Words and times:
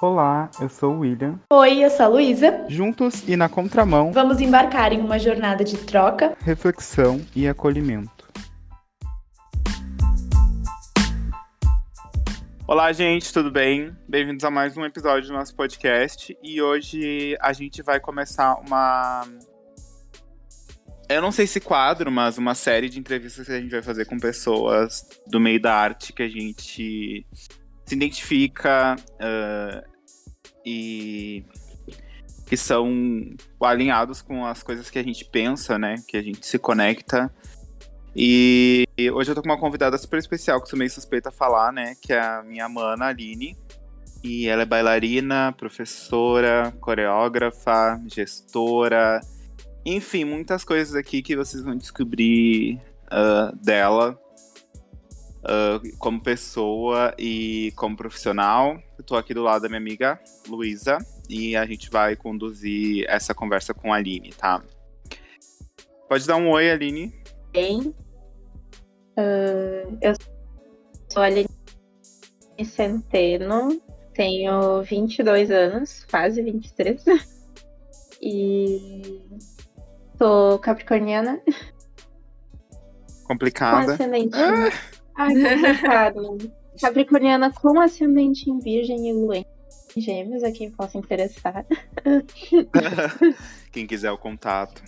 Olá, 0.00 0.50
eu 0.60 0.68
sou 0.68 0.94
o 0.94 0.98
William. 1.00 1.38
Oi, 1.52 1.84
eu 1.84 1.90
sou 1.90 2.06
a 2.06 2.08
Luísa. 2.08 2.64
Juntos 2.68 3.28
e 3.28 3.36
na 3.36 3.48
contramão, 3.48 4.12
Vamos 4.12 4.40
embarcar 4.40 4.92
em 4.92 5.00
uma 5.00 5.18
jornada 5.18 5.62
de 5.62 5.76
troca. 5.76 6.34
reflexão 6.40 7.20
e 7.36 7.46
acolhimento. 7.46 8.28
Olá, 12.66 12.92
gente, 12.92 13.32
tudo 13.32 13.50
bem? 13.50 13.94
Bem-vindos 14.08 14.44
a 14.44 14.50
mais 14.50 14.76
um 14.76 14.84
episódio 14.84 15.28
do 15.28 15.34
nosso 15.34 15.54
podcast. 15.54 16.36
E 16.42 16.62
hoje 16.62 17.36
a 17.40 17.52
gente 17.52 17.82
vai 17.82 18.00
começar 18.00 18.54
uma. 18.54 19.26
Eu 21.08 21.20
não 21.20 21.32
sei 21.32 21.46
se 21.46 21.60
quadro, 21.60 22.10
mas 22.10 22.38
uma 22.38 22.54
série 22.54 22.88
de 22.88 22.98
entrevistas 23.00 23.44
que 23.46 23.52
a 23.52 23.60
gente 23.60 23.72
vai 23.72 23.82
fazer 23.82 24.06
com 24.06 24.18
pessoas 24.18 25.04
do 25.26 25.40
meio 25.40 25.60
da 25.60 25.74
arte 25.74 26.12
que 26.12 26.22
a 26.22 26.28
gente 26.28 27.26
se 27.84 27.94
identifica 27.96 28.94
e 30.64 31.44
que 32.46 32.56
são 32.56 32.90
alinhados 33.60 34.20
com 34.20 34.44
as 34.44 34.62
coisas 34.62 34.90
que 34.90 34.98
a 34.98 35.02
gente 35.02 35.24
pensa, 35.24 35.78
né? 35.78 35.96
Que 36.08 36.16
a 36.16 36.22
gente 36.22 36.44
se 36.46 36.58
conecta. 36.58 37.32
E 38.14 38.84
hoje 39.14 39.30
eu 39.30 39.34
tô 39.36 39.42
com 39.42 39.48
uma 39.48 39.58
convidada 39.58 39.96
super 39.96 40.18
especial 40.18 40.60
que 40.60 40.68
sou 40.68 40.78
meio 40.78 40.90
suspeita 40.90 41.28
a 41.28 41.32
falar, 41.32 41.72
né? 41.72 41.94
Que 42.02 42.12
é 42.12 42.20
a 42.20 42.42
minha 42.42 42.68
mana, 42.68 43.06
Aline. 43.06 43.56
E 44.22 44.48
ela 44.48 44.62
é 44.62 44.66
bailarina, 44.66 45.54
professora, 45.56 46.74
coreógrafa, 46.80 48.02
gestora. 48.06 49.20
Enfim, 49.86 50.24
muitas 50.24 50.64
coisas 50.64 50.94
aqui 50.94 51.22
que 51.22 51.36
vocês 51.36 51.62
vão 51.62 51.76
descobrir 51.76 52.80
ah, 53.10 53.52
dela 53.62 54.18
ah, 55.44 55.80
como 55.98 56.20
pessoa 56.20 57.14
e 57.16 57.72
como 57.76 57.96
profissional. 57.96 58.76
Eu 59.10 59.16
tô 59.16 59.16
aqui 59.16 59.34
do 59.34 59.42
lado 59.42 59.62
da 59.62 59.68
minha 59.68 59.80
amiga 59.80 60.20
Luísa 60.48 60.96
e 61.28 61.56
a 61.56 61.66
gente 61.66 61.90
vai 61.90 62.14
conduzir 62.14 63.04
essa 63.08 63.34
conversa 63.34 63.74
com 63.74 63.92
a 63.92 63.96
Aline, 63.96 64.32
tá? 64.32 64.62
Pode 66.08 66.24
dar 66.28 66.36
um 66.36 66.48
oi, 66.48 66.70
Aline. 66.70 67.12
bem. 67.52 67.92
Ah, 69.16 69.90
eu 70.00 70.14
sou 71.12 71.22
a 71.22 71.26
Aline 71.26 71.48
Centeno, 72.64 73.82
tenho 74.14 74.80
22 74.84 75.50
anos, 75.50 76.04
quase 76.08 76.40
23. 76.40 77.04
E 78.22 79.22
sou 80.18 80.58
capricorniana 80.58 81.40
com 83.22 83.28
Complicada. 83.28 83.94
ascendente. 83.94 84.36
Ai, 85.16 85.34
complicado. 85.34 86.52
Capricorniana 86.80 87.52
com 87.52 87.78
ascendente 87.78 88.48
em 88.48 88.58
Virgem 88.58 89.08
e 89.08 89.12
Lua 89.12 89.38
em 89.38 89.44
Gêmeos, 89.96 90.42
a 90.42 90.52
quem 90.52 90.70
possa 90.70 90.98
interessar. 90.98 91.66
Quem 93.72 93.86
quiser 93.86 94.10
o 94.10 94.18
contato. 94.18 94.82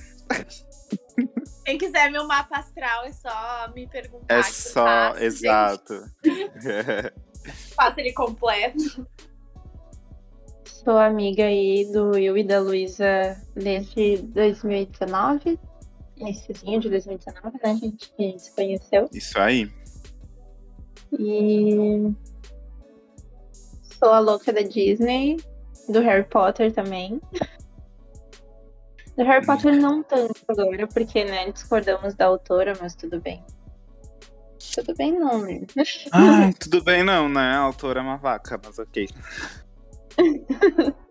Quem 1.64 1.78
quiser 1.78 2.10
meu 2.10 2.26
mapa 2.26 2.58
astral 2.58 3.04
é 3.04 3.12
só 3.12 3.72
me 3.74 3.86
perguntar. 3.86 4.34
É 4.34 4.42
só, 4.42 4.84
faço, 4.84 5.22
exato. 5.22 6.02
Faço 7.76 8.00
ele 8.00 8.12
completo. 8.12 9.06
Sou 10.64 10.98
amiga 10.98 11.44
aí 11.44 11.88
do 11.92 12.10
Will 12.10 12.36
e 12.36 12.44
da 12.44 12.60
Luísa 12.60 13.40
desde 13.54 14.16
2019. 14.18 15.58
Iniciozinho 16.16 16.80
de 16.80 16.88
2019, 16.90 17.56
né, 17.62 17.70
a 17.70 17.74
gente 17.74 18.12
se 18.38 18.52
conheceu. 18.52 19.08
Isso 19.12 19.38
aí. 19.38 19.70
E 21.18 22.12
sou 23.98 24.10
a 24.10 24.18
louca 24.18 24.52
da 24.52 24.62
Disney, 24.62 25.36
do 25.88 26.00
Harry 26.00 26.24
Potter 26.24 26.72
também. 26.72 27.20
Do 29.16 29.24
Harry 29.24 29.44
Potter 29.44 29.76
não 29.76 30.02
tanto 30.02 30.40
agora, 30.48 30.86
porque 30.86 31.24
né, 31.24 31.50
discordamos 31.50 32.14
da 32.14 32.26
autora, 32.26 32.72
mas 32.80 32.94
tudo 32.94 33.20
bem. 33.20 33.44
Tudo 34.74 34.94
bem 34.96 35.18
não, 35.18 35.42
né? 35.42 35.60
Ai, 36.12 36.52
tudo 36.58 36.82
bem 36.82 37.02
não, 37.02 37.28
né? 37.28 37.40
A 37.40 37.58
autora 37.58 38.00
é 38.00 38.02
uma 38.02 38.16
vaca, 38.16 38.58
mas 38.64 38.78
ok. 38.78 39.08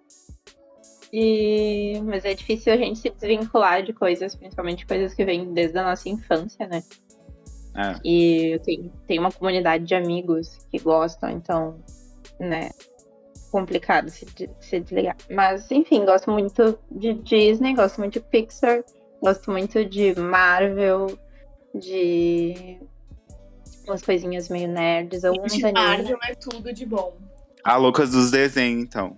E... 1.13 1.99
Mas 2.05 2.23
é 2.23 2.33
difícil 2.33 2.71
a 2.71 2.77
gente 2.77 2.99
se 2.99 3.09
desvincular 3.09 3.83
de 3.83 3.91
coisas, 3.91 4.33
principalmente 4.35 4.85
coisas 4.85 5.13
que 5.13 5.25
vêm 5.25 5.53
desde 5.53 5.77
a 5.77 5.83
nossa 5.83 6.07
infância, 6.07 6.65
né? 6.67 6.81
É. 7.75 7.95
E 8.03 8.53
eu 8.53 8.59
tenho, 8.59 8.91
tenho 9.07 9.21
uma 9.21 9.31
comunidade 9.31 9.85
de 9.85 9.95
amigos 9.95 10.57
que 10.69 10.79
gostam, 10.79 11.29
então, 11.29 11.79
né, 12.39 12.69
complicado 13.51 14.09
se, 14.09 14.25
se 14.59 14.79
desligar. 14.79 15.15
Mas, 15.29 15.69
enfim, 15.71 16.05
gosto 16.05 16.31
muito 16.31 16.77
de 16.91 17.13
Disney, 17.13 17.73
gosto 17.73 17.99
muito 17.99 18.13
de 18.13 18.19
Pixar, 18.21 18.83
gosto 19.21 19.51
muito 19.51 19.85
de 19.85 20.17
Marvel, 20.19 21.17
de 21.73 22.79
umas 23.87 24.01
coisinhas 24.01 24.49
meio 24.49 24.67
nerds, 24.67 25.23
alguns 25.23 25.53
De 25.53 25.65
animes. 25.65 25.81
Marvel 25.81 26.19
é 26.23 26.35
tudo 26.35 26.73
de 26.73 26.85
bom. 26.85 27.17
A 27.63 27.77
louca 27.77 28.05
dos 28.05 28.31
desenhos, 28.31 28.83
então. 28.83 29.15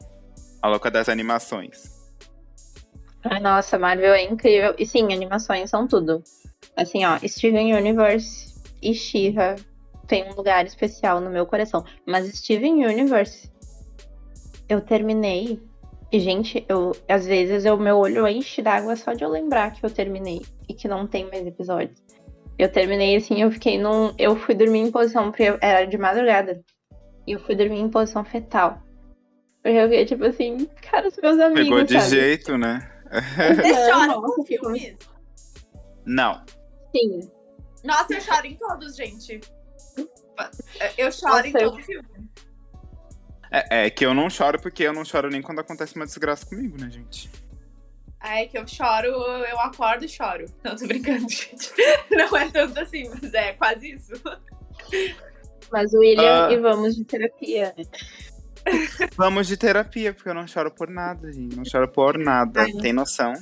A 0.61 0.67
louca 0.67 0.91
das 0.91 1.09
animações. 1.09 1.91
Ai, 3.23 3.39
nossa, 3.39 3.79
Marvel 3.79 4.13
é 4.13 4.23
incrível. 4.23 4.75
E 4.77 4.85
sim, 4.85 5.13
animações 5.13 5.69
são 5.69 5.87
tudo. 5.87 6.23
Assim, 6.75 7.05
ó, 7.05 7.17
Steven 7.25 7.75
Universe 7.75 8.53
e 8.81 8.93
She-Ra 8.93 9.55
tem 10.07 10.29
um 10.29 10.35
lugar 10.35 10.65
especial 10.65 11.21
no 11.21 11.29
meu 11.29 11.45
coração. 11.45 11.83
Mas 12.05 12.27
Steven 12.37 12.85
Universe, 12.85 13.49
eu 14.67 14.81
terminei. 14.81 15.61
E, 16.11 16.19
gente, 16.19 16.63
eu 16.69 16.91
às 17.07 17.25
vezes 17.25 17.65
o 17.65 17.77
meu 17.77 17.97
olho 17.97 18.27
enche 18.27 18.61
d'água 18.61 18.95
só 18.95 19.13
de 19.13 19.23
eu 19.23 19.29
lembrar 19.29 19.71
que 19.73 19.83
eu 19.83 19.89
terminei 19.89 20.41
e 20.69 20.73
que 20.73 20.87
não 20.87 21.07
tem 21.07 21.27
mais 21.29 21.45
episódios. 21.45 22.01
Eu 22.57 22.71
terminei 22.71 23.15
assim, 23.15 23.41
eu 23.41 23.49
fiquei 23.51 23.79
num. 23.79 24.13
Eu 24.17 24.35
fui 24.35 24.53
dormir 24.53 24.79
em 24.79 24.91
posição, 24.91 25.31
porque 25.31 25.43
eu- 25.43 25.57
era 25.59 25.85
de 25.85 25.97
madrugada. 25.97 26.61
E 27.25 27.31
eu 27.31 27.39
fui 27.39 27.55
dormir 27.55 27.79
em 27.79 27.89
posição 27.89 28.23
fetal. 28.23 28.79
Porque 29.63 29.77
eu 29.77 29.83
fiquei 29.89 30.05
tipo 30.05 30.25
assim, 30.25 30.67
cara, 30.81 31.07
os 31.07 31.17
meus 31.17 31.39
amigos. 31.39 31.63
Pegou 31.63 31.83
de 31.83 31.93
sabe? 31.99 32.09
jeito, 32.09 32.57
né? 32.57 32.87
Choram 33.89 34.21
nossa, 34.21 34.35
com 34.35 34.43
filmes? 34.45 34.95
Não. 36.05 36.43
Sim. 36.95 37.19
Nossa, 37.83 38.13
eu 38.13 38.21
choro 38.21 38.45
em 38.47 38.55
todos, 38.55 38.95
gente. 38.95 39.39
Eu 40.97 41.11
choro 41.11 41.45
em 41.45 41.51
eu- 41.53 41.71
todo 41.71 41.83
filme. 41.83 42.07
É, 43.51 43.85
é 43.85 43.89
que 43.89 44.05
eu 44.05 44.13
não 44.13 44.29
choro 44.29 44.59
porque 44.59 44.83
eu 44.83 44.93
não 44.93 45.05
choro 45.05 45.29
nem 45.29 45.41
quando 45.41 45.59
acontece 45.59 45.95
uma 45.95 46.05
desgraça 46.05 46.45
comigo, 46.45 46.75
né, 46.79 46.89
gente? 46.89 47.29
É 48.19 48.45
que 48.47 48.57
eu 48.57 48.65
choro, 48.67 49.05
eu 49.07 49.59
acordo 49.59 50.05
e 50.05 50.09
choro. 50.09 50.45
Não, 50.63 50.75
tô 50.77 50.87
brincando, 50.87 51.29
gente. 51.29 51.71
Não 52.09 52.35
é 52.37 52.49
tanto 52.49 52.79
assim, 52.79 53.09
mas 53.09 53.33
é 53.33 53.51
quase 53.53 53.91
isso. 53.91 54.13
Mas 55.69 55.93
o 55.93 55.99
William 55.99 56.47
Ah. 56.47 56.51
e 56.53 56.57
vamos 56.57 56.95
de 56.95 57.03
terapia. 57.03 57.75
Vamos 59.17 59.45
de 59.47 59.57
terapia, 59.57 60.13
porque 60.13 60.29
eu 60.29 60.33
não 60.33 60.47
choro 60.47 60.71
por 60.71 60.89
nada, 60.89 61.31
gente. 61.33 61.53
Não 61.55 61.65
choro 61.65 61.87
por 61.91 62.17
nada. 62.17 62.61
Ai. 62.61 62.71
Tem 62.71 62.93
noção? 62.93 63.33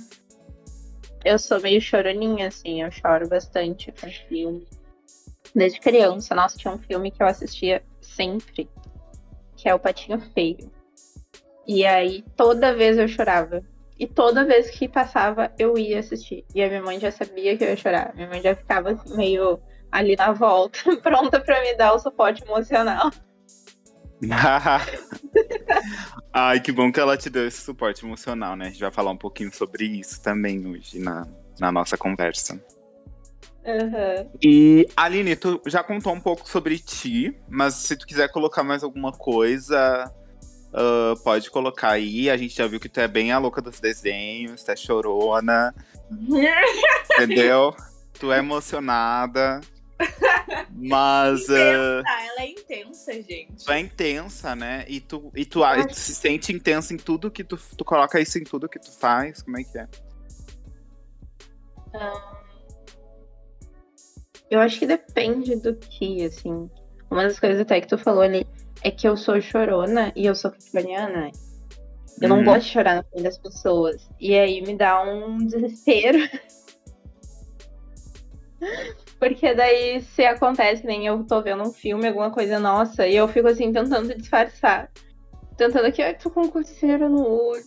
Eu 1.24 1.38
sou 1.38 1.62
meio 1.62 1.80
choroninha, 1.80 2.48
assim, 2.48 2.82
eu 2.82 2.92
choro 2.92 3.28
bastante 3.28 3.92
com 3.92 4.10
filme. 4.28 4.68
Desde 5.54 5.80
criança, 5.80 6.34
nossa, 6.34 6.58
tinha 6.58 6.74
um 6.74 6.80
filme 6.80 7.12
que 7.12 7.22
eu 7.22 7.28
assistia 7.28 7.84
sempre, 8.02 8.70
que 9.56 9.70
é 9.70 9.76
o 9.76 9.80
Patinho 9.80 10.20
Feio. 10.34 10.72
E 11.68 11.86
aí, 11.86 12.24
toda 12.36 12.76
vez 12.76 12.98
eu 12.98 13.08
chorava. 13.08 13.64
E 14.00 14.08
toda 14.08 14.46
vez 14.46 14.72
que 14.72 14.88
passava, 14.88 15.52
eu 15.60 15.78
ia 15.78 16.00
assistir. 16.00 16.44
E 16.56 16.64
a 16.64 16.68
minha 16.68 16.82
mãe 16.82 17.00
já 17.00 17.12
sabia 17.12 17.56
que 17.56 17.64
eu 17.64 17.70
ia 17.70 17.78
chorar. 17.78 18.16
Minha 18.16 18.28
mãe 18.28 18.42
já 18.42 18.56
ficava 18.56 18.92
assim, 18.92 19.16
meio 19.16 19.62
ali 19.92 20.16
na 20.16 20.32
volta, 20.32 20.80
pronta 21.04 21.40
pra 21.40 21.62
me 21.62 21.76
dar 21.76 21.94
o 21.94 22.00
suporte 22.00 22.44
emocional. 22.44 23.12
Ai, 26.34 26.60
que 26.60 26.72
bom 26.72 26.92
que 26.92 27.00
ela 27.00 27.18
te 27.18 27.30
deu 27.30 27.48
esse 27.48 27.62
suporte 27.62 28.06
emocional, 28.06 28.56
né? 28.56 28.68
A 28.68 28.70
gente 28.70 28.82
vai 28.82 28.92
falar 28.92 29.12
um 29.12 29.18
pouquinho 29.18 29.54
sobre 29.54 29.86
isso 29.86 30.22
também 30.22 30.66
hoje 30.66 31.00
na, 31.00 31.28
na 31.60 31.72
nossa 31.72 31.98
conversa. 31.98 32.64
Aham. 33.66 34.28
E, 34.42 34.88
Aline, 34.96 35.36
tu 35.36 35.62
já 35.68 35.84
contou 35.84 36.14
um 36.14 36.20
pouco 36.20 36.50
sobre 36.50 36.80
ti, 36.80 37.38
mas 37.48 37.76
se 37.76 37.96
tu 37.96 38.08
quiser 38.08 38.32
colocar 38.32 38.64
mais 38.64 38.84
alguma 38.84 39.12
coisa, 39.12 40.12
ah, 40.74 41.14
pode 41.24 41.50
colocar 41.52 41.92
aí. 41.92 42.30
A 42.30 42.38
gente 42.38 42.56
já 42.56 42.68
viu 42.68 42.80
que 42.80 42.90
tu 42.90 43.00
é 43.00 43.08
bem 43.08 43.32
a 43.32 43.38
louca 43.38 43.62
dos 43.62 43.80
desenhos, 43.80 44.64
tu 44.64 44.72
é 44.72 44.76
chorona, 44.76 45.74
entendeu? 47.14 47.76
tu 48.20 48.32
é 48.32 48.38
emocionada, 48.38 49.62
mas 50.76 51.50
ah, 51.50 52.02
Intensa, 52.02 52.04
ela 52.28 52.42
é 52.42 52.50
intensa, 52.50 53.14
gente. 53.14 53.66
tu 53.66 53.72
é 53.72 53.80
intensa, 53.80 54.56
né? 54.56 54.86
E 54.88 55.00
tu, 55.00 55.32
e 55.36 55.46
tu, 55.46 55.64
ah, 55.64 55.86
tu 55.86 55.96
se 55.96 56.14
sente 56.16 56.52
intensa 56.54 56.94
em 56.94 56.98
tudo 56.98 57.30
que 57.32 57.44
tu, 57.44 57.58
tu 57.78 57.84
coloca 57.86 58.20
isso 58.20 58.38
em 58.38 58.44
tudo 58.44 58.68
que 58.70 58.80
tu 58.80 58.92
faz, 58.92 59.42
como 59.42 59.58
é 59.60 59.64
que 59.64 59.78
é? 59.78 59.88
Eu 64.50 64.60
acho 64.60 64.80
que 64.80 64.86
depende 64.86 65.56
do 65.56 65.76
que, 65.76 66.26
assim. 66.26 66.70
Uma 67.10 67.24
das 67.24 67.40
coisas 67.40 67.60
até 67.62 67.80
que 67.82 67.88
tu 67.88 67.98
falou 67.98 68.22
ali, 68.22 68.46
é 68.84 68.92
que 68.92 69.08
eu 69.08 69.16
sou 69.16 69.40
chorona 69.42 70.12
e 70.16 70.26
eu 70.26 70.36
sou 70.36 70.52
capricorniana. 70.52 71.32
Eu 72.22 72.30
não 72.30 72.40
Hum. 72.40 72.44
gosto 72.44 72.66
de 72.68 72.72
chorar 72.74 72.96
na 72.96 73.04
frente 73.04 73.24
das 73.24 73.38
pessoas. 73.38 74.08
E 74.20 74.36
aí 74.36 74.62
me 74.62 74.76
dá 74.78 75.02
um 75.04 75.38
desespero. 75.46 76.18
Porque 79.20 79.54
daí, 79.54 80.02
se 80.02 80.26
acontece, 80.26 80.86
nem 80.86 81.06
eu 81.06 81.24
tô 81.24 81.42
vendo 81.42 81.64
um 81.64 81.72
filme, 81.72 82.08
alguma 82.08 82.32
coisa 82.32 82.60
nossa, 82.60 83.08
e 83.08 83.16
eu 83.16 83.28
fico 83.28 83.48
assim, 83.48 83.72
tentando 83.72 84.16
disfarçar. 84.16 84.90
Tentando 85.58 85.86
aqui, 85.86 86.02
ai, 86.02 86.18
tô 86.18 86.30
com 86.30 86.50
coceira 86.50 87.08
no 87.08 87.28
olho. 87.28 87.64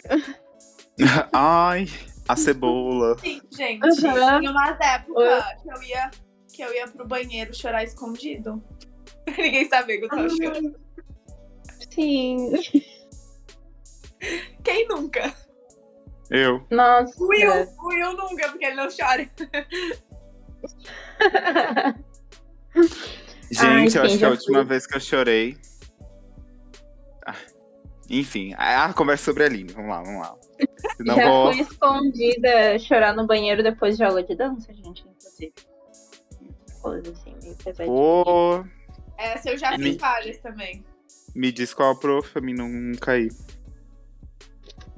Ai, 1.33 1.87
a 2.29 2.37
cebola. 2.37 3.19
Sim, 3.19 3.41
gente. 3.53 4.07
Aham. 4.07 4.43
Em 4.43 4.49
umas 4.49 4.81
épocas 4.81 5.45
que 5.63 5.69
eu 5.69 5.83
ia, 5.83 6.11
que 6.53 6.63
eu 6.63 6.75
ia 6.75 6.89
pro 6.89 7.07
banheiro 7.07 7.55
chorar 7.55 7.83
escondido. 7.85 8.63
Pra 9.25 9.37
ninguém 9.37 9.69
saber 9.69 9.99
que 9.99 10.05
eu 10.05 10.09
tava 10.09 10.29
chorando. 10.29 10.77
Sim. 11.91 12.53
Quem 14.63 14.89
nunca? 14.89 15.35
Eu. 16.31 16.65
Nossa. 16.71 17.15
Will, 17.23 17.69
Will 17.83 18.13
nunca, 18.17 18.49
porque 18.49 18.67
ele 18.67 18.77
não 18.77 18.89
chora. 18.89 19.29
Gente, 23.51 23.91
sim, 23.93 23.99
eu 23.99 24.05
acho 24.05 24.19
que 24.19 24.25
a 24.25 24.31
última 24.31 24.59
fui. 24.59 24.65
vez 24.69 24.87
que 24.87 24.97
eu 24.97 25.01
chorei. 25.01 25.57
Ah, 27.27 27.35
Enfim, 28.11 28.55
a, 28.57 28.87
a 28.87 28.93
conversa 28.93 29.25
sobre 29.25 29.45
a 29.45 29.47
Aline. 29.47 29.73
Vamos 29.73 29.91
lá, 29.91 30.03
vamos 30.03 30.21
lá. 30.21 30.37
Não 31.01 31.17
Já 31.17 31.29
vou. 31.31 31.53
fui 31.53 31.61
escondida 31.63 32.79
chorar 32.79 33.15
no 33.15 33.27
banheiro 33.27 33.63
depois 33.63 33.97
de 33.97 34.05
aula 34.05 34.23
de 34.23 34.35
dança, 34.35 34.73
gente, 34.75 35.05
inclusive. 35.07 35.53
Coisa 36.83 37.13
assim, 37.13 37.35
meio 37.43 37.57
pesadinha. 37.57 37.87
Pô, 37.87 38.65
Essa 39.19 39.51
eu 39.51 39.59
já 39.59 39.77
Me- 39.79 39.85
fiz 39.93 39.97
várias 39.97 40.39
também. 40.39 40.85
me 41.35 41.51
diz 41.53 41.73
qual 41.73 41.93
a 41.93 41.97
prof, 41.97 42.31
pra 42.31 42.43
mim 42.43 42.55
não 42.55 42.93
cair. 43.01 43.33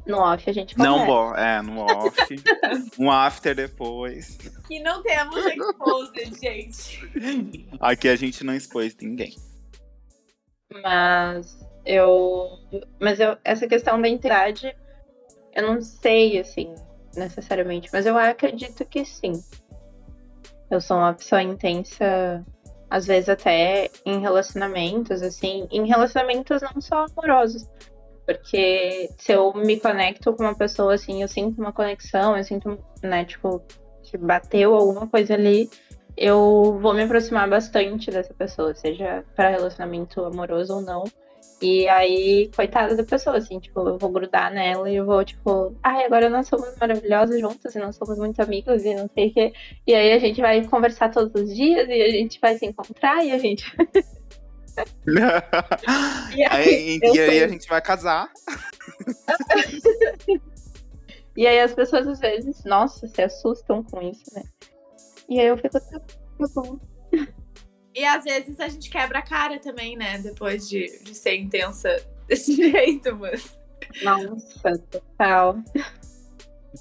No 0.06 0.19
off 0.19 0.49
a 0.49 0.53
gente 0.53 0.79
Não, 0.79 1.00
conversa. 1.00 1.12
bom, 1.12 1.35
é, 1.35 1.62
no 1.62 1.81
off. 1.81 2.17
um 2.99 3.11
after 3.11 3.55
depois. 3.55 4.38
Que 4.69 4.79
não 4.79 5.03
temos 5.03 5.44
exposed, 5.44 6.35
gente. 6.41 7.69
Aqui 7.81 8.08
a 8.08 8.17
gente 8.17 8.44
não 8.44 8.55
expôs 8.55 8.97
ninguém. 9.00 9.35
Mas 10.82 11.58
eu. 11.85 12.50
Mas 13.00 13.19
eu, 13.19 13.37
essa 13.44 13.67
questão 13.67 14.00
da 14.00 14.08
entidade, 14.08 14.75
eu 15.55 15.62
não 15.67 15.81
sei, 15.81 16.38
assim, 16.38 16.75
necessariamente, 17.17 17.88
mas 17.93 18.06
eu 18.06 18.17
acredito 18.17 18.85
que 18.85 19.05
sim. 19.05 19.32
Eu 20.70 20.81
sou 20.81 20.97
uma 20.97 21.14
pessoa 21.14 21.43
intensa, 21.43 22.44
às 22.91 23.06
vezes 23.06 23.29
até 23.29 23.91
em 24.05 24.20
relacionamentos, 24.20 25.23
assim, 25.23 25.67
em 25.70 25.87
relacionamentos 25.87 26.62
não 26.62 26.81
só 26.81 27.06
amorosos. 27.11 27.69
Porque 28.26 29.08
se 29.19 29.32
eu 29.32 29.52
me 29.55 29.78
conecto 29.78 30.32
com 30.32 30.43
uma 30.43 30.55
pessoa, 30.55 30.94
assim, 30.94 31.23
eu 31.23 31.28
sinto 31.28 31.61
uma 31.61 31.73
conexão, 31.73 32.37
eu 32.37 32.43
sinto, 32.43 32.76
né, 33.02 33.25
tipo, 33.25 33.62
que 34.02 34.19
bateu 34.19 34.75
alguma 34.75 35.06
coisa 35.06 35.34
ali, 35.34 35.70
eu 36.17 36.78
vou 36.81 36.93
me 36.93 37.05
aproximar 37.05 37.49
bastante 37.49 38.11
dessa 38.11 38.34
pessoa, 38.34 38.75
seja 38.75 39.25
para 39.37 39.50
relacionamento 39.50 40.25
amoroso 40.25 40.75
ou 40.75 40.81
não. 40.81 41.05
E 41.61 41.88
aí, 41.88 42.50
coitada 42.55 42.94
da 42.94 43.05
pessoa, 43.05 43.38
assim, 43.38 43.58
tipo, 43.58 43.81
eu 43.88 43.96
vou 43.96 44.11
grudar 44.11 44.52
nela 44.52 44.90
e 44.90 44.96
eu 44.96 45.06
vou, 45.06 45.25
tipo, 45.25 45.75
ai, 45.82 46.05
agora 46.05 46.28
nós 46.28 46.49
somos 46.49 46.76
maravilhosas 46.78 47.40
juntas 47.40 47.75
e 47.75 47.78
nós 47.78 47.96
somos 47.96 48.19
muito 48.19 48.40
amigas 48.43 48.84
e 48.84 48.94
não 48.94 49.08
sei 49.14 49.28
o 49.28 49.32
quê. 49.32 49.52
E 49.87 49.94
aí 49.94 50.12
a 50.12 50.19
gente 50.19 50.40
vai 50.40 50.67
conversar 50.67 51.11
todos 51.11 51.40
os 51.40 51.55
dias 51.55 51.88
e 51.88 52.02
a 52.02 52.11
gente 52.11 52.38
vai 52.40 52.58
se 52.58 52.67
encontrar 52.67 53.25
e 53.25 53.31
a 53.31 53.38
gente. 53.38 53.64
E 56.34 56.44
aí, 56.44 57.00
e 57.02 57.20
aí 57.20 57.43
a 57.43 57.49
gente 57.49 57.69
vai 57.69 57.81
casar. 57.81 58.28
E 61.37 61.46
aí 61.46 61.61
as 61.61 61.75
pessoas 61.75 62.08
às 62.08 62.19
vezes, 62.19 62.64
nossa, 62.64 63.06
se 63.06 63.23
assustam 63.23 63.84
com 63.84 64.00
isso, 64.00 64.25
né? 64.32 64.43
E 65.28 65.38
aí 65.38 65.49
eu 65.49 65.56
fico, 65.56 65.78
tá 65.78 66.00
tá 66.00 66.46
bom. 66.55 66.81
E 67.94 68.05
às 68.05 68.25
vezes 68.25 68.58
a 68.58 68.69
gente 68.69 68.88
quebra 68.88 69.19
a 69.19 69.23
cara 69.23 69.58
também, 69.58 69.96
né? 69.96 70.19
Depois 70.19 70.69
de, 70.69 70.99
de 71.02 71.14
ser 71.14 71.37
intensa 71.37 71.94
desse 72.26 72.55
jeito, 72.55 73.14
mas. 73.17 73.58
Nossa, 74.02 74.78
total. 74.90 75.62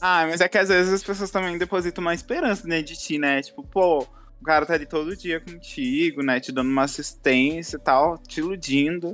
Ah, 0.01 0.25
mas 0.27 0.39
é 0.39 0.47
que 0.47 0.57
às 0.57 0.69
vezes 0.69 0.93
as 0.93 1.03
pessoas 1.03 1.31
também 1.31 1.57
depositam 1.57 2.01
uma 2.01 2.13
esperança 2.13 2.67
né, 2.67 2.81
de 2.81 2.95
ti, 2.95 3.17
né? 3.17 3.41
Tipo, 3.41 3.63
pô, 3.63 4.07
o 4.41 4.43
cara 4.43 4.65
tá 4.65 4.73
ali 4.73 4.85
todo 4.85 5.15
dia 5.15 5.39
contigo, 5.39 6.21
né? 6.21 6.39
Te 6.39 6.51
dando 6.51 6.69
uma 6.69 6.83
assistência 6.83 7.77
e 7.77 7.79
tal, 7.79 8.17
te 8.17 8.39
iludindo. 8.39 9.13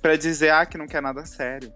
Pra 0.00 0.16
dizer, 0.16 0.50
ah, 0.50 0.64
que 0.64 0.78
não 0.78 0.86
quer 0.86 1.02
nada 1.02 1.26
sério. 1.26 1.72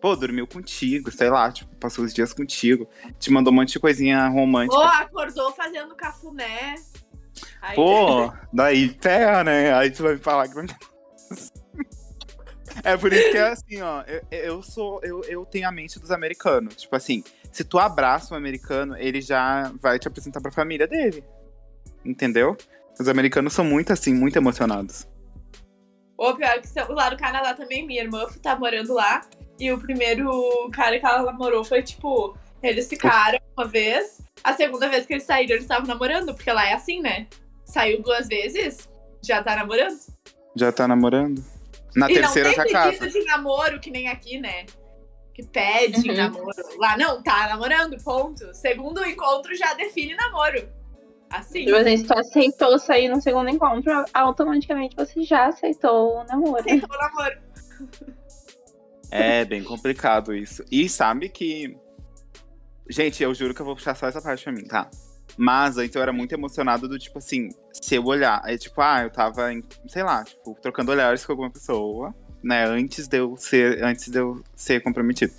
Pô, 0.00 0.14
dormiu 0.16 0.46
contigo, 0.46 1.10
sei 1.10 1.30
lá, 1.30 1.50
tipo, 1.50 1.74
passou 1.76 2.04
os 2.04 2.12
dias 2.12 2.32
contigo. 2.32 2.88
Te 3.18 3.30
mandou 3.30 3.52
um 3.52 3.56
monte 3.56 3.72
de 3.72 3.80
coisinha 3.80 4.26
romântica. 4.28 4.76
Ou 4.76 4.84
acordou 4.84 5.52
fazendo 5.52 5.94
cafuné. 5.94 6.74
Aí, 7.60 7.74
Pô, 7.74 8.32
daí 8.52 8.96
ferra, 9.00 9.44
né? 9.44 9.72
Aí 9.74 9.90
tu 9.90 10.02
vai 10.02 10.14
me 10.14 10.20
falar 10.20 10.48
que 10.48 10.54
não. 10.54 10.64
É 12.84 12.96
por 12.96 13.12
isso 13.12 13.30
que 13.30 13.36
é 13.36 13.48
assim, 13.48 13.80
ó. 13.80 14.02
Eu, 14.02 14.22
eu 14.30 14.62
sou. 14.62 15.00
Eu, 15.02 15.22
eu 15.24 15.44
tenho 15.44 15.68
a 15.68 15.72
mente 15.72 16.00
dos 16.00 16.10
americanos. 16.10 16.74
Tipo 16.76 16.96
assim, 16.96 17.22
se 17.50 17.64
tu 17.64 17.78
abraça 17.78 18.34
um 18.34 18.36
americano, 18.36 18.96
ele 18.96 19.20
já 19.20 19.70
vai 19.80 19.98
te 19.98 20.08
apresentar 20.08 20.40
pra 20.40 20.50
família 20.50 20.86
dele. 20.86 21.22
Entendeu? 22.04 22.56
Os 22.98 23.08
americanos 23.08 23.52
são 23.52 23.64
muito 23.64 23.92
assim, 23.92 24.12
muito 24.14 24.36
emocionados. 24.36 25.06
Ou 26.16 26.36
pior 26.36 26.60
que 26.60 26.68
são- 26.68 26.90
lá 26.92 27.10
no 27.10 27.16
Canadá 27.16 27.54
também, 27.54 27.86
minha 27.86 28.02
irmã 28.02 28.26
tá 28.42 28.54
morando 28.56 28.92
lá. 28.94 29.22
E 29.58 29.70
o 29.72 29.78
primeiro 29.78 30.30
cara 30.72 30.98
que 30.98 31.06
ela 31.06 31.22
namorou 31.22 31.64
foi 31.64 31.82
tipo, 31.82 32.36
eles 32.62 32.88
ficaram 32.88 33.38
uma 33.56 33.66
vez. 33.66 34.20
A 34.42 34.52
segunda 34.54 34.88
vez 34.88 35.06
que 35.06 35.12
eles 35.14 35.24
saíram, 35.24 35.52
eles 35.52 35.64
estavam 35.64 35.86
namorando, 35.86 36.34
porque 36.34 36.50
lá 36.52 36.66
é 36.68 36.72
assim, 36.74 37.00
né? 37.00 37.26
Saiu 37.64 38.02
duas 38.02 38.26
vezes, 38.28 38.88
já 39.22 39.42
tá 39.42 39.54
namorando. 39.56 39.98
Já 40.56 40.72
tá 40.72 40.86
namorando? 40.88 41.42
Na 41.94 42.10
e 42.10 42.14
terceira 42.14 42.48
não 42.48 42.56
já 42.56 42.64
tem 42.64 42.72
casa. 42.72 42.98
pedido 42.98 43.10
de 43.20 43.24
namoro, 43.24 43.78
que 43.80 43.90
nem 43.90 44.08
aqui, 44.08 44.38
né? 44.38 44.66
Que 45.34 45.44
pede 45.46 46.08
Uhum. 46.10 46.16
namoro. 46.16 46.78
Lá 46.78 46.96
não, 46.96 47.22
tá 47.22 47.48
namorando, 47.48 47.96
ponto. 48.02 48.52
Segundo 48.54 49.04
encontro 49.04 49.54
já 49.54 49.74
define 49.74 50.14
namoro. 50.14 50.68
Assim. 51.32 51.64
Tipo 51.64 51.76
assim, 51.76 51.96
se 51.96 52.04
tu 52.04 52.18
aceitou 52.18 52.78
sair 52.78 53.08
no 53.08 53.20
segundo 53.20 53.48
encontro, 53.48 54.04
automaticamente 54.12 54.94
você 54.94 55.22
já 55.22 55.46
aceitou 55.46 56.18
o 56.18 56.24
namoro. 56.24 56.60
Aceitou 56.60 56.88
o 56.90 56.98
namoro. 56.98 57.38
É 59.10 59.44
bem 59.44 59.62
complicado 59.64 60.34
isso. 60.34 60.64
E 60.70 60.88
sabe 60.88 61.28
que. 61.28 61.76
Gente, 62.88 63.22
eu 63.22 63.34
juro 63.34 63.54
que 63.54 63.60
eu 63.60 63.66
vou 63.66 63.74
puxar 63.74 63.94
só 63.94 64.06
essa 64.06 64.20
parte 64.20 64.44
pra 64.44 64.52
mim, 64.52 64.64
tá? 64.64 64.90
Mas 65.36 65.78
antes 65.78 65.94
eu 65.94 66.02
era 66.02 66.12
muito 66.12 66.32
emocionado 66.32 66.86
do 66.86 66.98
tipo 66.98 67.18
assim, 67.18 67.48
se 67.72 67.94
eu 67.94 68.04
olhar, 68.04 68.42
é 68.44 68.56
tipo, 68.58 68.80
ah, 68.82 69.02
eu 69.02 69.10
tava, 69.10 69.52
em, 69.52 69.62
sei 69.86 70.02
lá, 70.02 70.24
tipo, 70.24 70.54
trocando 70.60 70.92
olhares 70.92 71.24
com 71.24 71.32
alguma 71.32 71.50
pessoa, 71.50 72.14
né? 72.42 72.64
Antes 72.64 73.08
de 73.08 73.18
eu 73.18 73.36
ser, 73.36 73.82
antes 73.82 74.10
de 74.10 74.18
eu 74.18 74.42
ser 74.54 74.82
comprometido. 74.82 75.32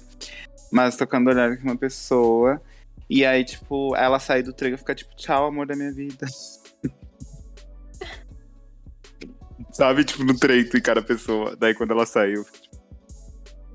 Mas 0.72 0.96
trocando 0.96 1.30
olhares 1.30 1.62
com 1.62 1.68
uma 1.68 1.78
pessoa. 1.78 2.60
E 3.16 3.24
aí, 3.24 3.46
tipo, 3.46 3.96
ela 3.96 4.18
sair 4.18 4.42
do 4.42 4.52
trem 4.52 4.74
e 4.74 4.78
ficar, 4.78 4.96
tipo, 4.96 5.16
tchau, 5.16 5.46
amor 5.46 5.68
da 5.68 5.76
minha 5.76 5.94
vida. 5.94 6.26
Sabe, 9.72 10.04
tipo, 10.04 10.24
no 10.24 10.36
trem 10.36 10.68
tu 10.68 10.78
encara 10.78 11.00
a 11.00 11.04
pessoa. 11.04 11.56
Daí 11.56 11.76
quando 11.76 11.92
ela 11.92 12.08
saiu, 12.08 12.38
eu 12.38 12.44
fico, 12.44 12.58
tipo, 12.60 12.78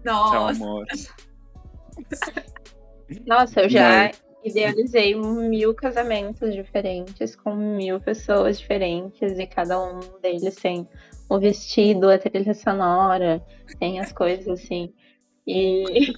tchau, 0.02 0.04
Nossa. 0.04 0.50
amor. 0.50 0.87
Nossa, 3.26 3.61
eu 3.61 3.68
já 3.68 4.07
Mas- 4.09 4.21
idealizei 4.42 5.14
mil 5.14 5.73
casamentos 5.73 6.52
diferentes 6.52 7.37
com 7.37 7.54
mil 7.54 8.00
pessoas 8.00 8.59
diferentes 8.59 9.38
e 9.38 9.47
cada 9.47 9.80
um 9.80 10.00
deles 10.21 10.57
tem 10.57 10.88
o 11.28 11.38
vestido, 11.38 12.11
a 12.11 12.18
trilha 12.18 12.54
sonora, 12.54 13.40
tem 13.78 14.00
as 14.00 14.11
coisas 14.11 14.49
assim. 14.49 14.92
E 15.47 16.12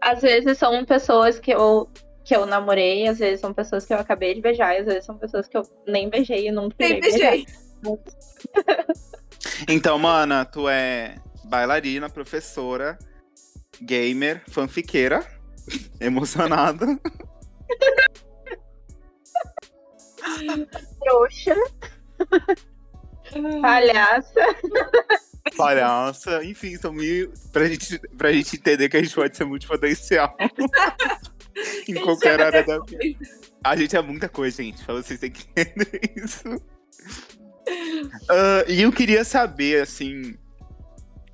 às 0.00 0.22
vezes 0.22 0.58
são 0.58 0.84
pessoas 0.84 1.38
que 1.38 1.52
eu 1.52 1.88
que 2.24 2.36
eu 2.36 2.44
namorei, 2.44 3.08
às 3.08 3.18
vezes 3.18 3.40
são 3.40 3.54
pessoas 3.54 3.86
que 3.86 3.92
eu 3.94 3.98
acabei 3.98 4.34
de 4.34 4.42
beijar, 4.42 4.74
e 4.74 4.80
às 4.80 4.84
vezes 4.84 5.06
são 5.06 5.16
pessoas 5.16 5.48
que 5.48 5.56
eu 5.56 5.62
nem 5.86 6.10
beijei 6.10 6.46
e 6.46 6.52
nunca 6.52 6.76
Nem 6.78 7.00
beijei. 7.00 7.46
Então, 9.68 9.98
mana, 9.98 10.44
tu 10.44 10.68
é 10.68 11.16
bailarina, 11.44 12.10
professora, 12.10 12.98
gamer, 13.80 14.42
fanfiqueira, 14.48 15.24
emocionada. 16.00 16.86
Trouxa, 21.00 21.56
palhaça. 23.62 24.46
Palhaça, 25.56 26.44
enfim, 26.44 26.76
são 26.76 26.92
mil. 26.92 27.32
Pra 27.52 27.66
gente, 27.66 27.98
pra 28.16 28.32
gente 28.32 28.56
entender 28.56 28.88
que 28.88 28.96
a 28.96 29.02
gente 29.02 29.14
pode 29.14 29.36
ser 29.36 29.44
multipotencial. 29.44 30.36
em 31.88 31.94
qualquer 31.94 32.40
é 32.40 32.44
área 32.44 32.62
da 32.64 32.78
vida. 32.80 33.18
A 33.64 33.76
gente 33.76 33.96
é 33.96 34.02
muita 34.02 34.28
coisa, 34.28 34.62
gente, 34.62 34.84
pra 34.84 34.94
vocês 34.94 35.18
terem 35.18 35.34
que 35.34 35.46
entender 35.56 36.00
isso. 36.16 36.62
Ah, 38.28 38.64
e 38.66 38.82
eu 38.82 38.92
queria 38.92 39.24
saber, 39.24 39.82
assim, 39.82 40.36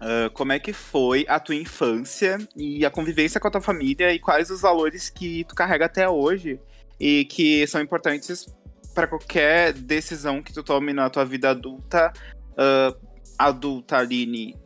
uh, 0.01 0.31
como 0.33 0.53
é 0.53 0.59
que 0.59 0.73
foi 0.73 1.25
a 1.29 1.39
tua 1.39 1.55
infância 1.55 2.39
e 2.57 2.85
a 2.85 2.91
convivência 2.91 3.41
com 3.41 3.49
a 3.49 3.51
tua 3.51 3.61
família 3.61 4.13
e 4.13 4.19
quais 4.19 4.51
os 4.51 4.63
valores 4.63 5.11
que 5.11 5.45
tu 5.45 5.55
carrega 5.55 5.87
até 5.87 6.09
hoje 6.09 6.61
e 6.99 7.25
que 7.27 7.67
são 7.67 7.81
importantes 7.81 8.47
para 8.95 9.07
qualquer 9.07 9.73
decisão 9.73 10.43
que 10.43 10.53
tu 10.53 10.63
tome 10.63 10.93
na 10.93 11.11
tua 11.11 11.25
vida 11.25 11.51
adulta, 11.51 12.13
uh, 12.53 13.14
adulta 13.39 13.99
Aline 13.99 14.57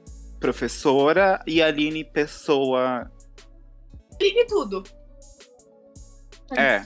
professora 0.41 1.43
e 1.47 1.63
Aline 1.63 2.05
pessoa. 2.05 3.11
Aline 4.21 4.47
tudo. 4.47 4.83
É. 6.57 6.81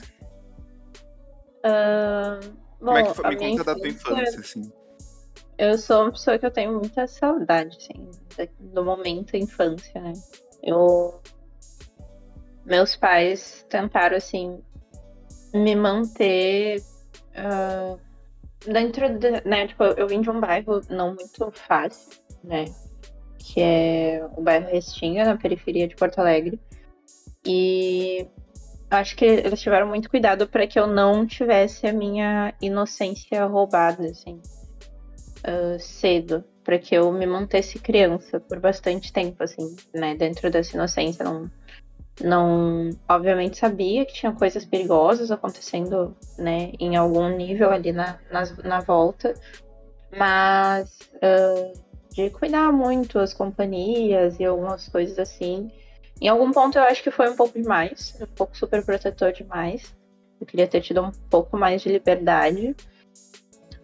Uh, 1.65 2.39
bom, 2.79 2.85
Como 2.85 2.97
é 2.97 3.03
que 3.03 3.13
foi? 3.13 3.25
a 3.25 3.29
Me 3.29 3.35
minha 3.37 3.49
conta 3.51 3.63
da 3.63 3.75
tua 3.75 3.87
infância- 3.87 4.21
infância, 4.23 4.39
assim. 4.39 4.71
Eu 5.57 5.77
sou 5.77 6.01
uma 6.03 6.11
pessoa 6.11 6.37
que 6.37 6.45
eu 6.45 6.51
tenho 6.51 6.73
muita 6.73 7.07
saudade, 7.07 7.77
assim, 7.77 8.09
da- 8.35 8.47
do 8.59 8.83
momento 8.83 9.37
infância, 9.37 10.01
né? 10.01 10.13
Eu. 10.61 11.21
Meus 12.65 12.95
pais 12.95 13.65
tentaram, 13.69 14.17
assim, 14.17 14.61
me 15.53 15.75
manter 15.75 16.81
ah, 17.35 17.97
dentro 18.65 19.17
de. 19.17 19.31
Né, 19.47 19.67
tipo, 19.67 19.83
eu 19.83 20.07
vim 20.07 20.21
de 20.21 20.29
um 20.29 20.39
bairro 20.39 20.81
não 20.89 21.15
muito 21.15 21.51
fácil, 21.51 22.19
né? 22.43 22.65
Que 23.39 23.61
é 23.61 24.27
o 24.35 24.41
bairro 24.41 24.67
Restinga, 24.67 25.25
na 25.25 25.37
periferia 25.37 25.87
de 25.87 25.95
Porto 25.95 26.19
Alegre. 26.19 26.59
E 27.45 28.27
acho 28.89 29.15
que 29.15 29.25
eles 29.25 29.61
tiveram 29.61 29.87
muito 29.87 30.09
cuidado 30.09 30.47
para 30.47 30.65
que 30.65 30.79
eu 30.79 30.87
não 30.87 31.25
tivesse 31.25 31.87
a 31.87 31.93
minha 31.93 32.53
inocência 32.61 33.45
roubada, 33.45 34.05
assim 34.05 34.39
uh, 35.43 35.79
cedo, 35.79 36.43
para 36.63 36.79
que 36.79 36.95
eu 36.95 37.11
me 37.11 37.25
mantesse 37.25 37.79
criança 37.79 38.39
por 38.39 38.59
bastante 38.59 39.11
tempo, 39.11 39.43
assim, 39.43 39.75
né? 39.93 40.15
Dentro 40.15 40.49
dessa 40.49 40.75
inocência, 40.75 41.23
não, 41.23 41.49
não, 42.21 42.89
obviamente 43.09 43.57
sabia 43.57 44.05
que 44.05 44.13
tinha 44.13 44.31
coisas 44.31 44.63
perigosas 44.65 45.31
acontecendo, 45.31 46.15
né? 46.37 46.71
Em 46.79 46.95
algum 46.95 47.27
nível 47.29 47.71
ali 47.71 47.91
na, 47.91 48.19
nas- 48.31 48.55
na, 48.57 48.81
volta, 48.81 49.33
mas 50.15 50.89
uh, 51.15 51.73
de 52.11 52.29
cuidar 52.29 52.71
muito 52.71 53.17
as 53.17 53.33
companhias 53.33 54.39
e 54.39 54.45
algumas 54.45 54.87
coisas 54.87 55.17
assim. 55.17 55.69
Em 56.21 56.27
algum 56.27 56.51
ponto 56.51 56.77
eu 56.77 56.83
acho 56.83 57.01
que 57.01 57.09
foi 57.11 57.29
um 57.29 57.35
pouco 57.35 57.59
demais, 57.59 58.15
um 58.21 58.27
pouco 58.27 58.55
super 58.55 58.85
protetor 58.85 59.31
demais. 59.33 59.95
Eu 60.39 60.45
queria 60.45 60.67
ter 60.67 60.81
tido 60.81 61.01
um 61.01 61.11
pouco 61.29 61.57
mais 61.57 61.81
de 61.81 61.89
liberdade 61.89 62.75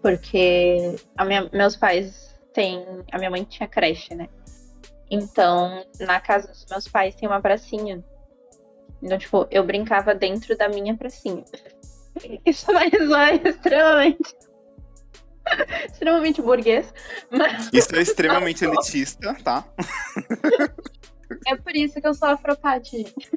porque 0.01 0.95
minha- 1.25 1.49
meus 1.51 1.75
pais 1.75 2.35
têm. 2.53 2.85
A 3.11 3.17
minha 3.17 3.29
mãe 3.29 3.43
tinha 3.43 3.67
creche, 3.67 4.15
né? 4.15 4.27
Então, 5.11 5.83
na 5.99 6.19
casa 6.19 6.47
dos 6.47 6.65
meus 6.69 6.87
pais 6.87 7.15
tem 7.15 7.27
uma 7.27 7.41
pracinha. 7.41 8.03
Então, 9.01 9.17
tipo, 9.17 9.47
eu 9.49 9.63
brincava 9.63 10.13
dentro 10.13 10.57
da 10.57 10.67
minha 10.67 10.95
pracinha. 10.95 11.43
Isso 12.45 12.65
vai 12.67 12.89
soar 12.89 13.35
extremamente. 13.45 14.35
extremamente 15.89 16.41
burguês. 16.41 16.93
Mas 17.31 17.69
Isso 17.73 17.95
é 17.95 18.01
extremamente 18.01 18.63
elitista, 18.63 19.33
tá? 19.43 19.65
é 21.47 21.55
por 21.55 21.75
isso 21.75 21.99
que 21.99 22.07
eu 22.07 22.13
sou 22.13 22.29
afropate, 22.29 22.97
gente. 22.97 23.31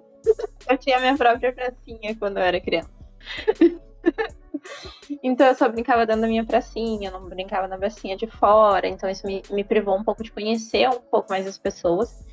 Eu 0.68 0.78
tinha 0.78 1.00
minha 1.00 1.16
própria 1.16 1.52
pracinha 1.52 2.14
quando 2.18 2.38
eu 2.38 2.42
era 2.42 2.60
criança. 2.60 2.90
Então 5.22 5.46
eu 5.46 5.54
só 5.54 5.68
brincava 5.68 6.06
dentro 6.06 6.22
da 6.22 6.28
minha 6.28 6.44
pracinha, 6.44 7.10
não 7.10 7.28
brincava 7.28 7.66
na 7.66 7.76
pracinha 7.76 8.16
de 8.16 8.26
fora. 8.26 8.86
Então 8.86 9.08
isso 9.08 9.26
me, 9.26 9.42
me 9.50 9.64
privou 9.64 9.96
um 9.96 10.04
pouco 10.04 10.22
de 10.22 10.30
conhecer 10.30 10.88
um 10.88 11.00
pouco 11.00 11.30
mais 11.30 11.46
as 11.46 11.58
pessoas. 11.58 12.24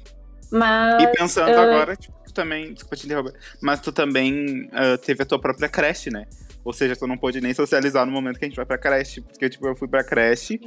Mas. 0.51 1.03
E 1.03 1.07
pensando 1.07 1.51
ah, 1.51 1.61
agora, 1.63 1.95
tipo, 1.95 2.17
tu 2.25 2.33
também. 2.33 2.73
Desculpa 2.73 2.95
te 2.95 3.05
interromper. 3.05 3.33
Mas 3.61 3.79
tu 3.79 3.91
também 3.91 4.69
ah, 4.71 4.97
teve 4.97 5.23
a 5.23 5.25
tua 5.25 5.39
própria 5.39 5.69
creche, 5.69 6.09
né? 6.09 6.27
Ou 6.63 6.73
seja, 6.73 6.95
tu 6.95 7.07
não 7.07 7.17
pôde 7.17 7.41
nem 7.41 7.53
socializar 7.53 8.05
no 8.05 8.11
momento 8.11 8.37
que 8.37 8.45
a 8.45 8.47
gente 8.47 8.57
vai 8.57 8.65
pra 8.65 8.77
creche. 8.77 9.21
Porque, 9.21 9.49
tipo, 9.49 9.67
eu 9.67 9.75
fui 9.75 9.87
pra 9.87 10.03
creche 10.03 10.59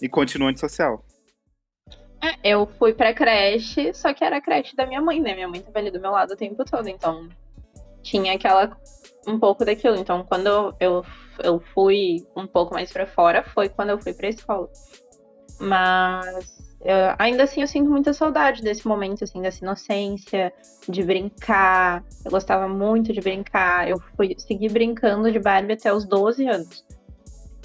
e 0.00 0.08
continuo 0.08 0.48
antissocial. 0.48 1.04
Eu 2.42 2.66
fui 2.78 2.92
pra 2.92 3.14
creche, 3.14 3.94
só 3.94 4.12
que 4.12 4.24
era 4.24 4.38
a 4.38 4.40
creche 4.40 4.74
da 4.74 4.86
minha 4.86 5.00
mãe, 5.00 5.20
né? 5.20 5.34
Minha 5.34 5.48
mãe 5.48 5.60
tava 5.60 5.78
ali 5.78 5.90
do 5.90 6.00
meu 6.00 6.10
lado 6.10 6.32
o 6.32 6.36
tempo 6.36 6.64
todo, 6.64 6.88
então 6.88 7.28
tinha 8.02 8.34
aquela 8.34 8.76
um 9.26 9.38
pouco 9.38 9.64
daquilo. 9.64 9.96
Então, 9.96 10.24
quando 10.24 10.74
eu, 10.80 11.04
eu 11.38 11.60
fui 11.72 12.26
um 12.36 12.46
pouco 12.46 12.74
mais 12.74 12.92
pra 12.92 13.06
fora, 13.06 13.42
foi 13.42 13.68
quando 13.68 13.90
eu 13.90 13.98
fui 13.98 14.12
pra 14.12 14.28
escola. 14.28 14.68
Mas 15.60 16.67
eu- 16.80 17.14
ainda 17.18 17.44
assim 17.44 17.60
eu 17.60 17.66
sinto 17.66 17.90
muita 17.90 18.12
saudade 18.12 18.62
desse 18.62 18.86
momento, 18.86 19.24
assim, 19.24 19.40
dessa 19.42 19.64
inocência, 19.64 20.52
de 20.88 21.02
brincar. 21.02 22.04
Eu 22.24 22.30
gostava 22.30 22.68
muito 22.68 23.12
de 23.12 23.20
brincar. 23.20 23.88
Eu 23.88 23.98
fui 24.16 24.34
segui 24.38 24.68
brincando 24.68 25.30
de 25.30 25.38
Barbie 25.38 25.74
até 25.74 25.92
os 25.92 26.04
12 26.04 26.46
anos. 26.46 26.84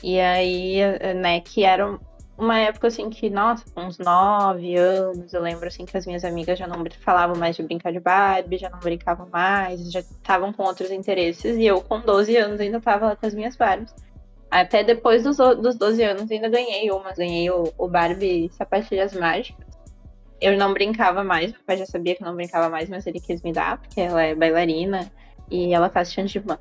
E 0.02 0.20
aí, 0.20 0.80
né, 1.16 1.40
que 1.40 1.64
era 1.64 1.98
uma 2.38 2.58
época 2.60 2.88
assim 2.88 3.10
que, 3.10 3.30
nossa, 3.30 3.64
com 3.74 3.82
uns 3.86 3.98
9 3.98 4.76
anos, 4.76 5.34
eu 5.34 5.42
lembro 5.42 5.68
assim 5.68 5.86
que 5.86 5.96
as 5.96 6.06
minhas 6.06 6.26
amigas 6.26 6.58
já 6.60 6.68
não 6.68 6.84
falavam 7.00 7.38
mais 7.38 7.56
de 7.56 7.64
brincar 7.64 7.94
de 7.94 8.00
Barbie, 8.00 8.58
já 8.58 8.70
não 8.70 8.80
brincavam 8.80 9.28
mais, 9.32 9.92
já 9.92 10.00
estavam 10.00 10.52
com 10.52 10.64
outros 10.64 10.92
interesses, 10.92 11.56
e 11.56 11.66
eu 11.66 11.80
com 11.82 12.00
12 12.02 12.36
anos 12.36 12.60
ainda 12.60 12.82
tava 12.82 13.06
lá 13.06 13.16
com 13.16 13.26
as 13.26 13.34
minhas 13.34 13.56
Barbies. 13.56 13.94
Até 14.54 14.84
depois 14.84 15.24
dos, 15.24 15.38
dos 15.38 15.76
12 15.76 16.04
anos 16.04 16.30
ainda 16.30 16.48
ganhei 16.48 16.92
uma, 16.92 17.12
ganhei 17.12 17.50
o, 17.50 17.74
o 17.76 17.88
Barbie 17.88 18.52
Sapatilhas 18.52 19.12
Mágicas. 19.12 19.66
Eu 20.40 20.56
não 20.56 20.72
brincava 20.72 21.24
mais, 21.24 21.52
meu 21.52 21.62
pai 21.66 21.76
já 21.76 21.88
sabia 21.88 22.16
que 22.16 22.22
eu 22.22 22.28
não 22.28 22.36
brincava 22.36 22.70
mais, 22.70 22.88
mas 22.88 23.08
ele 23.08 23.20
quis 23.20 23.42
me 23.42 23.52
dar, 23.52 23.80
porque 23.80 24.00
ela 24.00 24.22
é 24.22 24.36
bailarina 24.36 25.12
e 25.50 25.74
ela 25.74 25.90
faz 25.90 26.14
chantiban. 26.14 26.60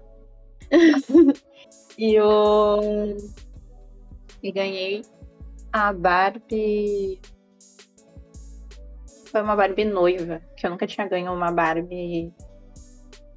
e 1.99 2.18
o. 2.18 3.14
E 4.42 4.50
ganhei 4.50 5.02
a 5.70 5.92
Barbie. 5.92 7.20
Foi 9.26 9.42
uma 9.42 9.54
Barbie 9.54 9.84
noiva, 9.84 10.40
que 10.56 10.64
eu 10.64 10.70
nunca 10.70 10.87
tinha 10.87 11.06
ganho 11.06 11.30
uma 11.30 11.52
Barbie 11.52 12.32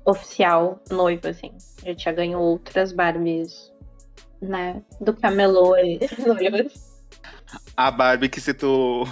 oficial 0.06 0.80
noiva, 0.90 1.28
assim. 1.28 1.52
Eu 1.84 1.94
tinha 1.94 2.14
ganho 2.14 2.40
outras 2.40 2.94
Barbies, 2.94 3.75
né? 4.48 4.82
Do 5.02 5.14
camelô 5.14 5.78
e. 5.78 6.00
A 7.78 7.92
Barbie 7.92 8.30
que 8.30 8.42
se 8.42 8.54
tu, 8.54 9.04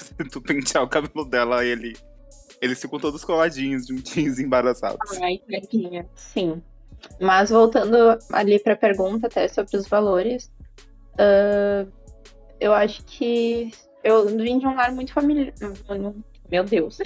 se 0.00 0.14
tu 0.30 0.40
pentear 0.40 0.82
o 0.82 0.88
cabelo 0.88 1.24
dela, 1.24 1.64
ele. 1.64 1.96
Eles 2.60 2.80
ficam 2.80 2.98
todos 2.98 3.24
coladinhos, 3.24 3.86
juntinhos, 3.86 4.38
embaraçados. 4.38 4.98
Ai, 5.20 5.38
tadinha. 5.38 6.08
Sim. 6.14 6.62
Mas 7.20 7.50
voltando 7.50 8.18
ali 8.32 8.58
pra 8.58 8.74
pergunta 8.74 9.26
até 9.26 9.46
sobre 9.46 9.76
os 9.76 9.86
valores, 9.86 10.50
ah, 11.18 11.86
eu 12.60 12.72
acho 12.72 13.04
que 13.04 13.70
eu 14.02 14.26
vim 14.26 14.58
de 14.58 14.66
um 14.66 14.74
lar 14.74 14.92
muito 14.92 15.12
familiar. 15.12 15.52
Meu 16.50 16.64
Deus. 16.64 16.98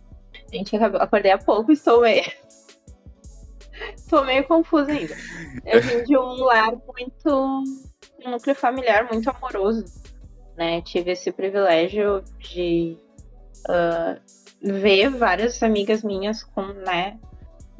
Gente, 0.52 0.76
acordei 0.76 1.30
há 1.30 1.38
pouco 1.38 1.70
e 1.70 1.74
estou 1.74 2.00
meio. 2.00 2.24
Estou 3.94 4.24
meio 4.24 4.44
confusa 4.44 4.90
ainda. 4.90 5.14
Eu 5.64 5.82
vim 5.82 6.04
de 6.04 6.16
um 6.16 6.44
lar 6.44 6.72
muito. 6.72 7.64
um 8.24 8.30
núcleo 8.30 8.54
familiar 8.54 9.08
muito 9.10 9.28
amoroso. 9.30 9.84
Né? 10.56 10.80
Tive 10.82 11.12
esse 11.12 11.30
privilégio 11.30 12.22
de 12.38 12.96
ah, 13.68 14.18
ver 14.62 15.10
várias 15.10 15.62
amigas 15.62 16.02
minhas 16.02 16.42
com, 16.42 16.62
né, 16.62 17.18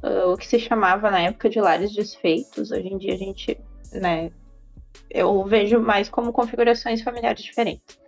uh, 0.02 0.32
o 0.32 0.36
que 0.36 0.46
se 0.46 0.58
chamava 0.58 1.10
na 1.10 1.20
época 1.20 1.48
de 1.48 1.60
lares 1.60 1.92
desfeitos. 1.92 2.70
Hoje 2.70 2.88
em 2.88 2.98
dia 2.98 3.14
a 3.14 3.18
gente, 3.18 3.58
né, 3.92 4.30
eu 5.10 5.44
vejo 5.44 5.80
mais 5.80 6.08
como 6.08 6.32
configurações 6.32 7.02
familiares 7.02 7.42
diferentes. 7.42 7.98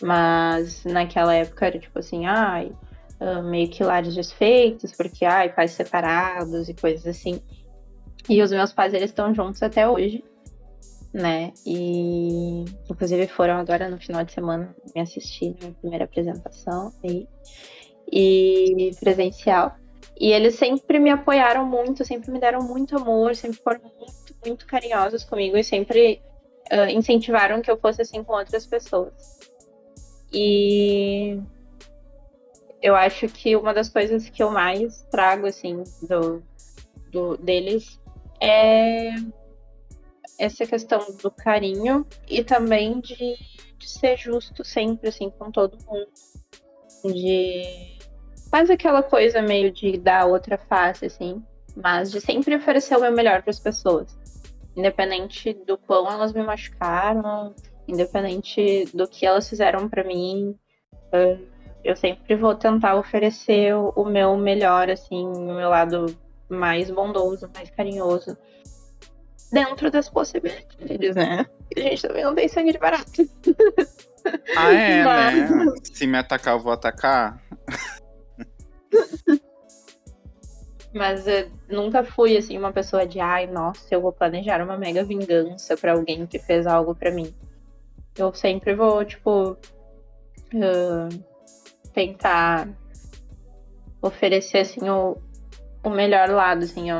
Mas 0.00 0.84
naquela 0.84 1.34
época 1.34 1.66
era 1.66 1.78
tipo 1.78 1.98
assim, 1.98 2.26
ai, 2.26 2.72
uh, 3.20 3.42
meio 3.42 3.68
que 3.68 3.84
lares 3.84 4.14
desfeitos, 4.14 4.92
porque 4.92 5.24
ai, 5.24 5.52
pais 5.52 5.72
separados 5.72 6.68
e 6.68 6.74
coisas 6.74 7.06
assim. 7.06 7.40
E 8.28 8.42
os 8.42 8.50
meus 8.50 8.72
pais, 8.72 8.94
eles 8.94 9.10
estão 9.10 9.34
juntos 9.34 9.62
até 9.62 9.88
hoje, 9.88 10.24
né? 11.12 11.52
E 11.66 12.64
inclusive 12.88 13.26
foram 13.26 13.54
agora 13.54 13.88
no 13.88 13.98
final 13.98 14.24
de 14.24 14.32
semana 14.32 14.74
me 14.94 15.00
assistir 15.00 15.50
na 15.50 15.60
minha 15.60 15.72
primeira 15.80 16.04
apresentação 16.04 16.92
e, 17.04 17.26
e 18.10 18.90
presencial. 19.00 19.76
E 20.18 20.32
eles 20.32 20.56
sempre 20.56 20.98
me 20.98 21.10
apoiaram 21.10 21.64
muito, 21.66 22.04
sempre 22.04 22.30
me 22.30 22.38
deram 22.38 22.60
muito 22.62 22.96
amor, 22.96 23.34
sempre 23.34 23.58
foram 23.62 23.80
muito, 23.80 24.36
muito 24.44 24.66
carinhosos 24.66 25.24
comigo 25.24 25.56
e 25.56 25.64
sempre 25.64 26.20
ah, 26.70 26.90
incentivaram 26.90 27.60
que 27.62 27.70
eu 27.70 27.78
fosse 27.78 28.02
assim 28.02 28.22
com 28.22 28.34
outras 28.34 28.66
pessoas. 28.66 29.40
E 30.32 31.40
eu 32.82 32.96
acho 32.96 33.28
que 33.28 33.56
uma 33.56 33.74
das 33.74 33.88
coisas 33.88 34.28
que 34.28 34.42
eu 34.42 34.50
mais 34.50 35.02
trago, 35.10 35.46
assim, 35.46 35.82
do, 36.02 36.42
do 37.10 37.36
deles 37.36 38.00
é 38.40 39.10
essa 40.38 40.64
questão 40.64 41.00
do 41.22 41.30
carinho 41.30 42.06
e 42.26 42.42
também 42.42 42.98
de, 43.00 43.36
de 43.76 43.88
ser 43.88 44.16
justo 44.16 44.64
sempre, 44.64 45.10
assim, 45.10 45.30
com 45.30 45.50
todo 45.50 45.76
mundo. 45.86 47.14
de. 47.14 47.98
Faz 48.50 48.68
aquela 48.70 49.02
coisa 49.02 49.42
meio 49.42 49.70
de 49.70 49.96
dar 49.98 50.26
outra 50.26 50.58
face, 50.58 51.04
assim, 51.04 51.44
mas 51.76 52.10
de 52.10 52.20
sempre 52.20 52.56
oferecer 52.56 52.96
o 52.96 53.00
meu 53.00 53.12
melhor 53.12 53.42
para 53.42 53.50
as 53.50 53.60
pessoas. 53.60 54.18
Independente 54.74 55.52
do 55.66 55.76
quão 55.76 56.10
elas 56.10 56.32
me 56.32 56.42
machucaram, 56.42 57.54
independente 57.86 58.88
do 58.94 59.06
que 59.06 59.24
elas 59.26 59.48
fizeram 59.48 59.88
para 59.88 60.02
mim, 60.02 60.58
eu 61.84 61.96
sempre 61.96 62.36
vou 62.36 62.54
tentar 62.54 62.96
oferecer 62.96 63.74
o 63.74 64.04
meu 64.04 64.36
melhor, 64.36 64.90
assim, 64.90 65.26
o 65.26 65.54
meu 65.54 65.68
lado 65.68 66.06
mais 66.48 66.90
bondoso, 66.90 67.48
mais 67.54 67.70
carinhoso, 67.70 68.36
dentro 69.52 69.90
das 69.90 70.08
possibilidades, 70.08 71.14
né? 71.14 71.46
A 71.76 71.80
gente 71.80 72.02
também 72.02 72.24
não 72.24 72.34
tem 72.34 72.48
sangue 72.48 72.72
de 72.72 72.78
barato. 72.78 73.22
Ah, 74.56 74.72
é, 74.72 75.02
Mas... 75.04 75.50
né? 75.50 75.66
Se 75.84 76.06
me 76.06 76.18
atacar, 76.18 76.54
eu 76.54 76.60
vou 76.60 76.72
atacar. 76.72 77.40
Mas 80.92 81.26
eu 81.26 81.48
nunca 81.68 82.02
fui, 82.02 82.36
assim, 82.36 82.58
uma 82.58 82.72
pessoa 82.72 83.06
de, 83.06 83.20
ai, 83.20 83.46
nossa, 83.46 83.94
eu 83.94 84.00
vou 84.00 84.12
planejar 84.12 84.60
uma 84.62 84.76
mega 84.76 85.04
vingança 85.04 85.76
para 85.76 85.92
alguém 85.92 86.26
que 86.26 86.38
fez 86.38 86.66
algo 86.66 86.94
para 86.94 87.12
mim. 87.12 87.32
Eu 88.16 88.34
sempre 88.34 88.74
vou, 88.74 89.04
tipo, 89.04 89.52
uh, 90.52 91.29
tentar 91.92 92.68
oferecer, 94.02 94.58
assim, 94.58 94.88
o, 94.88 95.16
o 95.84 95.90
melhor 95.90 96.28
lado, 96.28 96.64
assim. 96.64 96.90
Eu, 96.90 96.98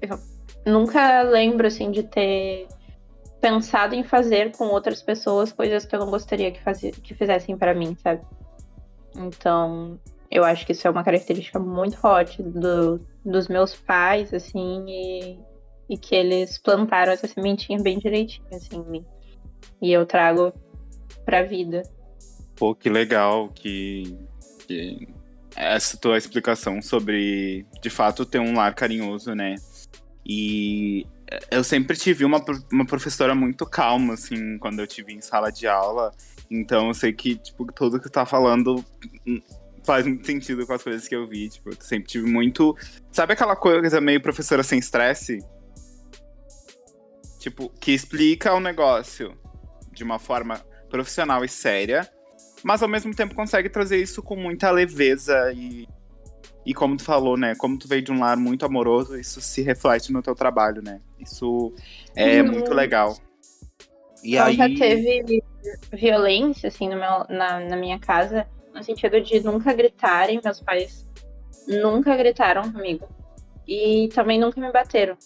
eu 0.00 0.18
nunca 0.66 1.22
lembro, 1.22 1.66
assim, 1.66 1.90
de 1.90 2.02
ter 2.02 2.66
pensado 3.40 3.94
em 3.94 4.04
fazer 4.04 4.52
com 4.52 4.66
outras 4.66 5.02
pessoas 5.02 5.52
coisas 5.52 5.84
que 5.84 5.94
eu 5.94 6.00
não 6.00 6.10
gostaria 6.10 6.52
que, 6.52 6.62
fazer, 6.62 6.92
que 6.92 7.12
fizessem 7.12 7.56
para 7.56 7.74
mim, 7.74 7.96
sabe? 8.00 8.22
Então, 9.16 9.98
eu 10.30 10.44
acho 10.44 10.64
que 10.64 10.72
isso 10.72 10.86
é 10.86 10.90
uma 10.90 11.04
característica 11.04 11.58
muito 11.58 11.98
forte 11.98 12.42
do, 12.42 12.98
dos 13.24 13.48
meus 13.48 13.74
pais, 13.74 14.32
assim, 14.32 14.84
e, 14.88 15.38
e 15.90 15.98
que 15.98 16.14
eles 16.14 16.56
plantaram 16.56 17.12
essa 17.12 17.26
sementinha 17.26 17.78
bem 17.82 17.98
direitinho, 17.98 18.46
assim, 18.52 18.76
em 18.76 18.90
mim. 18.90 19.04
E 19.80 19.92
eu 19.92 20.06
trago 20.06 20.52
pra 21.24 21.42
vida. 21.42 21.82
Pô, 22.62 22.76
que 22.76 22.88
legal 22.88 23.48
que, 23.48 24.16
que 24.68 25.08
essa 25.56 25.96
tua 25.96 26.16
explicação 26.16 26.80
sobre, 26.80 27.66
de 27.82 27.90
fato, 27.90 28.24
ter 28.24 28.38
um 28.38 28.54
lar 28.54 28.72
carinhoso, 28.72 29.34
né? 29.34 29.56
E 30.24 31.04
eu 31.50 31.64
sempre 31.64 31.96
tive 31.96 32.24
uma, 32.24 32.40
uma 32.72 32.86
professora 32.86 33.34
muito 33.34 33.66
calma, 33.66 34.14
assim, 34.14 34.58
quando 34.58 34.78
eu 34.78 34.86
tive 34.86 35.12
em 35.12 35.20
sala 35.20 35.50
de 35.50 35.66
aula. 35.66 36.12
Então 36.48 36.86
eu 36.86 36.94
sei 36.94 37.12
que, 37.12 37.34
tipo, 37.34 37.66
tudo 37.72 37.98
que 37.98 38.04
tu 38.04 38.12
tá 38.12 38.24
falando 38.24 38.84
faz 39.82 40.06
muito 40.06 40.24
sentido 40.24 40.64
com 40.64 40.72
as 40.72 40.84
coisas 40.84 41.08
que 41.08 41.16
eu 41.16 41.26
vi. 41.26 41.48
Tipo, 41.48 41.70
eu 41.70 41.76
sempre 41.80 42.10
tive 42.10 42.30
muito. 42.30 42.76
Sabe 43.10 43.32
aquela 43.32 43.56
coisa 43.56 44.00
meio 44.00 44.22
professora 44.22 44.62
sem 44.62 44.78
estresse? 44.78 45.40
Tipo, 47.40 47.68
que 47.80 47.90
explica 47.90 48.54
o 48.54 48.60
negócio 48.60 49.36
de 49.90 50.04
uma 50.04 50.20
forma 50.20 50.64
profissional 50.88 51.44
e 51.44 51.48
séria, 51.48 52.08
mas 52.64 52.82
ao 52.82 52.88
mesmo 52.88 53.14
tempo 53.14 53.34
consegue 53.34 53.68
trazer 53.68 54.00
isso 54.00 54.22
com 54.22 54.36
muita 54.36 54.70
leveza 54.70 55.52
e 55.52 55.86
e 56.64 56.72
como 56.72 56.96
tu 56.96 57.02
falou, 57.02 57.36
né? 57.36 57.54
Como 57.56 57.76
tu 57.76 57.88
veio 57.88 58.02
de 58.02 58.12
um 58.12 58.20
lar 58.20 58.36
muito 58.36 58.64
amoroso, 58.64 59.18
isso 59.18 59.40
se 59.40 59.62
reflete 59.62 60.12
no 60.12 60.22
teu 60.22 60.34
trabalho, 60.34 60.80
né? 60.80 61.00
Isso 61.18 61.74
é 62.14 62.40
uhum. 62.40 62.52
muito 62.52 62.72
legal. 62.72 63.16
E 64.22 64.34
então, 64.34 64.46
aí... 64.46 64.56
já 64.56 64.68
teve 64.68 65.42
violência, 65.92 66.68
assim, 66.68 66.88
no 66.88 66.94
meu, 66.94 67.26
na, 67.28 67.60
na 67.60 67.76
minha 67.76 67.98
casa, 67.98 68.46
no 68.72 68.82
sentido 68.82 69.20
de 69.20 69.40
nunca 69.40 69.72
gritarem. 69.72 70.40
Meus 70.42 70.60
pais 70.60 71.08
nunca 71.66 72.16
gritaram 72.16 72.70
comigo. 72.70 73.08
E 73.66 74.08
também 74.14 74.38
nunca 74.38 74.60
me 74.60 74.70
bateram. 74.70 75.16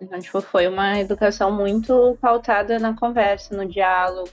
Então, 0.00 0.18
tipo, 0.18 0.40
foi 0.40 0.68
uma 0.68 0.98
educação 0.98 1.50
muito 1.50 2.16
pautada 2.20 2.78
na 2.78 2.94
conversa, 2.94 3.54
no 3.54 3.66
diálogo, 3.66 4.30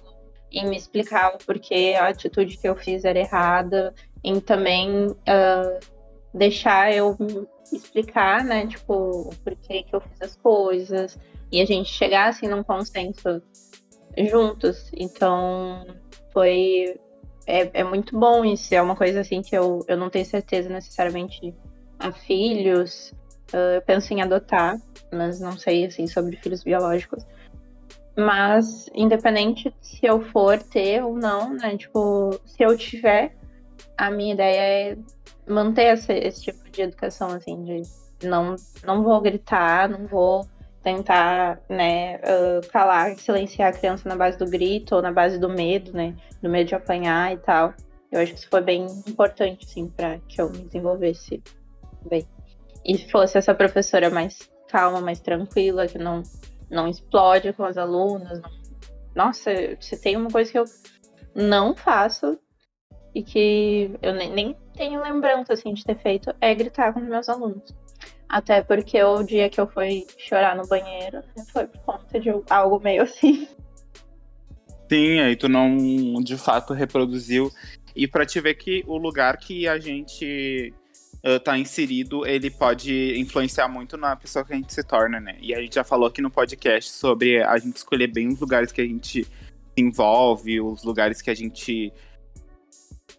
em 0.51 0.67
me 0.67 0.77
explicar 0.77 1.35
o 1.35 1.37
porquê 1.45 1.95
a 1.99 2.07
atitude 2.07 2.57
que 2.57 2.67
eu 2.67 2.75
fiz 2.75 3.03
era 3.03 3.19
errada, 3.19 3.93
em 4.23 4.39
também 4.39 5.07
uh, 5.07 5.79
deixar 6.33 6.93
eu 6.93 7.17
explicar, 7.71 8.43
né, 8.43 8.67
tipo, 8.67 8.93
o 8.93 9.35
porquê 9.43 9.83
que 9.83 9.95
eu 9.95 10.01
fiz 10.01 10.21
as 10.21 10.35
coisas 10.35 11.17
e 11.51 11.61
a 11.61 11.65
gente 11.65 11.89
chegar 11.89 12.29
assim 12.29 12.47
num 12.47 12.63
consenso 12.63 13.41
juntos. 14.17 14.91
Então, 14.95 15.85
foi 16.31 16.97
é, 17.45 17.81
é 17.81 17.83
muito 17.83 18.17
bom 18.17 18.43
isso, 18.43 18.73
é 18.73 18.81
uma 18.81 18.95
coisa 18.95 19.21
assim 19.21 19.41
que 19.41 19.55
eu, 19.55 19.85
eu 19.87 19.97
não 19.97 20.09
tenho 20.09 20.25
certeza 20.25 20.69
necessariamente 20.69 21.53
a 21.99 22.11
filhos. 22.11 23.13
Uh, 23.53 23.75
eu 23.75 23.81
penso 23.83 24.11
em 24.13 24.21
adotar, 24.21 24.77
mas 25.13 25.39
não 25.39 25.55
sei 25.57 25.85
assim 25.85 26.07
sobre 26.07 26.35
filhos 26.37 26.63
biológicos. 26.63 27.23
Mas 28.17 28.89
independente 28.93 29.73
se 29.81 30.05
eu 30.05 30.21
for 30.21 30.57
ter 30.61 31.03
ou 31.03 31.17
não, 31.17 31.53
né, 31.53 31.77
tipo, 31.77 32.39
se 32.45 32.63
eu 32.63 32.77
tiver, 32.77 33.35
a 33.97 34.09
minha 34.09 34.33
ideia 34.33 34.91
é 34.91 34.97
manter 35.47 35.93
esse, 35.93 36.13
esse 36.13 36.43
tipo 36.43 36.69
de 36.69 36.81
educação, 36.81 37.29
assim, 37.29 37.63
de 37.63 37.81
não, 38.25 38.55
não 38.85 39.03
vou 39.03 39.19
gritar, 39.21 39.89
não 39.89 40.07
vou 40.07 40.47
tentar, 40.81 41.59
né, 41.67 42.17
uh, 42.17 42.67
calar, 42.71 43.17
silenciar 43.17 43.69
a 43.69 43.77
criança 43.77 44.07
na 44.07 44.15
base 44.15 44.37
do 44.37 44.45
grito 44.45 44.95
ou 44.95 45.01
na 45.01 45.11
base 45.11 45.39
do 45.39 45.49
medo, 45.49 45.91
né, 45.91 46.15
do 46.41 46.49
medo 46.49 46.67
de 46.67 46.75
apanhar 46.75 47.33
e 47.33 47.37
tal. 47.37 47.73
Eu 48.11 48.21
acho 48.21 48.33
que 48.33 48.39
isso 48.39 48.49
foi 48.49 48.61
bem 48.61 48.85
importante, 49.07 49.65
assim, 49.65 49.87
para 49.89 50.19
que 50.27 50.39
eu 50.39 50.49
me 50.49 50.59
desenvolvesse 50.59 51.41
bem. 52.07 52.25
E 52.85 52.97
fosse 53.09 53.37
essa 53.37 53.53
professora 53.53 54.09
mais 54.09 54.49
calma, 54.69 55.01
mais 55.01 55.19
tranquila, 55.19 55.87
que 55.87 55.97
não, 55.97 56.21
não 56.69 56.87
explode 56.87 57.53
com 57.53 57.63
as 57.63 57.77
alunas. 57.77 58.41
Não... 58.41 58.51
Nossa, 59.15 59.51
se 59.79 59.99
tem 60.01 60.17
uma 60.17 60.29
coisa 60.29 60.51
que 60.51 60.59
eu 60.59 60.65
não 61.33 61.75
faço 61.75 62.37
e 63.13 63.23
que 63.23 63.91
eu 64.01 64.13
nem, 64.13 64.31
nem 64.31 64.57
tenho 64.75 65.01
lembrança 65.01 65.53
assim 65.53 65.73
de 65.73 65.83
ter 65.83 65.97
feito 65.97 66.33
é 66.41 66.53
gritar 66.53 66.93
com 66.93 66.99
os 66.99 67.07
meus 67.07 67.29
alunos. 67.29 67.73
Até 68.27 68.61
porque 68.61 69.01
o 69.01 69.23
dia 69.23 69.49
que 69.49 69.59
eu 69.61 69.67
fui 69.67 70.05
chorar 70.17 70.55
no 70.55 70.67
banheiro 70.67 71.21
foi 71.51 71.67
por 71.67 71.79
conta 71.81 72.19
de 72.19 72.29
algo 72.49 72.79
meio 72.79 73.03
assim. 73.03 73.47
Sim, 74.89 75.19
aí 75.19 75.35
tu 75.35 75.47
não 75.47 76.21
de 76.21 76.37
fato 76.37 76.73
reproduziu. 76.73 77.51
E 77.95 78.07
para 78.07 78.25
te 78.25 78.41
ver 78.41 78.55
que 78.55 78.83
o 78.87 78.97
lugar 78.97 79.37
que 79.37 79.67
a 79.67 79.79
gente 79.79 80.73
uh, 81.25 81.39
tá 81.39 81.57
inserido, 81.57 82.25
ele 82.25 82.51
pode 82.51 83.19
influenciar 83.19 83.67
muito 83.67 83.97
na 83.97 84.15
pessoa 84.15 84.45
que 84.45 84.53
a 84.53 84.55
gente 84.55 84.73
se 84.73 84.83
torna, 84.83 85.19
né? 85.19 85.37
E 85.41 85.55
a 85.55 85.61
gente 85.61 85.75
já 85.75 85.83
falou 85.83 86.07
aqui 86.07 86.21
no 86.21 86.29
podcast 86.29 86.91
sobre 86.91 87.41
a 87.43 87.57
gente 87.57 87.77
escolher 87.77 88.07
bem 88.07 88.27
os 88.27 88.39
lugares 88.39 88.71
que 88.71 88.81
a 88.81 88.85
gente 88.85 89.23
se 89.23 89.29
envolve, 89.75 90.61
os 90.61 90.83
lugares 90.83 91.21
que 91.21 91.29
a 91.29 91.35
gente 91.35 91.91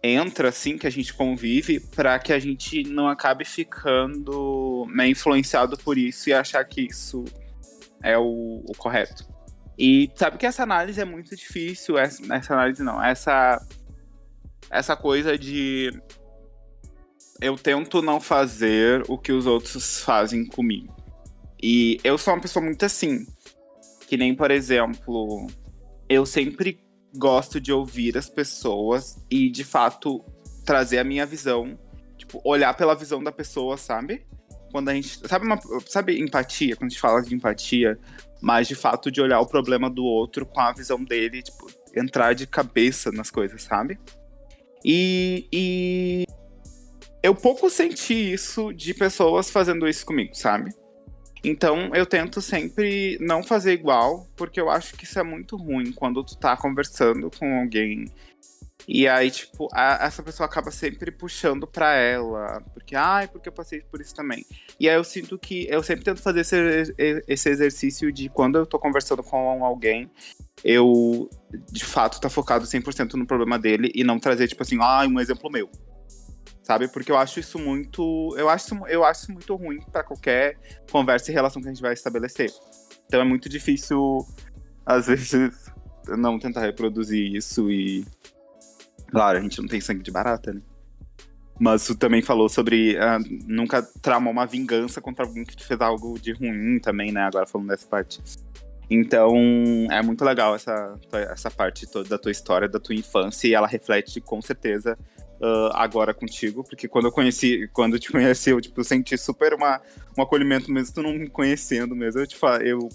entra, 0.03 0.51
assim, 0.51 0.79
que 0.79 0.87
a 0.87 0.91
gente 0.91 1.13
convive, 1.13 1.81
para 1.81 2.19
que 2.19 2.33
a 2.33 2.39
gente 2.39 2.85
não 2.85 3.09
acabe 3.09 3.45
ficando 3.45 4.87
né, 4.95 5.09
influenciado 5.09 5.77
por 5.77 5.99
isso 5.99 6.29
e 6.29 6.33
achar 6.33 6.65
que 6.65 6.83
isso 6.83 7.25
é 8.03 8.17
o, 8.17 8.63
o, 8.67 8.73
correto. 8.77 9.27
E 9.77 10.11
sabe 10.15 10.39
que 10.39 10.47
essa 10.47 10.63
análise 10.63 11.01
é 11.01 11.05
muito 11.05 11.35
difícil, 11.35 11.99
essa, 11.99 12.23
essa 12.33 12.55
análise 12.55 12.83
não, 12.83 13.03
essa, 13.03 13.61
essa 14.71 14.97
coisa 14.97 15.37
de 15.37 15.91
eu 17.41 17.57
tento 17.57 18.01
não 18.03 18.21
fazer 18.21 19.05
o 19.09 19.19
que 19.19 19.33
os 19.33 19.47
outros 19.47 20.01
fazem 20.01 20.45
comigo. 20.45 20.95
E 21.63 21.99
eu 22.05 22.17
sou 22.19 22.35
uma 22.35 22.41
pessoa 22.41 22.65
muito 22.65 22.85
assim, 22.85 23.27
que 24.07 24.17
nem, 24.17 24.35
por 24.35 24.51
exemplo, 24.51 25.47
eu 26.09 26.25
sempre 26.25 26.81
gosto 27.17 27.61
de 27.61 27.73
ouvir 27.73 28.17
as 28.17 28.29
pessoas 28.29 29.17
e, 29.31 29.51
de 29.51 29.65
fato, 29.65 30.25
trazer 30.65 30.99
a 30.99 31.05
minha 31.05 31.27
visão. 31.27 31.79
Tipo, 32.17 32.41
olhar 32.45 32.75
pela 32.75 32.95
visão 32.95 33.23
da 33.23 33.33
pessoa, 33.33 33.77
sabe? 33.77 34.27
Quando 34.71 34.89
a 34.89 34.95
gente. 34.95 35.27
Sabe, 35.27 35.47
uma, 35.47 35.59
sabe 35.87 36.21
empatia? 36.21 36.77
Quando 36.77 36.89
a 36.89 36.91
gente 36.91 37.01
fala 37.01 37.23
de 37.23 37.35
empatia, 37.35 37.99
mas 38.41 38.69
de 38.69 38.75
fato 38.75 39.11
de 39.11 39.21
olhar 39.21 39.41
o 39.41 39.47
problema 39.47 39.89
do 39.89 40.05
outro 40.05 40.45
com 40.45 40.61
a 40.61 40.73
visão 40.73 41.03
dele, 41.03 41.43
tipo, 41.43 41.71
entrar 41.95 42.35
de 42.35 42.47
cabeça 42.47 43.11
nas 43.11 43.31
coisas, 43.31 43.63
sabe? 43.63 43.99
E, 44.85 45.49
e 45.53 46.25
eu 47.23 47.35
pouco 47.35 47.69
senti 47.71 48.33
isso 48.33 48.73
de 48.73 48.95
pessoas 48.95 49.51
fazendo 49.51 49.89
isso 49.89 50.05
comigo, 50.07 50.35
sabe? 50.35 50.71
Então 51.45 51.95
eu 51.95 52.07
tento 52.07 52.41
sempre 52.41 53.19
não 53.21 53.43
fazer 53.43 53.73
igual, 53.73 54.27
porque 54.37 54.61
eu 54.61 54.69
acho 54.71 54.95
que 54.97 55.05
isso 55.05 55.19
é 55.19 55.23
muito 55.23 55.57
ruim 55.57 55.93
quando 55.93 56.25
tu 56.25 56.37
tá 56.37 56.57
conversando 56.57 57.31
com 57.31 57.61
alguém 57.61 58.07
E 58.89 59.09
aí, 59.09 59.33
tipo, 59.33 59.69
a- 59.73 59.99
essa 60.03 60.23
pessoa 60.23 60.47
acaba 60.47 60.71
sempre 60.71 61.11
puxando 61.11 61.67
pra 61.67 61.95
ela. 61.95 62.63
Porque, 62.73 62.95
ai, 62.95 63.27
porque 63.27 63.49
eu 63.49 63.53
passei 63.53 63.81
por 63.81 64.01
isso 64.01 64.15
também. 64.15 64.45
E 64.79 64.89
aí 64.89 64.95
eu 64.95 65.03
sinto 65.03 65.37
que 65.37 65.67
eu 65.69 65.83
sempre 65.83 66.05
tento 66.05 66.23
fazer 66.23 66.41
esse, 66.43 66.95
esse 67.27 67.49
exercício 67.49 68.13
de 68.13 68.29
quando 68.29 68.59
eu 68.59 68.65
tô 68.65 68.79
conversando 68.79 69.25
com 69.25 69.65
alguém, 69.65 70.09
eu 70.63 71.29
de 71.73 71.85
fato 71.85 72.21
tá 72.21 72.31
focado 72.31 72.65
100% 72.65 73.15
no 73.15 73.27
problema 73.27 73.59
dele 73.59 73.91
e 73.93 74.05
não 74.05 74.21
trazer, 74.21 74.47
tipo 74.47 74.63
assim, 74.63 74.79
ah, 74.81 75.05
um 75.05 75.19
exemplo 75.19 75.51
meu. 75.51 75.69
Sabe? 76.67 76.89
Porque 76.89 77.13
eu 77.13 77.17
acho 77.17 77.39
isso 77.39 77.61
muito. 77.61 78.35
Eu 78.37 78.49
acho, 78.49 78.75
eu 78.89 79.05
acho 79.05 79.31
muito 79.31 79.55
ruim 79.55 79.81
pra 79.93 80.03
qualquer 80.03 80.59
conversa 80.91 81.31
e 81.31 81.35
relação 81.35 81.63
que 81.63 81.69
a 81.69 81.73
gente 81.73 81.81
vai 81.81 81.93
estabelecer. 81.93 82.53
Então 83.07 83.21
é 83.21 83.25
muito 83.25 83.49
difícil, 83.49 84.27
às 84.85 85.07
vezes, 85.07 85.71
não 86.19 86.41
tentar 86.41 86.63
reproduzir 86.63 87.37
isso 87.37 87.71
e. 87.71 88.05
Claro, 89.13 89.39
a 89.39 89.41
gente 89.41 89.61
não 89.61 89.69
tem 89.69 89.81
sangue 89.81 90.03
de 90.03 90.11
barata, 90.11 90.53
né? 90.53 90.61
Mas 91.57 91.87
tu 91.87 91.95
também 91.95 92.21
falou 92.21 92.49
sobre 92.49 92.99
ah, 92.99 93.21
nunca 93.47 93.81
tramar 94.03 94.33
uma 94.33 94.45
vingança 94.45 95.01
contra 95.01 95.25
alguém 95.25 95.45
que 95.45 95.55
te 95.55 95.65
fez 95.65 95.81
algo 95.81 96.19
de 96.19 96.33
ruim 96.33 96.81
também, 96.81 97.13
né? 97.13 97.23
Agora 97.23 97.47
falando 97.47 97.69
dessa 97.69 97.87
parte. 97.87 98.21
Então, 98.91 99.33
é 99.89 100.03
muito 100.03 100.25
legal 100.25 100.57
essa, 100.57 100.99
essa 101.13 101.49
parte 101.49 101.87
toda 101.87 102.09
da 102.09 102.19
tua 102.19 102.33
história, 102.33 102.69
da 102.69 102.81
tua 102.81 102.95
infância, 102.97 103.47
e 103.47 103.55
ela 103.55 103.69
reflete 103.69 104.21
com 104.21 104.43
certeza 104.43 104.99
ah, 105.43 105.71
agora 105.75 106.13
contigo, 106.15 106.65
porque 106.65 106.89
quando 106.89 107.07
eu 107.07 107.13
conheci, 107.13 107.69
quando 107.73 107.95
eu 107.95 108.01
te 108.01 108.11
conheci, 108.13 108.51
eu 108.51 108.61
tipo, 108.61 108.83
senti 108.85 109.17
super 109.19 109.55
uma, 109.55 109.81
um 110.17 110.23
acolhimento 110.23 110.71
mesmo 110.73 110.95
tu 110.95 111.03
não 111.03 111.13
me 111.13 111.29
conhecendo 111.29 111.95
mesmo. 111.95 112.21
Eu 112.21 112.27
te 112.27 112.37
fa- 112.37 112.59
eu, 112.63 112.89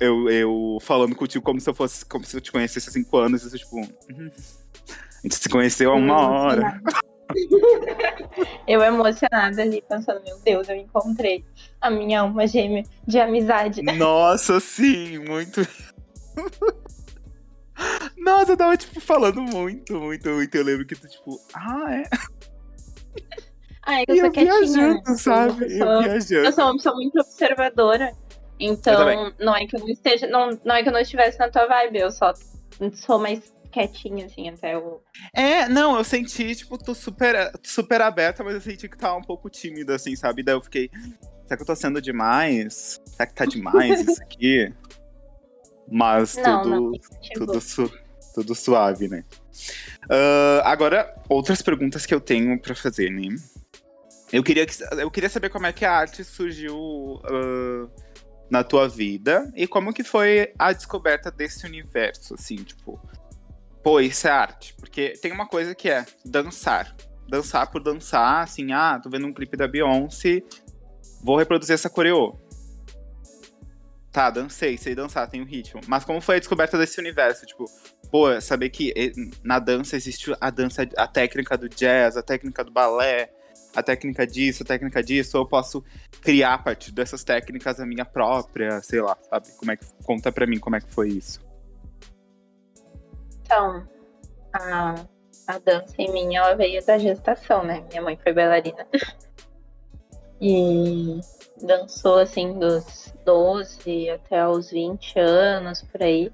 eu, 0.00 0.28
eu 0.30 0.78
falando 0.80 1.14
contigo 1.14 1.44
como 1.44 1.60
se 1.60 1.68
eu 1.68 1.74
fosse, 1.74 2.04
como 2.04 2.24
se 2.24 2.36
eu 2.36 2.40
te 2.40 2.50
conhecesse 2.52 2.88
há 2.88 2.92
cinco 2.92 3.16
anos, 3.16 3.42
você, 3.42 3.58
tipo, 3.58 3.76
"Uhum. 3.76 3.88
a 4.08 5.20
gente 5.22 5.36
se 5.36 5.48
conheceu 5.48 5.90
há 5.92 5.94
uma 5.96 6.28
hora. 6.28 6.80
Eu 8.66 8.82
emocionada 8.82 9.62
ali, 9.62 9.82
pensando, 9.88 10.22
meu 10.22 10.38
Deus, 10.44 10.68
eu 10.68 10.76
encontrei 10.76 11.44
a 11.80 11.90
minha 11.90 12.20
alma 12.20 12.46
gêmea 12.46 12.84
de 13.06 13.18
amizade. 13.18 13.82
Nossa, 13.82 14.60
sim, 14.60 15.18
muito. 15.18 15.66
Nossa, 18.16 18.52
eu 18.52 18.56
tava, 18.56 18.76
tipo, 18.76 19.00
falando 19.00 19.42
muito, 19.42 19.98
muito, 19.98 20.30
muito. 20.30 20.54
Eu 20.54 20.64
lembro 20.64 20.86
que 20.86 20.94
tu, 20.96 21.08
tipo, 21.08 21.40
ah, 21.52 21.94
é. 21.94 22.04
Ah, 23.86 24.00
é 24.00 24.06
que 24.06 24.12
eu 24.12 24.16
E 24.16 24.20
sou 24.20 24.26
eu 24.28 24.32
né? 24.32 24.42
viajando, 24.42 25.18
sabe? 25.18 25.64
Eu 25.64 25.68
Eu 25.70 25.78
sou, 25.78 26.02
viajando. 26.02 26.46
eu 26.46 26.52
sou 26.52 26.64
uma 26.64 26.76
pessoa 26.76 26.94
muito 26.94 27.20
observadora. 27.20 28.12
Eu 28.58 28.72
Então, 28.72 29.32
não 29.38 29.54
é 29.54 29.66
que 29.66 29.76
eu 29.76 29.80
não 29.80 29.88
esteja. 29.88 30.26
Não, 30.26 30.58
não 30.64 30.74
é 30.74 30.82
que 30.82 30.88
eu 30.88 30.92
não 30.92 31.00
estivesse 31.00 31.38
na 31.38 31.50
tua 31.50 31.66
vibe, 31.66 31.98
eu 31.98 32.10
só 32.10 32.32
sou 32.94 33.18
mais 33.18 33.52
quietinha, 33.70 34.26
assim, 34.26 34.48
até 34.48 34.78
o. 34.78 35.00
É, 35.34 35.68
não, 35.68 35.96
eu 35.98 36.04
senti, 36.04 36.54
tipo, 36.54 36.78
tô 36.78 36.94
super, 36.94 37.50
super 37.62 38.00
aberta, 38.00 38.42
mas 38.44 38.54
eu 38.54 38.60
senti 38.60 38.88
que 38.88 38.96
tava 38.96 39.16
um 39.16 39.22
pouco 39.22 39.50
tímida, 39.50 39.96
assim, 39.96 40.14
sabe? 40.16 40.42
Daí 40.44 40.54
eu 40.54 40.60
fiquei, 40.62 40.88
será 41.44 41.56
que 41.56 41.62
eu 41.62 41.66
tô 41.66 41.74
sendo 41.76 42.00
demais? 42.00 43.00
Será 43.04 43.26
que 43.26 43.34
tá 43.34 43.44
demais 43.44 44.00
isso 44.00 44.22
aqui? 44.22 44.72
Mas 45.90 46.36
Não, 46.36 46.62
tudo, 46.62 46.70
não. 46.70 46.92
Tipo, 47.20 47.46
tudo, 47.46 47.60
su- 47.60 47.90
tudo 48.34 48.54
suave, 48.54 49.08
né? 49.08 49.24
Ah, 50.10 50.62
agora, 50.64 51.14
outras 51.28 51.62
perguntas 51.62 52.04
que 52.04 52.12
eu 52.14 52.20
tenho 52.20 52.60
pra 52.60 52.74
fazer, 52.74 53.10
né? 53.10 53.34
Eu 54.32 54.42
queria, 54.42 54.66
que- 54.66 54.74
eu 54.98 55.10
queria 55.10 55.30
saber 55.30 55.48
como 55.48 55.66
é 55.66 55.72
que 55.72 55.84
a 55.84 55.92
arte 55.92 56.24
surgiu 56.24 57.20
ah, 57.24 57.88
na 58.50 58.64
tua 58.64 58.88
vida 58.88 59.50
e 59.54 59.66
como 59.66 59.92
que 59.92 60.02
foi 60.04 60.52
a 60.58 60.72
descoberta 60.72 61.30
desse 61.30 61.64
universo, 61.66 62.34
assim, 62.34 62.56
tipo... 62.56 63.00
Pô, 63.82 64.00
isso 64.00 64.26
é 64.26 64.30
arte. 64.30 64.74
Porque 64.78 65.10
tem 65.20 65.30
uma 65.30 65.46
coisa 65.46 65.74
que 65.74 65.88
é 65.90 66.06
dançar. 66.24 66.96
Dançar 67.28 67.70
por 67.70 67.82
dançar, 67.82 68.42
assim, 68.42 68.72
ah, 68.72 68.98
tô 69.02 69.10
vendo 69.10 69.26
um 69.26 69.32
clipe 69.32 69.56
da 69.56 69.68
Beyoncé, 69.68 70.42
vou 71.22 71.36
reproduzir 71.36 71.74
essa 71.74 71.88
coreô. 71.90 72.38
Tá, 74.10 74.30
dancei, 74.30 74.76
sei 74.78 74.94
dançar, 74.94 75.28
tenho 75.28 75.44
ritmo. 75.44 75.80
Mas 75.86 76.04
como 76.04 76.20
foi 76.20 76.36
a 76.36 76.38
descoberta 76.38 76.78
desse 76.78 77.00
universo? 77.00 77.44
Tipo, 77.44 77.64
pô, 78.14 78.40
saber 78.40 78.70
que 78.70 78.94
na 79.42 79.58
dança 79.58 79.96
existe 79.96 80.32
a 80.40 80.48
dança, 80.48 80.88
a 80.96 81.08
técnica 81.08 81.58
do 81.58 81.68
jazz, 81.68 82.16
a 82.16 82.22
técnica 82.22 82.62
do 82.62 82.70
balé, 82.70 83.28
a 83.74 83.82
técnica 83.82 84.24
disso, 84.24 84.62
a 84.62 84.66
técnica 84.66 85.02
disso, 85.02 85.36
ou 85.36 85.42
eu 85.42 85.48
posso 85.48 85.82
criar 86.20 86.54
a 86.54 86.58
partir 86.58 86.92
dessas 86.92 87.24
técnicas 87.24 87.80
a 87.80 87.84
minha 87.84 88.04
própria, 88.04 88.80
sei 88.82 89.00
lá, 89.00 89.18
sabe? 89.28 89.48
Como 89.56 89.72
é 89.72 89.76
que 89.76 89.84
conta 90.04 90.30
pra 90.30 90.46
mim 90.46 90.60
como 90.60 90.76
é 90.76 90.80
que 90.80 90.88
foi 90.88 91.08
isso? 91.08 91.44
Então, 93.42 93.84
a, 94.52 94.94
a 95.48 95.58
dança 95.58 95.96
em 95.98 96.12
mim, 96.12 96.36
ela 96.36 96.54
veio 96.54 96.86
da 96.86 96.96
gestação, 96.96 97.64
né? 97.64 97.84
Minha 97.90 98.02
mãe 98.02 98.16
foi 98.22 98.32
bailarina. 98.32 98.86
E 100.40 101.20
dançou, 101.62 102.18
assim, 102.18 102.58
dos 102.58 103.14
12 103.24 104.10
até 104.10 104.46
os 104.46 104.70
20 104.70 105.18
anos, 105.18 105.80
por 105.80 106.02
aí. 106.02 106.30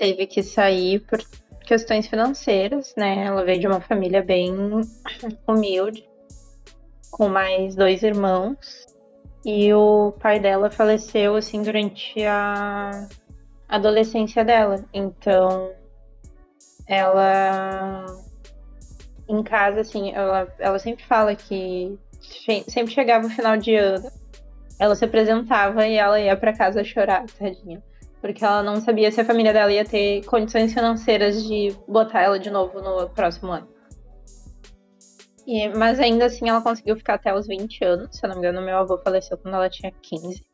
Teve 0.00 0.26
que 0.26 0.42
sair 0.42 1.00
por 1.00 1.20
questões 1.62 2.06
financeiras, 2.06 2.94
né? 2.96 3.26
Ela 3.26 3.44
veio 3.44 3.60
de 3.60 3.66
uma 3.66 3.82
família 3.82 4.22
bem 4.22 4.50
humilde, 5.46 6.08
com 7.10 7.28
mais 7.28 7.76
dois 7.76 8.02
irmãos. 8.02 8.86
E 9.44 9.70
o 9.74 10.12
pai 10.12 10.40
dela 10.40 10.70
faleceu, 10.70 11.36
assim, 11.36 11.60
durante 11.60 12.24
a 12.24 13.06
adolescência 13.68 14.42
dela. 14.42 14.82
Então, 14.94 15.70
ela 16.86 18.06
em 19.28 19.42
casa, 19.42 19.82
assim, 19.82 20.12
ela, 20.12 20.48
ela 20.58 20.78
sempre 20.78 21.04
fala 21.04 21.36
que 21.36 21.98
sempre 22.66 22.90
chegava 22.90 23.26
o 23.26 23.30
final 23.30 23.58
de 23.58 23.76
ano, 23.76 24.10
ela 24.78 24.96
se 24.96 25.04
apresentava 25.04 25.86
e 25.86 25.96
ela 25.96 26.18
ia 26.18 26.34
pra 26.38 26.56
casa 26.56 26.82
chorar, 26.82 27.26
tadinha. 27.38 27.82
Porque 28.20 28.44
ela 28.44 28.62
não 28.62 28.80
sabia 28.80 29.10
se 29.10 29.20
a 29.20 29.24
família 29.24 29.52
dela 29.52 29.72
ia 29.72 29.84
ter 29.84 30.24
condições 30.26 30.74
financeiras 30.74 31.42
de 31.44 31.74
botar 31.88 32.20
ela 32.20 32.38
de 32.38 32.50
novo 32.50 32.80
no 32.80 33.08
próximo 33.08 33.50
ano. 33.50 33.68
E- 35.46 35.68
mas 35.70 35.98
ainda 35.98 36.26
assim 36.26 36.48
ela 36.48 36.60
conseguiu 36.60 36.96
ficar 36.96 37.14
até 37.14 37.34
os 37.34 37.46
20 37.46 37.82
anos. 37.82 38.16
Se 38.16 38.24
eu 38.24 38.28
não 38.28 38.36
me 38.36 38.42
engano, 38.42 38.64
meu 38.64 38.76
avô 38.76 38.98
faleceu 38.98 39.38
quando 39.38 39.54
ela 39.54 39.70
tinha 39.70 39.90
15. 40.02 40.44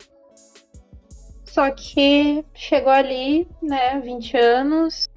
Só 1.43 1.69
que 1.71 2.45
chegou 2.53 2.91
ali, 2.91 3.47
né, 3.61 3.99
20 3.99 4.37
anos, 4.37 5.07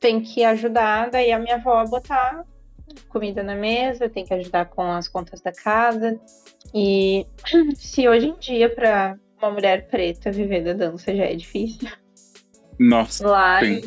tem 0.00 0.20
que 0.20 0.44
ajudar 0.44 1.10
daí 1.10 1.32
a 1.32 1.38
minha 1.38 1.56
avó 1.56 1.78
a 1.78 1.84
botar 1.84 2.44
comida 3.08 3.42
na 3.42 3.54
mesa, 3.54 4.08
tem 4.08 4.24
que 4.24 4.34
ajudar 4.34 4.66
com 4.66 4.82
as 4.82 5.08
contas 5.08 5.40
da 5.40 5.52
casa. 5.52 6.20
E 6.74 7.26
se 7.76 8.08
hoje 8.08 8.28
em 8.28 8.38
dia, 8.38 8.74
para 8.74 9.16
uma 9.40 9.50
mulher 9.50 9.88
preta 9.88 10.30
viver 10.30 10.62
da 10.64 10.72
dança 10.72 11.14
já 11.14 11.24
é 11.24 11.34
difícil, 11.34 11.88
Nossa. 12.78 13.26
lá 13.26 13.64
em, 13.64 13.80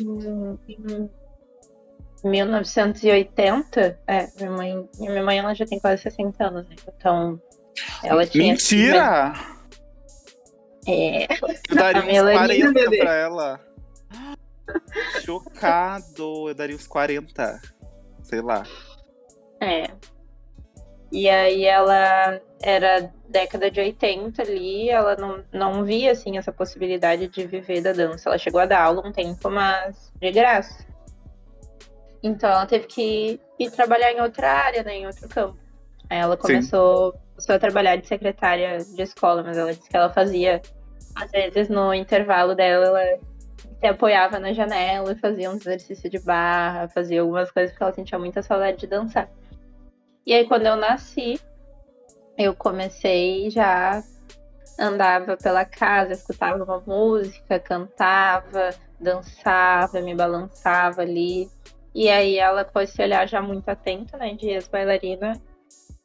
em 0.68 2.28
1980, 2.30 3.98
é, 4.06 4.28
minha 4.38 4.50
mãe, 4.50 4.88
minha 4.98 5.22
mãe 5.22 5.38
ela 5.38 5.54
já 5.54 5.66
tem 5.66 5.78
quase 5.78 6.02
60 6.02 6.44
anos, 6.44 6.68
né? 6.68 6.76
Então 6.96 7.40
ela 8.02 8.26
tinha. 8.26 8.52
Mentira! 8.52 9.32
É, 10.86 11.24
Eu 11.70 11.76
daria 11.76 12.02
A 12.02 12.04
uns 12.04 12.12
Melanina, 12.12 12.72
40 12.72 12.72
bebê. 12.72 12.98
pra 12.98 13.14
ela. 13.14 13.60
Chocado! 15.24 16.48
Eu 16.48 16.54
daria 16.54 16.76
uns 16.76 16.86
40. 16.86 17.60
Sei 18.22 18.40
lá. 18.40 18.64
É. 19.60 19.88
E 21.14 21.30
aí 21.30 21.64
ela 21.64 22.40
era 22.60 23.08
década 23.28 23.70
de 23.70 23.80
80 23.80 24.42
ali, 24.42 24.90
ela 24.90 25.14
não, 25.14 25.44
não 25.52 25.84
via 25.84 26.10
assim 26.10 26.36
essa 26.36 26.50
possibilidade 26.50 27.28
de 27.28 27.46
viver 27.46 27.80
da 27.80 27.92
dança. 27.92 28.28
Ela 28.28 28.36
chegou 28.36 28.60
a 28.60 28.66
dar 28.66 28.82
aula 28.82 29.06
um 29.06 29.12
tempo, 29.12 29.48
mas 29.48 30.12
de 30.20 30.32
graça. 30.32 30.84
Então 32.20 32.50
ela 32.50 32.66
teve 32.66 32.88
que 32.88 33.40
ir 33.60 33.70
trabalhar 33.70 34.10
em 34.10 34.20
outra 34.20 34.50
área, 34.50 34.82
né, 34.82 34.96
em 34.96 35.06
outro 35.06 35.28
campo. 35.28 35.56
Aí 36.10 36.18
ela 36.18 36.36
começou, 36.36 37.12
começou 37.30 37.54
a 37.54 37.58
trabalhar 37.60 37.94
de 37.94 38.08
secretária 38.08 38.78
de 38.78 39.00
escola, 39.00 39.44
mas 39.44 39.56
ela 39.56 39.72
disse 39.72 39.88
que 39.88 39.96
ela 39.96 40.12
fazia, 40.12 40.60
às 41.14 41.30
vezes 41.30 41.68
no 41.68 41.94
intervalo 41.94 42.56
dela, 42.56 42.86
ela 42.86 43.20
se 43.78 43.86
apoiava 43.86 44.40
na 44.40 44.52
janela 44.52 45.14
fazia 45.14 45.48
uns 45.48 45.64
exercícios 45.64 46.10
de 46.10 46.18
barra, 46.18 46.88
fazia 46.88 47.20
algumas 47.20 47.52
coisas 47.52 47.70
porque 47.70 47.84
ela 47.84 47.92
sentia 47.92 48.18
muita 48.18 48.42
saudade 48.42 48.78
de 48.78 48.88
dançar. 48.88 49.28
E 50.26 50.32
aí, 50.32 50.46
quando 50.46 50.66
eu 50.66 50.76
nasci, 50.76 51.38
eu 52.38 52.54
comecei 52.54 53.50
já 53.50 54.02
andava 54.78 55.36
pela 55.36 55.64
casa, 55.64 56.12
escutava 56.12 56.62
uma 56.62 56.80
música, 56.80 57.58
cantava, 57.60 58.70
dançava, 59.00 60.00
me 60.00 60.14
balançava 60.14 61.02
ali. 61.02 61.48
E 61.94 62.08
aí 62.08 62.38
ela 62.38 62.64
com 62.64 62.80
esse 62.80 63.00
olhar 63.00 63.28
já 63.28 63.40
muito 63.40 63.68
atento, 63.68 64.16
né, 64.16 64.34
de 64.34 64.48
ex-bailarina, 64.48 65.40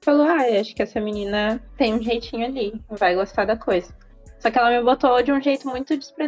falou: 0.02 0.28
Ah, 0.28 0.44
acho 0.60 0.76
que 0.76 0.84
essa 0.84 1.00
menina 1.02 1.60
tem 1.78 1.94
um 1.94 2.02
jeitinho 2.02 2.46
ali, 2.46 2.80
vai 2.90 3.16
gostar 3.16 3.46
da 3.46 3.58
coisa. 3.58 3.98
Só 4.40 4.50
que 4.52 4.58
ela 4.58 4.70
me 4.70 4.82
botou 4.82 5.22
de 5.22 5.32
um 5.32 5.42
jeito 5.42 5.68
muito 5.68 5.98
despre... 5.98 6.28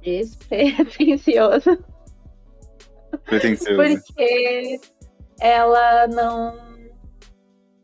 despretensioso. 0.00 1.78
Pretencioso. 3.24 3.76
Porque 3.76 4.80
ela 5.40 6.06
não, 6.06 6.58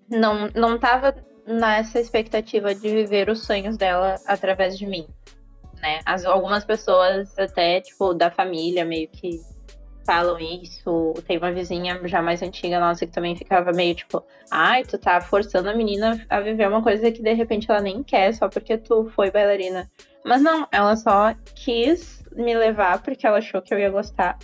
não, 0.08 0.48
não 0.54 0.78
tava 0.78 1.14
nessa 1.46 2.00
expectativa 2.00 2.74
de 2.74 2.88
viver 2.88 3.28
os 3.28 3.44
sonhos 3.44 3.76
dela 3.76 4.16
através 4.26 4.78
de 4.78 4.86
mim, 4.86 5.06
né? 5.80 6.00
As, 6.04 6.24
algumas 6.24 6.64
pessoas 6.64 7.36
até, 7.38 7.80
tipo, 7.80 8.14
da 8.14 8.30
família 8.30 8.84
meio 8.84 9.08
que 9.08 9.40
falam 10.04 10.38
isso. 10.38 11.14
Tem 11.26 11.38
uma 11.38 11.52
vizinha 11.52 12.00
já 12.06 12.22
mais 12.22 12.42
antiga 12.42 12.80
nossa 12.80 13.06
que 13.06 13.12
também 13.12 13.36
ficava 13.36 13.72
meio 13.72 13.94
tipo, 13.94 14.24
ai, 14.50 14.84
tu 14.84 14.98
tá 14.98 15.20
forçando 15.20 15.68
a 15.70 15.74
menina 15.74 16.24
a 16.28 16.40
viver 16.40 16.68
uma 16.68 16.82
coisa 16.82 17.10
que 17.10 17.22
de 17.22 17.32
repente 17.32 17.70
ela 17.70 17.80
nem 17.80 18.02
quer 18.02 18.34
só 18.34 18.48
porque 18.48 18.76
tu 18.78 19.10
foi 19.14 19.30
bailarina. 19.30 19.90
Mas 20.24 20.40
não, 20.40 20.66
ela 20.70 20.96
só 20.96 21.34
quis 21.54 22.22
me 22.32 22.54
levar 22.54 23.02
porque 23.02 23.26
ela 23.26 23.38
achou 23.38 23.60
que 23.60 23.74
eu 23.74 23.78
ia 23.78 23.90
gostar. 23.90 24.38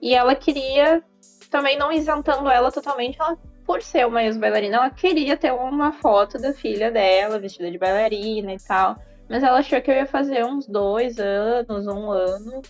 E 0.00 0.14
ela 0.14 0.34
queria, 0.34 1.02
também 1.50 1.76
não 1.76 1.92
isentando 1.92 2.48
ela 2.48 2.70
totalmente, 2.70 3.20
ela, 3.20 3.36
por 3.66 3.82
ser 3.82 4.06
uma 4.06 4.22
ex-bailarina, 4.22 4.76
ela 4.76 4.90
queria 4.90 5.36
ter 5.36 5.52
uma 5.52 5.92
foto 5.92 6.38
da 6.38 6.52
filha 6.52 6.90
dela, 6.90 7.38
vestida 7.38 7.70
de 7.70 7.78
bailarina 7.78 8.54
e 8.54 8.58
tal. 8.58 8.96
Mas 9.28 9.42
ela 9.42 9.58
achou 9.58 9.80
que 9.80 9.90
eu 9.90 9.94
ia 9.94 10.06
fazer 10.06 10.44
uns 10.44 10.66
dois 10.66 11.18
anos, 11.18 11.86
um 11.86 12.10
ano, 12.10 12.62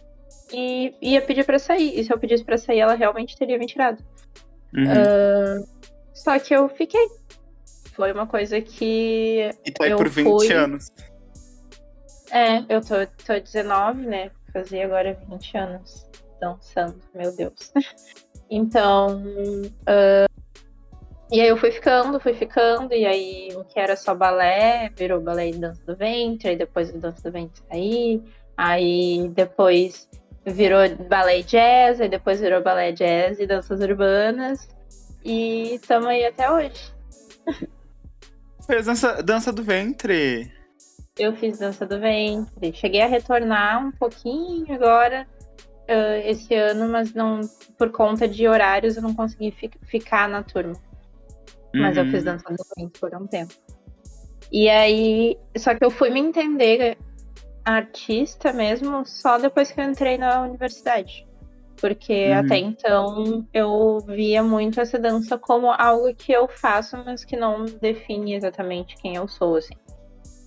e 0.52 0.94
ia 1.00 1.22
pedir 1.22 1.44
para 1.44 1.58
sair. 1.58 1.98
E 1.98 2.04
se 2.04 2.12
eu 2.12 2.18
pedisse 2.18 2.44
para 2.44 2.58
sair, 2.58 2.80
ela 2.80 2.94
realmente 2.94 3.36
teria 3.36 3.58
me 3.58 3.66
tirado. 3.66 4.02
Uhum. 4.74 4.84
Uh, 4.84 5.68
só 6.12 6.38
que 6.38 6.54
eu 6.54 6.68
fiquei. 6.68 7.06
Foi 7.94 8.12
uma 8.12 8.26
coisa 8.26 8.60
que. 8.60 9.50
E 9.64 9.72
tá 9.72 9.84
aí 9.84 9.90
eu 9.90 9.96
por 9.96 10.08
20 10.08 10.26
fui... 10.26 10.52
anos. 10.52 10.92
É, 12.30 12.58
eu 12.68 12.80
tô, 12.80 12.94
tô 13.26 13.40
19, 13.40 14.06
né? 14.06 14.30
Fazia 14.52 14.84
agora 14.84 15.18
20 15.28 15.56
anos 15.56 16.06
dançando, 16.40 17.00
meu 17.14 17.34
Deus. 17.34 17.72
Então. 18.50 19.22
Uh, 19.82 20.30
e 21.32 21.40
aí 21.40 21.48
eu 21.48 21.56
fui 21.56 21.70
ficando, 21.70 22.18
fui 22.18 22.34
ficando, 22.34 22.92
e 22.92 23.06
aí 23.06 23.50
o 23.54 23.62
que 23.62 23.78
era 23.78 23.94
só 23.94 24.16
balé 24.16 24.90
virou 24.96 25.20
balé 25.20 25.50
e 25.50 25.52
dança 25.52 25.80
do 25.86 25.94
ventre, 25.94 26.48
aí 26.48 26.56
depois 26.56 26.90
o 26.90 26.98
dança 26.98 27.22
do 27.22 27.32
ventre 27.32 27.62
saí, 27.68 28.20
aí 28.56 29.28
depois 29.28 30.08
virou 30.44 30.80
balé 31.08 31.42
jazz, 31.42 32.00
aí 32.00 32.08
depois 32.08 32.40
virou 32.40 32.60
balé 32.60 32.90
jazz 32.90 33.38
e 33.38 33.46
danças 33.46 33.80
urbanas. 33.80 34.68
E 35.24 35.74
estamos 35.74 36.08
aí 36.08 36.24
até 36.24 36.50
hoje. 36.50 36.92
Fez 38.66 38.86
dança, 38.86 39.22
dança 39.22 39.52
do 39.52 39.62
ventre. 39.62 40.50
Eu 41.16 41.36
fiz 41.36 41.58
dança 41.58 41.86
do 41.86 42.00
ventre. 42.00 42.72
Cheguei 42.72 43.02
a 43.02 43.06
retornar 43.06 43.86
um 43.86 43.92
pouquinho 43.92 44.66
agora 44.74 45.28
uh, 45.90 46.28
esse 46.28 46.54
ano, 46.54 46.88
mas 46.88 47.12
não 47.12 47.40
por 47.76 47.90
conta 47.90 48.26
de 48.28 48.46
horários 48.48 48.96
eu 48.96 49.02
não 49.02 49.14
consegui 49.14 49.50
fi 49.50 49.70
ficar 49.84 50.28
na 50.28 50.42
turma. 50.42 50.74
Uhum. 51.74 51.82
Mas 51.82 51.96
eu 51.96 52.06
fiz 52.06 52.24
dança 52.24 52.44
do 52.48 52.64
ventre 52.76 53.00
por 53.00 53.14
um 53.14 53.26
tempo. 53.26 53.54
E 54.52 54.68
aí, 54.68 55.38
só 55.56 55.74
que 55.74 55.84
eu 55.84 55.90
fui 55.90 56.10
me 56.10 56.18
entender 56.20 56.98
artista 57.64 58.52
mesmo 58.52 59.04
só 59.06 59.38
depois 59.38 59.70
que 59.70 59.80
eu 59.80 59.84
entrei 59.84 60.18
na 60.18 60.42
universidade. 60.42 61.26
Porque 61.80 62.26
Uhum. 62.30 62.38
até 62.38 62.56
então 62.58 63.46
eu 63.54 64.00
via 64.06 64.42
muito 64.42 64.80
essa 64.80 64.98
dança 64.98 65.38
como 65.38 65.70
algo 65.70 66.14
que 66.14 66.30
eu 66.32 66.46
faço, 66.48 66.96
mas 67.06 67.24
que 67.24 67.36
não 67.36 67.64
define 67.64 68.34
exatamente 68.34 68.96
quem 68.96 69.14
eu 69.16 69.26
sou, 69.26 69.56
assim. 69.56 69.74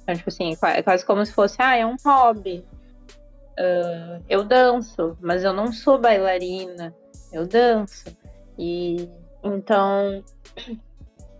Então, 0.03 0.15
tipo 0.15 0.29
assim, 0.29 0.55
qua- 0.57 0.83
quase 0.83 1.05
como 1.05 1.25
se 1.25 1.31
fosse, 1.31 1.55
ah, 1.59 1.75
é 1.75 1.85
um 1.85 1.95
hobby. 2.05 2.63
Ah, 3.57 4.19
eu 4.29 4.43
danço, 4.43 5.17
mas 5.21 5.43
eu 5.43 5.53
não 5.53 5.71
sou 5.71 5.99
bailarina. 5.99 6.93
Eu 7.31 7.47
danço. 7.47 8.05
E 8.57 9.09
então, 9.43 10.23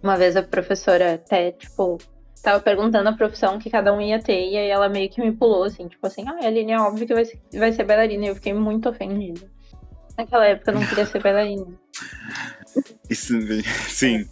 uma 0.01 0.17
vez 0.17 0.35
a 0.35 0.43
professora 0.43 1.15
até, 1.15 1.51
tipo, 1.51 1.97
tava 2.41 2.59
perguntando 2.59 3.07
a 3.09 3.13
profissão 3.13 3.57
que 3.59 3.69
cada 3.69 3.93
um 3.93 4.01
ia 4.01 4.19
ter, 4.19 4.49
e 4.49 4.57
aí 4.57 4.67
ela 4.67 4.89
meio 4.89 5.09
que 5.09 5.21
me 5.21 5.31
pulou, 5.31 5.63
assim, 5.63 5.87
tipo 5.87 6.05
assim, 6.05 6.25
ah, 6.27 6.39
a 6.43 6.47
Aline 6.47 6.73
é 6.73 6.79
óbvio 6.79 7.07
que 7.07 7.13
vai 7.13 7.25
ser, 7.25 7.39
vai 7.53 7.71
ser 7.71 7.85
bailarina, 7.85 8.25
e 8.25 8.27
eu 8.27 8.35
fiquei 8.35 8.53
muito 8.53 8.89
ofendida. 8.89 9.49
Naquela 10.17 10.45
época 10.45 10.71
eu 10.71 10.75
não 10.75 10.85
queria 10.85 11.05
ser 11.05 11.21
bailarina. 11.21 11.67
Isso, 13.09 13.33
sim. 13.89 14.27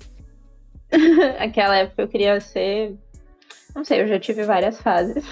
Aquela 1.40 1.78
época 1.78 2.02
eu 2.02 2.08
queria 2.08 2.40
ser. 2.40 2.98
Não 3.74 3.86
sei, 3.86 4.02
eu 4.02 4.08
já 4.08 4.20
tive 4.20 4.44
várias 4.44 4.82
fases. 4.82 5.26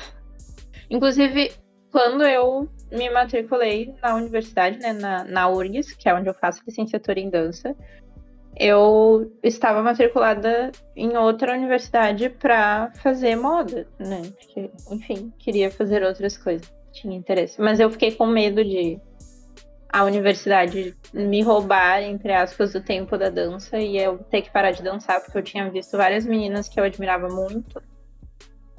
Inclusive, 0.89 1.51
quando 1.91 2.23
eu 2.23 2.69
me 2.91 3.09
matriculei 3.09 3.93
na 4.01 4.15
universidade, 4.15 4.79
né, 4.79 4.93
na, 4.93 5.23
na 5.23 5.49
URGS, 5.49 5.93
que 5.93 6.07
é 6.09 6.13
onde 6.13 6.29
eu 6.29 6.33
faço 6.33 6.61
licenciatura 6.65 7.19
em 7.19 7.29
dança, 7.29 7.75
eu 8.55 9.31
estava 9.41 9.81
matriculada 9.81 10.71
em 10.95 11.15
outra 11.15 11.53
universidade 11.53 12.29
para 12.29 12.91
fazer 13.01 13.35
moda, 13.35 13.87
né? 13.97 14.21
Porque, 14.37 14.69
enfim, 14.91 15.31
queria 15.37 15.71
fazer 15.71 16.03
outras 16.03 16.37
coisas, 16.37 16.69
tinha 16.91 17.15
interesse. 17.15 17.61
Mas 17.61 17.79
eu 17.79 17.89
fiquei 17.89 18.11
com 18.11 18.25
medo 18.25 18.63
de 18.63 18.99
a 19.91 20.03
universidade 20.03 20.95
me 21.13 21.41
roubar, 21.41 22.03
entre 22.03 22.33
aspas, 22.33 22.75
o 22.75 22.81
tempo 22.81 23.17
da 23.17 23.29
dança 23.29 23.79
e 23.79 23.97
eu 23.97 24.19
ter 24.19 24.41
que 24.41 24.51
parar 24.51 24.71
de 24.71 24.83
dançar, 24.83 25.21
porque 25.21 25.37
eu 25.37 25.41
tinha 25.41 25.69
visto 25.71 25.97
várias 25.97 26.25
meninas 26.25 26.67
que 26.69 26.79
eu 26.79 26.83
admirava 26.83 27.27
muito 27.27 27.81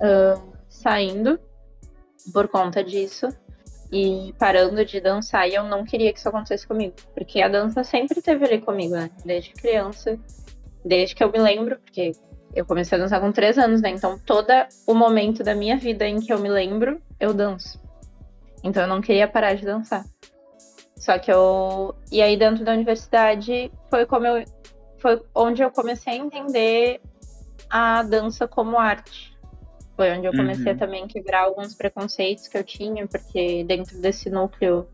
ah, 0.01 0.41
saindo 0.69 1.41
por 2.33 2.49
conta 2.49 2.83
disso 2.83 3.29
e 3.93 4.35
parando 4.39 4.85
de 4.85 5.01
dançar. 5.01 5.49
E 5.49 5.55
eu 5.55 5.65
não 5.65 5.85
queria 5.85 6.13
que 6.13 6.19
isso 6.19 6.29
acontecesse 6.29 6.67
comigo, 6.67 6.95
porque 7.15 7.41
a 7.41 7.49
dança 7.49 7.83
sempre 7.85 8.19
esteve 8.19 8.45
ali 8.45 8.61
comigo, 8.61 8.95
né? 8.95 9.11
Desde 9.25 9.53
criança, 9.53 10.19
desde 10.85 11.15
que 11.15 11.23
eu 11.23 11.31
me 11.31 11.39
lembro, 11.39 11.79
porque 11.79 12.13
eu 12.55 12.65
comecei 12.65 12.97
a 12.99 13.01
dançar 13.01 13.21
com 13.21 13.33
três 13.33 13.59
anos, 13.59 13.81
né? 13.81 13.91
Então 13.91 14.19
todo 14.19 14.51
o 14.87 14.95
momento 14.95 15.43
da 15.43 15.55
minha 15.55 15.77
vida 15.77 16.07
em 16.07 16.21
que 16.21 16.33
eu 16.33 16.39
me 16.39 16.49
lembro, 16.49 17.01
eu 17.19 17.33
danço. 17.33 17.81
Então 18.63 18.83
eu 18.83 18.89
não 18.89 19.01
queria 19.01 19.29
parar 19.29 19.55
de 19.55 19.65
dançar. 19.65 20.05
Só 20.97 21.19
que 21.19 21.33
eu. 21.33 21.95
E 22.13 22.21
aí 22.21 22.37
dentro 22.37 22.65
da 22.65 22.73
universidade 22.73 23.73
foi 23.89 24.05
como 24.05 24.27
eu. 24.27 24.45
Foi 24.99 25.23
onde 25.35 25.63
eu 25.63 25.71
comecei 25.71 26.13
a 26.13 26.17
entender 26.17 27.01
a 27.71 28.03
dança 28.03 28.47
como 28.47 28.79
arte. 28.79 29.30
Foi 30.01 30.17
onde 30.17 30.27
eu 30.27 30.33
comecei 30.33 30.73
Uhum. 30.73 30.79
também 30.79 31.05
a 31.05 31.07
quebrar 31.07 31.43
alguns 31.43 31.75
preconceitos 31.75 32.49
que 32.49 32.57
eu 32.57 32.65
tinha, 32.65 33.07
porque 33.07 33.63
dentro 33.65 34.01
desse 34.01 34.31
núcleo 34.31 34.89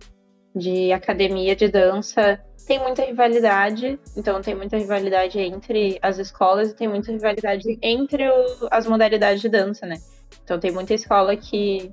de 0.53 0.91
academia 0.93 1.55
de 1.55 1.69
dança 1.69 2.43
tem 2.67 2.81
muita 2.81 3.05
rivalidade, 3.05 4.01
então 4.17 4.43
tem 4.43 4.57
muita 4.57 4.77
rivalidade 4.77 5.39
entre 5.39 5.97
as 6.03 6.19
escolas 6.19 6.73
e 6.73 6.75
tem 6.75 6.89
muita 6.89 7.13
rivalidade 7.13 7.79
entre 7.81 8.29
o- 8.29 8.67
as 8.69 8.85
modalidades 8.89 9.41
de 9.41 9.49
dança, 9.49 9.87
né? 9.87 9.99
Então 10.43 10.59
tem 10.59 10.73
muita 10.73 10.93
escola 10.93 11.37
que 11.37 11.93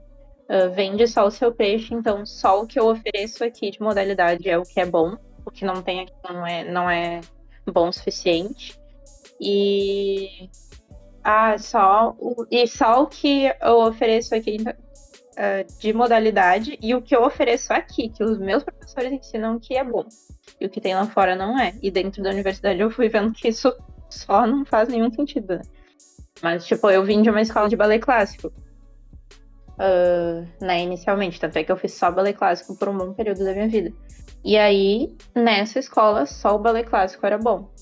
ah, 0.50 0.70
vende 0.70 1.06
só 1.08 1.28
o 1.28 1.32
seu 1.32 1.52
peixe, 1.54 1.94
então 1.94 2.26
só 2.26 2.64
o 2.64 2.66
que 2.66 2.80
eu 2.80 2.88
ofereço 2.88 3.44
aqui 3.44 3.70
de 3.70 3.80
modalidade 3.80 4.50
é 4.50 4.58
o 4.58 4.64
que 4.64 4.80
é 4.80 4.86
bom, 4.88 5.16
o 5.46 5.52
que 5.52 5.64
não 5.64 5.84
tem 5.84 6.00
aqui 6.02 6.14
não 6.28 6.48
é, 6.48 6.64
não 6.64 6.90
é 6.90 7.22
bom 7.72 7.90
o 7.90 7.94
suficiente. 7.94 8.76
E 9.40 10.50
ah, 11.24 11.58
só 11.58 12.16
o, 12.20 12.46
e 12.52 12.68
só 12.68 13.04
o 13.04 13.08
que 13.08 13.46
eu 13.62 13.80
ofereço 13.80 14.36
aqui 14.36 14.58
ah, 15.38 15.66
de 15.80 15.94
modalidade 15.94 16.78
e 16.82 16.94
o 16.94 17.02
que 17.02 17.16
eu 17.16 17.24
ofereço 17.24 17.74
aqui, 17.74 18.10
que 18.10 18.24
os 18.24 18.38
meus 18.38 18.64
professores 18.64 19.12
ensinam 19.12 19.60
que 19.60 19.76
é 19.76 19.84
bom. 19.84 20.06
E 20.60 20.66
o 20.66 20.70
que 20.70 20.82
tem 20.82 20.96
lá 20.96 21.06
fora 21.08 21.36
não 21.36 21.60
é. 21.60 21.74
E 21.82 21.90
dentro 21.90 22.22
da 22.22 22.30
universidade 22.30 22.80
eu 22.80 22.92
fui 22.92 23.10
vendo 23.10 23.34
que 23.34 23.48
isso 23.48 23.74
só 24.10 24.46
não 24.46 24.66
faz 24.66 24.90
nenhum 24.90 25.12
sentido, 25.12 25.56
né? 25.56 25.62
Mas, 26.42 26.66
tipo, 26.66 26.90
eu 26.90 27.04
vim 27.04 27.22
de 27.22 27.30
uma 27.30 27.42
escola 27.42 27.70
de 27.70 27.76
balé 27.76 28.00
clássico. 28.00 28.52
ah, 29.80 30.44
né, 30.62 30.82
inicialmente. 30.84 31.40
Tanto 31.40 31.58
é 31.58 31.64
que 31.64 31.72
eu 31.72 31.78
fiz 31.78 31.94
só 31.94 32.12
balé 32.12 32.34
clássico 32.34 32.78
por 32.78 32.90
um 32.90 32.98
bom 32.98 33.14
período 33.14 33.44
da 33.44 33.54
minha 33.54 33.68
vida. 33.68 33.92
E 34.44 34.58
aí, 34.58 35.16
nessa 35.34 35.80
escola, 35.80 36.26
só 36.26 36.56
o 36.56 36.60
balé 36.60 36.84
clássico 36.84 37.26
era 37.26 37.38
bom. 37.38 37.73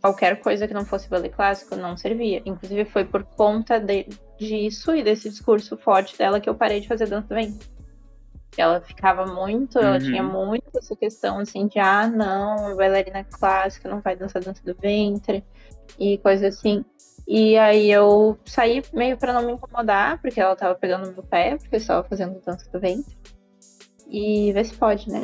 Qualquer 0.00 0.40
coisa 0.40 0.68
que 0.68 0.74
não 0.74 0.84
fosse 0.84 1.08
balé 1.08 1.28
clássico 1.28 1.74
não 1.74 1.96
servia. 1.96 2.40
Inclusive, 2.46 2.84
foi 2.84 3.04
por 3.04 3.24
conta 3.24 3.80
de, 3.80 4.06
disso 4.38 4.94
e 4.94 5.02
desse 5.02 5.28
discurso 5.28 5.76
forte 5.76 6.16
dela 6.16 6.40
que 6.40 6.48
eu 6.48 6.54
parei 6.54 6.80
de 6.80 6.86
fazer 6.88 7.06
dança 7.08 7.26
do 7.28 7.34
ventre. 7.34 7.68
Ela 8.56 8.80
ficava 8.80 9.26
muito, 9.26 9.78
ela 9.78 9.94
Uhum. 9.94 10.00
tinha 10.00 10.22
muito 10.22 10.64
essa 10.76 10.96
questão 10.96 11.38
assim 11.38 11.66
de 11.66 11.78
ah, 11.78 12.06
não, 12.08 12.76
bailarina 12.76 13.22
clássica 13.24 13.88
não 13.88 14.00
vai 14.00 14.16
dançar 14.16 14.42
dança 14.42 14.60
do 14.64 14.74
ventre 14.80 15.44
e 15.98 16.18
coisa 16.18 16.48
assim. 16.48 16.84
E 17.26 17.56
aí 17.58 17.90
eu 17.90 18.38
saí 18.46 18.82
meio 18.92 19.16
pra 19.16 19.32
não 19.32 19.42
me 19.42 19.52
incomodar, 19.52 20.20
porque 20.20 20.40
ela 20.40 20.56
tava 20.56 20.74
pegando 20.74 21.12
meu 21.12 21.22
pé, 21.22 21.56
porque 21.56 21.74
eu 21.76 21.78
estava 21.78 22.08
fazendo 22.08 22.40
dança 22.40 22.68
do 22.72 22.80
ventre. 22.80 23.16
E 24.08 24.52
vê 24.52 24.64
se 24.64 24.74
pode, 24.74 25.10
né? 25.10 25.20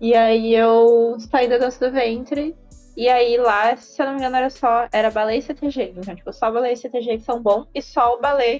E 0.00 0.14
aí 0.16 0.54
eu 0.54 1.16
saí 1.20 1.48
da 1.48 1.58
dança 1.58 1.88
do 1.88 1.92
ventre. 1.94 2.56
E 2.96 3.08
aí 3.08 3.36
lá, 3.38 3.74
se 3.76 4.00
eu 4.00 4.06
não 4.06 4.14
me 4.14 4.18
engano, 4.20 4.36
era 4.36 4.50
só. 4.50 4.88
Era 4.92 5.10
balé 5.10 5.36
e 5.36 5.42
CTG. 5.42 5.94
Então, 5.96 6.14
tipo, 6.14 6.32
só 6.32 6.50
balé 6.50 6.72
e 6.72 6.76
CTG 6.76 7.18
que 7.18 7.24
são 7.24 7.42
bons. 7.42 7.66
E 7.74 7.80
só 7.80 8.14
o 8.14 8.20
balé 8.20 8.58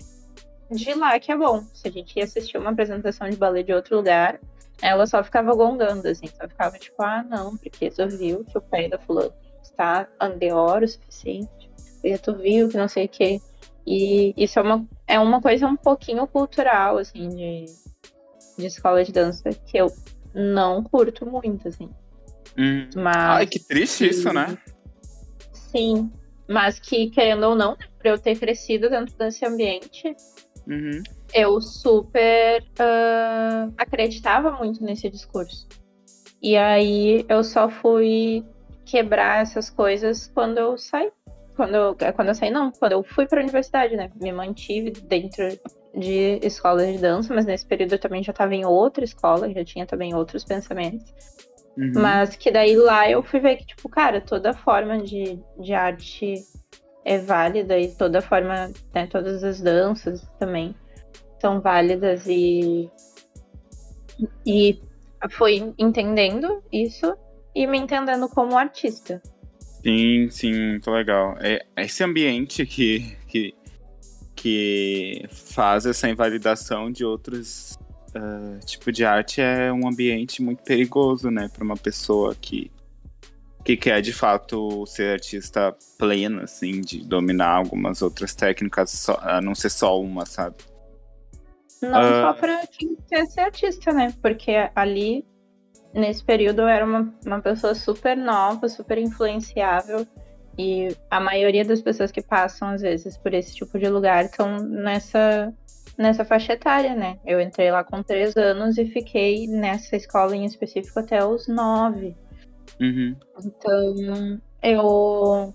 de 0.70 0.94
lá 0.94 1.18
que 1.18 1.30
é 1.30 1.36
bom. 1.36 1.62
Se 1.74 1.88
a 1.88 1.90
gente 1.90 2.16
ia 2.16 2.24
assistir 2.24 2.56
uma 2.56 2.70
apresentação 2.70 3.28
de 3.28 3.36
balé 3.36 3.62
de 3.62 3.72
outro 3.72 3.96
lugar, 3.96 4.40
ela 4.80 5.06
só 5.06 5.22
ficava 5.22 5.54
gongando, 5.54 6.08
assim, 6.08 6.26
só 6.26 6.48
ficava 6.48 6.78
tipo, 6.78 7.02
ah, 7.02 7.22
não, 7.22 7.56
porque 7.56 7.90
tu 7.90 8.08
viu 8.08 8.44
que 8.44 8.58
o 8.58 8.60
pé 8.60 8.88
da 8.88 8.98
fulana 8.98 9.32
está 9.62 10.08
andeor 10.20 10.82
o 10.82 10.88
suficiente, 10.88 11.70
porque 11.94 12.18
tu 12.18 12.34
viu 12.36 12.68
que 12.68 12.76
não 12.76 12.88
sei 12.88 13.04
o 13.04 13.08
que. 13.08 13.40
E 13.86 14.34
isso 14.36 14.58
é 14.58 14.62
uma, 14.62 14.86
é 15.06 15.20
uma 15.20 15.40
coisa 15.40 15.66
um 15.66 15.76
pouquinho 15.76 16.26
cultural, 16.26 16.98
assim, 16.98 17.28
de, 17.28 17.64
de 18.58 18.66
escola 18.66 19.04
de 19.04 19.12
dança, 19.12 19.50
que 19.50 19.76
eu 19.76 19.86
não 20.34 20.82
curto 20.82 21.26
muito, 21.26 21.68
assim. 21.68 21.90
Hum. 22.56 22.88
Mas, 22.94 23.38
Ai, 23.38 23.46
que 23.46 23.58
triste 23.58 24.08
isso, 24.08 24.32
né? 24.32 24.56
Sim, 25.52 26.10
mas 26.48 26.78
que, 26.78 27.08
querendo 27.10 27.44
ou 27.44 27.54
não, 27.54 27.72
né, 27.72 27.86
por 27.96 28.06
eu 28.06 28.18
ter 28.18 28.38
crescido 28.38 28.90
dentro 28.90 29.16
desse 29.16 29.44
ambiente, 29.44 30.14
Uhum. 30.66 31.02
eu 31.34 31.60
super 31.60 32.62
ah, 32.78 33.68
acreditava 33.76 34.52
muito 34.52 34.84
nesse 34.84 35.08
discurso. 35.08 35.66
E 36.42 36.56
aí 36.56 37.24
eu 37.28 37.42
só 37.42 37.68
fui 37.68 38.44
quebrar 38.84 39.42
essas 39.42 39.70
coisas 39.70 40.30
quando 40.34 40.58
eu 40.58 40.76
saí. 40.76 41.10
Quando 41.56 41.74
eu, 41.74 41.96
quando 42.14 42.28
eu 42.28 42.34
saí, 42.34 42.50
não, 42.50 42.70
quando 42.72 42.92
eu 42.92 43.02
fui 43.02 43.26
para 43.26 43.40
a 43.40 43.42
universidade, 43.42 43.94
né? 43.96 44.10
Me 44.20 44.32
mantive 44.32 44.90
dentro 44.90 45.46
de 45.94 46.38
escolas 46.42 46.90
de 46.90 46.98
dança, 46.98 47.34
mas 47.34 47.44
nesse 47.44 47.66
período 47.66 47.92
eu 47.92 47.98
também 47.98 48.22
já 48.22 48.30
estava 48.32 48.54
em 48.54 48.64
outra 48.64 49.04
escola, 49.04 49.52
já 49.52 49.64
tinha 49.64 49.86
também 49.86 50.14
outros 50.14 50.44
pensamentos. 50.44 51.12
Uhum. 51.76 51.92
Mas 51.94 52.36
que 52.36 52.50
daí 52.50 52.76
lá 52.76 53.10
eu 53.10 53.22
fui 53.22 53.40
ver 53.40 53.56
que, 53.56 53.66
tipo, 53.66 53.88
cara, 53.88 54.20
toda 54.20 54.52
forma 54.52 54.98
de, 54.98 55.38
de 55.58 55.72
arte 55.72 56.34
é 57.04 57.18
válida 57.18 57.78
e 57.78 57.88
toda 57.88 58.20
forma, 58.20 58.70
né, 58.94 59.06
todas 59.06 59.42
as 59.42 59.60
danças 59.60 60.26
também 60.38 60.74
são 61.40 61.60
válidas 61.60 62.26
e 62.26 62.88
e 64.46 64.78
foi 65.30 65.74
entendendo 65.78 66.62
isso 66.72 67.16
e 67.54 67.66
me 67.66 67.78
entendendo 67.78 68.28
como 68.28 68.56
artista. 68.56 69.20
Sim, 69.82 70.28
sim, 70.30 70.52
muito 70.52 70.90
legal. 70.90 71.36
É 71.40 71.64
esse 71.76 72.04
ambiente 72.04 72.64
que, 72.64 73.16
que, 73.26 73.54
que 74.36 75.24
faz 75.30 75.86
essa 75.86 76.08
invalidação 76.08 76.90
de 76.90 77.04
outros 77.04 77.76
uh, 78.16 78.64
tipos 78.64 78.92
de 78.92 79.04
arte 79.04 79.40
é 79.40 79.72
um 79.72 79.88
ambiente 79.88 80.42
muito 80.42 80.62
perigoso, 80.62 81.30
né, 81.30 81.48
para 81.52 81.64
uma 81.64 81.76
pessoa 81.76 82.34
que, 82.34 82.70
que 83.64 83.76
quer 83.76 84.00
de 84.00 84.12
fato 84.12 84.84
ser 84.86 85.14
artista 85.14 85.76
plena, 85.98 86.44
assim, 86.44 86.80
de 86.80 87.06
dominar 87.06 87.50
algumas 87.56 88.02
outras 88.02 88.34
técnicas, 88.34 88.90
só, 88.90 89.18
a 89.22 89.40
não 89.40 89.54
ser 89.54 89.70
só 89.70 90.00
uma, 90.00 90.26
sabe? 90.26 90.56
Não 91.82 91.98
Ah. 91.98 92.22
só 92.22 92.32
pra 92.34 92.66
quem 92.66 92.96
quer 93.08 93.26
ser 93.26 93.40
artista, 93.40 93.92
né? 93.92 94.14
Porque 94.22 94.52
ali, 94.74 95.24
nesse 95.92 96.24
período, 96.24 96.62
eu 96.62 96.68
era 96.68 96.84
uma, 96.86 97.12
uma 97.26 97.40
pessoa 97.40 97.74
super 97.74 98.16
nova, 98.16 98.68
super 98.68 98.98
influenciável. 98.98 100.06
E 100.56 100.94
a 101.10 101.18
maioria 101.18 101.64
das 101.64 101.80
pessoas 101.80 102.12
que 102.12 102.22
passam, 102.22 102.68
às 102.68 102.82
vezes, 102.82 103.16
por 103.16 103.32
esse 103.34 103.54
tipo 103.54 103.78
de 103.78 103.88
lugar 103.88 104.26
estão 104.26 104.58
nessa, 104.58 105.52
nessa 105.96 106.24
faixa 106.24 106.54
etária, 106.54 106.94
né? 106.94 107.18
Eu 107.24 107.40
entrei 107.40 107.70
lá 107.70 107.84
com 107.84 108.02
três 108.02 108.36
anos 108.36 108.78
e 108.78 108.86
fiquei 108.86 109.46
nessa 109.46 109.96
escola 109.96 110.34
em 110.34 110.44
específico 110.44 110.98
até 110.98 111.24
os 111.24 111.48
nove. 111.48 112.16
Uhum. 112.80 113.16
Então, 113.44 114.40
eu. 114.62 115.54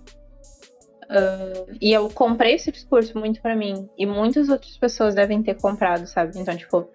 ah, 1.10 1.66
e 1.82 1.92
eu 1.92 2.10
comprei 2.10 2.56
esse 2.56 2.72
discurso 2.72 3.18
muito 3.18 3.42
pra 3.42 3.56
mim. 3.56 3.90
E 3.98 4.06
muitas 4.06 4.50
outras 4.50 4.78
pessoas 4.78 5.16
devem 5.16 5.42
ter 5.42 5.56
comprado, 5.56 6.06
sabe? 6.06 6.38
Então, 6.40 6.56
tipo, 6.56 6.90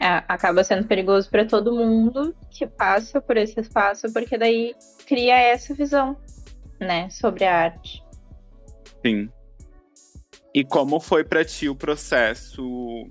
é, 0.00 0.22
acaba 0.28 0.62
sendo 0.62 0.86
perigoso 0.86 1.30
pra 1.30 1.44
todo 1.44 1.74
mundo 1.74 2.34
que 2.50 2.66
passa 2.66 3.20
por 3.20 3.36
esse 3.36 3.58
espaço, 3.60 4.12
porque 4.12 4.36
daí 4.36 4.74
cria 5.06 5.38
essa 5.38 5.74
visão, 5.74 6.16
né, 6.78 7.08
sobre 7.08 7.44
a 7.44 7.56
arte. 7.56 8.04
Sim. 9.04 9.30
E 10.56 10.64
como 10.64 10.98
foi 10.98 11.22
pra 11.22 11.44
ti 11.44 11.68
o 11.68 11.76
processo 11.76 13.06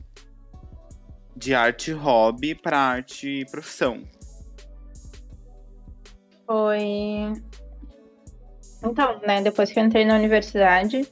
de 1.37 1.53
arte 1.53 1.91
hobby 1.91 2.55
pra 2.55 2.75
arte 2.75 3.45
profissão? 3.51 4.01
Foi. 6.47 7.31
Então, 8.83 9.19
né, 9.27 9.43
depois 9.43 9.71
que 9.71 9.79
eu 9.79 9.83
entrei 9.83 10.05
na 10.05 10.15
universidade, 10.15 11.07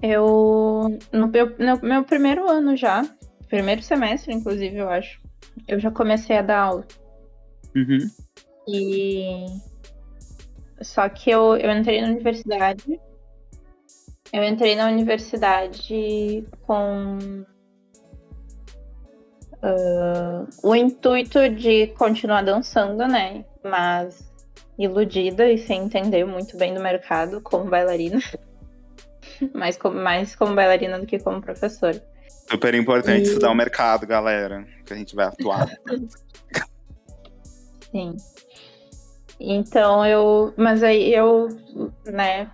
eu. 0.00 0.98
No 1.12 1.28
meu, 1.28 1.54
no 1.58 1.86
meu 1.86 2.02
primeiro 2.04 2.48
ano 2.48 2.74
já, 2.74 3.04
primeiro 3.46 3.82
semestre, 3.82 4.32
inclusive, 4.32 4.78
eu 4.78 4.88
acho, 4.88 5.20
eu 5.68 5.78
já 5.78 5.90
comecei 5.90 6.38
a 6.38 6.42
dar 6.42 6.60
aula. 6.60 6.86
Uhum. 7.76 8.10
E. 8.66 9.44
Só 10.80 11.06
que 11.10 11.28
eu, 11.28 11.58
eu 11.58 11.70
entrei 11.70 12.00
na 12.00 12.08
universidade. 12.08 12.98
Eu 14.32 14.42
entrei 14.42 14.74
na 14.74 14.88
universidade 14.88 16.44
com. 16.66 17.44
ah, 19.62 20.44
o 20.62 20.74
intuito 20.74 21.48
de 21.50 21.88
continuar 21.88 22.42
dançando, 22.42 23.06
né? 23.06 23.44
Mas 23.62 24.32
iludida 24.78 25.50
e 25.50 25.58
sem 25.58 25.84
entender 25.84 26.24
muito 26.24 26.56
bem 26.56 26.74
do 26.74 26.80
mercado 26.80 27.40
como 27.40 27.70
bailarina. 27.70 28.20
mais, 29.54 29.76
como, 29.76 30.00
mais 30.00 30.34
como 30.34 30.54
bailarina 30.54 30.98
do 30.98 31.06
que 31.06 31.18
como 31.18 31.40
professora. 31.40 32.02
Super 32.50 32.74
importante 32.74 33.20
E- 33.20 33.28
estudar 33.28 33.50
o 33.50 33.54
mercado, 33.54 34.06
galera. 34.06 34.66
Que 34.84 34.92
a 34.92 34.96
gente 34.96 35.14
vai 35.14 35.26
atuar. 35.26 35.68
Sim. 37.92 38.16
Então 39.38 40.04
eu. 40.04 40.52
Mas 40.56 40.82
aí 40.82 41.14
eu, 41.14 41.48
né, 42.06 42.50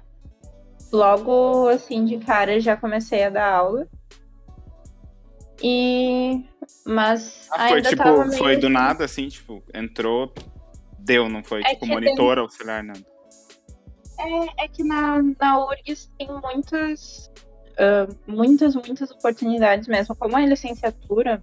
logo 0.92 1.68
assim 1.68 2.04
de 2.04 2.18
cara 2.18 2.60
já 2.60 2.76
comecei 2.76 3.24
a 3.24 3.30
dar 3.30 3.52
aula. 3.52 3.86
E. 5.62 6.44
Mas 6.86 7.48
Ah, 7.52 7.68
foi 7.68 7.82
tipo, 7.82 8.02
foi 8.38 8.56
do 8.56 8.66
assim- 8.66 8.72
nada, 8.72 9.04
assim, 9.04 9.28
tipo, 9.28 9.62
entrou, 9.74 10.32
deu, 10.98 11.28
não 11.28 11.42
foi 11.44 11.60
É 11.62 11.74
tipo 11.74 11.86
monitor 11.86 12.38
auxiliar, 12.38 12.82
nada. 12.82 13.04
É, 14.18 14.64
é 14.64 14.68
que 14.68 14.82
na, 14.84 15.22
na 15.40 15.64
URGS 15.66 16.10
tem 16.18 16.28
muitas, 16.42 17.30
ah, 17.78 18.06
muitas, 18.26 18.74
muitas 18.74 19.10
oportunidades 19.10 19.88
mesmo. 19.88 20.14
Como 20.16 20.38
é 20.38 20.46
licenciatura, 20.46 21.42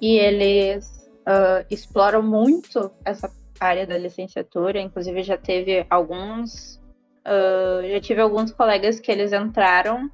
e 0.00 0.16
eles 0.18 1.08
ah, 1.26 1.64
exploram 1.70 2.22
muito 2.22 2.90
essa 3.04 3.30
área 3.60 3.86
da 3.86 3.96
licenciatura, 3.98 4.80
inclusive 4.80 5.22
já 5.22 5.36
teve 5.36 5.86
alguns. 5.90 6.80
Ah, 7.26 7.80
já 7.82 8.00
tive 8.00 8.20
alguns 8.20 8.52
colegas 8.52 9.00
que 9.00 9.10
eles 9.10 9.32
entraram 9.32 10.10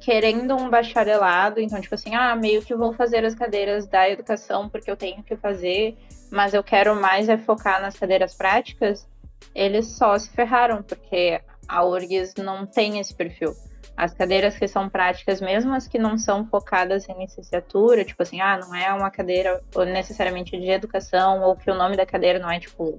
querendo 0.00 0.56
um 0.56 0.68
bacharelado, 0.68 1.60
então, 1.60 1.80
tipo 1.80 1.94
assim, 1.94 2.14
ah, 2.14 2.34
meio 2.34 2.60
que 2.60 2.74
vou 2.74 2.92
fazer 2.92 3.24
as 3.24 3.34
cadeiras 3.34 3.86
da 3.86 4.08
educação 4.10 4.68
porque 4.68 4.90
eu 4.90 4.96
tenho 4.96 5.22
que 5.22 5.36
fazer, 5.36 5.96
mas 6.30 6.54
eu 6.54 6.62
quero 6.62 6.94
mais 6.96 7.28
é 7.28 7.38
focar 7.38 7.80
nas 7.80 7.96
cadeiras 7.96 8.34
práticas 8.34 9.06
eles 9.54 9.86
só 9.86 10.16
se 10.18 10.30
ferraram, 10.30 10.82
porque 10.82 11.40
a 11.68 11.84
URGS 11.84 12.34
não 12.38 12.66
tem 12.66 12.98
esse 12.98 13.14
perfil. 13.14 13.54
As 13.96 14.14
cadeiras 14.14 14.56
que 14.56 14.66
são 14.66 14.88
práticas, 14.88 15.40
mesmo 15.40 15.74
as 15.74 15.86
que 15.86 15.98
não 15.98 16.16
são 16.16 16.46
focadas 16.46 17.08
em 17.08 17.18
licenciatura, 17.18 18.04
tipo 18.04 18.22
assim, 18.22 18.40
ah, 18.40 18.58
não 18.58 18.74
é 18.74 18.92
uma 18.92 19.10
cadeira 19.10 19.62
necessariamente 19.92 20.58
de 20.58 20.70
educação, 20.70 21.42
ou 21.42 21.56
que 21.56 21.70
o 21.70 21.74
nome 21.74 21.96
da 21.96 22.06
cadeira 22.06 22.38
não 22.38 22.50
é 22.50 22.58
tipo 22.58 22.98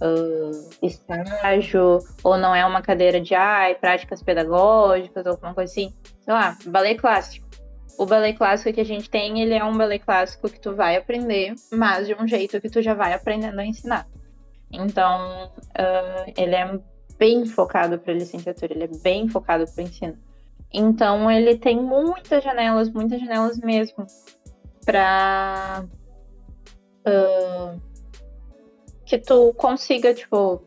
ah, 0.00 0.50
estágio, 0.82 1.98
ou 2.22 2.36
não 2.36 2.54
é 2.54 2.64
uma 2.64 2.82
cadeira 2.82 3.20
de 3.20 3.34
ai, 3.34 3.74
práticas 3.74 4.22
pedagógicas, 4.22 5.24
ou 5.26 5.32
alguma 5.32 5.54
coisa 5.54 5.70
assim. 5.70 5.94
Sei 6.20 6.32
lá, 6.32 6.56
balé 6.66 6.94
clássico. 6.94 7.46
O 7.98 8.06
balé 8.06 8.32
clássico 8.32 8.72
que 8.72 8.80
a 8.80 8.84
gente 8.84 9.08
tem, 9.08 9.40
ele 9.40 9.54
é 9.54 9.64
um 9.64 9.76
balé 9.76 9.98
clássico 9.98 10.48
que 10.48 10.60
tu 10.60 10.74
vai 10.74 10.96
aprender, 10.96 11.54
mas 11.72 12.06
de 12.06 12.14
um 12.14 12.26
jeito 12.26 12.60
que 12.60 12.68
tu 12.68 12.82
já 12.82 12.94
vai 12.94 13.12
aprendendo 13.12 13.58
a 13.58 13.64
ensinar. 13.64 14.06
Então, 14.72 15.52
ah, 15.76 16.26
ele 16.36 16.54
é 16.54 16.78
bem 17.18 17.46
focado 17.46 17.98
para 17.98 18.12
licenciatura, 18.12 18.72
ele 18.72 18.84
é 18.84 18.98
bem 19.02 19.28
focado 19.28 19.64
para 19.72 19.84
ensino. 19.84 20.18
Então, 20.72 21.30
ele 21.30 21.56
tem 21.56 21.80
muitas 21.80 22.42
janelas, 22.42 22.90
muitas 22.90 23.20
janelas 23.20 23.58
mesmo, 23.58 24.04
para 24.84 25.84
que 29.04 29.18
tu 29.18 29.52
consiga, 29.54 30.14
tipo, 30.14 30.62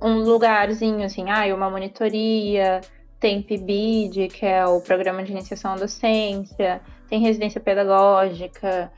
um 0.00 0.18
lugarzinho 0.18 1.04
assim, 1.04 1.30
ah, 1.30 1.52
uma 1.54 1.70
monitoria, 1.70 2.80
tem 3.20 3.42
PIBID, 3.42 4.28
que 4.28 4.44
é 4.44 4.66
o 4.66 4.80
Programa 4.80 5.22
de 5.22 5.32
Iniciação 5.32 5.72
à 5.72 5.76
Docência, 5.76 6.80
tem 7.08 7.20
residência 7.20 7.60
pedagógica, 7.60 8.92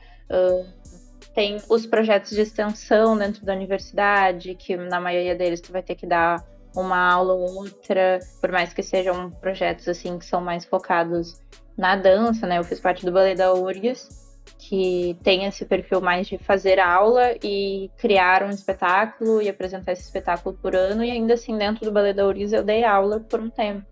tem 1.33 1.57
os 1.69 1.85
projetos 1.85 2.31
de 2.31 2.41
extensão 2.41 3.17
dentro 3.17 3.45
da 3.45 3.53
universidade, 3.53 4.55
que 4.55 4.75
na 4.75 4.99
maioria 4.99 5.35
deles 5.35 5.61
tu 5.61 5.71
vai 5.71 5.81
ter 5.81 5.95
que 5.95 6.05
dar 6.05 6.43
uma 6.75 7.11
aula 7.11 7.33
ou 7.33 7.55
outra, 7.55 8.19
por 8.41 8.51
mais 8.51 8.73
que 8.73 8.83
sejam 8.83 9.31
projetos 9.31 9.87
assim 9.87 10.19
que 10.19 10.25
são 10.25 10.41
mais 10.41 10.65
focados 10.65 11.41
na 11.77 11.95
dança, 11.95 12.45
né? 12.45 12.57
Eu 12.57 12.63
fiz 12.63 12.79
parte 12.79 13.05
do 13.05 13.11
balé 13.11 13.33
da 13.33 13.53
URGS 13.53 14.26
que 14.57 15.17
tem 15.23 15.45
esse 15.45 15.65
perfil 15.65 16.01
mais 16.01 16.27
de 16.27 16.37
fazer 16.37 16.79
aula 16.79 17.35
e 17.43 17.89
criar 17.97 18.43
um 18.43 18.49
espetáculo 18.49 19.41
e 19.41 19.49
apresentar 19.49 19.91
esse 19.91 20.03
espetáculo 20.03 20.57
por 20.61 20.75
ano, 20.75 21.03
e 21.03 21.11
ainda 21.11 21.33
assim, 21.33 21.57
dentro 21.57 21.85
do 21.85 21.91
Ballet 21.91 22.13
da 22.13 22.25
Uriz, 22.25 22.53
eu 22.53 22.63
dei 22.63 22.83
aula 22.83 23.19
por 23.19 23.39
um 23.39 23.49
tempo. 23.49 23.85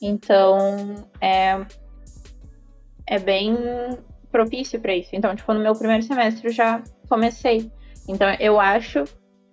Então, 0.00 1.06
é, 1.20 1.64
é 3.06 3.18
bem 3.18 3.56
propício 4.30 4.80
para 4.80 4.94
isso. 4.94 5.10
Então, 5.12 5.34
tipo, 5.36 5.52
no 5.52 5.60
meu 5.60 5.74
primeiro 5.74 6.02
semestre 6.02 6.48
eu 6.48 6.52
já 6.52 6.82
comecei. 7.08 7.70
Então, 8.08 8.28
eu 8.40 8.58
acho 8.58 9.04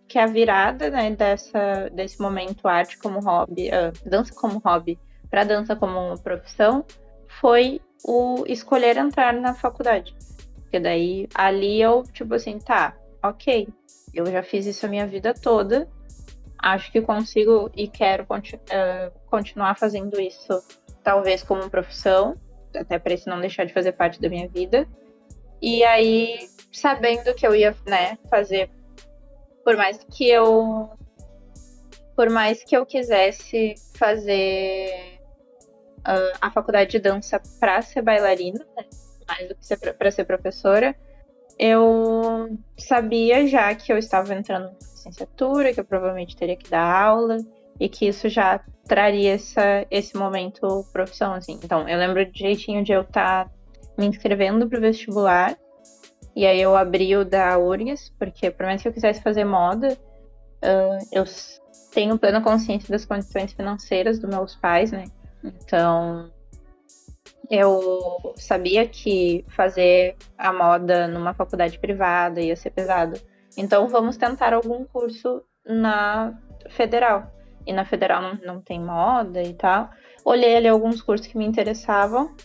que 0.07 0.17
a 0.17 0.25
virada 0.25 0.89
né, 0.89 1.11
dessa, 1.11 1.89
desse 1.93 2.19
momento 2.19 2.67
arte 2.67 2.97
como 2.97 3.19
hobby, 3.19 3.69
uh, 3.69 4.09
dança 4.09 4.33
como 4.33 4.59
hobby, 4.59 4.97
para 5.29 5.43
dança 5.43 5.75
como 5.75 6.17
profissão, 6.19 6.83
foi 7.39 7.79
o 8.03 8.43
escolher 8.47 8.97
entrar 8.97 9.33
na 9.33 9.53
faculdade. 9.53 10.15
Porque 10.69 10.79
daí 10.79 11.27
ali 11.33 11.81
eu, 11.81 12.03
tipo 12.13 12.35
assim, 12.35 12.59
tá, 12.59 12.95
ok, 13.23 13.67
eu 14.13 14.23
já 14.27 14.43
fiz 14.43 14.67
isso 14.67 14.85
a 14.85 14.89
minha 14.89 15.07
vida 15.07 15.33
toda, 15.33 15.89
acho 16.59 16.91
que 16.91 17.01
consigo 17.01 17.71
e 17.75 17.87
quero 17.87 18.23
continu 18.27 18.61
uh, 18.61 19.11
continuar 19.31 19.75
fazendo 19.75 20.21
isso, 20.21 20.61
talvez 21.03 21.41
como 21.41 21.67
profissão, 21.71 22.35
até 22.75 22.99
para 22.99 23.15
isso 23.15 23.27
não 23.27 23.41
deixar 23.41 23.65
de 23.65 23.73
fazer 23.73 23.93
parte 23.93 24.21
da 24.21 24.29
minha 24.29 24.47
vida. 24.47 24.87
E 25.59 25.83
aí, 25.83 26.47
sabendo 26.71 27.33
que 27.33 27.47
eu 27.47 27.55
ia, 27.55 27.75
né, 27.87 28.19
fazer 28.29 28.69
por 29.65 29.75
mais 29.75 29.97
que 30.03 30.29
eu 30.29 30.91
por 32.15 32.29
mais 32.29 32.63
que 32.63 32.77
eu 32.77 32.85
quisesse 32.85 33.73
fazer 33.97 35.19
uh, 35.99 36.37
a 36.39 36.51
faculdade 36.51 36.91
de 36.91 36.99
dança 36.99 37.41
para 37.59 37.81
ser 37.81 38.03
bailarina, 38.03 38.63
né? 38.77 38.85
Mais 39.29 39.47
do 39.47 39.55
que 39.55 39.93
para 39.93 40.11
ser 40.11 40.25
professora, 40.25 40.95
eu 41.57 42.57
sabia 42.77 43.47
já 43.47 43.73
que 43.75 43.93
eu 43.93 43.97
estava 43.97 44.33
entrando 44.33 44.65
na 44.65 44.77
licenciatura, 44.79 45.73
que 45.73 45.79
eu 45.79 45.85
provavelmente 45.85 46.35
teria 46.35 46.55
que 46.55 46.69
dar 46.69 47.01
aula 47.03 47.37
e 47.79 47.87
que 47.87 48.07
isso 48.07 48.27
já 48.27 48.59
traria 48.85 49.33
essa, 49.33 49.85
esse 49.91 50.17
momento 50.17 50.85
profissão, 50.91 51.33
assim. 51.33 51.59
Então, 51.63 51.87
eu 51.87 51.97
lembro 51.97 52.25
direitinho 52.31 52.83
de 52.83 52.91
eu 52.91 53.01
estar 53.01 53.45
tá 53.45 53.51
me 53.97 54.07
inscrevendo 54.07 54.67
para 54.67 54.79
o 54.79 54.81
vestibular 54.81 55.57
e 56.35 56.45
aí 56.45 56.61
eu 56.61 56.75
abri 56.75 57.15
o 57.15 57.25
da 57.25 57.57
URGS, 57.57 58.11
porque 58.17 58.49
por 58.49 58.65
mais 58.65 58.81
que 58.81 58.87
eu 58.87 58.93
quisesse 58.93 59.21
fazer 59.21 59.43
moda, 59.43 59.97
uh, 60.63 61.07
eu 61.11 61.25
tenho 61.91 62.17
plena 62.17 62.41
consciência 62.41 62.89
das 62.89 63.05
condições 63.05 63.51
financeiras 63.53 64.19
dos 64.19 64.29
meus 64.29 64.55
pais, 64.55 64.91
né? 64.91 65.05
Então, 65.43 66.31
eu 67.49 68.33
sabia 68.35 68.87
que 68.87 69.43
fazer 69.49 70.15
a 70.37 70.53
moda 70.53 71.07
numa 71.07 71.33
faculdade 71.33 71.79
privada 71.79 72.39
ia 72.39 72.55
ser 72.55 72.69
pesado. 72.69 73.19
Então, 73.57 73.87
vamos 73.87 74.17
tentar 74.17 74.53
algum 74.53 74.85
curso 74.85 75.43
na 75.65 76.37
federal. 76.69 77.31
E 77.65 77.73
na 77.73 77.85
federal 77.85 78.21
não, 78.21 78.35
não 78.45 78.61
tem 78.61 78.79
moda 78.79 79.41
e 79.41 79.53
tal. 79.53 79.89
Olhei 80.23 80.55
ali 80.55 80.67
alguns 80.67 81.01
cursos 81.01 81.27
que 81.27 81.37
me 81.37 81.45
interessavam. 81.45 82.35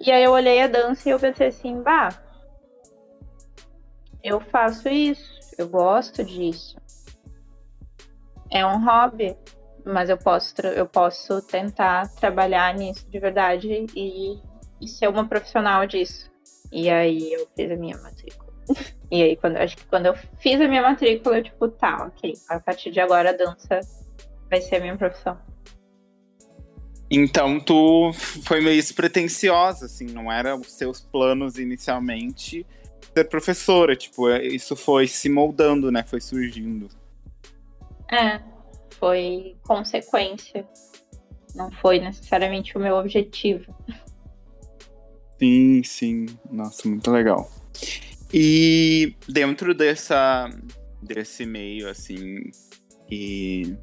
E 0.00 0.10
aí 0.10 0.24
eu 0.24 0.32
olhei 0.32 0.60
a 0.60 0.66
dança 0.66 1.08
e 1.08 1.12
eu 1.12 1.18
pensei 1.18 1.48
assim, 1.48 1.80
bah, 1.82 2.10
eu 4.22 4.40
faço 4.40 4.88
isso, 4.88 5.40
eu 5.56 5.68
gosto 5.68 6.24
disso. 6.24 6.76
É 8.50 8.66
um 8.66 8.84
hobby, 8.84 9.36
mas 9.86 10.10
eu 10.10 10.18
posso, 10.18 10.54
eu 10.62 10.86
posso 10.86 11.40
tentar 11.42 12.08
trabalhar 12.16 12.74
nisso 12.74 13.08
de 13.08 13.18
verdade 13.18 13.86
e, 13.94 14.38
e 14.80 14.88
ser 14.88 15.08
uma 15.08 15.26
profissional 15.26 15.86
disso. 15.86 16.30
E 16.72 16.90
aí 16.90 17.32
eu 17.32 17.46
fiz 17.56 17.70
a 17.70 17.76
minha 17.76 17.96
matrícula. 17.98 18.52
e 19.10 19.22
aí, 19.22 19.36
quando, 19.36 19.56
acho 19.56 19.76
que 19.76 19.86
quando 19.86 20.06
eu 20.06 20.14
fiz 20.38 20.60
a 20.60 20.66
minha 20.66 20.82
matrícula, 20.82 21.38
eu 21.38 21.44
tipo, 21.44 21.68
tá, 21.68 22.06
ok, 22.06 22.32
a 22.48 22.58
partir 22.58 22.90
de 22.90 23.00
agora 23.00 23.30
a 23.30 23.32
dança 23.32 23.80
vai 24.50 24.60
ser 24.60 24.76
a 24.76 24.80
minha 24.80 24.96
profissão. 24.96 25.38
Então 27.08 27.60
tu 27.60 28.12
foi 28.44 28.60
meio 28.60 28.82
despretensiosa, 28.82 29.86
assim, 29.86 30.06
não 30.06 30.30
era 30.30 30.56
os 30.56 30.72
seus 30.72 31.00
planos 31.00 31.56
inicialmente 31.56 32.66
ser 33.14 33.24
professora, 33.28 33.96
tipo, 33.96 34.28
é, 34.28 34.44
isso 34.44 34.76
foi 34.76 35.06
se 35.06 35.28
moldando, 35.28 35.90
né? 35.90 36.02
Foi 36.02 36.20
surgindo. 36.20 36.88
É, 38.10 38.40
foi 38.98 39.56
consequência. 39.62 40.66
Não 41.54 41.70
foi 41.70 41.98
necessariamente 41.98 42.76
o 42.76 42.80
meu 42.80 42.96
objetivo. 42.96 43.74
Sim, 45.38 45.82
sim. 45.82 46.26
Nossa, 46.50 46.88
muito 46.88 47.10
legal. 47.10 47.50
E 48.32 49.14
dentro 49.28 49.74
dessa 49.74 50.50
desse 51.02 51.46
meio, 51.46 51.88
assim, 51.88 52.50
e 53.10 53.76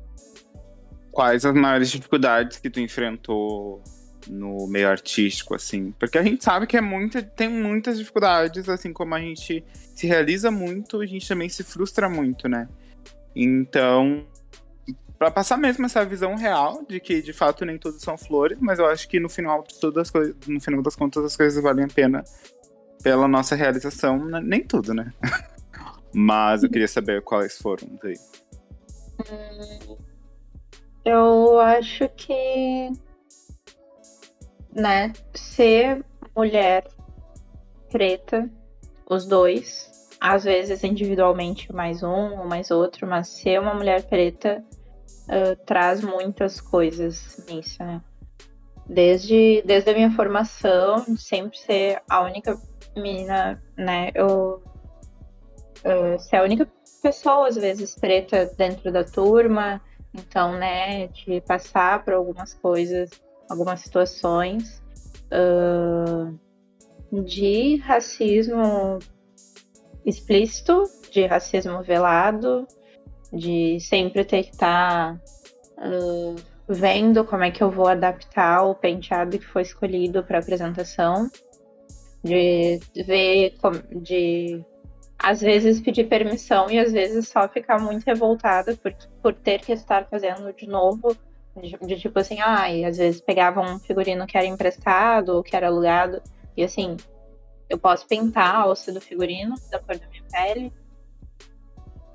quais 1.12 1.46
as 1.46 1.54
maiores 1.54 1.90
dificuldades 1.92 2.58
que 2.58 2.70
tu 2.70 2.80
enfrentou 2.80 3.82
no 4.28 4.68
meio 4.68 4.90
artístico, 4.90 5.56
assim. 5.56 5.92
Porque 5.92 6.18
a 6.18 6.24
gente 6.24 6.44
sabe 6.44 6.68
que 6.68 6.78
é 6.78 6.82
muita, 6.82 7.22
tem 7.22 7.50
muitas 7.50 7.98
dificuldades, 7.98 8.68
assim 8.68 8.92
como 8.92 9.16
a 9.16 9.20
gente 9.20 9.64
se 9.96 10.08
realiza 10.08 10.50
muito, 10.50 11.00
a 11.00 11.06
gente 11.06 11.28
também 11.28 11.50
se 11.50 11.64
frustra 11.64 12.10
muito, 12.10 12.48
né? 12.48 12.68
Então, 13.36 14.26
para 15.18 15.32
passar 15.32 15.58
mesmo 15.58 15.86
essa 15.86 16.04
visão 16.06 16.36
real 16.36 16.84
de 16.88 17.00
que 17.00 17.22
de 17.22 17.34
fato 17.34 17.66
nem 17.66 17.78
tudo 17.78 18.00
são 18.00 18.18
flores, 18.18 18.58
mas 18.60 18.80
eu 18.80 18.86
acho 18.86 19.08
que 19.08 19.20
no 19.20 19.30
final 19.30 19.64
todas 19.80 20.04
as 20.04 20.12
coisas, 20.12 20.36
no 20.48 20.60
final 20.60 20.82
das 20.82 20.96
contas 20.96 21.24
as 21.24 21.38
coisas 21.38 21.62
valem 21.62 21.86
a 21.86 21.88
pena 21.88 22.24
pela 23.02 23.28
nossa 23.28 23.56
realização, 23.56 24.18
nem 24.42 24.64
tudo, 24.64 24.94
né? 24.94 25.14
mas 26.14 26.64
eu 26.64 26.70
queria 26.70 26.88
saber 26.88 27.22
quais 27.22 27.58
foram 27.58 27.88
daí. 28.02 28.18
Hum, 29.30 29.98
eu 31.06 31.60
acho 31.60 32.08
que 32.16 32.92
né, 34.74 35.14
ser 35.34 36.04
mulher 36.36 36.88
preta, 37.92 38.50
os 39.08 39.26
dois, 39.26 39.92
às 40.20 40.46
vezes 40.46 40.84
individualmente 40.84 41.72
mais 41.72 42.02
um 42.02 42.40
ou 42.40 42.46
mais 42.46 42.72
outro, 42.72 43.06
mas 43.06 43.28
ser 43.28 43.60
uma 43.60 43.74
mulher 43.74 44.04
preta 44.04 44.64
uh, 45.28 45.56
traz 45.66 46.02
muitas 46.02 46.60
coisas 46.62 47.44
nisso, 47.48 47.84
né? 47.84 48.02
Desde, 48.88 49.64
desde 49.66 49.90
a 49.90 49.94
minha 49.94 50.12
formação, 50.12 51.06
sempre 51.18 51.58
ser 51.58 52.02
a 52.10 52.22
única 52.22 52.58
menina, 52.96 53.62
né? 53.78 54.12
Eu 54.14 54.62
uh, 55.86 56.20
ser 56.20 56.38
a 56.38 56.44
única 56.44 56.68
pessoa, 57.02 57.48
às 57.48 57.56
vezes, 57.56 57.96
preta 57.96 58.46
dentro 58.58 58.92
da 58.92 59.04
turma, 59.04 59.82
então, 60.14 60.54
né, 60.54 61.08
de 61.08 61.42
passar 61.42 62.04
por 62.04 62.14
algumas 62.14 62.54
coisas 62.54 63.10
algumas 63.50 63.82
situações 63.82 64.82
uh, 65.32 66.40
de 67.24 67.78
racismo 67.78 69.00
explícito, 70.06 70.84
de 71.12 71.26
racismo 71.26 71.82
velado, 71.82 72.68
de 73.34 73.80
sempre 73.80 74.24
ter 74.24 74.44
que 74.44 74.52
estar 74.52 75.18
tá, 75.18 75.22
uh, 75.80 76.36
vendo 76.68 77.26
como 77.26 77.44
é 77.44 77.52
que 77.52 77.64
eu 77.64 77.72
vou 77.72 77.88
adaptar 77.88 78.64
o 78.64 78.76
penteado 78.76 79.38
que 79.40 79.46
foi 79.46 79.64
escolhido 79.64 80.24
para 80.24 80.40
apresentação, 80.40 81.30
de 82.24 82.80
ver, 83.06 83.56
de 83.92 84.64
às 85.18 85.42
vezes 85.42 85.82
pedir 85.82 86.08
permissão 86.08 86.70
e 86.70 86.80
às 86.80 86.92
vezes 86.92 87.28
só 87.28 87.48
ficar 87.48 87.80
muito 87.80 88.04
revoltada 88.04 88.76
por, 88.78 88.94
por 89.22 89.34
ter 89.34 89.60
que 89.60 89.72
estar 89.72 90.08
fazendo 90.10 90.54
de 90.54 90.68
novo 90.68 91.18
de, 91.62 91.78
de, 91.86 92.00
tipo 92.00 92.20
assim, 92.20 92.40
ah, 92.42 92.72
e 92.72 92.84
às 92.84 92.98
vezes 92.98 93.22
pegavam 93.22 93.76
um 93.76 93.80
figurino 93.80 94.26
que 94.26 94.38
era 94.38 94.48
emprestado 94.48 95.30
ou 95.30 95.44
que 95.44 95.56
era 95.56 95.68
alugado. 95.68 96.22
E 96.58 96.64
assim, 96.64 96.98
eu 97.70 97.78
posso 97.78 98.08
pintar 98.08 98.56
a 98.56 98.60
alça 98.60 98.92
do 98.92 99.00
figurino 99.00 99.56
da 99.70 99.80
cor 99.80 99.98
da 99.98 100.08
minha 100.08 100.24
pele. 100.32 100.74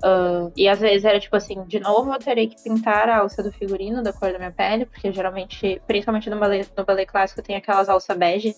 Uh, 0.03 0.51
e 0.55 0.67
às 0.67 0.79
vezes 0.79 1.03
era 1.03 1.19
tipo 1.19 1.35
assim, 1.35 1.61
de 1.65 1.77
novo 1.79 2.13
eu 2.13 2.19
terei 2.19 2.47
que 2.47 2.61
pintar 2.63 3.09
a 3.09 3.17
alça 3.17 3.43
do 3.43 3.51
figurino 3.51 4.01
da 4.01 4.13
cor 4.13 4.31
da 4.31 4.37
minha 4.37 4.51
pele, 4.51 4.85
porque 4.85 5.11
geralmente, 5.11 5.81
principalmente 5.85 6.29
no 6.29 6.39
ballet, 6.39 6.69
no 6.77 6.85
ballet 6.85 7.05
clássico, 7.05 7.41
tem 7.41 7.57
aquelas 7.57 7.89
alças 7.89 8.17
bege, 8.17 8.55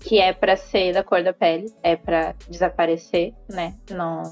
que 0.00 0.18
é 0.20 0.32
para 0.32 0.56
ser 0.56 0.92
da 0.92 1.02
cor 1.02 1.22
da 1.22 1.32
pele, 1.32 1.72
é 1.82 1.96
para 1.96 2.34
desaparecer, 2.48 3.32
né, 3.48 3.74
no, 3.90 4.22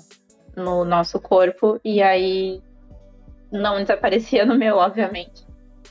no 0.54 0.84
nosso 0.84 1.18
corpo. 1.18 1.80
E 1.82 2.02
aí 2.02 2.62
não 3.50 3.80
desaparecia 3.80 4.44
no 4.44 4.56
meu, 4.56 4.76
obviamente. 4.76 5.46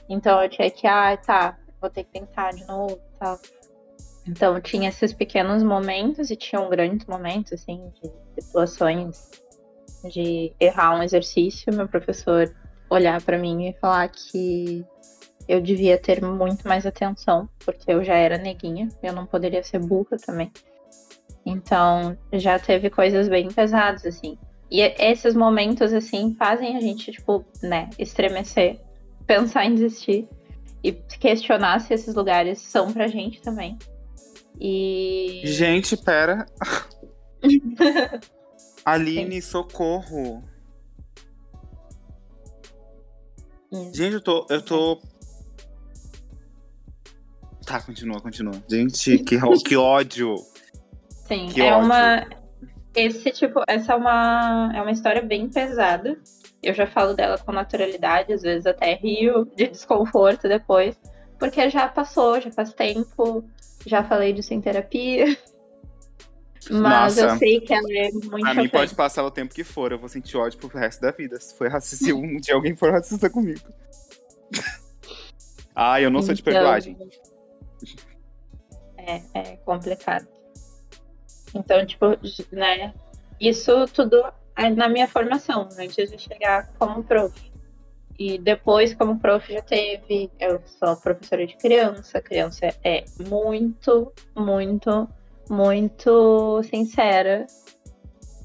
Então 0.07 0.43
eu 0.43 0.49
tinha 0.49 0.70
que, 0.70 0.86
ah, 0.86 1.18
tá, 1.18 1.57
vou 1.82 1.89
ter 1.89 2.03
que 2.03 2.11
tentar 2.11 2.51
de 2.51 2.66
novo 2.66 2.99
tal. 3.20 3.39
Então 4.28 4.59
tinha 4.61 4.89
esses 4.89 5.13
pequenos 5.13 5.63
momentos 5.63 6.30
e 6.30 6.36
tinham 6.36 6.70
grandes 6.70 7.05
momentos, 7.05 7.53
assim, 7.53 7.91
de 8.01 8.41
situações 8.41 9.43
de 10.10 10.53
errar 10.60 10.97
um 10.97 11.03
exercício, 11.03 11.74
meu 11.74 11.88
professor 11.88 12.53
olhar 12.89 13.22
para 13.22 13.38
mim 13.38 13.68
e 13.68 13.74
falar 13.74 14.08
que 14.10 14.86
eu 15.47 15.62
devia 15.62 15.97
ter 15.97 16.22
muito 16.22 16.68
mais 16.68 16.86
atenção, 16.86 17.47
porque 17.64 17.91
eu 17.91 18.03
já 18.03 18.16
era 18.16 18.38
neguinha, 18.38 18.89
eu 19.01 19.14
não 19.14 19.26
poderia 19.26 19.64
ser 19.64 19.80
burra 19.80 20.18
também. 20.18 20.51
Então, 21.45 22.18
já 22.34 22.58
teve 22.58 22.89
coisas 22.89 23.30
bem 23.30 23.49
pesadas, 23.49 24.06
assim. 24.06 24.38
E 24.72 24.82
esses 24.82 25.36
momentos, 25.36 25.93
assim, 25.93 26.36
fazem 26.38 26.76
a 26.76 26.82
gente, 26.82 27.12
tipo, 27.12 27.45
né, 27.62 27.89
estremecer, 27.99 28.80
pensar 29.28 29.66
em 29.66 29.76
desistir 29.76 30.28
e 30.84 30.91
questionar 30.91 31.80
se 31.80 31.93
esses 31.93 32.16
lugares 32.16 32.60
são 32.60 32.91
pra 32.91 33.08
gente 33.08 33.41
também. 33.41 33.78
E. 34.60 35.41
Gente, 35.45 35.95
pera. 35.97 36.47
Aline, 38.86 39.41
socorro. 39.41 40.43
Hum. 43.71 43.91
Gente, 43.93 44.13
eu 44.13 44.21
tô. 44.21 44.45
Eu 44.49 44.61
tô. 44.61 45.01
Tá, 47.65 47.81
continua, 47.81 48.21
continua. 48.21 48.53
Gente, 48.69 49.17
que, 49.19 49.39
que 49.65 49.75
ódio. 49.75 50.36
Sim, 51.09 51.47
Que 51.47 51.61
é 51.61 51.73
ódio. 51.73 51.86
uma. 51.86 52.27
Esse 52.95 53.29
tipo, 53.31 53.61
essa 53.67 53.93
é 53.93 53.95
uma, 53.95 54.71
é 54.73 54.81
uma 54.81 54.91
história 54.91 55.21
bem 55.21 55.49
pesada. 55.49 56.17
Eu 56.63 56.73
já 56.73 56.88
falo 56.88 57.13
dela 57.13 57.38
com 57.38 57.51
naturalidade, 57.51 58.31
às 58.31 58.41
vezes 58.41 58.65
até 58.65 58.93
rio 58.95 59.45
de 59.55 59.67
desconforto 59.67 60.47
depois, 60.47 60.95
porque 61.38 61.69
já 61.69 61.88
passou, 61.89 62.39
já 62.39 62.49
faz 62.51 62.73
tempo, 62.73 63.43
já 63.86 64.03
falei 64.03 64.31
disso 64.31 64.53
em 64.53 64.61
terapia. 64.61 65.38
Mas 66.70 67.18
Nossa. 67.18 67.22
eu 67.22 67.38
sei 67.38 67.61
que 67.61 67.74
ela 67.74 67.88
é 67.91 68.11
muito 68.11 68.39
Pra 68.39 68.53
mim 68.53 68.68
pode 68.70 68.95
passar 68.95 69.24
o 69.24 69.32
tempo 69.32 69.53
que 69.53 69.63
for, 69.63 69.91
eu 69.91 69.99
vou 69.99 70.09
sentir 70.09 70.38
ódio 70.38 70.57
pro 70.57 70.68
resto 70.68 71.01
da 71.01 71.11
vida. 71.11 71.39
Se, 71.39 71.55
for 71.55 71.70
racista, 71.70 72.05
se 72.05 72.13
um 72.13 72.38
dia 72.38 72.55
alguém 72.55 72.76
for 72.76 72.91
racista 72.91 73.30
comigo. 73.30 73.61
Ai, 75.76 76.05
eu 76.05 76.09
não 76.09 76.22
sou 76.22 76.34
de 76.34 76.41
Então, 76.41 76.53
perdoar, 76.53 76.82
gente. 76.82 77.22
É, 78.97 79.22
é 79.34 79.57
complicado. 79.57 80.28
Então, 81.53 81.86
tipo, 81.86 82.05
né? 82.51 82.93
Isso 83.39 83.86
tudo 83.88 84.24
é 84.55 84.70
na 84.70 84.88
minha 84.88 85.07
formação, 85.07 85.68
antes 85.78 86.09
de 86.09 86.18
chegar 86.18 86.72
como 86.80 87.03
prof. 87.03 87.51
E 88.18 88.38
depois, 88.38 88.93
como 88.93 89.20
prof, 89.20 89.51
já 89.51 89.61
teve. 89.61 90.32
Eu 90.39 90.61
sou 90.66 90.95
professora 90.95 91.45
de 91.45 91.55
criança. 91.57 92.22
Criança 92.22 92.74
é 92.84 93.03
muito, 93.28 94.11
muito, 94.36 95.09
muito 95.49 96.61
sincera. 96.63 97.45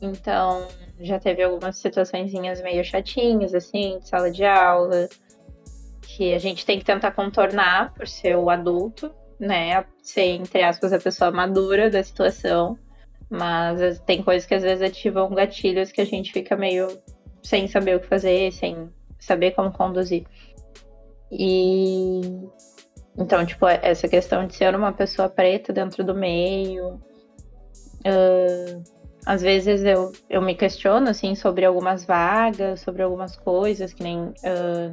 Então, 0.00 0.66
já 0.98 1.18
teve 1.18 1.42
algumas 1.42 1.76
situaçõezinhas 1.78 2.62
meio 2.62 2.84
chatinhas, 2.84 3.54
assim, 3.54 3.98
de 3.98 4.08
sala 4.08 4.30
de 4.30 4.44
aula, 4.44 5.08
que 6.02 6.34
a 6.34 6.38
gente 6.38 6.64
tem 6.64 6.78
que 6.78 6.84
tentar 6.84 7.12
contornar 7.12 7.92
por 7.94 8.06
ser 8.06 8.36
o 8.36 8.50
adulto, 8.50 9.10
né? 9.38 9.84
Ser, 10.02 10.36
entre 10.36 10.62
aspas, 10.62 10.92
a 10.92 10.98
pessoa 10.98 11.30
madura 11.30 11.90
da 11.90 12.02
situação. 12.02 12.78
Mas 13.28 13.80
as- 13.80 13.98
tem 14.00 14.22
coisas 14.22 14.46
que 14.46 14.54
às 14.54 14.62
vezes 14.62 14.82
ativam 14.82 15.30
gatilhos 15.30 15.92
que 15.92 16.00
a 16.00 16.04
gente 16.04 16.32
fica 16.32 16.56
meio 16.56 16.88
sem 17.42 17.68
saber 17.68 17.96
o 17.96 18.00
que 18.00 18.06
fazer, 18.06 18.52
sem 18.52 18.90
saber 19.18 19.52
como 19.52 19.72
conduzir. 19.72 20.26
E 21.30 22.20
então, 23.18 23.44
tipo, 23.44 23.66
essa 23.66 24.08
questão 24.08 24.46
de 24.46 24.54
ser 24.54 24.74
uma 24.74 24.92
pessoa 24.92 25.28
preta 25.28 25.72
dentro 25.72 26.04
do 26.04 26.14
meio. 26.14 27.00
ah, 28.04 28.80
às 29.26 29.42
vezes 29.42 29.84
eu, 29.84 30.12
eu 30.30 30.40
me 30.40 30.54
questiono 30.54 31.10
assim 31.10 31.34
sobre 31.34 31.64
algumas 31.64 32.04
vagas, 32.06 32.80
sobre 32.80 33.02
algumas 33.02 33.36
coisas, 33.36 33.92
que 33.92 34.02
nem 34.02 34.32
ah, 34.44 34.92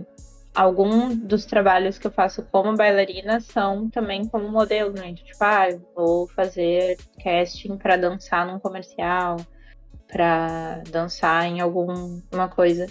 algum 0.53 1.15
dos 1.15 1.45
trabalhos 1.45 1.97
que 1.97 2.07
eu 2.07 2.11
faço 2.11 2.43
como 2.51 2.75
bailarina 2.75 3.39
são 3.39 3.89
também 3.89 4.27
como 4.27 4.49
modelo, 4.49 4.91
né? 4.91 5.13
Tipo, 5.13 5.43
ah, 5.43 5.67
vou 5.95 6.27
fazer 6.29 6.97
casting 7.23 7.77
para 7.77 7.95
dançar 7.95 8.45
num 8.45 8.59
comercial, 8.59 9.37
para 10.11 10.81
dançar 10.89 11.45
em 11.45 11.61
alguma 11.61 12.49
coisa. 12.49 12.87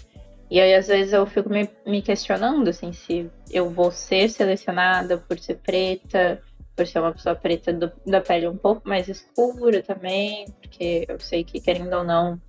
E 0.51 0.61
aí, 0.61 0.74
às 0.74 0.86
vezes, 0.86 1.12
eu 1.12 1.26
fico 1.26 1.49
me, 1.49 1.68
me 1.84 2.01
questionando, 2.01 2.68
assim, 2.68 2.92
se 2.92 3.30
eu 3.51 3.68
vou 3.68 3.90
ser 3.90 4.28
selecionada 4.28 5.18
por 5.18 5.38
ser 5.38 5.57
preta, 5.57 6.40
por 6.76 6.86
ser 6.86 7.01
uma 7.01 7.12
pessoa 7.12 7.34
preta 7.34 7.72
do- 7.72 7.92
da 8.07 8.20
pele 8.20 8.47
um 8.47 8.57
pouco 8.57 8.88
mais 8.88 9.09
escura 9.09 9.82
também, 9.82 10.47
porque 10.62 11.05
eu 11.09 11.18
sei 11.18 11.42
que, 11.42 11.61
querendo 11.61 11.92
ou 11.94 12.05
não, 12.05 12.40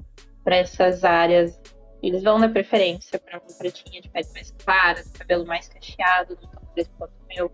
para 0.43 0.57
essas 0.57 1.03
áreas 1.03 1.59
eles 2.03 2.21
vão 2.23 2.39
dar 2.39 2.49
preferência 2.49 3.17
para 3.19 3.39
uma 3.39 3.57
pretinha 3.57 3.99
de 4.01 4.09
pele 4.09 4.27
mais 4.33 4.51
clara, 4.63 5.03
cabelo 5.17 5.45
mais 5.47 5.67
cacheado, 5.67 6.37
não 6.41 6.49
tão 6.49 6.61
crespo 6.73 6.93
quanto 6.97 7.13
o 7.13 7.27
meu. 7.27 7.51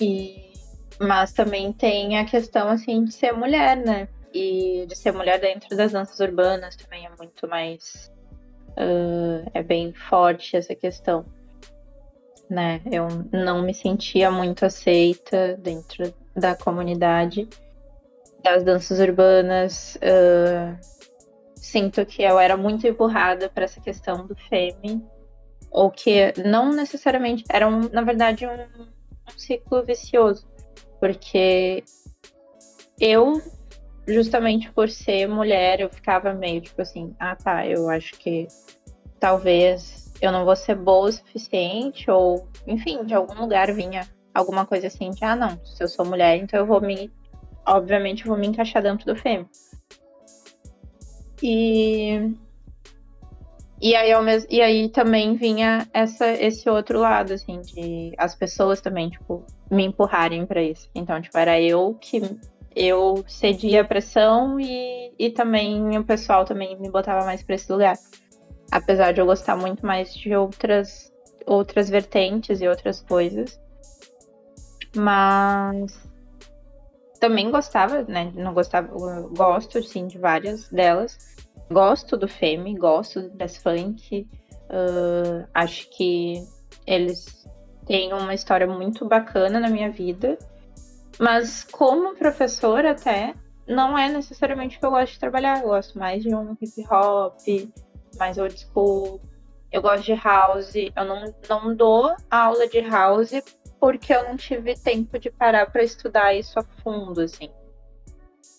E... 0.00 0.50
Mas 0.98 1.32
também 1.32 1.72
tem 1.72 2.18
a 2.18 2.24
questão, 2.24 2.68
assim, 2.68 3.04
de 3.04 3.12
ser 3.12 3.32
mulher, 3.32 3.76
né? 3.76 4.08
E 4.32 4.84
de 4.86 4.96
ser 4.96 5.12
mulher 5.12 5.38
dentro 5.40 5.76
das 5.76 5.92
danças 5.92 6.18
urbanas 6.20 6.76
também 6.76 7.06
é 7.06 7.10
muito 7.18 7.48
mais... 7.48 8.10
ah, 8.76 9.50
é 9.54 9.62
bem 9.62 9.92
forte 9.92 10.56
essa 10.56 10.74
questão. 10.74 11.24
Né? 12.48 12.80
Eu 12.90 13.06
não 13.32 13.62
me 13.62 13.72
sentia 13.72 14.30
muito 14.30 14.64
aceita 14.64 15.56
dentro 15.58 16.12
da 16.34 16.54
comunidade 16.56 17.48
das 18.42 18.64
danças 18.64 18.98
urbanas. 18.98 19.98
ah, 20.02 20.76
sinto 21.60 22.04
que 22.06 22.22
eu 22.22 22.38
era 22.38 22.56
muito 22.56 22.86
empurrada 22.86 23.48
para 23.48 23.64
essa 23.64 23.80
questão 23.80 24.26
do 24.26 24.34
femi, 24.34 25.04
ou 25.70 25.90
que 25.90 26.32
não 26.44 26.72
necessariamente 26.72 27.44
era, 27.48 27.68
um, 27.68 27.80
na 27.90 28.02
verdade, 28.02 28.46
um, 28.46 28.52
um 28.52 29.38
ciclo 29.38 29.84
vicioso, 29.84 30.48
porque 30.98 31.84
eu, 32.98 33.40
justamente 34.06 34.70
por 34.72 34.88
ser 34.88 35.26
mulher, 35.28 35.80
eu 35.80 35.88
ficava 35.90 36.32
meio 36.32 36.60
tipo 36.60 36.80
assim: 36.82 37.14
ah, 37.18 37.36
tá, 37.36 37.66
eu 37.66 37.88
acho 37.88 38.14
que 38.14 38.46
talvez 39.18 40.12
eu 40.20 40.30
não 40.32 40.44
vou 40.44 40.56
ser 40.56 40.74
boa 40.74 41.08
o 41.08 41.12
suficiente, 41.12 42.10
ou 42.10 42.48
enfim, 42.66 43.04
de 43.04 43.14
algum 43.14 43.40
lugar 43.40 43.72
vinha 43.72 44.06
alguma 44.34 44.66
coisa 44.66 44.86
assim 44.86 45.10
de: 45.10 45.24
ah, 45.24 45.36
não, 45.36 45.58
se 45.64 45.82
eu 45.82 45.88
sou 45.88 46.04
mulher, 46.04 46.36
então 46.36 46.58
eu 46.60 46.66
vou 46.66 46.80
me. 46.80 47.10
Obviamente, 47.66 48.22
eu 48.24 48.28
vou 48.30 48.38
me 48.38 48.46
encaixar 48.46 48.82
dentro 48.82 49.06
do 49.06 49.14
femi. 49.14 49.46
E 51.42 52.34
e 53.82 53.94
aí, 53.96 54.12
ao 54.12 54.22
mes- 54.22 54.46
e 54.50 54.60
aí 54.60 54.90
também 54.90 55.34
vinha 55.36 55.88
essa, 55.94 56.30
esse 56.30 56.68
outro 56.68 56.98
lado, 56.98 57.32
assim, 57.32 57.62
de 57.62 58.12
as 58.18 58.34
pessoas 58.34 58.78
também, 58.80 59.08
tipo, 59.08 59.42
me 59.70 59.84
empurrarem 59.84 60.44
pra 60.44 60.62
isso. 60.62 60.90
Então, 60.94 61.20
tipo, 61.20 61.36
era 61.38 61.58
eu 61.58 61.96
que 61.98 62.20
eu 62.74 63.24
cedia 63.26 63.82
a 63.82 63.84
pressão 63.84 64.58
e, 64.60 65.12
e 65.18 65.30
também 65.30 65.98
o 65.98 66.04
pessoal 66.04 66.44
também 66.44 66.78
me 66.78 66.90
botava 66.90 67.24
mais 67.24 67.42
pra 67.42 67.54
esse 67.54 67.70
lugar. 67.70 67.96
Apesar 68.70 69.12
de 69.12 69.20
eu 69.20 69.26
gostar 69.26 69.56
muito 69.56 69.84
mais 69.84 70.14
de 70.14 70.34
outras, 70.34 71.12
outras 71.46 71.90
vertentes 71.90 72.60
e 72.60 72.68
outras 72.68 73.00
coisas. 73.00 73.60
Mas 74.94 76.10
também 77.20 77.50
gostava, 77.50 78.02
né? 78.02 78.32
Não 78.34 78.54
gostava, 78.54 78.88
gosto, 79.36 79.82
sim, 79.82 80.06
de 80.06 80.18
várias 80.18 80.68
delas. 80.70 81.18
Gosto 81.70 82.16
do 82.16 82.26
Femi, 82.26 82.76
gosto 82.76 83.28
das 83.30 83.56
funk. 83.56 84.26
ah, 84.68 85.46
acho 85.54 85.88
que 85.90 86.42
eles 86.86 87.46
têm 87.86 88.12
uma 88.12 88.34
história 88.34 88.66
muito 88.66 89.06
bacana 89.06 89.60
na 89.60 89.68
minha 89.68 89.90
vida. 89.90 90.38
Mas 91.20 91.64
como 91.64 92.16
professora 92.16 92.92
até, 92.92 93.34
não 93.68 93.96
é 93.96 94.08
necessariamente 94.08 94.78
o 94.78 94.80
que 94.80 94.86
eu 94.86 94.90
gosto 94.90 95.12
de 95.12 95.18
trabalhar. 95.20 95.60
Eu 95.60 95.68
gosto 95.68 95.98
mais 95.98 96.22
de 96.22 96.34
um 96.34 96.56
hip 96.58 96.82
hop, 96.90 97.38
mais 98.18 98.38
old 98.38 98.58
school. 98.58 99.20
Eu 99.70 99.82
gosto 99.82 100.06
de 100.06 100.14
house. 100.14 100.74
Eu 100.74 101.04
não, 101.04 101.34
não 101.46 101.76
dou 101.76 102.16
aula 102.30 102.66
de 102.66 102.80
house 102.80 103.32
porque 103.78 104.14
eu 104.14 104.24
não 104.24 104.36
tive 104.36 104.74
tempo 104.74 105.18
de 105.18 105.30
parar 105.30 105.70
para 105.70 105.82
estudar 105.82 106.34
isso 106.34 106.58
a 106.58 106.62
fundo, 106.62 107.20
assim. 107.20 107.50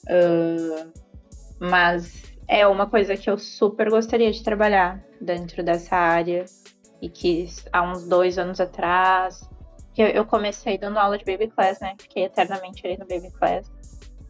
Ah, 0.07 0.88
mas 1.59 2.36
é 2.47 2.68
uma 2.68 2.86
coisa 2.86 3.18
que 3.18 3.28
eu 3.30 3.39
super 3.39 3.89
gostaria 3.89 4.32
de 4.32 4.43
trabalhar 4.43 5.03
dentro 5.20 5.64
dessa 5.64 5.95
área 5.95 6.45
e 7.01 7.09
que 7.09 7.47
há 7.74 7.82
uns 7.82 8.07
dois 8.07 8.38
anos 8.38 8.59
atrás 8.59 9.49
que 9.93 10.01
eu- 10.01 10.25
comecei 10.25 10.77
dando 10.77 10.97
aula 10.97 11.17
de 11.17 11.25
baby 11.25 11.47
class, 11.47 11.79
né? 11.79 11.95
Fiquei 11.99 12.23
eternamente 12.25 12.85
ali 12.85 12.97
no 12.97 13.05
baby 13.07 13.31
class. 13.31 13.69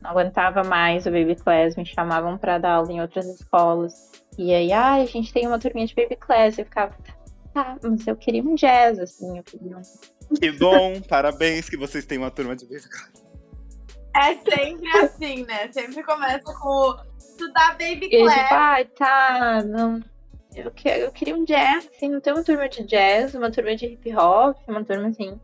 Não 0.01 0.11
aguentava 0.11 0.63
mais 0.63 1.05
o 1.05 1.11
baby 1.11 1.35
class, 1.35 1.75
me 1.75 1.85
chamavam 1.85 2.37
para 2.37 2.57
dar 2.57 2.73
aula 2.73 2.91
em 2.91 3.01
outras 3.01 3.27
escolas. 3.27 3.93
E 4.37 4.53
aí, 4.53 4.71
ah, 4.73 4.95
a 4.95 5.05
gente 5.05 5.31
tem 5.31 5.45
uma 5.45 5.59
turminha 5.59 5.85
de 5.85 5.93
baby 5.93 6.15
class. 6.15 6.57
Eu 6.57 6.65
ficava, 6.65 6.95
tá, 7.53 7.77
mas 7.83 8.07
eu 8.07 8.15
queria 8.15 8.41
um 8.41 8.55
jazz, 8.55 8.97
assim, 8.99 9.37
eu 9.37 9.43
queria 9.43 9.77
um 9.77 9.81
Que 10.39 10.51
bom, 10.51 10.99
parabéns 11.01 11.69
que 11.69 11.77
vocês 11.77 12.05
têm 12.05 12.17
uma 12.17 12.31
turma 12.31 12.55
de 12.55 12.65
baby 12.65 12.81
class. 12.89 13.11
É 14.15 14.33
sempre 14.35 14.89
assim, 14.97 15.45
né? 15.45 15.67
Sempre 15.71 16.03
começa 16.03 16.43
com 16.43 16.95
estudar 17.17 17.77
baby 17.77 18.09
class. 18.09 18.51
ai, 18.51 18.85
tá, 18.85 19.63
não. 19.63 20.01
Eu, 20.55 20.69
que- 20.71 20.89
eu 20.89 21.11
queria 21.11 21.35
um 21.35 21.45
jazz, 21.45 21.87
assim, 21.95 22.09
não 22.09 22.19
tem 22.19 22.33
uma 22.33 22.43
turma 22.43 22.67
de 22.67 22.83
jazz, 22.83 23.33
uma 23.35 23.49
turma 23.51 23.75
de 23.75 23.85
hip 23.85 24.15
hop, 24.15 24.57
uma 24.67 24.83
turma 24.83 25.07
assim. 25.07 25.39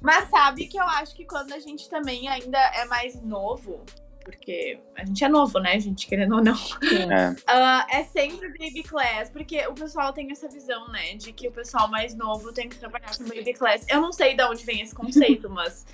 Mas 0.00 0.28
sabe 0.30 0.66
que 0.66 0.78
eu 0.78 0.84
acho 0.84 1.14
que 1.14 1.24
quando 1.26 1.52
a 1.52 1.58
gente 1.58 1.88
também 1.90 2.28
ainda 2.28 2.58
é 2.58 2.84
mais 2.86 3.20
novo, 3.22 3.84
porque 4.24 4.78
a 4.96 5.04
gente 5.04 5.24
é 5.24 5.28
novo, 5.28 5.58
né, 5.58 5.78
gente, 5.80 6.06
querendo 6.06 6.36
ou 6.36 6.42
não. 6.44 6.54
É. 6.54 7.34
Ah, 7.46 7.86
é 7.90 8.04
sempre 8.04 8.48
baby 8.50 8.82
class, 8.82 9.28
porque 9.30 9.66
o 9.66 9.74
pessoal 9.74 10.12
tem 10.12 10.30
essa 10.30 10.48
visão, 10.48 10.88
né, 10.88 11.14
de 11.16 11.32
que 11.32 11.48
o 11.48 11.52
pessoal 11.52 11.88
mais 11.88 12.14
novo 12.14 12.52
tem 12.52 12.68
que 12.68 12.78
trabalhar 12.78 13.16
com 13.16 13.24
baby 13.24 13.52
class. 13.52 13.84
Eu 13.88 14.00
não 14.00 14.12
sei 14.12 14.34
de 14.36 14.42
onde 14.44 14.64
vem 14.64 14.80
esse 14.80 14.94
conceito, 14.94 15.48
mas 15.50 15.84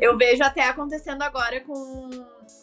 eu 0.00 0.16
vejo 0.16 0.42
até 0.42 0.62
acontecendo 0.62 1.22
agora 1.22 1.60
com, 1.60 2.08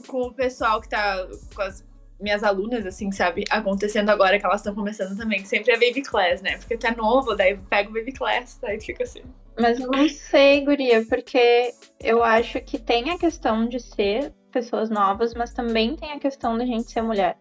com 0.07 0.21
o 0.21 0.33
pessoal 0.33 0.79
que 0.81 0.89
tá 0.89 1.27
com 1.53 1.61
as 1.61 1.83
minhas 2.19 2.43
alunas, 2.43 2.85
assim, 2.85 3.11
sabe? 3.11 3.43
Acontecendo 3.49 4.09
agora 4.09 4.39
que 4.39 4.45
elas 4.45 4.61
estão 4.61 4.75
começando 4.75 5.17
também, 5.17 5.45
sempre 5.45 5.71
é 5.71 5.79
baby 5.79 6.01
class, 6.01 6.41
né? 6.41 6.57
Porque 6.57 6.77
tu 6.77 6.87
é 6.87 6.95
novo, 6.95 7.35
daí 7.35 7.57
pega 7.69 7.89
o 7.89 7.93
baby 7.93 8.11
class, 8.11 8.57
daí 8.61 8.79
fica 8.79 9.03
assim. 9.03 9.23
Mas 9.59 9.79
não 9.79 10.07
sei, 10.07 10.63
Guria, 10.63 11.05
porque 11.05 11.73
eu 11.99 12.23
acho 12.23 12.61
que 12.61 12.77
tem 12.79 13.09
a 13.09 13.17
questão 13.17 13.67
de 13.67 13.79
ser 13.79 14.33
pessoas 14.51 14.89
novas, 14.89 15.33
mas 15.33 15.53
também 15.53 15.95
tem 15.95 16.11
a 16.11 16.19
questão 16.19 16.57
da 16.57 16.65
gente 16.65 16.91
ser 16.91 17.01
mulher. 17.01 17.37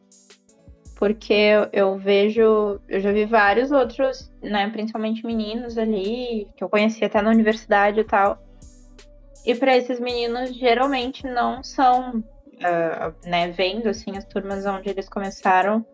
Porque 0.97 1.33
eu, 1.33 1.68
eu 1.72 1.97
vejo, 1.97 2.81
eu 2.89 3.01
já 3.01 3.12
vi 3.12 3.24
vários 3.24 3.70
outros, 3.70 4.33
né, 4.43 4.68
principalmente 4.70 5.24
meninos 5.24 5.79
ali, 5.79 6.49
que 6.57 6.64
eu 6.64 6.68
conheci 6.68 7.05
até 7.05 7.22
na 7.22 7.31
universidade 7.31 8.01
e 8.01 8.05
tal. 8.05 8.43
E 9.47 9.55
para 9.55 9.76
esses 9.76 10.01
meninos, 10.01 10.55
geralmente 10.55 11.24
não 11.24 11.62
são, 11.62 12.22
uh, 12.59 13.29
né, 13.29 13.51
vendo 13.51 13.89
assim 13.89 14.17
as 14.17 14.25
turmas 14.25 14.67
onde 14.67 14.89
eles 14.89 15.09
começaram, 15.09 15.85